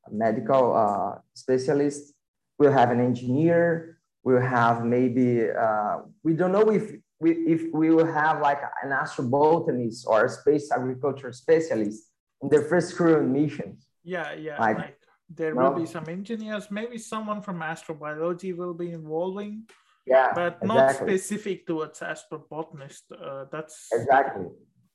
a 0.07 0.11
medical 0.11 0.77
uh, 0.77 1.21
specialist. 1.35 2.15
We'll 2.59 2.73
have 2.73 2.91
an 2.91 3.01
engineer. 3.01 3.99
We'll 4.25 4.41
have 4.41 4.85
maybe, 4.85 5.51
uh, 5.51 5.99
we 6.23 6.35
don't 6.35 6.53
know 6.53 6.71
if 6.71 6.93
we, 7.21 7.33
if 7.33 7.73
we 7.73 7.91
will 7.91 8.07
have 8.07 8.41
like 8.41 8.61
an 8.83 8.91
astrobotanist 8.91 10.07
or 10.07 10.27
a 10.27 10.29
space 10.29 10.71
agriculture 10.71 11.33
specialist 11.33 12.11
in 12.43 12.49
their 12.49 12.63
first 12.63 12.97
crew 12.97 13.27
missions. 13.27 13.87
Yeah, 14.05 14.33
yeah. 14.35 14.59
Like, 14.61 14.79
like 14.79 14.99
there 15.29 15.55
will 15.55 15.73
be 15.73 15.87
some 15.87 16.05
engineers, 16.09 16.71
maybe 16.71 16.99
someone 16.99 17.43
from 17.43 17.61
astrobiology 17.61 18.57
will 18.57 18.75
be 18.75 18.93
involving. 18.93 19.65
Yeah, 20.09 20.33
but 20.35 20.59
exactly. 20.63 20.69
not 20.69 20.95
specific 20.95 21.67
towards 21.67 22.01
astrobotanist. 22.01 23.03
Uh, 23.13 23.45
that's 23.53 23.89
exactly. 23.93 24.47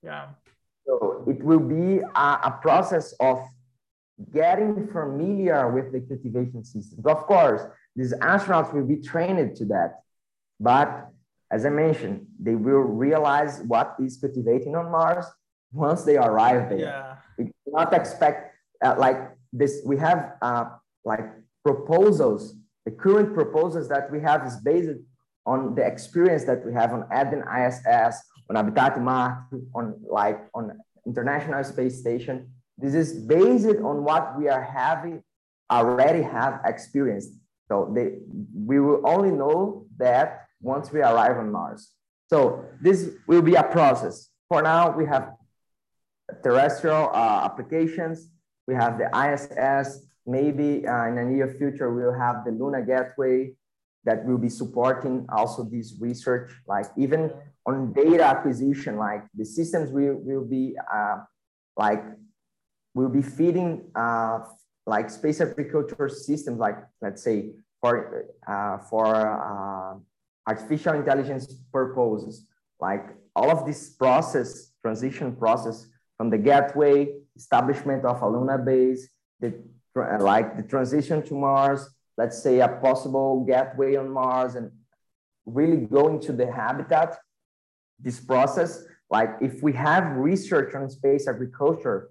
Yeah. 0.01 0.29
So 0.85 1.23
it 1.27 1.41
will 1.43 1.59
be 1.59 1.99
a, 1.99 2.29
a 2.49 2.59
process 2.61 3.13
of 3.19 3.39
getting 4.31 4.87
familiar 4.87 5.71
with 5.71 5.91
the 5.91 6.01
cultivation 6.01 6.63
systems. 6.63 7.05
Of 7.05 7.25
course, 7.25 7.61
these 7.95 8.13
astronauts 8.13 8.73
will 8.73 8.85
be 8.85 8.97
trained 8.97 9.55
to 9.57 9.65
that. 9.65 10.01
But 10.59 11.09
as 11.51 11.65
I 11.65 11.69
mentioned, 11.69 12.25
they 12.39 12.55
will 12.55 12.85
realize 13.05 13.61
what 13.67 13.95
is 13.99 14.17
cultivating 14.17 14.75
on 14.75 14.91
Mars 14.91 15.25
once 15.71 16.03
they 16.03 16.17
arrive 16.17 16.69
there. 16.69 16.79
Yeah. 16.79 17.15
We 17.37 17.51
cannot 17.63 17.93
expect 17.93 18.55
uh, 18.83 18.95
like 18.97 19.19
this. 19.51 19.81
We 19.85 19.97
have 19.97 20.33
uh, 20.41 20.65
like 21.05 21.25
proposals. 21.63 22.55
The 22.85 22.91
current 22.91 23.33
proposals 23.33 23.87
that 23.89 24.11
we 24.11 24.19
have 24.21 24.45
is 24.45 24.57
based 24.57 24.99
on 25.45 25.75
the 25.75 25.85
experience 25.85 26.43
that 26.45 26.65
we 26.65 26.73
have 26.73 26.93
on 26.93 27.05
Eden 27.11 27.43
ISS, 27.43 28.21
on 28.49 28.55
Habitat 28.55 29.01
Marte, 29.01 29.43
on 29.73 29.95
like 30.09 30.39
on 30.53 30.77
International 31.05 31.63
Space 31.63 31.99
Station. 31.99 32.49
This 32.77 32.93
is 32.93 33.19
based 33.19 33.79
on 33.81 34.03
what 34.03 34.37
we 34.37 34.49
are 34.49 34.63
having 34.63 35.23
already 35.71 36.21
have 36.21 36.61
experienced. 36.65 37.31
So 37.69 37.91
they, 37.95 38.19
we 38.55 38.79
will 38.79 39.01
only 39.07 39.31
know 39.31 39.85
that 39.97 40.45
once 40.61 40.91
we 40.91 41.01
arrive 41.01 41.37
on 41.37 41.51
Mars. 41.51 41.91
So 42.29 42.65
this 42.81 43.09
will 43.27 43.41
be 43.41 43.55
a 43.55 43.63
process. 43.63 44.29
For 44.49 44.61
now, 44.61 44.95
we 44.95 45.05
have 45.05 45.33
terrestrial 46.43 47.09
uh, 47.13 47.41
applications. 47.45 48.29
We 48.67 48.75
have 48.75 48.97
the 48.97 49.09
ISS. 49.15 50.05
Maybe 50.25 50.87
uh, 50.87 51.07
in 51.07 51.15
the 51.15 51.23
near 51.23 51.47
future, 51.57 51.93
we'll 51.93 52.17
have 52.17 52.45
the 52.45 52.51
Luna 52.51 52.81
Gateway 52.85 53.53
that 54.05 54.25
will 54.25 54.37
be 54.37 54.49
supporting 54.49 55.25
also 55.29 55.63
this 55.63 55.95
research, 55.99 56.51
like 56.67 56.85
even 56.97 57.31
on 57.65 57.93
data 57.93 58.23
acquisition, 58.23 58.97
like 58.97 59.23
the 59.35 59.45
systems 59.45 59.91
will, 59.91 60.15
will 60.15 60.43
be 60.43 60.75
uh, 60.93 61.17
like, 61.77 62.03
will 62.93 63.09
be 63.09 63.21
feeding 63.21 63.89
uh, 63.95 64.39
like 64.85 65.09
space 65.09 65.39
agriculture 65.41 66.09
systems, 66.09 66.59
like 66.59 66.77
let's 67.01 67.23
say 67.23 67.51
for, 67.81 68.25
uh, 68.47 68.77
for 68.89 69.07
uh, 69.15 69.95
artificial 70.47 70.93
intelligence 70.93 71.53
purposes, 71.71 72.45
like 72.79 73.05
all 73.35 73.49
of 73.49 73.65
this 73.65 73.89
process, 73.89 74.73
transition 74.81 75.35
process 75.35 75.87
from 76.17 76.29
the 76.29 76.37
gateway, 76.37 77.07
establishment 77.35 78.05
of 78.05 78.21
a 78.21 78.27
Luna 78.27 78.57
base, 78.57 79.09
the, 79.39 79.53
like 79.95 80.57
the 80.57 80.63
transition 80.63 81.23
to 81.23 81.33
Mars, 81.33 81.89
let's 82.17 82.41
say 82.41 82.59
a 82.59 82.67
possible 82.67 83.43
gateway 83.45 83.95
on 83.95 84.09
Mars 84.09 84.55
and 84.55 84.71
really 85.45 85.77
going 85.77 86.19
to 86.21 86.31
the 86.31 86.51
habitat, 86.51 87.17
this 87.99 88.19
process, 88.19 88.85
like 89.09 89.29
if 89.41 89.61
we 89.61 89.73
have 89.73 90.17
research 90.17 90.73
on 90.75 90.89
space 90.89 91.27
agriculture, 91.27 92.09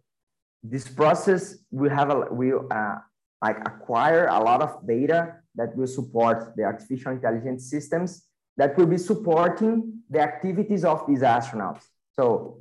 this 0.63 0.87
process 0.87 1.57
will 1.71 1.91
have 1.91 2.11
a, 2.11 2.27
will 2.31 2.69
uh, 2.71 2.97
like 3.43 3.59
acquire 3.67 4.27
a 4.29 4.39
lot 4.39 4.63
of 4.63 4.87
data 4.87 5.35
that 5.57 5.77
will 5.77 5.87
support 5.87 6.55
the 6.57 6.63
artificial 6.63 7.13
intelligence 7.13 7.69
systems 7.69 8.27
that 8.57 8.77
will 8.77 8.87
be 8.87 8.99
supporting 8.99 10.03
the 10.11 10.21
activities 10.21 10.85
of 10.85 11.05
these 11.09 11.23
astronauts. 11.23 11.83
So 12.19 12.59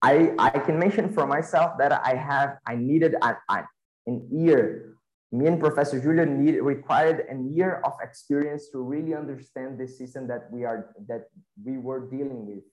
I, 0.00 0.32
I 0.38 0.50
can 0.50 0.78
mention 0.78 1.12
for 1.12 1.26
myself 1.26 1.72
that 1.78 1.92
I 1.92 2.14
have, 2.14 2.58
I 2.66 2.76
needed 2.76 3.14
an, 3.20 3.36
an 4.06 4.28
year, 4.30 4.96
me 5.30 5.46
and 5.46 5.58
Professor 5.58 6.00
Julia 6.00 6.26
need, 6.26 6.60
required 6.60 7.24
a 7.30 7.36
year 7.54 7.80
of 7.84 7.92
experience 8.02 8.68
to 8.70 8.78
really 8.78 9.14
understand 9.14 9.78
the 9.78 9.88
system 9.88 10.26
that 10.28 10.50
we 10.52 10.64
are, 10.64 10.94
that 11.08 11.28
we 11.64 11.78
were 11.78 12.10
dealing 12.10 12.46
with. 12.46 12.64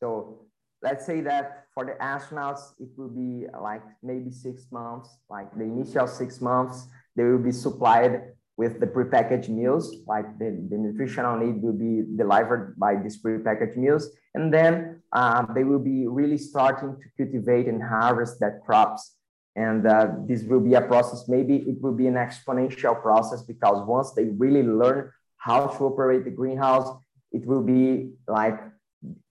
So 0.00 0.46
let's 0.82 1.04
say 1.04 1.20
that 1.22 1.66
for 1.74 1.84
the 1.84 1.92
astronauts, 1.92 2.72
it 2.78 2.88
will 2.96 3.08
be 3.10 3.46
like 3.60 3.82
maybe 4.02 4.30
six 4.30 4.66
months, 4.72 5.08
like 5.28 5.52
the 5.54 5.64
initial 5.64 6.06
six 6.06 6.40
months, 6.40 6.86
they 7.14 7.24
will 7.24 7.38
be 7.38 7.52
supplied 7.52 8.32
with 8.56 8.80
the 8.80 8.86
prepackaged 8.86 9.48
meals, 9.48 9.96
like 10.06 10.38
the, 10.38 10.66
the 10.70 10.76
nutritional 10.76 11.38
need 11.38 11.62
will 11.62 11.72
be 11.72 12.04
delivered 12.16 12.74
by 12.78 12.96
these 12.96 13.22
prepackaged 13.22 13.76
meals. 13.76 14.10
And 14.34 14.52
then 14.52 15.02
um, 15.12 15.52
they 15.54 15.64
will 15.64 15.78
be 15.78 16.06
really 16.06 16.38
starting 16.38 16.96
to 17.00 17.24
cultivate 17.24 17.66
and 17.66 17.82
harvest 17.82 18.40
that 18.40 18.62
crops. 18.64 19.16
And 19.54 19.86
uh, 19.86 20.08
this 20.26 20.44
will 20.44 20.60
be 20.60 20.74
a 20.74 20.80
process, 20.80 21.28
maybe 21.28 21.56
it 21.56 21.80
will 21.82 21.92
be 21.92 22.06
an 22.06 22.14
exponential 22.14 23.00
process 23.00 23.42
because 23.42 23.86
once 23.86 24.12
they 24.12 24.24
really 24.24 24.62
learn 24.62 25.12
how 25.36 25.66
to 25.66 25.84
operate 25.84 26.24
the 26.24 26.30
greenhouse, 26.30 26.88
it 27.32 27.44
will 27.46 27.62
be 27.62 28.12
like, 28.26 28.58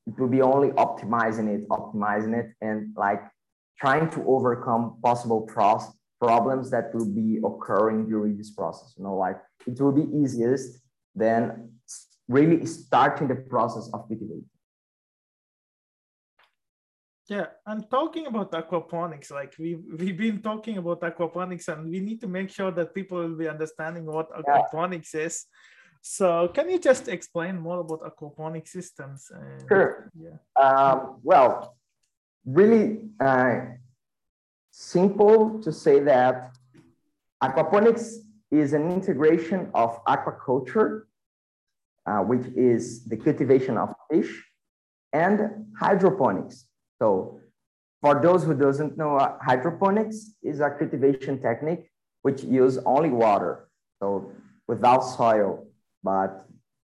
it 0.08 0.20
will 0.20 0.28
be 0.28 0.42
only 0.42 0.70
optimizing 0.70 1.48
it, 1.48 1.68
optimizing 1.70 2.36
it, 2.38 2.54
and 2.62 2.94
like 2.96 3.22
trying 3.80 4.10
to 4.12 4.24
overcome 4.26 5.00
possible 5.04 5.42
process 5.42 5.96
problems 6.22 6.70
that 6.70 6.94
will 6.94 7.12
be 7.24 7.40
occurring 7.44 8.08
during 8.08 8.38
this 8.38 8.52
process. 8.52 8.94
You 8.96 9.04
know, 9.06 9.16
like 9.16 9.38
it 9.66 9.82
will 9.82 9.92
be 9.92 10.08
easiest 10.16 10.80
than 11.16 11.72
really 12.28 12.66
starting 12.66 13.28
the 13.28 13.36
process 13.36 13.90
of 13.92 14.08
cultivating. 14.08 14.46
Yeah, 17.30 17.46
and 17.66 17.90
talking 17.90 18.26
about 18.28 18.52
aquaponics, 18.52 19.32
like 19.32 19.54
we 19.60 19.76
we've 19.76 20.18
been 20.18 20.42
talking 20.42 20.78
about 20.78 21.02
aquaponics, 21.02 21.68
and 21.68 21.90
we 21.90 22.00
need 22.00 22.20
to 22.22 22.28
make 22.28 22.50
sure 22.50 22.72
that 22.72 22.94
people 22.94 23.20
will 23.20 23.38
be 23.38 23.48
understanding 23.48 24.06
what 24.06 24.30
aquaponics 24.32 25.14
yeah. 25.14 25.22
is. 25.22 25.46
So, 26.02 26.48
can 26.48 26.70
you 26.70 26.80
just 26.80 27.08
explain 27.08 27.60
more 27.60 27.80
about 27.80 28.02
aquaponic 28.02 28.68
systems? 28.68 29.32
And, 29.32 29.68
sure. 29.70 30.12
Yeah. 30.20 30.38
Um, 30.62 31.20
well, 31.22 31.78
really, 32.44 33.10
uh, 33.20 33.60
simple 34.72 35.62
to 35.62 35.72
say 35.72 36.00
that 36.00 36.56
aquaponics 37.44 38.16
is 38.50 38.74
an 38.74 38.92
integration 38.92 39.70
of 39.76 40.04
aquaculture, 40.06 41.04
uh, 42.08 42.20
which 42.20 42.48
is 42.56 43.06
the 43.06 43.18
cultivation 43.18 43.78
of 43.78 43.94
fish, 44.10 44.44
and 45.14 45.68
hydroponics. 45.80 46.66
So 47.02 47.40
for 48.00 48.22
those 48.22 48.44
who 48.44 48.54
doesn't 48.54 48.96
know, 48.96 49.18
uh, 49.18 49.38
hydroponics 49.42 50.36
is 50.44 50.60
a 50.60 50.70
cultivation 50.70 51.42
technique 51.42 51.90
which 52.22 52.44
use 52.44 52.78
only 52.86 53.10
water, 53.10 53.68
so 54.00 54.32
without 54.68 55.00
soil, 55.00 55.66
but 56.04 56.46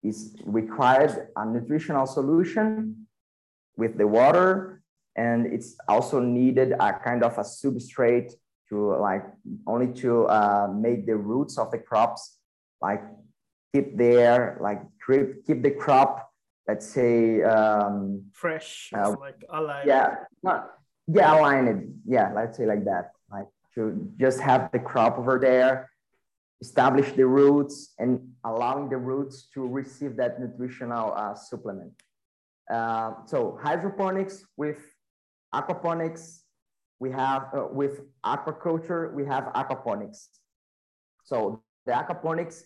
is 0.03 0.37
required 0.45 1.29
a 1.35 1.47
nutritional 1.47 2.05
solution 2.05 3.07
with 3.79 3.97
the 3.97 4.07
water 4.07 4.83
and 5.17 5.47
it's 5.47 5.75
also 5.89 6.21
needed 6.21 6.73
a 6.79 6.93
kind 6.93 7.25
of 7.25 7.39
a 7.39 7.41
substrate 7.41 8.33
to 8.69 8.95
like 8.97 9.25
only 9.67 9.91
to 10.03 10.27
uh, 10.27 10.69
make 10.71 11.07
the 11.07 11.17
roots 11.17 11.57
of 11.57 11.71
the 11.71 11.79
crops 11.79 12.39
like 12.83 13.03
keep 13.73 13.97
there 13.97 14.59
like 14.61 14.83
keep, 15.07 15.47
keep 15.47 15.63
the 15.63 15.71
crop 15.71 16.24
let's 16.69 16.87
say 16.87 17.43
um, 17.43 18.25
fresh 18.33 18.91
uh, 18.97 19.15
like 19.21 19.45
alive 19.51 19.87
yeah 19.87 20.17
not 20.43 20.71
yeah 21.07 21.39
aligned 21.39 22.01
yeah 22.07 22.33
let's 22.35 22.57
say 22.57 22.67
like 22.67 22.85
that. 22.85 23.13
Like 23.31 23.49
to 23.75 24.09
just 24.19 24.41
have 24.41 24.71
the 24.73 24.79
crop 24.79 25.19
over 25.19 25.39
there 25.39 25.91
establish 26.61 27.13
the 27.13 27.27
roots 27.27 27.95
and 27.99 28.13
allowing 28.45 28.89
the 28.89 28.97
roots 28.97 29.49
to 29.55 29.61
receive 29.67 30.17
that 30.17 30.41
nutritional 30.41 31.13
uh, 31.15 31.35
supplement. 31.35 31.93
Uh, 32.71 33.11
so 33.27 33.59
hydroponics 33.63 34.47
with 34.57 34.81
aquaponics, 35.55 36.41
we 37.01 37.11
have 37.11 37.43
uh, 37.53 37.67
with 37.71 38.01
aquaculture, 38.25 39.13
we 39.13 39.25
have 39.27 39.45
aquaponics. 39.61 40.29
So 41.25 41.63
the 41.87 41.93
aquaponics 41.93 42.63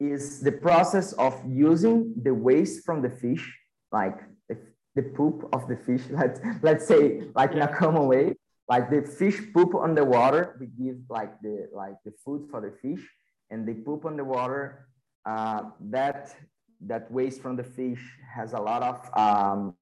is 0.00 0.40
the 0.40 0.52
process 0.52 1.12
of 1.14 1.34
using 1.46 2.14
the 2.22 2.32
waste 2.32 2.84
from 2.84 3.02
the 3.02 3.10
fish, 3.10 3.44
like 3.90 4.18
the, 4.48 4.56
the 4.94 5.02
poop 5.02 5.48
of 5.52 5.66
the 5.68 5.76
fish, 5.76 6.02
let's, 6.10 6.40
let's 6.62 6.86
say 6.86 7.22
like 7.34 7.52
in 7.52 7.62
a 7.62 7.68
common 7.68 8.06
way, 8.06 8.34
like 8.68 8.90
the 8.90 9.02
fish 9.02 9.40
poop 9.52 9.74
on 9.74 9.94
the 9.94 10.04
water, 10.04 10.56
we 10.60 10.66
give 10.66 10.98
like 11.08 11.32
the, 11.40 11.68
like 11.72 11.94
the 12.04 12.12
food 12.24 12.48
for 12.50 12.60
the 12.60 12.72
fish 12.82 13.04
and 13.50 13.66
they 13.66 13.74
poop 13.74 14.04
on 14.04 14.16
the 14.16 14.24
water. 14.24 14.88
Uh, 15.26 15.70
that, 15.80 16.34
that 16.80 17.10
waste 17.10 17.42
from 17.42 17.56
the 17.56 17.64
fish 17.64 18.00
has 18.34 18.52
a 18.52 18.58
lot 18.58 18.82
of 18.82 19.18
um, 19.18 19.74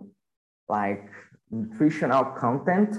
like 0.69 1.11
nutritional 1.51 2.25
content. 2.25 2.97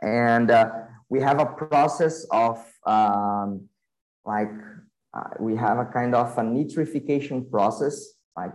And 0.00 0.50
uh, 0.50 0.70
we 1.08 1.20
have 1.20 1.40
a 1.40 1.46
process 1.46 2.26
of 2.30 2.64
um, 2.86 3.68
like, 4.24 4.50
uh, 5.14 5.30
we 5.38 5.54
have 5.56 5.78
a 5.78 5.84
kind 5.84 6.14
of 6.14 6.36
a 6.36 6.42
nitrification 6.42 7.48
process, 7.50 8.14
like 8.36 8.52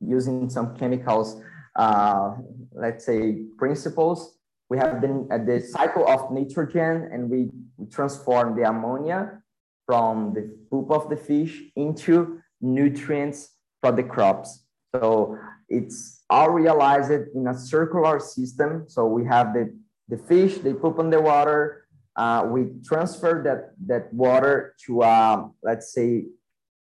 using 0.00 0.48
some 0.48 0.76
chemicals, 0.76 1.40
uh, 1.76 2.34
let's 2.72 3.04
say 3.04 3.42
principles. 3.58 4.38
We 4.68 4.78
have 4.78 5.00
been 5.00 5.28
at 5.30 5.46
the 5.46 5.60
cycle 5.60 6.08
of 6.08 6.30
nitrogen 6.30 7.08
and 7.12 7.30
we, 7.30 7.50
we 7.76 7.86
transform 7.86 8.56
the 8.56 8.68
ammonia 8.68 9.42
from 9.84 10.32
the 10.34 10.56
poop 10.70 10.90
of 10.90 11.08
the 11.08 11.16
fish 11.16 11.62
into 11.76 12.40
nutrients 12.60 13.50
for 13.80 13.92
the 13.92 14.02
crops. 14.02 14.64
So 14.94 15.38
it's 15.68 16.22
all 16.30 16.50
realized 16.50 17.10
in 17.10 17.46
a 17.46 17.56
circular 17.56 18.18
system. 18.20 18.84
So 18.88 19.06
we 19.06 19.24
have 19.26 19.54
the, 19.54 19.72
the 20.08 20.18
fish, 20.18 20.58
they 20.58 20.72
poop 20.72 20.98
in 20.98 21.10
the 21.10 21.20
water. 21.20 21.85
Uh, 22.16 22.46
we 22.50 22.66
transfer 22.84 23.42
that, 23.44 23.72
that 23.86 24.12
water 24.12 24.74
to, 24.86 25.02
uh, 25.02 25.48
let's 25.62 25.92
say, 25.92 26.24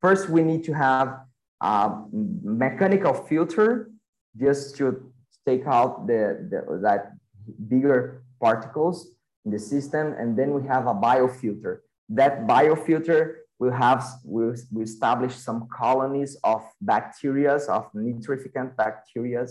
first 0.01 0.29
we 0.29 0.43
need 0.43 0.63
to 0.65 0.73
have 0.73 1.19
a 1.61 1.91
mechanical 2.13 3.13
filter 3.13 3.91
just 4.39 4.77
to 4.77 5.13
take 5.47 5.67
out 5.67 6.07
the, 6.07 6.47
the 6.51 6.79
that 6.83 7.13
bigger 7.69 8.23
particles 8.41 9.09
in 9.45 9.51
the 9.51 9.59
system. 9.59 10.15
And 10.19 10.37
then 10.39 10.53
we 10.53 10.67
have 10.69 10.87
a 10.87 10.95
biofilter. 10.95 11.79
That 12.09 12.47
biofilter 12.47 13.37
will 13.59 13.73
have 13.73 14.05
we, 14.25 14.53
we 14.73 14.83
establish 14.83 15.35
some 15.35 15.69
colonies 15.75 16.37
of 16.45 16.63
bacteria, 16.81 17.55
of 17.55 17.91
nitrificant 17.93 18.77
bacteria 18.77 19.47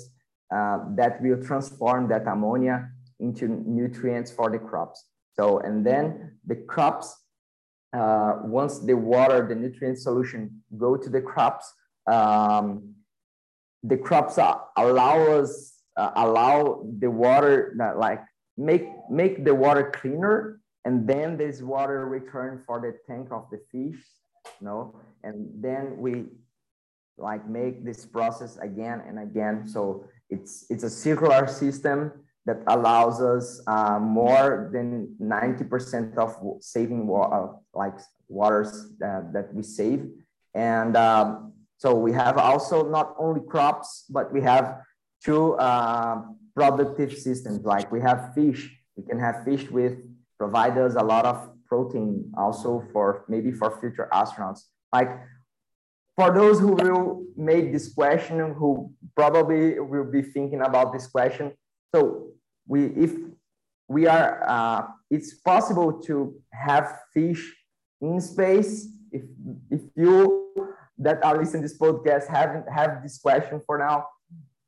uh, 0.56 0.80
that 0.96 1.22
will 1.22 1.44
transform 1.44 2.08
that 2.10 2.28
ammonia 2.28 2.90
into 3.20 3.48
nutrients 3.48 4.32
for 4.32 4.50
the 4.52 4.60
crops. 4.60 5.06
So, 5.40 5.60
and 5.60 5.86
then 5.86 6.38
the 6.46 6.56
crops, 6.56 7.16
uh, 7.94 8.40
once 8.44 8.80
the 8.80 8.96
water, 8.96 9.46
the 9.48 9.56
nutrient 9.56 10.00
solution 10.00 10.64
go 10.78 10.96
to 10.96 11.10
the 11.10 11.22
crops, 11.22 11.72
um, 12.08 12.96
the 13.84 13.98
crops 13.98 14.38
allow 14.38 15.18
us 15.40 15.74
uh, 15.98 16.12
allow 16.16 16.86
the 17.00 17.10
water 17.10 17.74
that 17.78 17.98
like 17.98 18.22
make 18.58 18.88
make 19.10 19.46
the 19.46 19.54
water 19.54 19.92
cleaner 19.94 20.60
and 20.86 21.08
then 21.08 21.38
this 21.38 21.62
water 21.62 22.08
return 22.08 22.62
for 22.66 22.82
the 22.82 22.94
tank 23.08 23.30
of 23.32 23.48
the 23.52 23.60
fish 23.72 24.02
you 24.60 24.68
know 24.68 24.96
and 25.24 25.48
then 25.62 25.96
we 25.98 26.26
like 27.18 27.48
make 27.48 27.86
this 27.86 28.06
process 28.06 28.58
again 28.58 29.02
and 29.08 29.20
again. 29.20 29.68
So 29.68 30.06
it's 30.30 30.66
it's 30.70 30.84
a 30.84 30.90
circular 30.90 31.48
system 31.48 32.12
that 32.46 32.62
allows 32.68 33.22
us 33.22 33.62
uh, 33.68 34.00
more 34.00 34.70
than 34.72 35.16
90% 35.22 36.18
of 36.18 36.36
saving 36.62 37.08
water, 37.08 37.34
uh, 37.34 37.48
like 37.74 37.98
waters 38.28 38.92
that, 39.00 39.34
that 39.34 39.54
we 39.54 39.64
save. 39.64 40.08
And 40.54 40.96
um, 40.96 41.54
so 41.78 41.96
we 41.96 42.14
have 42.14 42.38
also 42.38 42.88
not 42.88 43.16
only 43.18 43.42
crops, 43.42 44.06
but 44.10 44.32
we 44.32 44.42
have 44.42 44.82
two 45.24 45.54
uh, 45.56 46.22
productive 46.56 47.14
systems. 47.14 47.66
Like 47.66 47.92
we 47.92 48.00
have 48.02 48.34
fish, 48.36 48.70
we 48.96 49.04
can 49.04 49.20
have 49.20 49.44
fish 49.44 49.70
with 49.70 49.98
provide 50.38 50.78
us 50.78 50.96
a 50.96 51.04
lot 51.04 51.26
of 51.26 51.50
protein 51.66 52.32
also 52.38 52.84
for 52.92 53.26
maybe 53.28 53.52
for 53.52 53.80
future 53.80 54.08
astronauts. 54.14 54.62
Like 54.94 55.10
for 56.16 56.34
those 56.34 56.60
who 56.60 56.74
will 56.74 57.24
make 57.36 57.72
this 57.72 57.94
question, 57.94 58.54
who 58.54 58.92
probably 59.16 59.80
will 59.80 60.06
be 60.06 60.22
thinking 60.22 60.62
about 60.62 60.94
this 60.94 61.08
question. 61.08 61.54
So 61.94 62.35
we, 62.68 62.86
if 62.86 63.14
we 63.88 64.08
are, 64.08 64.44
uh, 64.48 64.88
it's 65.10 65.34
possible 65.36 65.94
to 66.02 66.36
have 66.52 67.00
fish 67.14 67.54
in 68.02 68.20
space. 68.22 68.88
If, 69.12 69.24
if 69.70 69.82
you 69.96 70.54
that 70.98 71.24
are 71.24 71.38
listening 71.38 71.64
to 71.64 71.68
this 71.68 71.78
podcast 71.78 72.28
haven't 72.28 72.70
have 72.70 73.04
this 73.04 73.18
question 73.20 73.62
for 73.66 73.78
now, 73.78 74.08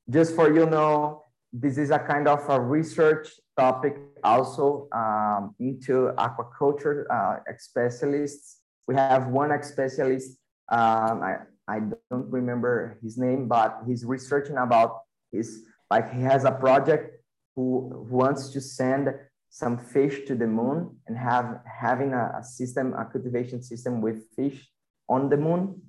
just 0.09 0.35
for 0.35 0.53
you 0.53 0.65
know, 0.65 1.23
this 1.51 1.77
is 1.77 1.89
a 1.89 1.99
kind 1.99 2.27
of 2.27 2.47
a 2.49 2.59
research 2.59 3.29
topic 3.57 3.97
also 4.23 4.87
um, 4.91 5.55
into 5.59 6.11
aquaculture 6.17 7.05
uh, 7.09 7.37
specialists. 7.57 8.59
We 8.87 8.95
have 8.95 9.27
one 9.27 9.51
specialist, 9.63 10.37
um, 10.69 11.23
I, 11.23 11.37
I 11.67 11.79
don't 12.09 12.31
remember 12.31 12.97
his 13.01 13.17
name, 13.17 13.47
but 13.47 13.79
he's 13.85 14.05
researching 14.05 14.57
about 14.57 14.99
his, 15.31 15.63
like 15.89 16.13
he 16.13 16.21
has 16.21 16.45
a 16.45 16.51
project 16.51 17.16
who, 17.57 18.05
wants 18.07 18.51
to 18.51 18.61
send 18.61 19.09
some 19.49 19.77
fish 19.79 20.25
to 20.27 20.35
the 20.35 20.45
moon 20.45 20.95
and 21.07 21.17
have 21.17 21.59
having 21.65 22.13
a, 22.13 22.37
a 22.39 22.43
system, 22.43 22.93
a 22.93 23.03
cultivation 23.03 23.63
system 23.63 23.99
with 23.99 24.17
fish 24.35 24.69
on 25.09 25.27
the 25.29 25.37
moon. 25.37 25.81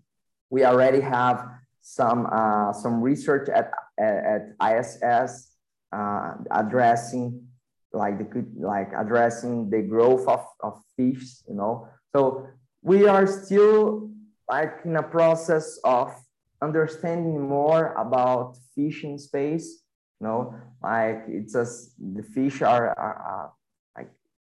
We 0.48 0.64
already 0.64 1.02
have 1.02 1.46
some 1.82 2.26
uh, 2.32 2.72
some 2.72 3.02
research 3.02 3.48
at 3.50 3.70
at, 4.00 4.56
ISS 4.70 5.52
uh, 5.92 6.34
addressing 6.50 7.46
like 7.92 8.18
the 8.18 8.46
like 8.56 8.90
addressing 8.96 9.68
the 9.68 9.82
growth 9.82 10.26
of, 10.26 10.44
of 10.60 10.80
fish, 10.96 11.42
you 11.46 11.54
know. 11.54 11.86
So 12.16 12.46
we 12.82 13.06
are 13.06 13.26
still 13.26 14.10
like 14.48 14.80
in 14.86 14.96
a 14.96 15.02
process 15.02 15.78
of 15.84 16.14
understanding 16.62 17.40
more 17.40 17.92
about 17.92 18.56
fish 18.74 19.04
in 19.04 19.18
space. 19.18 19.84
You 20.20 20.26
know, 20.26 20.54
like 20.82 21.24
it's 21.28 21.52
just 21.52 21.94
the 21.98 22.22
fish 22.22 22.62
are, 22.62 22.88
are, 22.88 23.14
are 23.14 23.52
like 23.96 24.10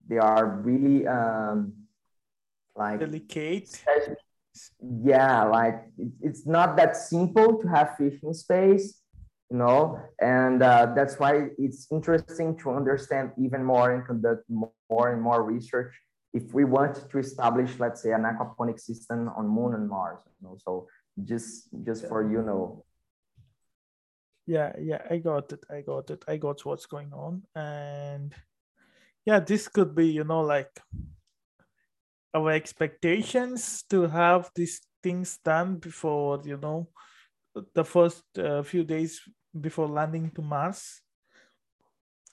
they 0.09 0.19
are 0.19 0.47
really 0.47 1.07
um 1.07 1.73
like 2.77 3.01
delicate. 3.01 3.69
Yeah 4.81 5.45
like 5.45 5.83
it, 5.99 6.09
it's 6.21 6.47
not 6.47 6.77
that 6.77 6.97
simple 6.97 7.59
to 7.59 7.69
have 7.69 7.97
fish 7.97 8.19
in 8.23 8.33
space 8.33 9.03
you 9.51 9.59
know 9.59 10.01
and 10.21 10.63
uh, 10.63 10.93
that's 10.95 11.19
why 11.19 11.49
it's 11.59 11.87
interesting 11.91 12.57
to 12.59 12.71
understand 12.71 13.33
even 13.39 13.63
more 13.63 13.93
and 13.93 14.07
conduct 14.07 14.45
more 14.49 15.13
and 15.13 15.21
more 15.21 15.43
research. 15.43 15.93
If 16.33 16.55
we 16.55 16.65
want 16.65 17.11
to 17.11 17.19
establish 17.19 17.79
let's 17.79 18.03
say 18.03 18.13
an 18.13 18.23
aquaponic 18.23 18.79
system 18.81 19.31
on 19.37 19.49
moon 19.49 19.75
and 19.75 19.89
mars 19.89 20.19
you 20.27 20.49
know 20.49 20.57
so 20.65 20.87
just 21.25 21.69
just 21.85 22.07
for 22.09 22.31
you 22.31 22.43
know 22.43 22.85
yeah 24.47 24.73
yeah 24.79 25.03
i 25.11 25.19
got 25.19 25.53
it 25.53 25.65
i 25.71 25.81
got 25.81 26.11
it 26.11 26.25
i 26.29 26.37
got 26.37 26.65
what's 26.65 26.87
going 26.87 27.13
on. 27.13 27.43
And 27.55 28.35
yeah 29.25 29.41
this 29.41 29.69
could 29.69 29.95
be 29.95 30.07
you 30.07 30.25
know 30.25 30.41
like 30.41 30.81
our 32.35 32.53
expectations 32.53 33.83
to 33.91 34.07
have 34.07 34.51
these 34.55 34.81
things 35.03 35.39
done 35.45 35.77
before 35.77 36.41
you 36.45 36.57
know 36.57 36.89
the 37.75 37.85
first 37.85 38.23
uh, 38.39 38.63
few 38.63 38.85
days 38.85 39.21
before 39.59 39.89
landing 39.89 40.31
to 40.31 40.43
mars. 40.43 41.01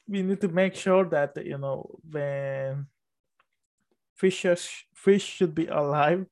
We 0.08 0.22
need 0.22 0.42
to 0.42 0.50
make 0.50 0.76
sure 0.76 1.06
that 1.06 1.38
you 1.46 1.58
know 1.58 2.00
when 2.10 2.88
fishes 4.16 4.70
fish 4.94 5.24
should 5.24 5.56
be 5.56 5.68
alive 5.68 6.26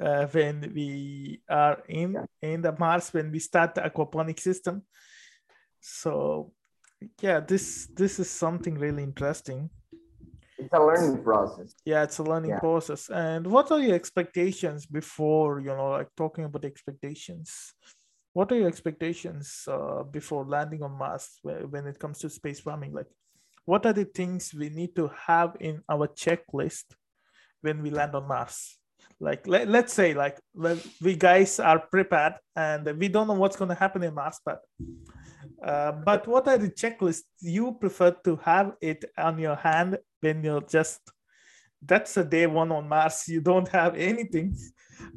uh, 0.00 0.26
when 0.26 0.72
we 0.74 1.42
are 1.48 1.82
in 1.88 2.16
in 2.40 2.62
the 2.62 2.72
mars 2.78 3.12
when 3.12 3.30
we 3.30 3.38
start 3.38 3.74
the 3.74 3.82
aquaponic 3.82 4.38
system 4.38 4.82
so 5.80 6.52
yeah 7.20 7.40
this 7.40 7.88
this 7.94 8.18
is 8.18 8.30
something 8.30 8.76
really 8.78 9.02
interesting. 9.02 9.70
It's 10.58 10.74
a 10.74 10.78
learning 10.78 11.24
process. 11.24 11.74
Yeah 11.84 12.02
it's 12.02 12.18
a 12.18 12.22
learning 12.22 12.50
yeah. 12.50 12.60
process. 12.60 13.08
And 13.08 13.46
what 13.46 13.70
are 13.70 13.80
your 13.80 13.94
expectations 13.94 14.86
before 14.86 15.60
you 15.60 15.74
know 15.74 15.90
like 15.90 16.08
talking 16.16 16.44
about 16.44 16.64
expectations? 16.64 17.74
What 18.32 18.52
are 18.52 18.56
your 18.56 18.68
expectations 18.68 19.66
uh, 19.66 20.04
before 20.04 20.44
landing 20.44 20.82
on 20.82 20.92
mars 20.92 21.40
when 21.42 21.86
it 21.86 21.98
comes 21.98 22.18
to 22.20 22.30
space 22.30 22.60
farming 22.60 22.92
like 22.92 23.06
what 23.64 23.86
are 23.86 23.92
the 23.92 24.04
things 24.04 24.52
we 24.54 24.68
need 24.68 24.96
to 24.96 25.10
have 25.26 25.56
in 25.60 25.82
our 25.88 26.08
checklist 26.08 26.84
when 27.60 27.82
we 27.82 27.90
land 27.90 28.14
on 28.14 28.26
mars? 28.26 28.76
Like 29.20 29.46
let, 29.46 29.68
let's 29.68 29.92
say 29.92 30.14
like 30.14 30.38
we 31.00 31.14
guys 31.14 31.60
are 31.60 31.78
prepared 31.78 32.34
and 32.56 32.84
we 32.98 33.08
don't 33.08 33.28
know 33.28 33.34
what's 33.34 33.56
going 33.56 33.68
to 33.68 33.74
happen 33.74 34.02
in 34.02 34.14
mars 34.14 34.40
but 34.44 34.60
uh, 35.64 35.92
but 35.92 36.26
what 36.26 36.48
are 36.48 36.58
the 36.58 36.70
checklists 36.70 37.24
you 37.40 37.72
prefer 37.80 38.10
to 38.24 38.36
have 38.44 38.72
it 38.80 39.04
on 39.16 39.38
your 39.38 39.56
hand 39.56 39.98
when 40.20 40.44
you're 40.44 40.62
just 40.62 41.00
that's 41.82 42.16
a 42.16 42.24
day 42.24 42.46
one 42.46 42.70
on 42.72 42.88
Mars. 42.88 43.24
You 43.28 43.40
don't 43.40 43.68
have 43.68 43.96
anything. 43.96 44.56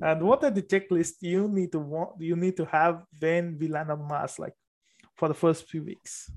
And 0.02 0.22
what 0.24 0.44
are 0.44 0.50
the 0.50 0.62
checklists 0.62 1.22
you 1.22 1.48
need 1.48 1.72
to 1.74 1.80
want 1.80 2.12
you 2.20 2.36
need 2.36 2.56
to 2.58 2.66
have 2.66 3.04
when 3.20 3.58
we 3.60 3.68
land 3.68 3.92
on 3.92 4.08
Mars, 4.08 4.40
like 4.40 4.54
for 5.16 5.28
the 5.28 5.34
first 5.34 5.70
few 5.70 5.84
weeks? 5.84 6.32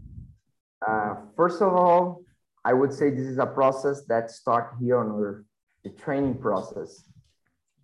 Uh, 0.86 1.14
first 1.36 1.62
of 1.62 1.72
all, 1.72 2.22
I 2.64 2.72
would 2.72 2.92
say 2.92 3.10
this 3.10 3.26
is 3.26 3.38
a 3.38 3.46
process 3.46 4.04
that 4.06 4.30
start 4.30 4.74
here 4.80 4.98
on 4.98 5.12
Earth, 5.12 5.44
the 5.84 5.90
training 5.90 6.38
process. 6.38 7.08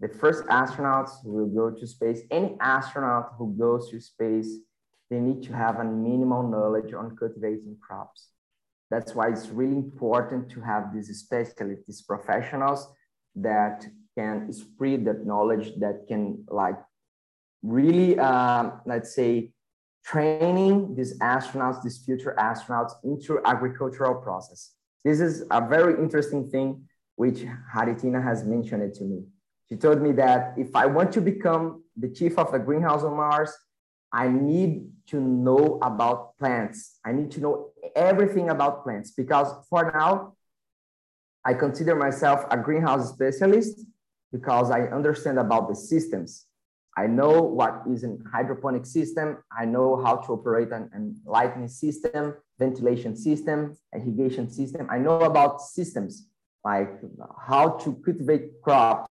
The 0.00 0.08
first 0.08 0.44
astronauts 0.46 1.24
will 1.24 1.46
go 1.46 1.70
to 1.70 1.86
space. 1.86 2.22
Any 2.32 2.56
astronaut 2.60 3.34
who 3.38 3.54
goes 3.56 3.88
to 3.90 4.00
space 4.00 4.58
they 5.12 5.20
need 5.20 5.42
to 5.42 5.52
have 5.52 5.78
a 5.78 5.84
minimal 5.84 6.42
knowledge 6.42 6.94
on 6.94 7.14
cultivating 7.16 7.76
crops. 7.86 8.28
That's 8.90 9.14
why 9.14 9.28
it's 9.28 9.48
really 9.48 9.76
important 9.76 10.50
to 10.52 10.60
have 10.62 10.94
these 10.94 11.08
specialists, 11.18 11.84
these 11.86 12.00
professionals 12.00 12.88
that 13.36 13.86
can 14.16 14.50
spread 14.54 15.04
that 15.04 15.26
knowledge, 15.26 15.66
that 15.80 16.06
can 16.08 16.44
like 16.48 16.78
really, 17.62 18.18
um, 18.18 18.80
let's 18.86 19.14
say, 19.14 19.52
training 20.02 20.94
these 20.94 21.18
astronauts, 21.18 21.82
these 21.82 21.98
future 22.06 22.34
astronauts 22.38 22.92
into 23.04 23.38
agricultural 23.44 24.14
process. 24.14 24.72
This 25.04 25.20
is 25.20 25.44
a 25.50 25.60
very 25.60 25.94
interesting 26.02 26.48
thing, 26.48 26.88
which 27.16 27.44
Haritina 27.74 28.22
has 28.24 28.44
mentioned 28.44 28.82
it 28.82 28.94
to 28.94 29.04
me. 29.04 29.24
She 29.68 29.76
told 29.76 30.00
me 30.00 30.12
that 30.12 30.54
if 30.56 30.74
I 30.74 30.86
want 30.86 31.12
to 31.12 31.20
become 31.20 31.84
the 31.98 32.08
chief 32.08 32.38
of 32.38 32.50
the 32.50 32.58
greenhouse 32.58 33.02
on 33.02 33.14
Mars, 33.14 33.52
I 34.10 34.28
need 34.28 34.91
to 35.08 35.20
know 35.20 35.78
about 35.82 36.38
plants. 36.38 36.98
I 37.04 37.12
need 37.12 37.30
to 37.32 37.40
know 37.40 37.70
everything 37.94 38.50
about 38.50 38.84
plants 38.84 39.10
because 39.10 39.48
for 39.68 39.92
now, 39.92 40.34
I 41.44 41.54
consider 41.54 41.96
myself 41.96 42.44
a 42.50 42.56
greenhouse 42.56 43.12
specialist 43.12 43.80
because 44.30 44.70
I 44.70 44.82
understand 44.82 45.38
about 45.38 45.68
the 45.68 45.74
systems. 45.74 46.46
I 46.96 47.06
know 47.06 47.42
what 47.42 47.82
is 47.90 48.04
an 48.04 48.22
hydroponic 48.32 48.84
system. 48.86 49.38
I 49.56 49.64
know 49.64 50.02
how 50.02 50.16
to 50.16 50.32
operate 50.32 50.70
an, 50.72 50.90
an 50.92 51.16
lighting 51.24 51.66
system, 51.68 52.34
ventilation 52.58 53.16
system, 53.16 53.76
irrigation 53.94 54.50
system. 54.50 54.86
I 54.90 54.98
know 54.98 55.20
about 55.20 55.60
systems 55.60 56.28
like 56.64 57.00
how 57.40 57.70
to 57.70 57.94
cultivate 58.04 58.60
crops 58.62 59.10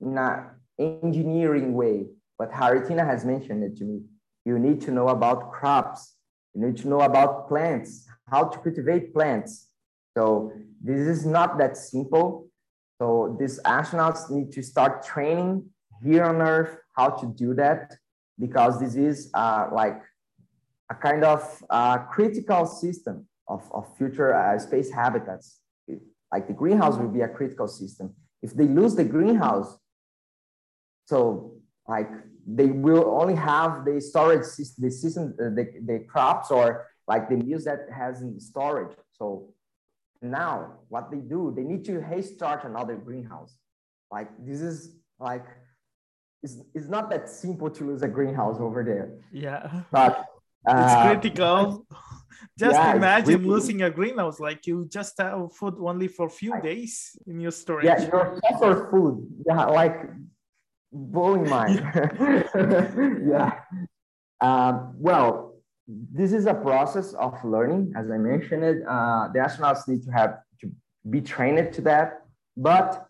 in 0.00 0.18
an 0.18 0.46
engineering 0.78 1.74
way. 1.74 2.06
But 2.38 2.50
Haritina 2.50 3.06
has 3.06 3.24
mentioned 3.24 3.62
it 3.62 3.76
to 3.76 3.84
me 3.84 4.00
you 4.44 4.58
need 4.58 4.80
to 4.82 4.90
know 4.90 5.08
about 5.08 5.52
crops. 5.52 6.16
You 6.54 6.66
need 6.66 6.76
to 6.78 6.88
know 6.88 7.00
about 7.00 7.48
plants, 7.48 8.06
how 8.28 8.44
to 8.44 8.58
cultivate 8.58 9.14
plants. 9.14 9.68
So 10.16 10.52
this 10.82 11.00
is 11.00 11.24
not 11.24 11.58
that 11.58 11.76
simple. 11.76 12.48
So 13.00 13.36
these 13.38 13.60
astronauts 13.60 14.30
need 14.30 14.52
to 14.52 14.62
start 14.62 15.04
training 15.04 15.70
here 16.02 16.24
on 16.24 16.42
Earth 16.42 16.76
how 16.96 17.10
to 17.10 17.26
do 17.26 17.54
that. 17.54 17.92
because 18.38 18.80
this 18.80 18.96
is 18.96 19.30
uh, 19.34 19.68
like 19.72 20.02
a 20.90 20.94
kind 20.94 21.22
of 21.24 21.64
uh, 21.70 21.98
critical 21.98 22.66
system 22.66 23.26
of, 23.46 23.62
of 23.72 23.86
future 23.96 24.34
uh, 24.34 24.58
space 24.58 24.90
habitats. 24.90 25.60
Like 26.32 26.48
the 26.48 26.54
greenhouse 26.54 26.96
will 26.96 27.08
be 27.08 27.20
a 27.20 27.28
critical 27.28 27.68
system. 27.68 28.14
If 28.42 28.54
they 28.54 28.66
lose 28.66 28.94
the 28.96 29.04
greenhouse, 29.04 29.78
so 31.06 31.56
like 31.86 32.10
they 32.46 32.66
will 32.66 33.20
only 33.20 33.34
have 33.34 33.84
the 33.84 34.00
storage 34.00 34.44
system, 34.44 34.84
the 34.84 34.90
system, 34.90 35.34
uh, 35.40 35.50
the, 35.50 35.72
the 35.84 36.04
crops 36.08 36.50
or 36.50 36.86
like 37.06 37.28
the 37.28 37.36
meals 37.36 37.64
that 37.64 37.86
has 37.94 38.22
in 38.22 38.38
storage. 38.40 38.96
So 39.12 39.54
now 40.20 40.78
what 40.88 41.10
they 41.10 41.18
do, 41.18 41.52
they 41.54 41.62
need 41.62 41.84
to 41.86 42.00
hey 42.00 42.22
start 42.22 42.64
another 42.64 42.96
greenhouse. 42.96 43.56
Like 44.10 44.28
this 44.44 44.60
is 44.60 44.96
like, 45.18 45.46
it's, 46.42 46.56
it's 46.74 46.88
not 46.88 47.10
that 47.10 47.28
simple 47.28 47.70
to 47.70 47.84
lose 47.84 48.02
a 48.02 48.08
greenhouse 48.08 48.58
over 48.58 48.82
there. 48.82 49.18
Yeah. 49.32 49.82
But 49.90 50.26
uh, 50.68 50.82
it's 50.84 51.22
critical. 51.22 51.86
just 52.58 52.74
yeah, 52.74 52.96
imagine 52.96 53.46
losing 53.46 53.82
a 53.82 53.90
greenhouse, 53.90 54.40
like 54.40 54.66
you 54.66 54.86
just 54.88 55.18
have 55.18 55.52
food 55.54 55.74
only 55.80 56.08
for 56.08 56.26
a 56.26 56.30
few 56.30 56.60
days 56.60 57.16
in 57.26 57.40
your 57.40 57.50
storage. 57.50 57.86
Yeah, 57.86 58.00
your 58.02 58.40
for 58.58 58.90
food. 58.90 59.28
Yeah, 59.46 59.64
like 59.66 60.10
blowing 60.92 61.48
mind. 61.56 61.82
yeah. 63.26 63.60
Um, 64.40 64.94
well, 64.98 65.54
this 65.86 66.32
is 66.32 66.46
a 66.46 66.54
process 66.54 67.12
of 67.14 67.42
learning, 67.44 67.92
as 67.96 68.10
I 68.10 68.18
mentioned. 68.18 68.64
It, 68.64 68.82
uh, 68.86 69.28
the 69.32 69.40
astronauts 69.40 69.88
need 69.88 70.02
to 70.04 70.10
have 70.10 70.38
to 70.60 70.70
be 71.08 71.20
trained 71.20 71.72
to 71.74 71.80
that. 71.82 72.22
But 72.56 73.06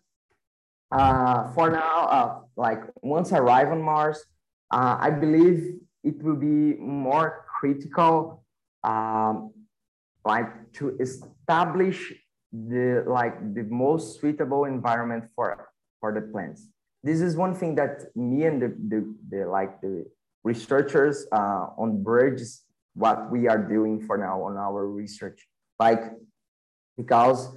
uh, 0.91 1.51
for 1.53 1.69
now, 1.69 2.07
uh, 2.07 2.39
like 2.55 2.81
once 3.01 3.31
I 3.31 3.39
arrive 3.39 3.69
on 3.69 3.81
Mars, 3.81 4.23
uh, 4.71 4.97
I 4.99 5.09
believe 5.09 5.75
it 6.03 6.21
will 6.21 6.35
be 6.35 6.75
more 6.75 7.45
critical, 7.59 8.43
um, 8.83 9.53
like 10.25 10.71
to 10.73 10.97
establish 10.99 12.13
the 12.51 13.03
like 13.07 13.53
the 13.55 13.63
most 13.63 14.21
suitable 14.21 14.65
environment 14.65 15.25
for 15.35 15.69
for 15.99 16.13
the 16.13 16.21
plants 16.21 16.67
this 17.03 17.19
is 17.19 17.35
one 17.35 17.53
thing 17.53 17.75
that 17.75 18.15
me 18.15 18.45
and 18.45 18.61
the, 18.61 18.69
the, 18.87 19.15
the 19.29 19.45
like 19.45 19.81
the 19.81 20.05
researchers 20.43 21.25
uh, 21.31 21.67
on 21.77 22.01
bridges 22.01 22.63
what 22.93 23.31
we 23.31 23.47
are 23.47 23.57
doing 23.57 23.99
for 23.99 24.17
now 24.17 24.43
on 24.43 24.57
our 24.57 24.87
research. 24.87 25.47
Like 25.79 26.03
because 26.97 27.55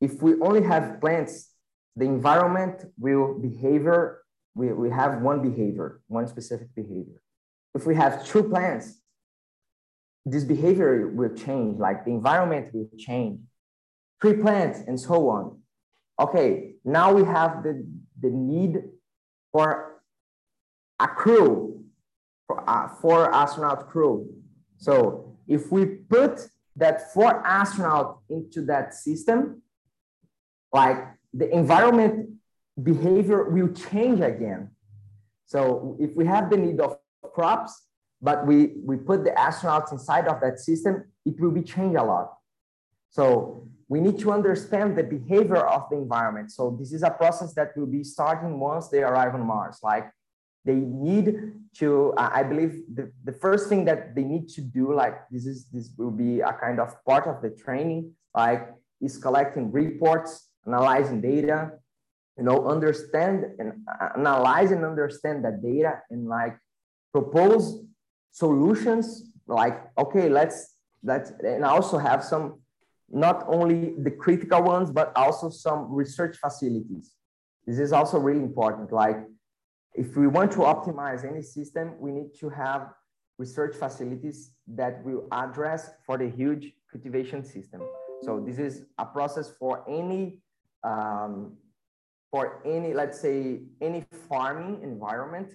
if 0.00 0.22
we 0.22 0.40
only 0.40 0.62
have 0.62 1.00
plants 1.00 1.50
the 1.96 2.04
environment 2.04 2.84
will 2.98 3.34
behavior 3.38 4.22
we, 4.54 4.72
we 4.72 4.90
have 4.90 5.20
one 5.20 5.42
behavior 5.42 6.00
one 6.08 6.26
specific 6.26 6.74
behavior. 6.74 7.20
If 7.74 7.86
we 7.86 7.94
have 7.94 8.26
two 8.26 8.42
plants 8.42 9.00
this 10.24 10.44
behavior 10.44 11.08
will 11.08 11.34
change 11.34 11.78
like 11.78 12.04
the 12.04 12.10
environment 12.10 12.70
will 12.72 12.88
change. 12.98 13.40
Three 14.20 14.34
plants 14.34 14.80
and 14.86 14.98
so 14.98 15.28
on. 15.28 15.60
Okay 16.18 16.72
now 16.84 17.12
we 17.12 17.24
have 17.24 17.62
the 17.62 17.86
the 18.20 18.30
need 18.30 18.82
for 19.52 20.02
a 20.98 21.08
crew, 21.08 21.84
for 22.46 22.68
uh, 22.68 22.86
a 22.86 22.88
four 23.00 23.32
astronaut 23.32 23.88
crew. 23.88 24.28
So 24.76 25.36
if 25.46 25.70
we 25.72 25.86
put 25.86 26.48
that 26.76 27.12
four 27.12 27.46
astronaut 27.46 28.20
into 28.30 28.62
that 28.62 28.94
system, 28.94 29.62
like 30.72 30.98
the 31.32 31.48
environment 31.54 32.30
behavior 32.82 33.50
will 33.50 33.72
change 33.72 34.20
again. 34.20 34.70
So 35.46 35.96
if 35.98 36.14
we 36.14 36.26
have 36.26 36.50
the 36.50 36.56
need 36.56 36.80
of 36.80 36.98
crops, 37.32 37.86
but 38.20 38.46
we, 38.46 38.74
we 38.84 38.96
put 38.96 39.24
the 39.24 39.30
astronauts 39.30 39.92
inside 39.92 40.26
of 40.26 40.40
that 40.40 40.58
system, 40.58 41.04
it 41.24 41.40
will 41.40 41.50
be 41.50 41.62
changed 41.62 41.96
a 41.96 42.02
lot. 42.02 42.34
So 43.10 43.66
we 43.88 44.00
need 44.00 44.18
to 44.18 44.32
understand 44.32 44.96
the 44.96 45.02
behavior 45.02 45.66
of 45.66 45.88
the 45.90 45.96
environment. 45.96 46.52
So 46.52 46.76
this 46.78 46.92
is 46.92 47.02
a 47.02 47.10
process 47.10 47.54
that 47.54 47.76
will 47.76 47.86
be 47.86 48.04
starting 48.04 48.60
once 48.60 48.88
they 48.88 49.02
arrive 49.02 49.34
on 49.34 49.46
Mars. 49.46 49.78
Like 49.82 50.10
they 50.64 50.74
need 50.74 51.54
to, 51.76 52.12
I 52.18 52.42
believe 52.42 52.82
the, 52.94 53.10
the 53.24 53.32
first 53.32 53.70
thing 53.70 53.86
that 53.86 54.14
they 54.14 54.24
need 54.24 54.48
to 54.50 54.60
do, 54.60 54.92
like 54.92 55.16
this 55.30 55.46
is, 55.46 55.66
this 55.72 55.90
will 55.96 56.10
be 56.10 56.40
a 56.40 56.52
kind 56.52 56.78
of 56.78 57.02
part 57.06 57.26
of 57.26 57.40
the 57.40 57.48
training, 57.48 58.12
like 58.34 58.68
is 59.00 59.16
collecting 59.16 59.72
reports, 59.72 60.50
analyzing 60.66 61.22
data, 61.22 61.72
you 62.36 62.44
know, 62.44 62.68
understand 62.68 63.46
and 63.58 63.72
uh, 63.88 64.08
analyze 64.18 64.70
and 64.70 64.84
understand 64.84 65.44
that 65.46 65.62
data 65.62 66.02
and 66.10 66.28
like 66.28 66.58
propose 67.12 67.80
solutions 68.32 69.32
like, 69.46 69.80
okay, 69.96 70.28
let's, 70.28 70.74
let's, 71.02 71.32
and 71.42 71.64
also 71.64 71.96
have 71.96 72.22
some 72.22 72.60
not 73.10 73.44
only 73.48 73.94
the 73.98 74.10
critical 74.10 74.62
ones, 74.62 74.90
but 74.90 75.12
also 75.16 75.48
some 75.50 75.92
research 75.92 76.36
facilities. 76.36 77.14
This 77.66 77.78
is 77.78 77.92
also 77.92 78.18
really 78.18 78.42
important. 78.42 78.92
Like 78.92 79.18
if 79.94 80.16
we 80.16 80.26
want 80.26 80.52
to 80.52 80.58
optimize 80.58 81.24
any 81.24 81.42
system, 81.42 81.94
we 81.98 82.12
need 82.12 82.34
to 82.40 82.48
have 82.50 82.92
research 83.38 83.76
facilities 83.76 84.52
that 84.66 85.04
will 85.04 85.26
address 85.32 85.90
for 86.04 86.18
the 86.18 86.28
huge 86.28 86.72
cultivation 86.90 87.44
system. 87.44 87.80
So 88.22 88.40
this 88.40 88.58
is 88.58 88.86
a 88.98 89.06
process 89.06 89.52
for 89.58 89.84
any, 89.88 90.40
um, 90.82 91.56
for 92.30 92.60
any, 92.64 92.92
let's 92.94 93.20
say, 93.20 93.60
any 93.80 94.04
farming 94.28 94.82
environment, 94.82 95.54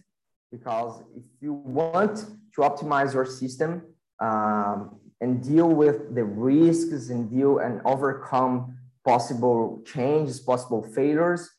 because 0.51 1.03
if 1.15 1.25
you 1.41 1.53
want 1.53 2.25
to 2.55 2.61
optimize 2.61 3.13
your 3.13 3.25
system, 3.25 3.81
um, 4.19 4.99
and 5.23 5.41
deal 5.41 5.69
with 5.69 6.13
the 6.13 6.25
risks 6.25 7.09
and 7.09 7.31
deal 7.31 7.59
and 7.59 7.79
overcome 7.85 8.77
possible 9.05 9.81
changes, 9.85 10.41
possible 10.41 10.83
failures. 10.83 11.49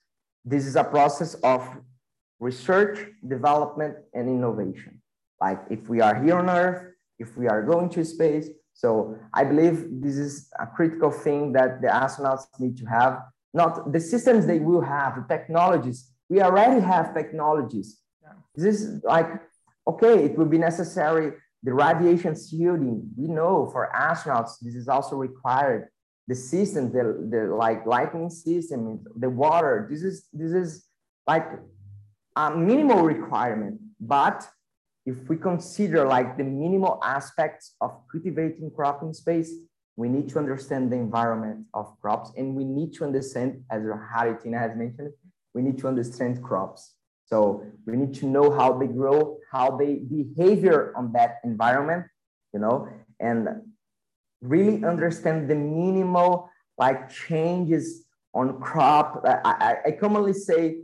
This 0.44 0.66
is 0.66 0.76
a 0.76 0.84
process 0.84 1.32
of 1.52 1.60
research, 2.40 2.98
development, 3.26 3.94
and 4.12 4.28
innovation. 4.28 5.00
Like 5.40 5.60
if 5.70 5.88
we 5.88 6.02
are 6.02 6.14
here 6.22 6.36
on 6.36 6.50
Earth, 6.50 6.92
if 7.18 7.38
we 7.38 7.48
are 7.48 7.62
going 7.62 7.88
to 7.96 8.04
space. 8.04 8.48
So 8.74 9.16
I 9.32 9.44
believe 9.44 9.76
this 10.04 10.16
is 10.16 10.50
a 10.58 10.66
critical 10.66 11.10
thing 11.10 11.52
that 11.52 11.80
the 11.80 11.88
astronauts 11.88 12.44
need 12.58 12.76
to 12.82 12.84
have. 12.84 13.22
Not 13.54 13.92
the 13.94 14.00
systems 14.00 14.44
they 14.44 14.58
will 14.58 14.82
have, 14.82 15.10
the 15.16 15.26
technologies. 15.36 16.10
We 16.28 16.42
already 16.42 16.80
have 16.82 17.14
technologies. 17.14 17.88
This 18.54 18.66
is 18.82 19.02
like, 19.04 19.30
okay, 19.88 20.24
it 20.26 20.36
will 20.36 20.50
be 20.56 20.58
necessary 20.58 21.32
the 21.64 21.72
radiation 21.72 22.36
shielding, 22.36 23.08
we 23.16 23.26
know 23.26 23.68
for 23.72 23.90
astronauts, 23.94 24.60
this 24.60 24.74
is 24.74 24.86
also 24.86 25.16
required. 25.16 25.88
The 26.28 26.34
system, 26.34 26.92
the, 26.92 27.04
the 27.30 27.54
like 27.54 27.84
lighting 27.86 28.30
system, 28.30 29.04
the 29.16 29.28
water, 29.28 29.88
this 29.90 30.02
is, 30.02 30.26
this 30.32 30.52
is 30.52 30.86
like 31.26 31.46
a 32.36 32.50
minimal 32.50 33.02
requirement. 33.02 33.80
But 33.98 34.46
if 35.06 35.16
we 35.28 35.36
consider 35.36 36.06
like 36.06 36.36
the 36.36 36.44
minimal 36.44 36.98
aspects 37.02 37.74
of 37.80 37.90
cultivating 38.10 38.70
crop 38.74 39.02
in 39.02 39.12
space, 39.12 39.52
we 39.96 40.08
need 40.08 40.28
to 40.30 40.38
understand 40.38 40.92
the 40.92 40.96
environment 40.96 41.66
of 41.72 41.98
crops 42.00 42.32
and 42.36 42.54
we 42.54 42.64
need 42.64 42.92
to 42.94 43.04
understand, 43.04 43.62
as 43.70 43.82
Haritina 43.82 44.58
has 44.58 44.76
mentioned, 44.76 45.12
we 45.54 45.62
need 45.62 45.78
to 45.78 45.88
understand 45.88 46.42
crops. 46.42 46.94
So 47.26 47.64
we 47.86 47.96
need 47.96 48.14
to 48.16 48.26
know 48.26 48.50
how 48.50 48.78
they 48.78 48.86
grow, 48.86 49.38
how 49.50 49.76
they 49.76 49.94
behavior 49.96 50.92
on 50.96 51.12
that 51.12 51.38
environment, 51.44 52.06
you 52.52 52.60
know, 52.60 52.88
and 53.18 53.48
really 54.40 54.84
understand 54.84 55.48
the 55.48 55.54
minimal 55.54 56.50
like 56.76 57.08
changes 57.08 58.04
on 58.34 58.60
crop. 58.60 59.22
I, 59.24 59.38
I, 59.44 59.76
I 59.86 59.90
commonly 59.92 60.32
say 60.34 60.78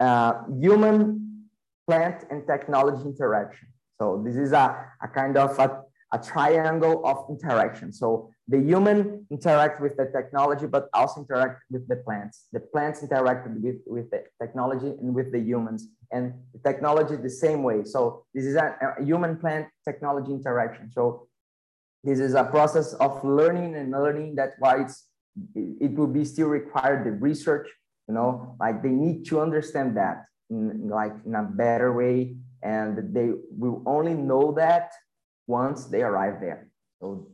uh, 0.00 0.42
human, 0.58 1.48
plant, 1.86 2.24
and 2.30 2.46
technology 2.46 3.04
interaction. 3.04 3.68
So 4.00 4.22
this 4.24 4.36
is 4.36 4.52
a, 4.52 4.86
a 5.02 5.08
kind 5.08 5.36
of 5.36 5.58
a, 5.58 5.82
a 6.12 6.18
triangle 6.18 7.04
of 7.06 7.24
interaction. 7.30 7.92
So 7.92 8.30
the 8.46 8.58
human 8.58 9.26
interact 9.30 9.80
with 9.80 9.96
the 9.96 10.06
technology, 10.06 10.66
but 10.66 10.88
also 10.92 11.20
interact 11.20 11.62
with 11.70 11.88
the 11.88 11.96
plants. 11.96 12.46
The 12.52 12.60
plants 12.60 13.02
interact 13.02 13.48
with, 13.48 13.76
with 13.86 14.10
the 14.10 14.24
technology 14.40 14.88
and 14.88 15.14
with 15.14 15.32
the 15.32 15.38
humans 15.40 15.88
and 16.10 16.34
the 16.52 16.58
technology 16.70 17.16
the 17.16 17.30
same 17.30 17.62
way. 17.62 17.84
So 17.84 18.26
this 18.34 18.44
is 18.44 18.56
a, 18.56 18.76
a 18.98 19.02
human 19.02 19.38
plant 19.38 19.68
technology 19.84 20.32
interaction. 20.32 20.90
So 20.92 21.28
this 22.04 22.18
is 22.18 22.34
a 22.34 22.44
process 22.44 22.92
of 22.94 23.24
learning 23.24 23.74
and 23.76 23.90
learning. 23.90 24.34
That's 24.34 24.56
why 24.58 24.82
it's, 24.82 25.06
it 25.54 25.94
will 25.94 26.08
be 26.08 26.24
still 26.26 26.48
required 26.48 27.06
the 27.06 27.12
research, 27.12 27.68
you 28.06 28.14
know, 28.14 28.56
like 28.60 28.82
they 28.82 28.90
need 28.90 29.24
to 29.26 29.40
understand 29.40 29.96
that 29.96 30.26
in 30.50 30.90
like 30.90 31.14
in 31.24 31.34
a 31.34 31.42
better 31.42 31.92
way. 31.92 32.36
And 32.62 33.14
they 33.14 33.30
will 33.50 33.82
only 33.86 34.14
know 34.14 34.52
that 34.58 34.92
once 35.46 35.86
they 35.86 36.02
arrive 36.02 36.40
there. 36.40 36.68
So 37.00 37.28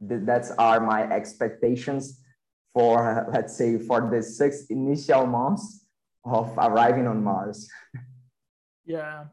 that's 0.00 0.50
are 0.52 0.80
my 0.80 1.02
expectations 1.10 2.20
for 2.74 3.26
let's 3.32 3.56
say 3.56 3.78
for 3.78 4.10
the 4.10 4.22
six 4.22 4.66
initial 4.66 5.26
months 5.26 5.86
of 6.24 6.52
arriving 6.58 7.06
on 7.06 7.22
Mars. 7.22 7.68
Yeah. 8.84 9.26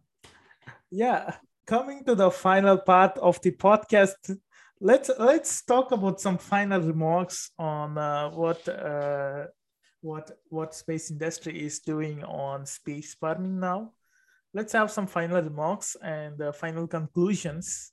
yeah, 0.91 1.37
coming 1.65 2.03
to 2.05 2.13
the 2.13 2.29
final 2.29 2.77
part 2.77 3.17
of 3.17 3.41
the 3.41 3.49
podcast, 3.49 4.37
let's 4.79 5.09
let's 5.17 5.63
talk 5.63 5.91
about 5.91 6.21
some 6.21 6.37
final 6.37 6.79
remarks 6.81 7.49
on 7.57 7.97
uh, 7.97 8.29
what 8.29 8.67
uh, 8.69 9.47
what 10.01 10.31
what 10.49 10.75
space 10.75 11.11
industry 11.11 11.65
is 11.65 11.79
doing 11.79 12.23
on 12.23 12.65
space 12.65 13.15
farming 13.15 13.59
now. 13.59 13.93
Let's 14.53 14.73
have 14.73 14.91
some 14.91 15.07
final 15.07 15.41
remarks 15.41 15.95
and 16.01 16.41
uh, 16.41 16.51
final 16.51 16.87
conclusions. 16.87 17.91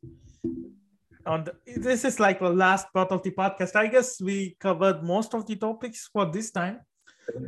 On 1.26 1.44
the, 1.44 1.54
this 1.76 2.04
is 2.04 2.20
like 2.20 2.38
the 2.38 2.50
last 2.50 2.86
part 2.94 3.10
of 3.10 3.22
the 3.22 3.32
podcast. 3.32 3.76
I 3.76 3.88
guess 3.88 4.20
we 4.20 4.56
covered 4.60 5.02
most 5.02 5.34
of 5.34 5.46
the 5.46 5.56
topics 5.56 6.08
for 6.12 6.26
this 6.26 6.50
time 6.50 6.80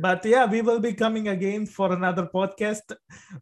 but 0.01 0.25
yeah 0.25 0.45
we 0.45 0.61
will 0.61 0.79
be 0.79 0.93
coming 0.93 1.27
again 1.27 1.65
for 1.65 1.91
another 1.91 2.25
podcast 2.25 2.95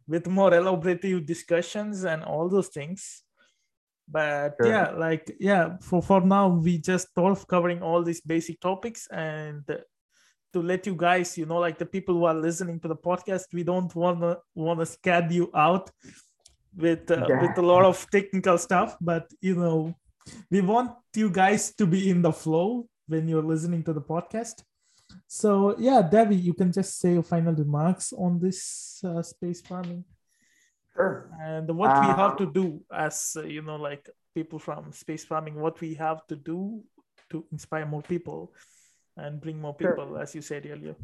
with 0.06 0.26
more 0.26 0.50
elaborative 0.50 1.26
discussions 1.26 2.04
and 2.04 2.22
all 2.22 2.48
those 2.48 2.68
things 2.68 3.22
but 4.06 4.54
sure. 4.60 4.70
yeah 4.70 4.90
like 4.90 5.30
yeah 5.40 5.76
for 5.80 6.02
for 6.02 6.20
now 6.20 6.48
we 6.48 6.78
just 6.78 7.08
thought 7.14 7.32
of 7.32 7.46
covering 7.46 7.82
all 7.82 8.02
these 8.02 8.20
basic 8.20 8.60
topics 8.60 9.06
and 9.10 9.64
to 10.52 10.62
let 10.62 10.86
you 10.86 10.94
guys 10.94 11.36
you 11.36 11.46
know 11.46 11.58
like 11.58 11.78
the 11.78 11.86
people 11.86 12.14
who 12.14 12.24
are 12.24 12.34
listening 12.34 12.80
to 12.80 12.88
the 12.88 12.96
podcast 12.96 13.44
we 13.52 13.62
don't 13.62 13.94
want 13.94 14.20
to 14.20 14.38
want 14.54 14.80
to 14.80 14.86
scare 14.86 15.26
you 15.30 15.50
out 15.54 15.90
with 16.76 17.10
uh, 17.10 17.26
yeah. 17.28 17.42
with 17.42 17.58
a 17.58 17.62
lot 17.62 17.84
of 17.84 18.06
technical 18.10 18.58
stuff 18.58 18.96
but 19.00 19.26
you 19.40 19.54
know 19.54 19.94
we 20.50 20.60
want 20.60 20.90
you 21.14 21.30
guys 21.30 21.74
to 21.74 21.86
be 21.86 22.10
in 22.10 22.22
the 22.22 22.32
flow 22.32 22.86
when 23.06 23.26
you're 23.26 23.42
listening 23.42 23.82
to 23.82 23.92
the 23.92 24.00
podcast 24.00 24.62
so 25.26 25.76
yeah, 25.78 26.02
Debbie, 26.02 26.36
you 26.36 26.54
can 26.54 26.72
just 26.72 26.98
say 26.98 27.12
your 27.14 27.22
final 27.22 27.54
remarks 27.54 28.12
on 28.12 28.38
this 28.38 29.00
uh, 29.04 29.22
space 29.22 29.60
farming. 29.60 30.04
Sure. 30.94 31.30
And 31.40 31.68
what 31.76 32.00
we 32.00 32.06
have 32.06 32.36
to 32.38 32.44
um, 32.44 32.52
do 32.52 32.80
as 32.92 33.36
uh, 33.36 33.42
you 33.42 33.62
know, 33.62 33.76
like 33.76 34.08
people 34.34 34.58
from 34.58 34.92
space 34.92 35.24
farming, 35.24 35.54
what 35.54 35.80
we 35.80 35.94
have 35.94 36.26
to 36.28 36.36
do 36.36 36.82
to 37.30 37.44
inspire 37.52 37.86
more 37.86 38.02
people 38.02 38.52
and 39.18 39.40
bring 39.40 39.60
more 39.60 39.74
people, 39.74 40.06
sure. 40.06 40.22
as 40.22 40.34
you 40.34 40.42
said 40.42 40.66
earlier. 40.66 40.96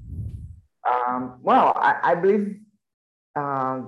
Um, 0.89 1.39
well, 1.43 1.73
I, 1.77 1.99
I 2.03 2.15
believe 2.15 2.61
uh, 3.37 3.83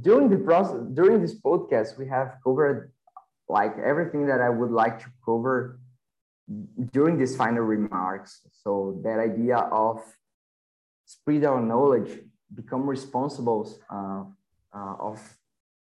during 0.00 0.30
the 0.30 0.38
process, 0.38 0.80
during 0.94 1.20
this 1.20 1.38
podcast, 1.40 1.98
we 1.98 2.06
have 2.08 2.36
covered 2.44 2.92
like 3.48 3.76
everything 3.78 4.26
that 4.26 4.40
I 4.40 4.48
would 4.48 4.70
like 4.70 5.00
to 5.00 5.10
cover 5.24 5.78
during 6.92 7.18
these 7.18 7.36
final 7.36 7.62
remarks. 7.62 8.40
So 8.62 9.00
that 9.04 9.18
idea 9.18 9.56
of 9.56 10.00
spread 11.04 11.44
our 11.44 11.60
knowledge, 11.60 12.18
become 12.54 12.88
responsible 12.88 13.68
uh, 13.90 14.24
uh, 14.74 14.94
of 14.98 15.20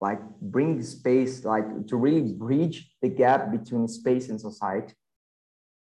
like 0.00 0.20
bring 0.40 0.82
space, 0.82 1.44
like 1.44 1.86
to 1.88 1.96
really 1.96 2.32
bridge 2.32 2.90
the 3.02 3.08
gap 3.08 3.50
between 3.50 3.86
space 3.86 4.28
and 4.28 4.40
society. 4.40 4.94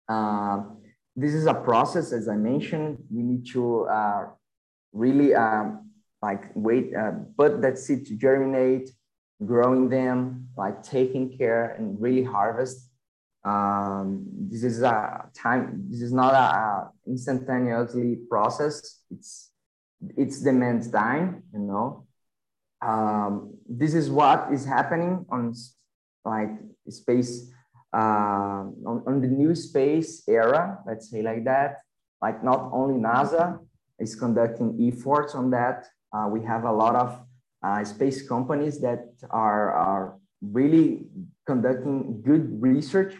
Uh, 0.07 0.63
this 1.15 1.33
is 1.33 1.45
a 1.45 1.53
process, 1.53 2.11
as 2.13 2.27
I 2.27 2.35
mentioned. 2.35 3.03
We 3.09 3.21
need 3.21 3.45
to 3.51 3.85
uh, 3.85 4.27
really 4.93 5.33
um, 5.35 5.91
like 6.21 6.51
wait, 6.55 6.95
uh, 6.95 7.11
put 7.37 7.61
that 7.61 7.77
seed 7.77 8.05
to 8.07 8.15
germinate, 8.15 8.89
growing 9.45 9.89
them, 9.89 10.49
like 10.57 10.83
taking 10.83 11.37
care 11.37 11.71
and 11.71 11.99
really 12.01 12.23
harvest. 12.23 12.87
Um, 13.43 14.27
this 14.49 14.63
is 14.63 14.83
a 14.83 15.27
time 15.35 15.85
this 15.89 16.01
is 16.01 16.13
not 16.13 16.33
a, 16.33 16.37
a, 16.37 16.91
instantaneously 17.07 18.19
process. 18.29 18.99
It's 19.09 19.49
it's 20.15 20.41
demands 20.41 20.89
time 20.91 21.43
you 21.53 21.59
know? 21.59 22.05
Um, 22.81 23.55
this 23.67 23.93
is 23.93 24.09
what 24.09 24.51
is 24.51 24.65
happening 24.65 25.25
on 25.29 25.53
like 26.23 26.51
space 26.89 27.51
uh, 27.93 28.63
on, 28.89 29.03
on 29.07 29.21
the 29.21 29.27
new 29.27 29.53
space 29.53 30.23
era 30.27 30.79
let's 30.87 31.09
say 31.09 31.21
like 31.21 31.43
that 31.43 31.81
like 32.21 32.43
not 32.43 32.69
only 32.71 32.95
nasa 32.95 33.59
is 33.99 34.15
conducting 34.15 34.77
efforts 34.81 35.35
on 35.35 35.49
that 35.51 35.85
uh, 36.13 36.27
we 36.29 36.43
have 36.43 36.63
a 36.65 36.71
lot 36.71 36.95
of 36.95 37.19
uh, 37.63 37.83
space 37.83 38.27
companies 38.27 38.79
that 38.81 39.05
are, 39.29 39.71
are 39.73 40.17
really 40.41 41.05
conducting 41.45 42.21
good 42.21 42.61
research 42.61 43.15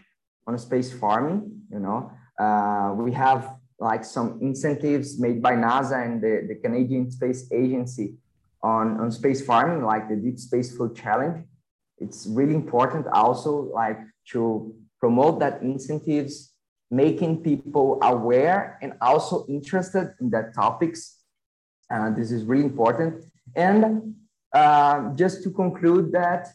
on 0.48 0.58
space 0.58 0.92
farming. 0.92 1.62
You 1.72 1.80
know, 1.80 2.12
uh, 2.40 2.94
we 2.96 3.12
have 3.14 3.56
like 3.80 4.04
some 4.04 4.40
incentives 4.42 5.20
made 5.20 5.42
by 5.42 5.54
NASA 5.54 6.06
and 6.06 6.22
the, 6.22 6.46
the 6.48 6.56
Canadian 6.56 7.10
Space 7.12 7.52
Agency 7.52 8.16
on, 8.62 9.00
on 9.00 9.12
space 9.12 9.44
farming, 9.44 9.84
like 9.84 10.10
the 10.10 10.16
Deep 10.16 10.38
Space 10.38 10.76
Food 10.76 10.96
Challenge. 10.96 11.46
It's 11.98 12.28
really 12.28 12.56
important 12.56 13.08
also 13.08 13.72
like 13.74 14.00
to 14.32 14.74
promote 15.00 15.40
that 15.40 15.62
incentives, 15.62 16.54
making 16.90 17.44
people 17.44 18.00
aware 18.04 18.78
and 18.82 18.94
also 19.02 19.46
interested 19.48 20.14
in 20.20 20.30
that 20.32 20.54
topics. 20.54 21.18
Uh, 21.90 22.10
this 22.12 22.32
is 22.32 22.44
really 22.44 22.64
important. 22.64 23.24
And 23.56 24.16
uh, 24.54 25.14
just 25.16 25.44
to 25.44 25.52
conclude 25.52 26.12
that 26.12 26.50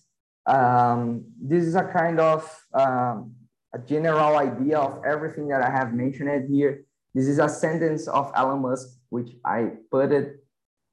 um, 0.46 1.24
this 1.40 1.64
is 1.64 1.74
a 1.74 1.84
kind 1.84 2.20
of 2.20 2.42
um, 2.72 3.34
a 3.74 3.78
general 3.78 4.36
idea 4.36 4.78
of 4.78 5.04
everything 5.04 5.48
that 5.48 5.62
I 5.62 5.70
have 5.70 5.92
mentioned 5.92 6.48
here. 6.48 6.84
This 7.14 7.26
is 7.26 7.38
a 7.38 7.48
sentence 7.48 8.06
of 8.06 8.30
Elon 8.34 8.62
Musk, 8.62 8.88
which 9.08 9.30
I 9.44 9.72
put 9.90 10.12
it 10.12 10.44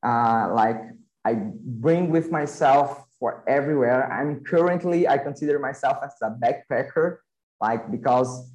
uh, 0.03 0.49
like 0.53 0.81
I 1.23 1.35
bring 1.35 2.10
with 2.10 2.31
myself 2.31 3.03
for 3.24 3.41
everywhere. 3.48 4.12
I'm 4.12 4.44
currently, 4.44 5.08
I 5.08 5.18
consider 5.18 5.58
myself 5.58 5.98
as 6.04 6.14
a 6.22 6.32
backpacker, 6.44 7.20
like 7.62 7.90
because 7.90 8.52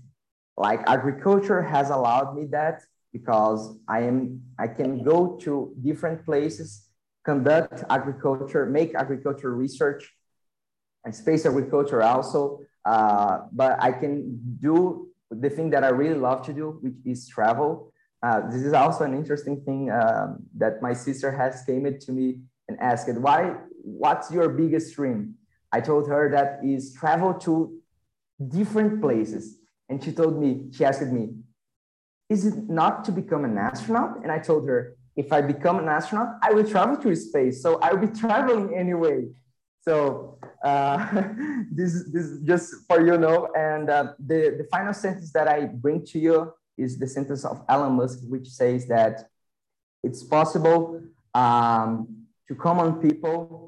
like 0.58 0.80
agriculture 0.86 1.62
has 1.62 1.88
allowed 1.88 2.36
me 2.36 2.44
that 2.58 2.82
because 3.10 3.78
I 3.88 4.02
am, 4.02 4.42
I 4.58 4.66
can 4.68 5.02
go 5.02 5.38
to 5.44 5.72
different 5.82 6.22
places, 6.26 6.84
conduct 7.24 7.82
agriculture, 7.88 8.66
make 8.66 8.94
agriculture 8.94 9.54
research 9.54 10.02
and 11.04 11.14
space 11.14 11.46
agriculture 11.46 12.02
also 12.02 12.60
uh, 12.84 13.40
but 13.52 13.82
I 13.82 13.92
can 13.92 14.38
do 14.60 15.08
the 15.30 15.50
thing 15.50 15.70
that 15.70 15.82
I 15.82 15.88
really 15.88 16.20
love 16.28 16.44
to 16.46 16.52
do, 16.52 16.78
which 16.82 16.94
is 17.04 17.28
travel. 17.28 17.92
Uh, 18.22 18.40
this 18.50 18.62
is 18.62 18.72
also 18.72 19.04
an 19.04 19.14
interesting 19.14 19.60
thing 19.62 19.90
um, 19.90 20.38
that 20.56 20.82
my 20.82 20.92
sister 20.92 21.30
has 21.30 21.62
came 21.64 21.84
to 22.06 22.12
me 22.12 22.40
and 22.68 22.78
asked, 22.80 23.12
why, 23.12 23.56
what's 23.96 24.30
your 24.30 24.48
biggest 24.50 24.94
dream? 24.94 25.34
I 25.72 25.80
told 25.80 26.08
her 26.08 26.30
that 26.30 26.60
is 26.64 26.94
travel 26.94 27.34
to 27.40 27.78
different 28.46 29.00
places. 29.00 29.58
And 29.88 30.02
she 30.02 30.12
told 30.12 30.38
me, 30.38 30.68
she 30.72 30.84
asked 30.84 31.02
me, 31.02 31.30
is 32.28 32.46
it 32.46 32.68
not 32.68 33.04
to 33.06 33.12
become 33.12 33.44
an 33.44 33.56
astronaut? 33.56 34.22
And 34.22 34.30
I 34.30 34.38
told 34.38 34.68
her, 34.68 34.96
if 35.16 35.32
I 35.32 35.40
become 35.40 35.78
an 35.78 35.88
astronaut, 35.88 36.36
I 36.42 36.52
will 36.52 36.68
travel 36.68 36.96
to 36.98 37.14
space. 37.16 37.62
So 37.62 37.80
I 37.80 37.92
will 37.92 38.06
be 38.06 38.18
traveling 38.18 38.76
anyway. 38.76 39.26
So 39.80 40.38
uh, 40.62 41.10
this, 41.72 42.04
this 42.12 42.24
is 42.24 42.42
just 42.42 42.74
for 42.86 43.04
you 43.04 43.18
know. 43.18 43.48
And 43.56 43.88
uh, 43.90 44.12
the, 44.18 44.56
the 44.58 44.66
final 44.70 44.92
sentence 44.92 45.32
that 45.32 45.48
I 45.48 45.64
bring 45.66 46.04
to 46.06 46.18
you 46.18 46.52
is 46.76 46.98
the 46.98 47.08
sentence 47.08 47.44
of 47.44 47.64
Elon 47.68 47.94
Musk, 47.94 48.20
which 48.28 48.46
says 48.46 48.86
that 48.86 49.28
it's 50.04 50.22
possible 50.22 51.02
um, 51.34 52.26
to 52.46 52.54
common 52.54 52.94
people 52.94 53.67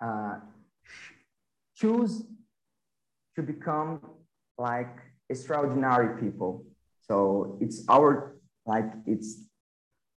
uh, 0.00 0.36
choose 1.76 2.24
to 3.36 3.42
become 3.42 4.00
like 4.58 4.96
extraordinary 5.28 6.20
people. 6.20 6.64
So 7.08 7.58
it's 7.60 7.84
our 7.88 8.36
like 8.66 8.90
it's 9.06 9.46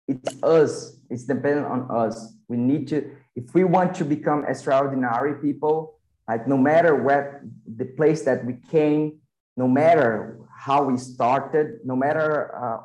it's 0.07 0.43
us. 0.43 0.97
It's 1.09 1.23
dependent 1.23 1.67
on 1.67 1.87
us. 1.89 2.33
We 2.47 2.57
need 2.57 2.87
to 2.89 3.11
if 3.35 3.53
we 3.53 3.63
want 3.63 3.95
to 3.95 4.05
become 4.05 4.45
extraordinary 4.45 5.41
people, 5.41 5.99
like 6.27 6.47
no 6.47 6.57
matter 6.57 6.95
what 6.95 7.41
the 7.65 7.85
place 7.85 8.23
that 8.23 8.45
we 8.45 8.55
came, 8.69 9.19
no 9.57 9.67
matter 9.67 10.39
how 10.55 10.83
we 10.83 10.97
started, 10.97 11.79
no 11.83 11.95
matter 11.95 12.55
uh, 12.55 12.77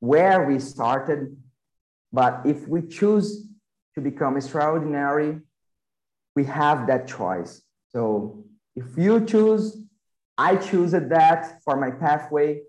where 0.00 0.44
we 0.46 0.58
started, 0.58 1.36
but 2.12 2.42
if 2.44 2.66
we 2.68 2.82
choose 2.82 3.46
to 3.94 4.00
become 4.00 4.36
extraordinary, 4.36 5.40
we 6.34 6.44
have 6.44 6.86
that 6.86 7.06
choice. 7.06 7.62
So 7.90 8.44
if 8.76 8.96
you 8.96 9.24
choose, 9.24 9.76
I 10.36 10.56
choose 10.56 10.92
that 10.92 11.62
for 11.64 11.76
my 11.76 11.90
pathway. 11.90 12.62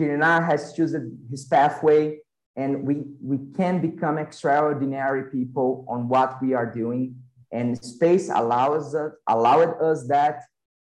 Kirina 0.00 0.44
has 0.44 0.74
chosen 0.74 1.18
his 1.30 1.44
pathway 1.46 2.18
and 2.56 2.84
we, 2.84 3.04
we 3.22 3.38
can 3.56 3.80
become 3.80 4.18
extraordinary 4.18 5.30
people 5.30 5.84
on 5.88 6.08
what 6.08 6.40
we 6.42 6.54
are 6.54 6.66
doing. 6.66 7.16
And 7.52 7.82
space 7.82 8.28
allows 8.28 8.94
us, 8.94 9.12
allowed 9.26 9.80
us 9.80 10.06
that, 10.08 10.42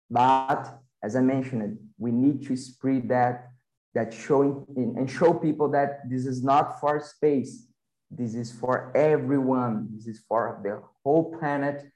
but 0.10 0.80
as 1.04 1.16
I 1.16 1.22
mentioned, 1.22 1.80
we 1.98 2.12
need 2.12 2.46
to 2.48 2.56
spread 2.56 3.10
that, 3.10 3.50
that 3.94 4.14
showing 4.14 4.66
and 4.76 5.10
show 5.10 5.34
people 5.34 5.70
that 5.70 6.10
this 6.10 6.26
is 6.26 6.44
not 6.44 6.80
for 6.80 7.00
space. 7.00 7.68
This 8.10 8.36
is 8.36 8.52
for 8.52 8.96
everyone. 8.96 9.90
This 9.94 10.08
is 10.08 10.24
for 10.28 10.60
the 10.64 10.82
whole 11.04 11.36
planet. 11.38 11.90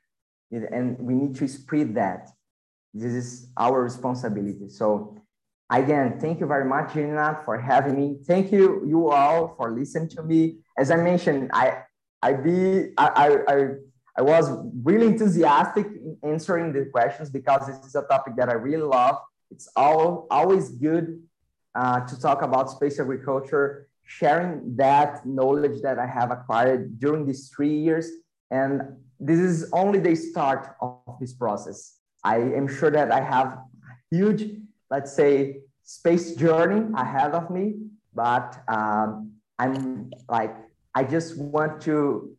And 0.51 0.97
we 0.99 1.13
need 1.13 1.35
to 1.35 1.47
spread 1.47 1.95
that. 1.95 2.30
This 2.93 3.13
is 3.13 3.47
our 3.57 3.84
responsibility. 3.84 4.69
So 4.69 5.17
again, 5.69 6.19
thank 6.19 6.39
you 6.39 6.45
very 6.45 6.65
much, 6.65 6.93
Gina, 6.93 7.41
for 7.45 7.57
having 7.57 7.95
me. 7.95 8.17
Thank 8.26 8.51
you, 8.51 8.85
you 8.88 9.09
all, 9.09 9.55
for 9.57 9.72
listening 9.72 10.09
to 10.09 10.23
me. 10.23 10.59
As 10.77 10.91
I 10.91 10.97
mentioned, 10.97 11.51
I 11.53 11.84
I 12.22 12.34
be 12.34 12.93
I 12.97 13.39
I 13.47 13.57
I 14.17 14.22
was 14.22 14.49
really 14.84 15.07
enthusiastic 15.07 15.88
in 15.88 16.17
answering 16.23 16.72
the 16.72 16.85
questions 16.85 17.30
because 17.30 17.67
this 17.67 17.85
is 17.85 17.95
a 17.95 18.03
topic 18.03 18.35
that 18.38 18.49
I 18.49 18.53
really 18.53 18.84
love. 18.84 19.17
It's 19.51 19.67
all 19.76 20.27
always 20.31 20.69
good 20.69 21.22
uh, 21.76 21.99
to 22.07 22.19
talk 22.19 22.41
about 22.41 22.72
space 22.72 22.99
agriculture, 22.99 23.88
sharing 24.05 24.76
that 24.77 25.26
knowledge 25.26 25.81
that 25.81 25.99
I 25.99 26.07
have 26.07 26.31
acquired 26.31 26.99
during 26.99 27.26
these 27.26 27.49
three 27.53 27.77
years. 27.77 28.09
And 28.49 28.81
this 29.19 29.39
is 29.39 29.69
only 29.71 29.99
the 29.99 30.15
start 30.15 30.75
of 30.81 31.17
this 31.19 31.33
process. 31.33 31.99
I 32.23 32.37
am 32.37 32.67
sure 32.67 32.91
that 32.91 33.11
I 33.11 33.21
have 33.21 33.59
huge, 34.11 34.49
let's 34.89 35.13
say, 35.13 35.61
space 35.83 36.35
journey 36.35 36.91
ahead 36.95 37.33
of 37.33 37.49
me, 37.49 37.75
but 38.13 38.61
um, 38.67 39.33
I'm 39.59 40.11
like, 40.27 40.55
I 40.93 41.03
just 41.03 41.37
want 41.37 41.81
to 41.81 42.35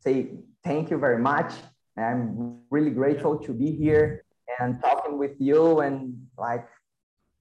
say 0.00 0.32
thank 0.64 0.90
you 0.90 0.98
very 0.98 1.18
much. 1.18 1.52
I'm 1.96 2.60
really 2.70 2.90
grateful 2.90 3.38
to 3.38 3.52
be 3.52 3.70
here 3.72 4.24
and 4.58 4.80
talking 4.80 5.18
with 5.18 5.36
you 5.38 5.80
and 5.80 6.26
like 6.38 6.66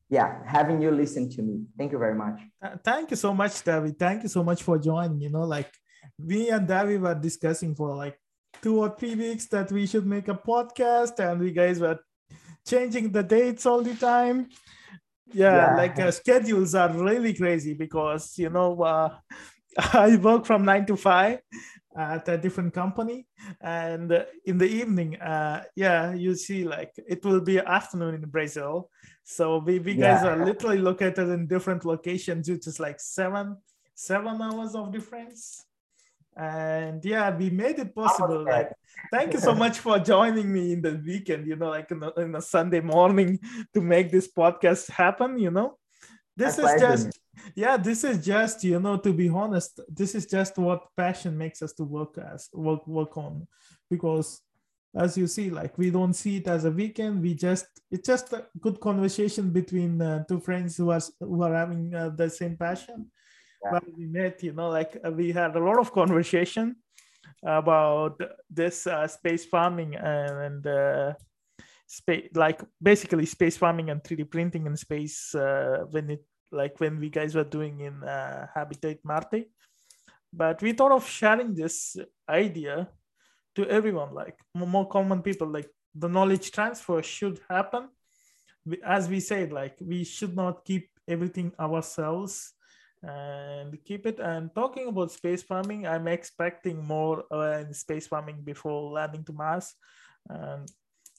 yeah, 0.10 0.40
having 0.46 0.82
you 0.82 0.90
listen 0.92 1.30
to 1.30 1.42
me. 1.44 1.62
Thank 1.78 1.92
you 1.92 2.00
very 2.00 2.16
much. 2.16 2.40
Uh, 2.62 2.78
thank 2.84 3.12
you 3.12 3.18
so 3.18 3.32
much, 3.34 3.52
Davi. 3.64 3.98
Thank 3.98 4.24
you 4.24 4.30
so 4.30 4.44
much 4.44 4.64
for 4.64 4.80
joining. 4.80 5.22
You 5.22 5.30
know, 5.30 5.44
like 5.44 5.72
me 6.18 6.50
and 6.50 6.68
Davi 6.68 7.00
were 7.00 7.14
discussing 7.14 7.76
for 7.76 7.96
like 7.96 8.20
two 8.62 8.80
or 8.80 8.96
three 8.98 9.16
weeks 9.16 9.48
that 9.48 9.72
we 9.72 9.86
should 9.86 10.06
make 10.06 10.28
a 10.28 10.36
podcast, 10.36 11.20
and 11.20 11.40
we 11.40 11.52
guys 11.52 11.80
were 11.80 12.00
changing 12.68 13.12
the 13.12 13.24
dates 13.24 13.66
all 13.66 13.82
the 13.82 13.96
time. 13.96 14.50
Yeah, 15.32 15.56
yeah. 15.56 15.76
like 15.76 16.00
uh, 16.00 16.12
schedules 16.12 16.74
are 16.74 16.92
really 16.92 17.34
crazy 17.34 17.74
because 17.74 18.38
you 18.38 18.50
know 18.50 18.82
uh, 18.82 19.16
I 19.94 20.16
work 20.18 20.46
from 20.46 20.66
nine 20.66 20.86
to 20.88 20.96
five, 20.96 21.40
at 21.98 22.28
a 22.30 22.38
different 22.38 22.74
company 22.74 23.28
and 23.62 24.26
in 24.46 24.58
the 24.58 24.66
evening 24.66 25.20
uh 25.22 25.64
yeah 25.76 26.14
you 26.14 26.36
see 26.36 26.64
like 26.64 26.94
it 27.08 27.24
will 27.26 27.42
be 27.42 27.60
afternoon 27.60 28.16
in 28.16 28.22
brazil 28.30 28.90
so 29.24 29.58
we, 29.58 29.80
we 29.80 29.94
yeah. 29.94 30.16
guys 30.16 30.26
are 30.26 30.46
literally 30.46 30.78
located 30.78 31.30
in 31.30 31.48
different 31.48 31.84
locations 31.86 32.50
which 32.50 32.68
is 32.68 32.80
like 32.80 33.00
seven 33.00 33.58
seven 33.96 34.42
hours 34.42 34.76
of 34.76 34.94
difference 34.94 35.66
and 36.40 37.04
yeah 37.04 37.36
we 37.36 37.50
made 37.50 37.78
it 37.78 37.94
possible 37.94 38.46
like 38.46 38.72
thank 39.12 39.34
you 39.34 39.40
so 39.40 39.54
much 39.54 39.80
for 39.80 40.00
joining 40.14 40.52
me 40.52 40.72
in 40.72 40.82
the 40.82 40.96
weekend 41.06 41.46
you 41.46 41.58
know 41.58 41.70
like 41.70 41.92
in 41.92 42.02
a, 42.02 42.12
in 42.22 42.34
a 42.36 42.42
sunday 42.42 42.80
morning 42.80 43.38
to 43.74 43.82
make 43.82 44.10
this 44.10 44.32
podcast 44.32 44.90
happen 44.90 45.38
you 45.38 45.52
know? 45.52 45.76
This 46.38 46.58
is 46.58 46.72
just 46.80 47.20
yeah 47.54 47.76
this 47.76 48.06
is 48.06 48.26
just 48.26 48.64
you 48.64 48.80
know 48.80 48.96
to 48.98 49.12
be 49.12 49.28
honest 49.28 49.82
this 49.90 50.16
is 50.16 50.26
just 50.26 50.58
what 50.58 50.88
passion 50.96 51.38
makes 51.38 51.62
us 51.62 51.74
to 51.74 51.84
work 51.84 52.18
as 52.18 52.48
work 52.54 52.88
work 52.88 53.18
on. 53.18 53.46
Because 53.90 54.42
as 54.96 55.18
you 55.18 55.28
see 55.28 55.50
like 55.50 55.78
we 55.78 55.90
don't 55.90 56.14
see 56.14 56.38
it 56.38 56.48
as 56.48 56.64
a 56.66 56.72
weekend 56.72 57.22
we 57.22 57.34
just 57.34 57.68
it's 57.92 58.08
just 58.08 58.32
a 58.34 58.46
good 58.60 58.80
conversation 58.80 59.52
between 59.52 60.02
uh, 60.02 60.24
two 60.30 60.40
friends 60.40 60.78
who 60.78 60.90
are 60.90 61.02
who 61.20 61.44
are 61.44 61.54
having 61.54 61.94
uh, 61.94 62.10
the 62.10 62.30
same 62.30 62.56
passion 62.56 63.12
yeah. 63.64 63.72
when 63.72 63.94
we 63.98 64.06
met 64.06 64.44
you 64.44 64.54
know 64.54 64.70
like 64.70 64.98
uh, 65.06 65.12
we 65.12 65.32
had 65.32 65.56
a 65.56 65.60
lot 65.60 65.80
of 65.80 65.92
conversation 65.92 66.76
about 67.44 68.20
this 68.50 68.88
uh, 68.88 69.08
space 69.08 69.46
farming 69.46 69.96
and 69.96 70.66
uh, 70.68 71.14
space 71.88 72.30
like 72.36 72.62
basically 72.82 73.26
space 73.26 73.58
farming 73.58 73.90
and 73.90 74.04
3d 74.04 74.30
printing 74.30 74.66
in 74.66 74.76
space 74.76 75.34
uh, 75.36 75.86
when 75.92 76.10
it 76.10 76.24
like 76.52 76.80
when 76.80 77.00
we 77.00 77.10
guys 77.10 77.36
were 77.36 77.44
doing 77.44 77.80
in 77.82 78.04
uh, 78.04 78.48
Habitat 78.54 79.00
Marte. 79.04 79.46
But 80.32 80.62
we 80.62 80.74
thought 80.74 80.92
of 80.92 81.08
sharing 81.08 81.56
this 81.56 81.98
idea 82.28 82.90
to 83.56 83.68
everyone, 83.68 84.14
like 84.14 84.38
more 84.56 84.88
common 84.88 85.22
people, 85.22 85.48
like 85.48 85.70
the 85.96 86.08
knowledge 86.08 86.52
transfer 86.52 87.02
should 87.02 87.40
happen. 87.50 87.90
As 88.86 89.10
we 89.10 89.20
said, 89.20 89.52
like 89.52 89.76
we 89.82 90.04
should 90.04 90.36
not 90.36 90.66
keep 90.66 90.90
everything 91.08 91.52
ourselves 91.60 92.54
and 93.02 93.78
keep 93.86 94.06
it. 94.06 94.20
And 94.20 94.54
talking 94.54 94.88
about 94.88 95.12
space 95.12 95.44
farming, 95.44 95.88
I'm 95.88 96.08
expecting 96.08 96.84
more 96.84 97.24
uh, 97.32 97.60
in 97.60 97.74
space 97.74 98.08
farming 98.08 98.42
before 98.44 98.92
landing 98.92 99.24
to 99.26 99.34
Mars. 99.34 99.74
And, 100.30 100.70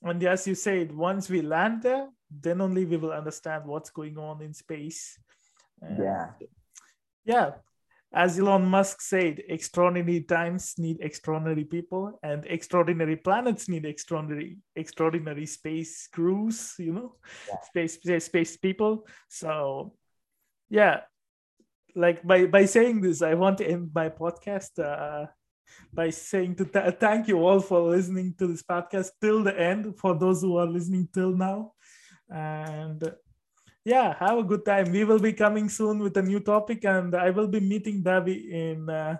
and 0.03 0.23
as 0.25 0.47
you 0.47 0.55
said, 0.55 0.93
once 0.93 1.29
we 1.31 1.43
land 1.43 1.83
there, 1.83 2.09
then 2.31 2.61
only 2.61 2.85
we 2.85 2.97
will 2.97 3.13
understand 3.13 3.65
what's 3.65 3.91
going 3.91 4.19
on 4.19 4.43
in 4.43 4.55
space. 4.55 5.19
And 5.81 5.99
yeah. 5.99 6.27
Yeah. 7.25 7.51
As 8.13 8.41
Elon 8.41 8.65
Musk 8.65 9.01
said, 9.01 9.41
extraordinary 9.49 10.23
times 10.23 10.75
need 10.79 10.99
extraordinary 11.01 11.65
people, 11.65 12.19
and 12.25 12.45
extraordinary 12.45 13.15
planets 13.15 13.69
need 13.69 13.85
extraordinary 13.85 14.59
extraordinary 14.75 15.47
space 15.47 16.09
crews. 16.09 16.75
You 16.79 16.93
know, 16.93 17.15
yeah. 17.49 17.61
space, 17.63 17.95
space 17.95 18.25
space 18.25 18.57
people. 18.57 19.07
So, 19.29 19.95
yeah, 20.69 21.03
like 21.95 22.23
by 22.27 22.47
by 22.47 22.65
saying 22.67 23.01
this, 23.01 23.23
I 23.23 23.35
want 23.35 23.59
to 23.59 23.67
end 23.67 23.91
my 23.95 24.09
podcast. 24.09 24.79
Uh, 24.79 25.27
by 25.93 26.11
saying 26.11 26.55
to 26.57 26.65
th- 26.65 26.95
thank 26.99 27.29
you 27.29 27.39
all 27.39 27.61
for 27.61 27.81
listening 27.81 28.35
to 28.39 28.47
this 28.47 28.63
podcast 28.63 29.11
till 29.21 29.43
the 29.43 29.59
end 29.59 29.97
for 29.99 30.19
those 30.19 30.43
who 30.43 30.57
are 30.57 30.67
listening 30.67 31.09
till 31.13 31.31
now 31.31 31.73
and 32.29 33.13
yeah 33.85 34.15
have 34.19 34.39
a 34.39 34.43
good 34.43 34.65
time 34.65 34.91
we 34.93 35.05
will 35.05 35.19
be 35.19 35.33
coming 35.33 35.69
soon 35.69 35.99
with 35.99 36.17
a 36.17 36.23
new 36.23 36.41
topic 36.41 36.85
and 36.85 37.15
i 37.15 37.31
will 37.31 37.49
be 37.49 37.61
meeting 37.61 38.03
Davi 38.03 38.51
in 38.51 38.89
uh, 38.89 39.17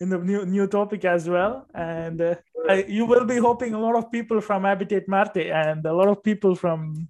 in 0.00 0.08
the 0.08 0.18
new 0.18 0.44
new 0.44 0.66
topic 0.66 1.04
as 1.04 1.28
well 1.28 1.66
and 1.74 2.20
uh, 2.20 2.34
I, 2.68 2.84
you 2.88 3.06
will 3.06 3.24
be 3.24 3.38
hoping 3.38 3.74
a 3.74 3.80
lot 3.80 3.96
of 3.96 4.10
people 4.10 4.40
from 4.40 4.64
Habitat 4.64 5.06
Marte 5.06 5.52
and 5.52 5.86
a 5.86 5.92
lot 5.92 6.08
of 6.08 6.22
people 6.22 6.56
from 6.56 7.08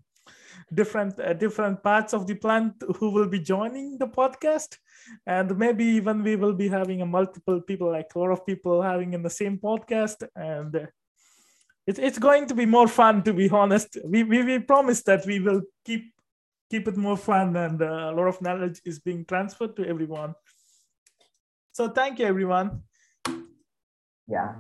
different 0.75 1.19
uh, 1.21 1.33
different 1.33 1.83
parts 1.83 2.13
of 2.13 2.27
the 2.27 2.35
plant 2.35 2.75
who 2.99 3.11
will 3.11 3.29
be 3.29 3.39
joining 3.39 3.99
the 3.99 4.07
podcast. 4.07 4.79
And 5.27 5.57
maybe 5.57 5.85
even 5.85 6.23
we 6.23 6.37
will 6.37 6.55
be 6.55 6.69
having 6.69 7.03
a 7.03 7.07
multiple 7.07 7.61
people 7.61 7.93
like 7.93 8.15
a 8.15 8.19
lot 8.19 8.31
of 8.31 8.45
people 8.45 8.83
having 8.83 9.13
in 9.13 9.23
the 9.23 9.31
same 9.31 9.59
podcast. 9.59 10.27
And 10.35 10.75
uh, 10.75 10.87
it's 11.87 11.99
it's 11.99 12.19
going 12.19 12.47
to 12.47 12.55
be 12.55 12.67
more 12.67 12.89
fun 12.89 13.23
to 13.23 13.33
be 13.33 13.49
honest. 13.51 13.97
We 14.05 14.25
we, 14.25 14.43
we 14.43 14.59
promise 14.59 15.03
that 15.05 15.25
we 15.27 15.41
will 15.41 15.63
keep 15.85 16.13
keep 16.69 16.89
it 16.89 16.97
more 16.97 17.17
fun 17.17 17.55
and 17.57 17.81
uh, 17.81 18.11
a 18.11 18.13
lot 18.13 18.27
of 18.27 18.43
knowledge 18.43 18.81
is 18.85 18.99
being 18.99 19.25
transferred 19.25 19.77
to 19.77 19.87
everyone. 19.87 20.35
So 21.73 21.89
thank 21.89 22.19
you 22.19 22.27
everyone. 22.27 22.83
Yeah 24.27 24.57